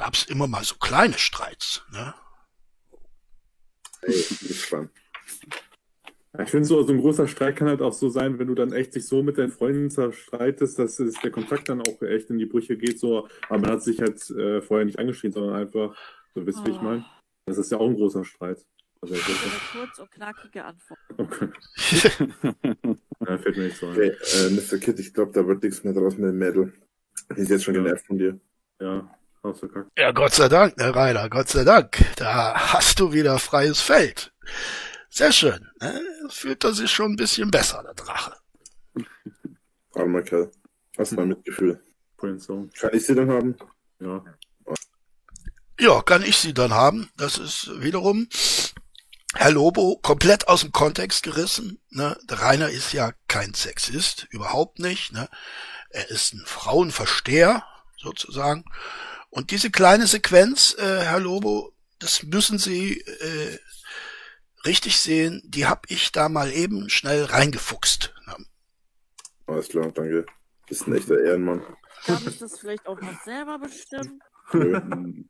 gab's 0.00 0.24
immer 0.24 0.46
mal 0.48 0.64
so 0.64 0.76
kleine 0.76 1.18
Streits. 1.18 1.82
Ne? 1.92 2.14
Hey, 4.00 4.14
ist 4.14 4.62
spannend. 4.62 4.90
Ja, 6.32 6.44
Ich 6.44 6.50
finde 6.50 6.64
so, 6.66 6.82
so 6.82 6.92
ein 6.92 7.00
großer 7.00 7.28
Streit 7.28 7.56
kann 7.56 7.68
halt 7.68 7.82
auch 7.82 7.92
so 7.92 8.08
sein, 8.08 8.38
wenn 8.38 8.46
du 8.46 8.54
dann 8.54 8.72
echt 8.72 8.94
dich 8.94 9.06
so 9.06 9.22
mit 9.22 9.36
deinen 9.36 9.50
Freunden 9.52 9.90
zerstreitest, 9.90 10.78
dass 10.78 10.98
es, 11.00 11.14
der 11.20 11.30
Kontakt 11.30 11.68
dann 11.68 11.82
auch 11.82 12.00
echt 12.00 12.30
in 12.30 12.38
die 12.38 12.46
Brüche 12.46 12.78
geht, 12.78 12.98
so, 12.98 13.28
aber 13.50 13.58
man 13.58 13.72
hat 13.72 13.82
sich 13.82 14.00
halt 14.00 14.28
äh, 14.30 14.62
vorher 14.62 14.86
nicht 14.86 14.98
angeschrien, 14.98 15.32
sondern 15.34 15.54
einfach, 15.54 15.94
so 16.34 16.46
wisst 16.46 16.60
ihr, 16.60 16.66
wie 16.66 16.70
ich 16.76 16.80
meine? 16.80 17.04
Das 17.46 17.58
ist 17.58 17.70
ja 17.70 17.76
auch 17.78 17.88
ein 17.88 17.94
großer 17.96 18.24
Streit. 18.24 18.64
Also, 19.02 19.14
das 19.16 19.28
ist, 19.28 19.42
Eine 19.44 19.60
kurz 19.86 19.98
und 19.98 20.10
knackige 20.10 20.64
Antwort. 20.64 20.98
okay. 21.18 21.48
ja, 23.26 23.38
fällt 23.38 23.56
mir 23.56 23.64
nicht 23.64 23.76
so 23.76 23.86
ein. 23.86 23.92
Okay, 23.92 24.08
äh, 24.34 24.50
Mr. 24.50 24.78
Kid, 24.78 24.98
ich 24.98 25.12
glaube, 25.12 25.32
da 25.32 25.46
wird 25.46 25.62
nichts 25.62 25.84
mehr 25.84 25.92
draus 25.92 26.16
mit 26.16 26.28
dem 26.28 26.38
Mädel. 26.38 26.72
Die 27.36 27.40
ist 27.42 27.50
jetzt 27.50 27.64
schon 27.64 27.74
Ja. 27.74 27.82
genervt 27.82 28.06
von 28.06 28.18
dir. 28.18 28.38
Ja, 28.80 29.14
ausverkackt. 29.42 29.90
Ja, 29.96 30.12
Gott 30.12 30.34
sei 30.34 30.48
Dank, 30.48 30.76
ne, 30.76 30.94
Rainer, 30.94 31.28
Gott 31.28 31.48
sei 31.48 31.64
Dank. 31.64 31.98
Da 32.16 32.54
hast 32.72 33.00
du 33.00 33.12
wieder 33.12 33.38
freies 33.38 33.80
Feld. 33.80 34.32
Sehr 35.08 35.32
schön. 35.32 35.68
Ne? 35.80 36.00
Fühlt 36.28 36.64
er 36.64 36.72
sich 36.72 36.90
schon 36.90 37.12
ein 37.12 37.16
bisschen 37.16 37.50
besser, 37.50 37.82
der 37.82 37.94
Drache. 37.94 38.36
Armer 39.94 40.22
Kerl. 40.22 40.50
Hast 40.96 41.12
mal 41.12 41.26
Mitgefühl. 41.26 41.80
Kann 42.16 42.38
ich 42.92 43.06
sie 43.06 43.14
dann 43.14 43.30
haben? 43.30 43.56
Ja. 43.98 44.22
Ja, 45.80 46.02
kann 46.02 46.22
ich 46.22 46.36
sie 46.36 46.52
dann 46.52 46.74
haben. 46.74 47.08
Das 47.16 47.38
ist 47.38 47.70
wiederum 47.80 48.28
Herr 49.34 49.52
Lobo 49.52 49.96
komplett 50.02 50.48
aus 50.48 50.60
dem 50.60 50.72
Kontext 50.72 51.22
gerissen. 51.22 51.80
Ne? 51.88 52.18
Der 52.24 52.40
Rainer 52.40 52.68
ist 52.68 52.92
ja 52.92 53.12
kein 53.28 53.54
Sexist, 53.54 54.26
überhaupt 54.30 54.78
nicht. 54.78 55.12
Ne? 55.12 55.28
Er 55.88 56.10
ist 56.10 56.34
ein 56.34 56.42
Frauenversteher, 56.44 57.64
sozusagen. 57.96 58.64
Und 59.30 59.52
diese 59.52 59.70
kleine 59.70 60.06
Sequenz, 60.06 60.74
äh, 60.78 61.00
Herr 61.02 61.20
Lobo, 61.20 61.72
das 61.98 62.22
müssen 62.24 62.58
Sie 62.58 63.00
äh, 63.00 63.58
richtig 64.64 64.98
sehen, 64.98 65.42
die 65.44 65.66
hab 65.66 65.90
ich 65.90 66.12
da 66.12 66.28
mal 66.28 66.52
eben 66.52 66.88
schnell 66.90 67.24
reingefuchst. 67.24 68.12
Alles 69.46 69.68
klar, 69.68 69.90
danke. 69.92 70.26
Bist 70.68 70.86
ein 70.86 70.94
echter 70.94 71.20
Ehrenmann. 71.20 71.62
Darf 72.06 72.26
ich 72.26 72.38
das 72.38 72.58
vielleicht 72.58 72.86
auch 72.86 73.00
noch 73.00 73.22
selber 73.24 73.58
bestimmen? 73.58 74.20
Wenn 74.52 75.28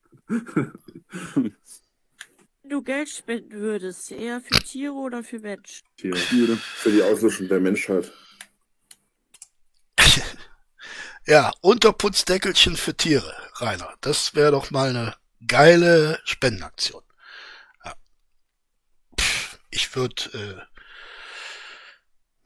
du 2.64 2.82
Geld 2.82 3.09
spenden 3.09 3.52
würdest, 3.52 4.12
eher 4.12 4.40
für 4.40 4.62
Tiere 4.62 4.93
oder 4.93 5.24
für 5.24 5.40
Menschen? 5.40 5.86
Tiere. 5.97 6.56
Für 6.56 6.90
die 6.90 7.02
Auslöschung 7.02 7.48
der 7.48 7.60
Menschheit. 7.60 8.12
Ja, 11.26 11.52
Unterputzdeckelchen 11.60 12.76
für 12.76 12.97
Tiere, 12.97 13.34
Rainer. 13.56 13.94
Das 14.01 14.34
wäre 14.34 14.52
doch 14.52 14.70
mal 14.70 14.90
eine 14.90 15.14
geile 15.47 16.18
Spendenaktion. 16.24 17.02
Ja. 17.84 17.94
Pff, 19.18 19.59
ich 19.70 19.94
würde, 19.94 20.66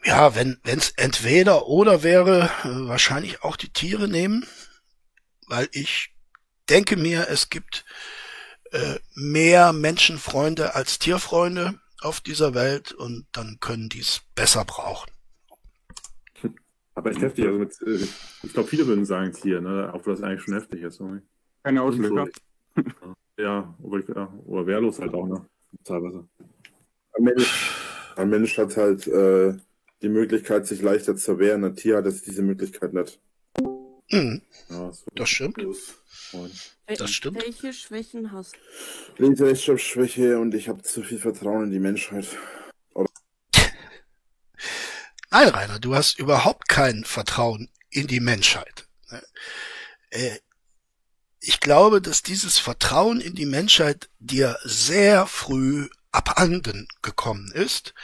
äh, 0.05 0.09
ja, 0.09 0.35
wenn 0.35 0.61
es 0.65 0.91
entweder 0.91 1.67
oder 1.67 2.03
wäre, 2.03 2.51
äh, 2.65 2.89
wahrscheinlich 2.89 3.43
auch 3.43 3.57
die 3.57 3.73
Tiere 3.73 4.09
nehmen, 4.09 4.47
weil 5.47 5.69
ich 5.73 6.15
denke 6.69 6.97
mir, 6.97 7.29
es 7.29 7.51
gibt 7.51 7.85
äh, 8.73 8.99
mehr 9.15 9.73
Menschenfreunde 9.73 10.75
als 10.75 10.99
Tierfreunde 10.99 11.79
auf 12.01 12.21
dieser 12.21 12.55
Welt 12.55 12.93
und 12.93 13.27
dann 13.33 13.59
können 13.61 13.89
die 13.89 14.01
es 14.01 14.23
besser 14.35 14.65
brauchen. 14.65 15.14
Aber 16.95 17.11
echt 17.11 17.21
heftig, 17.23 17.47
also 17.47 17.59
mit, 17.59 17.73
äh, 17.83 18.07
ich 18.45 18.53
glaube, 18.53 18.69
viele 18.69 18.87
würden 18.87 19.05
sagen 19.05 19.33
Tier, 19.33 19.61
ne? 19.61 19.91
Obwohl 19.93 20.15
das 20.15 20.23
eigentlich 20.23 20.43
schon 20.43 20.55
heftig 20.55 20.83
ist. 20.83 20.97
Sorry. 20.97 21.21
Keine 21.63 21.83
Auslöser. 21.83 22.29
Ja, 23.37 23.75
obwohl 23.83 24.01
ich, 24.01 24.09
ja, 24.09 24.33
oder 24.47 24.67
wehrlos 24.67 25.01
halt 25.01 25.13
auch, 25.13 25.27
ne? 25.27 25.45
Teilweise. 25.83 26.29
Ein 27.17 27.25
Mensch, 27.25 27.71
ein 28.17 28.31
Mensch 28.31 28.57
hat 28.59 28.77
halt 28.77 29.07
äh, 29.09 29.55
die 30.03 30.09
Möglichkeit, 30.09 30.67
sich 30.67 30.83
leichter 30.83 31.17
zu 31.17 31.39
wehren. 31.39 31.65
Ein 31.65 31.75
Tier 31.75 31.97
hat 31.97 32.07
jetzt 32.07 32.27
diese 32.27 32.43
Möglichkeit 32.43 32.93
nicht. 32.95 33.21
Hm, 34.11 34.43
Ja, 34.69 34.93
so. 34.93 35.05
das 35.15 35.29
stimmt. 35.29 35.57
Wel- 35.59 36.51
Das 36.99 37.11
stimmt. 37.11 37.43
Welche 37.43 37.73
Schwächen 37.73 38.31
hast 38.33 38.55
Rechtschreibschwäche 39.19 40.39
und 40.39 40.55
ich 40.55 40.69
habe 40.69 40.83
zu 40.83 41.03
viel 41.03 41.19
Vertrauen 41.19 41.65
in 41.65 41.71
die 41.71 41.81
Menschheit. 41.81 42.27
Nein, 45.35 45.49
Rainer, 45.49 45.81
du 45.81 45.97
hast 45.97 46.21
überhaupt 46.21 46.69
kein 46.69 47.03
Vertrauen 47.03 47.69
in 47.91 48.07
die 48.07 48.21
Menschheit. 48.21 48.87
ne? 49.11 49.21
Äh, 50.11 50.39
Ich 51.41 51.59
glaube, 51.59 52.01
dass 52.01 52.23
dieses 52.23 52.61
Vertrauen 52.61 53.21
in 53.21 53.35
die 53.35 53.45
Menschheit 53.45 54.09
dir 54.21 54.57
sehr 54.63 55.27
früh 55.27 55.89
abhanden 56.13 56.87
gekommen 57.03 57.51
ist. 57.53 57.95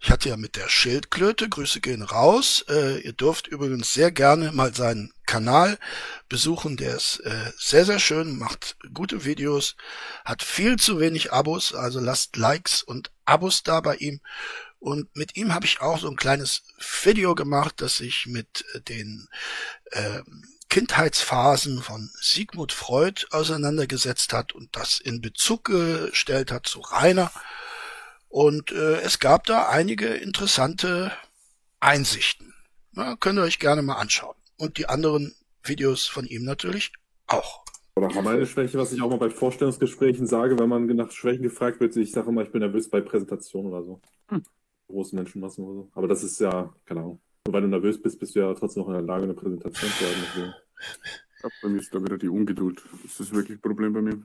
Ich 0.00 0.10
hatte 0.10 0.28
ja 0.30 0.36
mit 0.36 0.56
der 0.56 0.68
Schildklöte, 0.68 1.48
Grüße 1.48 1.80
gehen 1.80 2.02
raus. 2.02 2.64
Äh, 2.68 2.98
ihr 3.02 3.12
dürft 3.12 3.46
übrigens 3.46 3.94
sehr 3.94 4.10
gerne 4.10 4.50
mal 4.50 4.74
seinen 4.74 5.12
Kanal 5.24 5.78
besuchen. 6.28 6.76
Der 6.76 6.96
ist 6.96 7.20
äh, 7.20 7.52
sehr, 7.56 7.84
sehr 7.84 8.00
schön, 8.00 8.36
macht 8.40 8.76
gute 8.92 9.24
Videos, 9.24 9.76
hat 10.24 10.42
viel 10.42 10.80
zu 10.80 10.98
wenig 10.98 11.32
Abos, 11.32 11.74
also 11.74 12.00
lasst 12.00 12.36
Likes 12.36 12.82
und 12.82 13.12
Abos 13.24 13.62
da 13.62 13.80
bei 13.80 13.94
ihm. 13.98 14.20
Und 14.82 15.14
mit 15.14 15.36
ihm 15.36 15.54
habe 15.54 15.64
ich 15.64 15.80
auch 15.80 16.00
so 16.00 16.08
ein 16.08 16.16
kleines 16.16 16.64
Video 17.04 17.36
gemacht, 17.36 17.74
das 17.76 17.98
sich 17.98 18.26
mit 18.26 18.64
äh, 18.74 18.80
den 18.80 19.28
ähm, 19.92 20.44
Kindheitsphasen 20.70 21.80
von 21.82 22.10
Sigmund 22.20 22.72
Freud 22.72 23.26
auseinandergesetzt 23.30 24.32
hat 24.32 24.52
und 24.52 24.74
das 24.74 24.98
in 24.98 25.20
Bezug 25.20 25.66
gestellt 25.66 26.50
hat 26.50 26.66
zu 26.66 26.80
Rainer. 26.80 27.30
Und 28.28 28.72
äh, 28.72 29.00
es 29.02 29.20
gab 29.20 29.46
da 29.46 29.68
einige 29.68 30.08
interessante 30.08 31.12
Einsichten. 31.78 32.52
Na, 32.90 33.14
könnt 33.14 33.38
ihr 33.38 33.44
euch 33.44 33.60
gerne 33.60 33.82
mal 33.82 33.96
anschauen. 33.96 34.36
Und 34.56 34.78
die 34.78 34.88
anderen 34.88 35.32
Videos 35.62 36.08
von 36.08 36.26
ihm 36.26 36.42
natürlich 36.42 36.90
auch. 37.28 37.62
Oder 37.94 38.20
meine 38.20 38.46
Schwäche, 38.46 38.78
was 38.78 38.92
ich 38.92 39.00
auch 39.00 39.10
mal 39.10 39.18
bei 39.18 39.30
Vorstellungsgesprächen 39.30 40.26
sage, 40.26 40.58
wenn 40.58 40.68
man 40.68 40.86
nach 40.86 41.12
Schwächen 41.12 41.44
gefragt 41.44 41.78
wird, 41.78 41.94
ich 41.94 42.10
sage 42.10 42.30
immer, 42.30 42.42
ich 42.42 42.50
bin 42.50 42.62
nervös 42.62 42.90
bei 42.90 43.00
Präsentationen 43.00 43.72
oder 43.72 43.84
so. 43.84 44.00
Hm. 44.28 44.42
Großen 44.92 45.16
Menschenmassen 45.16 45.64
oder 45.64 45.74
so. 45.74 45.90
Aber 45.94 46.06
das 46.06 46.22
ist 46.22 46.40
ja, 46.40 46.72
keine 46.84 47.00
Ahnung. 47.00 47.20
Nur 47.46 47.54
weil 47.54 47.62
du 47.62 47.68
nervös 47.68 48.00
bist, 48.00 48.20
bist 48.20 48.36
du 48.36 48.40
ja 48.40 48.54
trotzdem 48.54 48.82
noch 48.82 48.88
in 48.88 48.94
der 48.94 49.02
Lage, 49.02 49.24
eine 49.24 49.34
Präsentation 49.34 49.90
zu 49.90 50.04
halten. 50.04 50.20
Deswegen. 50.22 50.54
Ja, 51.42 51.48
bei 51.60 51.68
mir 51.68 51.80
ist 51.80 51.94
da 51.94 52.02
wieder 52.02 52.18
die 52.18 52.28
Ungeduld. 52.28 52.82
Das 53.02 53.18
ist 53.18 53.34
wirklich 53.34 53.58
ein 53.58 53.60
Problem 53.60 53.92
bei 53.92 54.02
mir. 54.02 54.22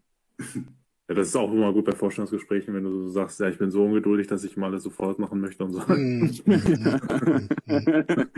Ja, 1.09 1.15
das 1.15 1.29
ist 1.29 1.35
auch 1.35 1.51
immer 1.51 1.71
gut 1.71 1.85
bei 1.85 1.93
Vorstellungsgesprächen, 1.93 2.73
wenn 2.73 2.83
du 2.83 3.05
so 3.05 3.09
sagst, 3.09 3.39
ja, 3.39 3.47
ich 3.47 3.57
bin 3.57 3.71
so 3.71 3.85
ungeduldig, 3.85 4.27
dass 4.27 4.43
ich 4.43 4.57
mal 4.57 4.67
alles 4.67 4.83
sofort 4.83 5.19
machen 5.19 5.39
möchte 5.39 5.63
und 5.63 5.71
so. 5.71 5.87
Hm, 5.87 6.29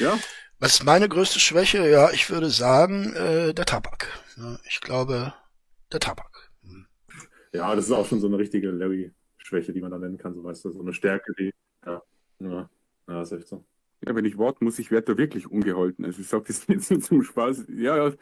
ja, 0.00 0.16
Was 0.60 0.74
ist 0.74 0.84
meine 0.84 1.08
größte 1.08 1.40
Schwäche? 1.40 1.88
Ja, 1.90 2.12
ich 2.12 2.30
würde 2.30 2.50
sagen, 2.50 3.12
äh, 3.14 3.52
der 3.52 3.64
Tabak. 3.64 4.06
Ich 4.68 4.80
glaube, 4.80 5.34
der 5.92 6.00
Tabak. 6.00 6.52
Hm. 6.62 6.86
Ja, 7.52 7.74
das 7.74 7.86
ist 7.86 7.92
auch 7.92 8.06
schon 8.06 8.20
so 8.20 8.28
eine 8.28 8.38
richtige 8.38 8.70
Larry-Schwäche, 8.70 9.72
die 9.72 9.80
man 9.80 9.90
da 9.90 9.98
nennen 9.98 10.16
kann, 10.16 10.34
so 10.34 10.44
weißt 10.44 10.64
du, 10.66 10.70
so 10.70 10.80
eine 10.82 10.92
Stärke, 10.92 11.32
die, 11.36 11.52
ja, 11.86 12.02
ja, 12.40 12.70
ja, 13.08 13.22
ist 13.22 13.32
echt 13.32 13.48
so. 13.48 13.64
ja, 14.06 14.14
wenn 14.14 14.24
ich 14.24 14.38
warten 14.38 14.64
muss, 14.64 14.78
ich 14.78 14.90
werde 14.90 15.12
da 15.14 15.18
wirklich 15.18 15.50
ungehalten. 15.50 16.04
Also 16.04 16.20
ich 16.20 16.28
sage 16.28 16.44
das 16.48 16.66
jetzt 16.68 16.90
nur 16.90 17.00
zum 17.00 17.22
Spaß. 17.22 17.66
Ja, 17.68 18.08
ja, 18.08 18.14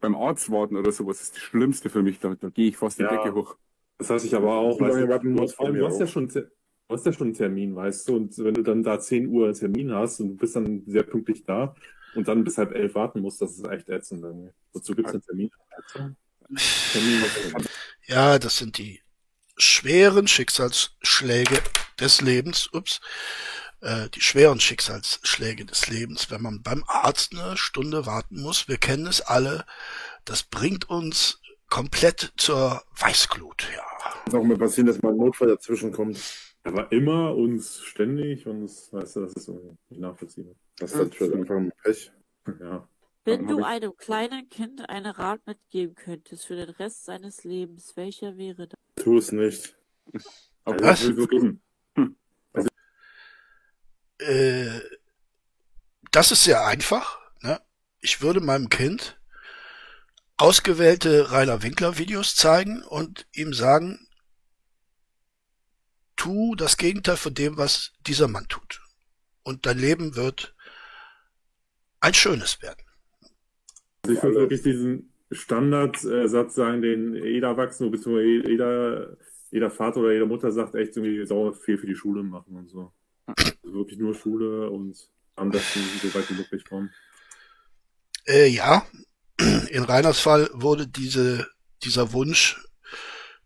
beim 0.00 0.16
Arzt 0.16 0.50
warten 0.50 0.76
oder 0.76 0.92
sowas 0.92 1.20
ist 1.20 1.34
das 1.36 1.42
Schlimmste 1.42 1.88
für 1.90 2.02
mich. 2.02 2.18
Da, 2.18 2.34
da 2.34 2.48
gehe 2.50 2.68
ich 2.68 2.76
fast 2.76 2.98
die 2.98 3.02
Ja. 3.02 3.10
Decke 3.10 3.34
hoch. 3.34 3.56
Das 3.98 4.10
heißt 4.10 4.24
ich 4.24 4.34
aber 4.34 4.54
auch, 4.54 4.80
weißt 4.80 4.98
du, 4.98 5.08
warten 5.08 5.32
muss 5.32 5.54
vor 5.54 5.66
allem, 5.66 5.76
du 5.76 5.86
hast 5.86 5.98
ja 5.98 6.06
schon, 6.06 6.28
du 6.28 6.48
hast 6.88 7.04
ja 7.04 7.12
schon 7.12 7.28
einen 7.28 7.34
Termin, 7.34 7.74
weißt 7.74 8.08
du, 8.08 8.16
und 8.16 8.38
wenn 8.38 8.54
du 8.54 8.62
dann 8.62 8.82
da 8.82 9.00
10 9.00 9.26
Uhr 9.26 9.46
einen 9.46 9.54
Termin 9.54 9.92
hast 9.92 10.20
und 10.20 10.28
du 10.28 10.36
bist 10.36 10.54
dann 10.54 10.84
sehr 10.86 11.02
pünktlich 11.02 11.44
da 11.44 11.74
und 12.14 12.28
dann 12.28 12.44
bis 12.44 12.58
halb 12.58 12.72
elf 12.74 12.94
warten 12.94 13.20
musst, 13.20 13.42
das 13.42 13.58
ist 13.58 13.66
echt 13.66 13.88
ätzend. 13.88 14.24
Wozu 14.72 14.94
gibt's 14.94 15.12
einen 15.12 15.22
Termin? 15.22 15.50
Termin 16.92 17.22
Ja, 18.06 18.38
das 18.38 18.58
sind 18.58 18.78
die 18.78 19.00
schweren 19.58 20.28
Schicksalsschläge 20.28 21.60
des 22.00 22.20
Lebens. 22.20 22.68
Ups. 22.72 23.00
Äh, 23.80 24.08
die 24.10 24.20
schweren 24.20 24.58
Schicksalsschläge 24.60 25.64
des 25.64 25.88
Lebens, 25.88 26.30
wenn 26.30 26.42
man 26.42 26.62
beim 26.62 26.84
Arzt 26.86 27.32
eine 27.32 27.56
Stunde 27.56 28.06
warten 28.06 28.40
muss. 28.40 28.68
Wir 28.68 28.78
kennen 28.78 29.06
es 29.06 29.20
alle. 29.20 29.64
Das 30.24 30.42
bringt 30.42 30.88
uns 30.88 31.40
komplett 31.68 32.32
zur 32.36 32.82
Weißglut, 32.98 33.68
ja. 33.74 33.82
Kann 34.24 34.40
auch 34.40 34.44
mal 34.44 34.58
passieren, 34.58 34.86
dass 34.86 35.02
mal 35.02 35.12
ein 35.12 35.18
Notfall 35.18 35.48
dazwischen 35.48 35.92
kommt. 35.92 36.18
Aber 36.64 36.90
immer 36.92 37.34
und 37.34 37.62
ständig 37.62 38.46
und 38.46 38.62
das, 38.62 38.92
weißt 38.92 39.16
du, 39.16 39.20
das 39.20 39.34
ist 39.34 39.48
nicht 39.48 40.00
nachvollziehbar. 40.00 40.54
Das 40.76 40.92
ist 40.92 40.98
natürlich 40.98 41.34
einfach 41.34 41.56
ein 41.56 41.72
Pech. 41.82 42.12
Ja. 42.60 42.88
Wenn 43.26 43.46
du 43.46 43.62
einem 43.62 43.94
kleinen 43.98 44.48
Kind 44.48 44.88
einen 44.88 45.12
Rat 45.12 45.46
mitgeben 45.46 45.94
könntest 45.94 46.46
für 46.46 46.56
den 46.56 46.70
Rest 46.70 47.04
seines 47.04 47.44
Lebens, 47.44 47.94
welcher 47.94 48.38
wäre 48.38 48.68
das? 48.68 48.78
Tu 48.98 49.18
es 49.18 49.32
nicht. 49.32 49.76
Aber 50.64 50.80
Was? 50.80 51.04
Also, 51.04 51.26
tun. 51.26 51.60
Äh, 54.18 54.80
das 56.10 56.32
ist 56.32 56.44
sehr 56.44 56.66
einfach. 56.66 57.18
Ne? 57.42 57.60
Ich 58.00 58.20
würde 58.20 58.40
meinem 58.40 58.68
Kind 58.68 59.18
ausgewählte 60.36 61.32
Rainer 61.32 61.62
Winkler 61.62 61.98
Videos 61.98 62.34
zeigen 62.34 62.82
und 62.82 63.26
ihm 63.32 63.52
sagen, 63.52 64.08
tu 66.16 66.54
das 66.54 66.76
Gegenteil 66.76 67.16
von 67.16 67.34
dem, 67.34 67.56
was 67.56 67.92
dieser 68.06 68.28
Mann 68.28 68.46
tut. 68.48 68.80
Und 69.42 69.66
dein 69.66 69.78
Leben 69.78 70.16
wird 70.16 70.54
ein 72.00 72.14
schönes 72.14 72.60
werden. 72.62 72.84
Also 74.02 74.16
ich 74.16 74.22
würde 74.22 74.36
wirklich 74.36 74.62
diesen 74.62 75.12
Standardsatz 75.30 76.54
sagen, 76.54 76.82
den 76.82 77.14
jeder 77.14 77.48
Erwachsene, 77.48 77.90
beziehungsweise 77.90 78.50
jeder, 78.50 79.16
jeder 79.50 79.70
Vater 79.70 80.00
oder 80.00 80.12
jede 80.12 80.26
Mutter 80.26 80.50
sagt, 80.52 80.74
echt 80.74 80.96
irgendwie 80.96 81.26
sauer 81.26 81.52
viel 81.54 81.78
für 81.78 81.86
die 81.86 81.94
Schule 81.94 82.22
machen 82.22 82.56
und 82.56 82.68
so. 82.68 82.92
Also 83.26 83.48
wirklich 83.64 83.98
nur 83.98 84.14
Schule 84.14 84.70
und 84.70 84.96
am 85.36 85.50
besten 85.50 85.80
so 86.02 86.14
weit 86.14 86.30
wie 86.30 86.34
möglich 86.34 86.64
kommen. 86.64 86.90
Äh, 88.26 88.48
ja, 88.48 88.86
in 89.70 89.84
Reiners 89.84 90.20
Fall 90.20 90.50
wurde 90.52 90.86
diese, 90.86 91.46
dieser 91.82 92.12
Wunsch, 92.12 92.60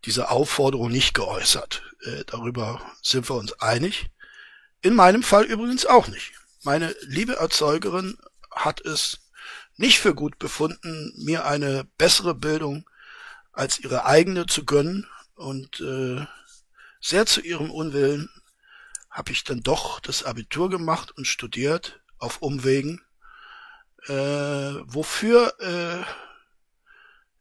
diese 0.05 0.31
Aufforderung 0.31 0.91
nicht 0.91 1.13
geäußert. 1.13 1.83
Äh, 2.01 2.23
darüber 2.25 2.81
sind 3.01 3.29
wir 3.29 3.35
uns 3.35 3.53
einig. 3.61 4.07
In 4.81 4.95
meinem 4.95 5.23
Fall 5.23 5.45
übrigens 5.45 5.85
auch 5.85 6.07
nicht. 6.07 6.33
Meine 6.63 6.95
liebe 7.01 7.35
Erzeugerin 7.35 8.17
hat 8.51 8.81
es 8.81 9.22
nicht 9.75 9.99
für 9.99 10.13
gut 10.13 10.39
befunden, 10.39 11.13
mir 11.17 11.45
eine 11.45 11.85
bessere 11.97 12.35
Bildung 12.35 12.89
als 13.51 13.79
ihre 13.79 14.05
eigene 14.05 14.45
zu 14.45 14.65
gönnen 14.65 15.07
und 15.35 15.79
äh, 15.81 16.25
sehr 17.01 17.25
zu 17.25 17.41
ihrem 17.41 17.71
Unwillen 17.71 18.29
habe 19.09 19.31
ich 19.31 19.43
dann 19.43 19.61
doch 19.61 19.99
das 19.99 20.23
Abitur 20.23 20.69
gemacht 20.69 21.11
und 21.11 21.25
studiert 21.25 22.01
auf 22.17 22.41
Umwegen 22.41 23.01
äh, 24.07 24.13
wofür 24.85 25.53
äh, 25.59 26.03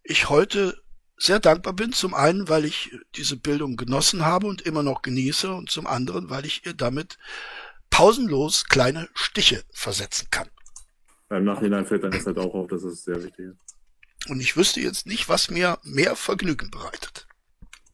ich 0.02 0.28
heute 0.28 0.80
sehr 1.16 1.40
dankbar 1.40 1.72
bin. 1.72 1.92
Zum 1.92 2.14
einen, 2.14 2.48
weil 2.48 2.64
ich 2.64 2.92
diese 3.14 3.36
Bildung 3.36 3.76
genossen 3.76 4.24
habe 4.24 4.46
und 4.46 4.62
immer 4.62 4.82
noch 4.82 5.02
genieße 5.02 5.52
und 5.52 5.70
zum 5.70 5.86
anderen, 5.86 6.30
weil 6.30 6.46
ich 6.46 6.64
ihr 6.66 6.74
damit 6.74 7.18
pausenlos 7.90 8.64
kleine 8.64 9.08
Stiche 9.14 9.64
versetzen 9.72 10.28
kann. 10.30 10.48
Im 11.36 11.44
Nachhinein 11.44 11.86
fällt 11.86 12.04
dann 12.04 12.10
das 12.10 12.26
halt 12.26 12.38
auch 12.38 12.54
auf, 12.54 12.68
dass 12.68 12.82
es 12.82 13.04
sehr 13.04 13.22
wichtig 13.22 13.46
ist. 13.46 14.28
Und 14.28 14.40
ich 14.40 14.56
wüsste 14.56 14.80
jetzt 14.80 15.06
nicht, 15.06 15.28
was 15.28 15.50
mir 15.50 15.78
mehr 15.82 16.14
Vergnügen 16.14 16.70
bereitet. 16.70 17.26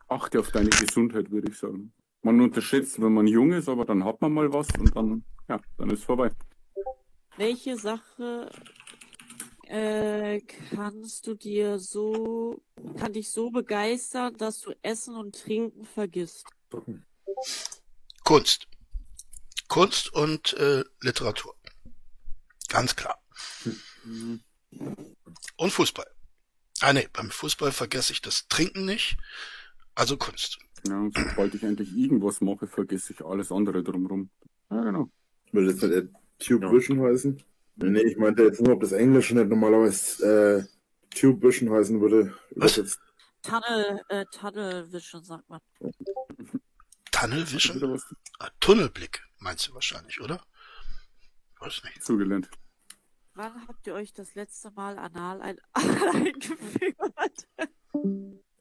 Achte 0.09 0.41
auf 0.41 0.51
deine 0.51 0.71
Gesundheit, 0.71 1.31
würde 1.31 1.51
ich 1.51 1.59
sagen. 1.59 1.93
Man 2.23 2.41
unterschätzt, 2.41 3.01
wenn 3.01 3.13
man 3.13 3.27
jung 3.27 3.53
ist, 3.53 3.69
aber 3.69 3.85
dann 3.85 4.05
hat 4.05 4.21
man 4.21 4.33
mal 4.33 4.53
was 4.53 4.69
und 4.79 4.95
dann, 4.95 5.25
ja, 5.49 5.61
dann 5.79 5.91
ist 5.91 6.05
vorbei. 6.05 6.31
Welche 7.37 7.77
Sache 7.77 8.51
äh, 9.69 10.41
kannst 10.75 11.27
du 11.27 11.35
dir 11.35 11.79
so, 11.79 12.61
kann 12.99 13.13
dich 13.13 13.31
so 13.31 13.51
begeistern, 13.51 14.37
dass 14.37 14.61
du 14.61 14.73
Essen 14.83 15.15
und 15.15 15.41
Trinken 15.41 15.85
vergisst? 15.85 16.47
Kunst. 18.25 18.67
Kunst 19.69 20.13
und 20.13 20.55
äh, 20.55 20.85
Literatur. 21.01 21.55
Ganz 22.69 22.97
klar. 22.97 23.19
Und 25.57 25.71
Fußball. 25.71 26.07
Ah 26.81 26.93
nee, 26.93 27.09
beim 27.13 27.31
Fußball 27.31 27.73
vergesse 27.73 28.13
ich 28.13 28.21
das 28.23 28.47
Trinken 28.49 28.85
nicht. 28.85 29.17
Also 29.95 30.17
Kunst. 30.17 30.59
Ja, 30.87 31.09
sobald 31.13 31.55
ich 31.55 31.63
endlich 31.65 31.97
irgendwas 31.97 32.41
mache, 32.41 32.69
vergesse 32.69 33.13
ich 33.13 33.25
alles 33.25 33.51
andere 33.51 33.83
drumherum. 33.83 34.31
Ja, 34.71 34.83
genau. 34.83 35.11
Würde 35.51 35.75
das 35.75 35.83
nicht 35.83 36.09
Tube 36.39 36.63
Ja. 36.63 36.73
Vision 36.73 37.01
heißen? 37.03 37.43
Nee, 37.77 38.03
ich 38.03 38.17
meinte 38.17 38.43
jetzt 38.43 38.61
nur, 38.61 38.75
ob 38.75 38.81
das 38.81 38.93
Englische 38.93 39.35
nicht 39.35 39.49
normalerweise 39.49 40.69
äh, 41.11 41.17
Tube 41.17 41.43
Vision 41.43 41.71
heißen 41.71 42.01
würde. 42.01 42.35
Was? 42.57 42.99
Tunnel, 43.43 44.01
äh, 44.09 44.25
Tunnel 44.33 44.93
Vision 44.93 45.25
sagt 45.25 45.49
man. 45.49 45.61
Tunnel 47.11 47.51
Vision? 47.51 47.81
was 47.93 48.05
Ah, 48.39 48.51
Tunnelblick, 48.61 49.23
meinst 49.39 49.67
du 49.69 49.75
wahrscheinlich, 49.75 50.21
oder? 50.21 50.45
Weiß 51.61 51.83
nicht. 51.85 52.05
zugelernt. 52.05 52.49
Wann 53.39 53.69
habt 53.69 53.87
ihr 53.87 53.95
euch 53.95 54.13
das 54.13 54.35
letzte 54.35 54.73
Mal 54.73 54.99
anal 54.99 55.41
ein 55.41 55.59
eingeführt? 55.73 57.47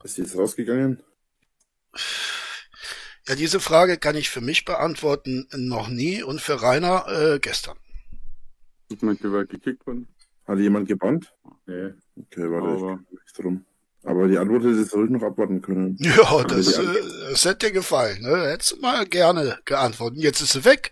Ist 0.03 0.17
die 0.17 0.21
jetzt 0.21 0.37
rausgegangen? 0.37 1.01
Ja, 3.27 3.33
diese 3.33 3.59
Frage 3.59 3.97
kann 3.97 4.15
ich 4.15 4.29
für 4.29 4.39
mich 4.39 4.65
beantworten, 4.65 5.47
noch 5.51 5.87
nie 5.87 6.21
und 6.21 6.41
für 6.41 6.61
Rainer 6.61 7.07
äh, 7.07 7.39
gestern. 7.39 7.79
Ich 8.89 9.01
meinte, 9.01 9.33
wer 9.33 9.45
gekickt 9.45 9.87
worden. 9.87 10.07
Hat 10.47 10.59
jemand 10.59 10.87
gebannt? 10.87 11.33
Nee. 11.65 11.93
Okay, 12.15 12.51
warte, 12.51 12.67
ich 12.67 12.83
Aber- 12.83 12.97
kümmere 12.97 12.99
mich 13.23 13.33
drum. 13.35 13.65
Aber 14.03 14.27
die 14.27 14.37
Antwort 14.37 14.61
hätte 14.63 14.85
sollten 14.85 15.13
noch 15.13 15.23
abwarten 15.23 15.59
können. 15.59 15.97
Ja, 15.99 16.43
das, 16.43 16.77
äh, 16.77 16.85
das 17.31 17.43
hätte 17.45 17.65
dir 17.65 17.71
gefallen. 17.73 18.21
Ne? 18.21 18.51
Hättest 18.51 18.73
du 18.73 18.79
mal 18.81 19.07
gerne 19.07 19.57
geantwortet. 19.65 20.19
Jetzt 20.19 20.39
ist 20.41 20.51
sie 20.53 20.63
weg. 20.65 20.91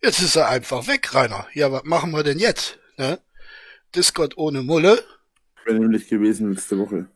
Jetzt 0.00 0.22
ist 0.22 0.36
er 0.36 0.48
einfach 0.48 0.86
weg, 0.86 1.12
Rainer. 1.12 1.48
Ja, 1.54 1.72
was 1.72 1.82
machen 1.82 2.12
wir 2.12 2.22
denn 2.22 2.38
jetzt? 2.38 2.78
Ne? 3.00 3.18
Discord 3.96 4.36
ohne 4.36 4.62
Mulle. 4.62 5.02
Ich 5.56 5.66
wäre 5.66 5.78
nämlich 5.78 6.06
gewesen 6.06 6.52
letzte 6.52 6.76
Woche. 6.78 7.08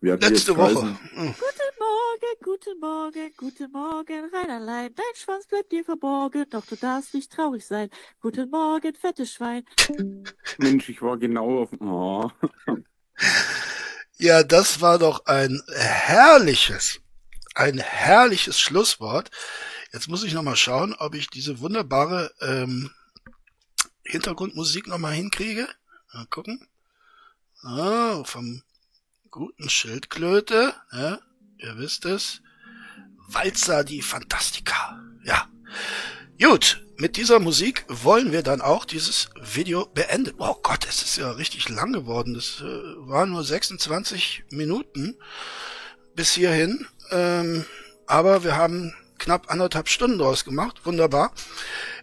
Wir 0.00 0.14
hatten 0.14 0.22
Letzte 0.22 0.56
Woche. 0.56 0.72
Kreisen. 0.72 0.98
Hm. 1.12 1.34
Guten 1.34 1.78
Morgen, 1.78 2.40
guten 2.42 2.80
Morgen, 2.80 3.32
guten 3.36 3.72
Morgen, 3.72 4.30
Reinerlein. 4.32 4.94
Dein 4.94 5.14
Schwanz 5.14 5.46
bleibt 5.48 5.70
dir 5.70 5.84
verborgen, 5.84 6.46
doch 6.48 6.64
du 6.64 6.76
darfst 6.76 7.12
nicht 7.12 7.30
traurig 7.30 7.66
sein. 7.66 7.90
Guten 8.22 8.48
Morgen, 8.48 8.94
fettes 8.94 9.34
Schwein. 9.34 9.64
Mensch, 10.56 10.88
ich 10.88 11.02
war 11.02 11.18
genau 11.18 11.64
auf. 11.64 11.70
Oh. 11.78 12.30
Ja, 14.16 14.44
das 14.44 14.80
war 14.80 14.98
doch 14.98 15.26
ein 15.26 15.60
herrliches, 15.74 17.02
ein 17.54 17.76
herrliches 17.76 18.58
Schlusswort. 18.58 19.30
Jetzt 19.92 20.08
muss 20.08 20.24
ich 20.24 20.32
noch 20.32 20.42
mal 20.42 20.56
schauen, 20.56 20.94
ob 20.98 21.14
ich 21.14 21.28
diese 21.28 21.60
wunderbare 21.60 22.32
ähm, 22.40 22.90
Hintergrundmusik 24.06 24.86
noch 24.86 24.98
mal 24.98 25.12
hinkriege. 25.12 25.68
Mal 26.12 26.26
gucken. 26.26 26.68
Ah, 27.62 28.22
vom 28.24 28.62
guten 29.30 29.68
Schildklöte, 29.68 30.74
ja, 30.92 31.18
ihr 31.58 31.78
wisst 31.78 32.04
es. 32.04 32.40
Walzer 33.28 33.84
die 33.84 34.02
Fantastica. 34.02 35.02
Ja. 35.24 35.48
Gut, 36.40 36.84
mit 36.96 37.16
dieser 37.16 37.40
Musik 37.40 37.84
wollen 37.88 38.30
wir 38.30 38.42
dann 38.42 38.60
auch 38.60 38.84
dieses 38.84 39.28
Video 39.42 39.86
beenden. 39.86 40.34
Oh 40.38 40.54
Gott, 40.62 40.86
es 40.88 41.02
ist 41.02 41.16
ja 41.16 41.32
richtig 41.32 41.68
lang 41.68 41.92
geworden. 41.92 42.34
Das 42.34 42.60
äh, 42.60 42.64
waren 42.64 43.30
nur 43.30 43.44
26 43.44 44.44
Minuten 44.50 45.16
bis 46.14 46.32
hierhin. 46.32 46.86
Ähm, 47.10 47.64
aber 48.06 48.44
wir 48.44 48.56
haben 48.56 48.94
knapp 49.18 49.50
anderthalb 49.50 49.88
Stunden 49.88 50.18
draus 50.18 50.44
gemacht. 50.44 50.80
Wunderbar. 50.84 51.32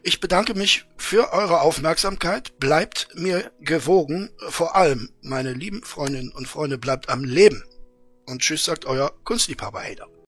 Ich 0.02 0.20
bedanke 0.20 0.54
mich 0.54 0.86
für 0.98 1.34
eure 1.34 1.62
Aufmerksamkeit. 1.62 2.60
Bleibt 2.60 3.10
mir 3.16 3.52
gewogen. 3.62 4.30
Vor 4.50 4.76
allem, 4.76 5.10
meine 5.22 5.54
lieben 5.54 5.84
Freundinnen 5.84 6.32
und 6.32 6.48
Freunde, 6.48 6.78
bleibt 6.78 7.10
am 7.10 7.24
Leben. 7.24 7.64
Und 8.26 8.42
tschüss 8.42 8.64
sagt 8.64 8.86
euer 8.86 9.12
Kunstliebhaber 9.24 9.82
Hader. 9.82 10.14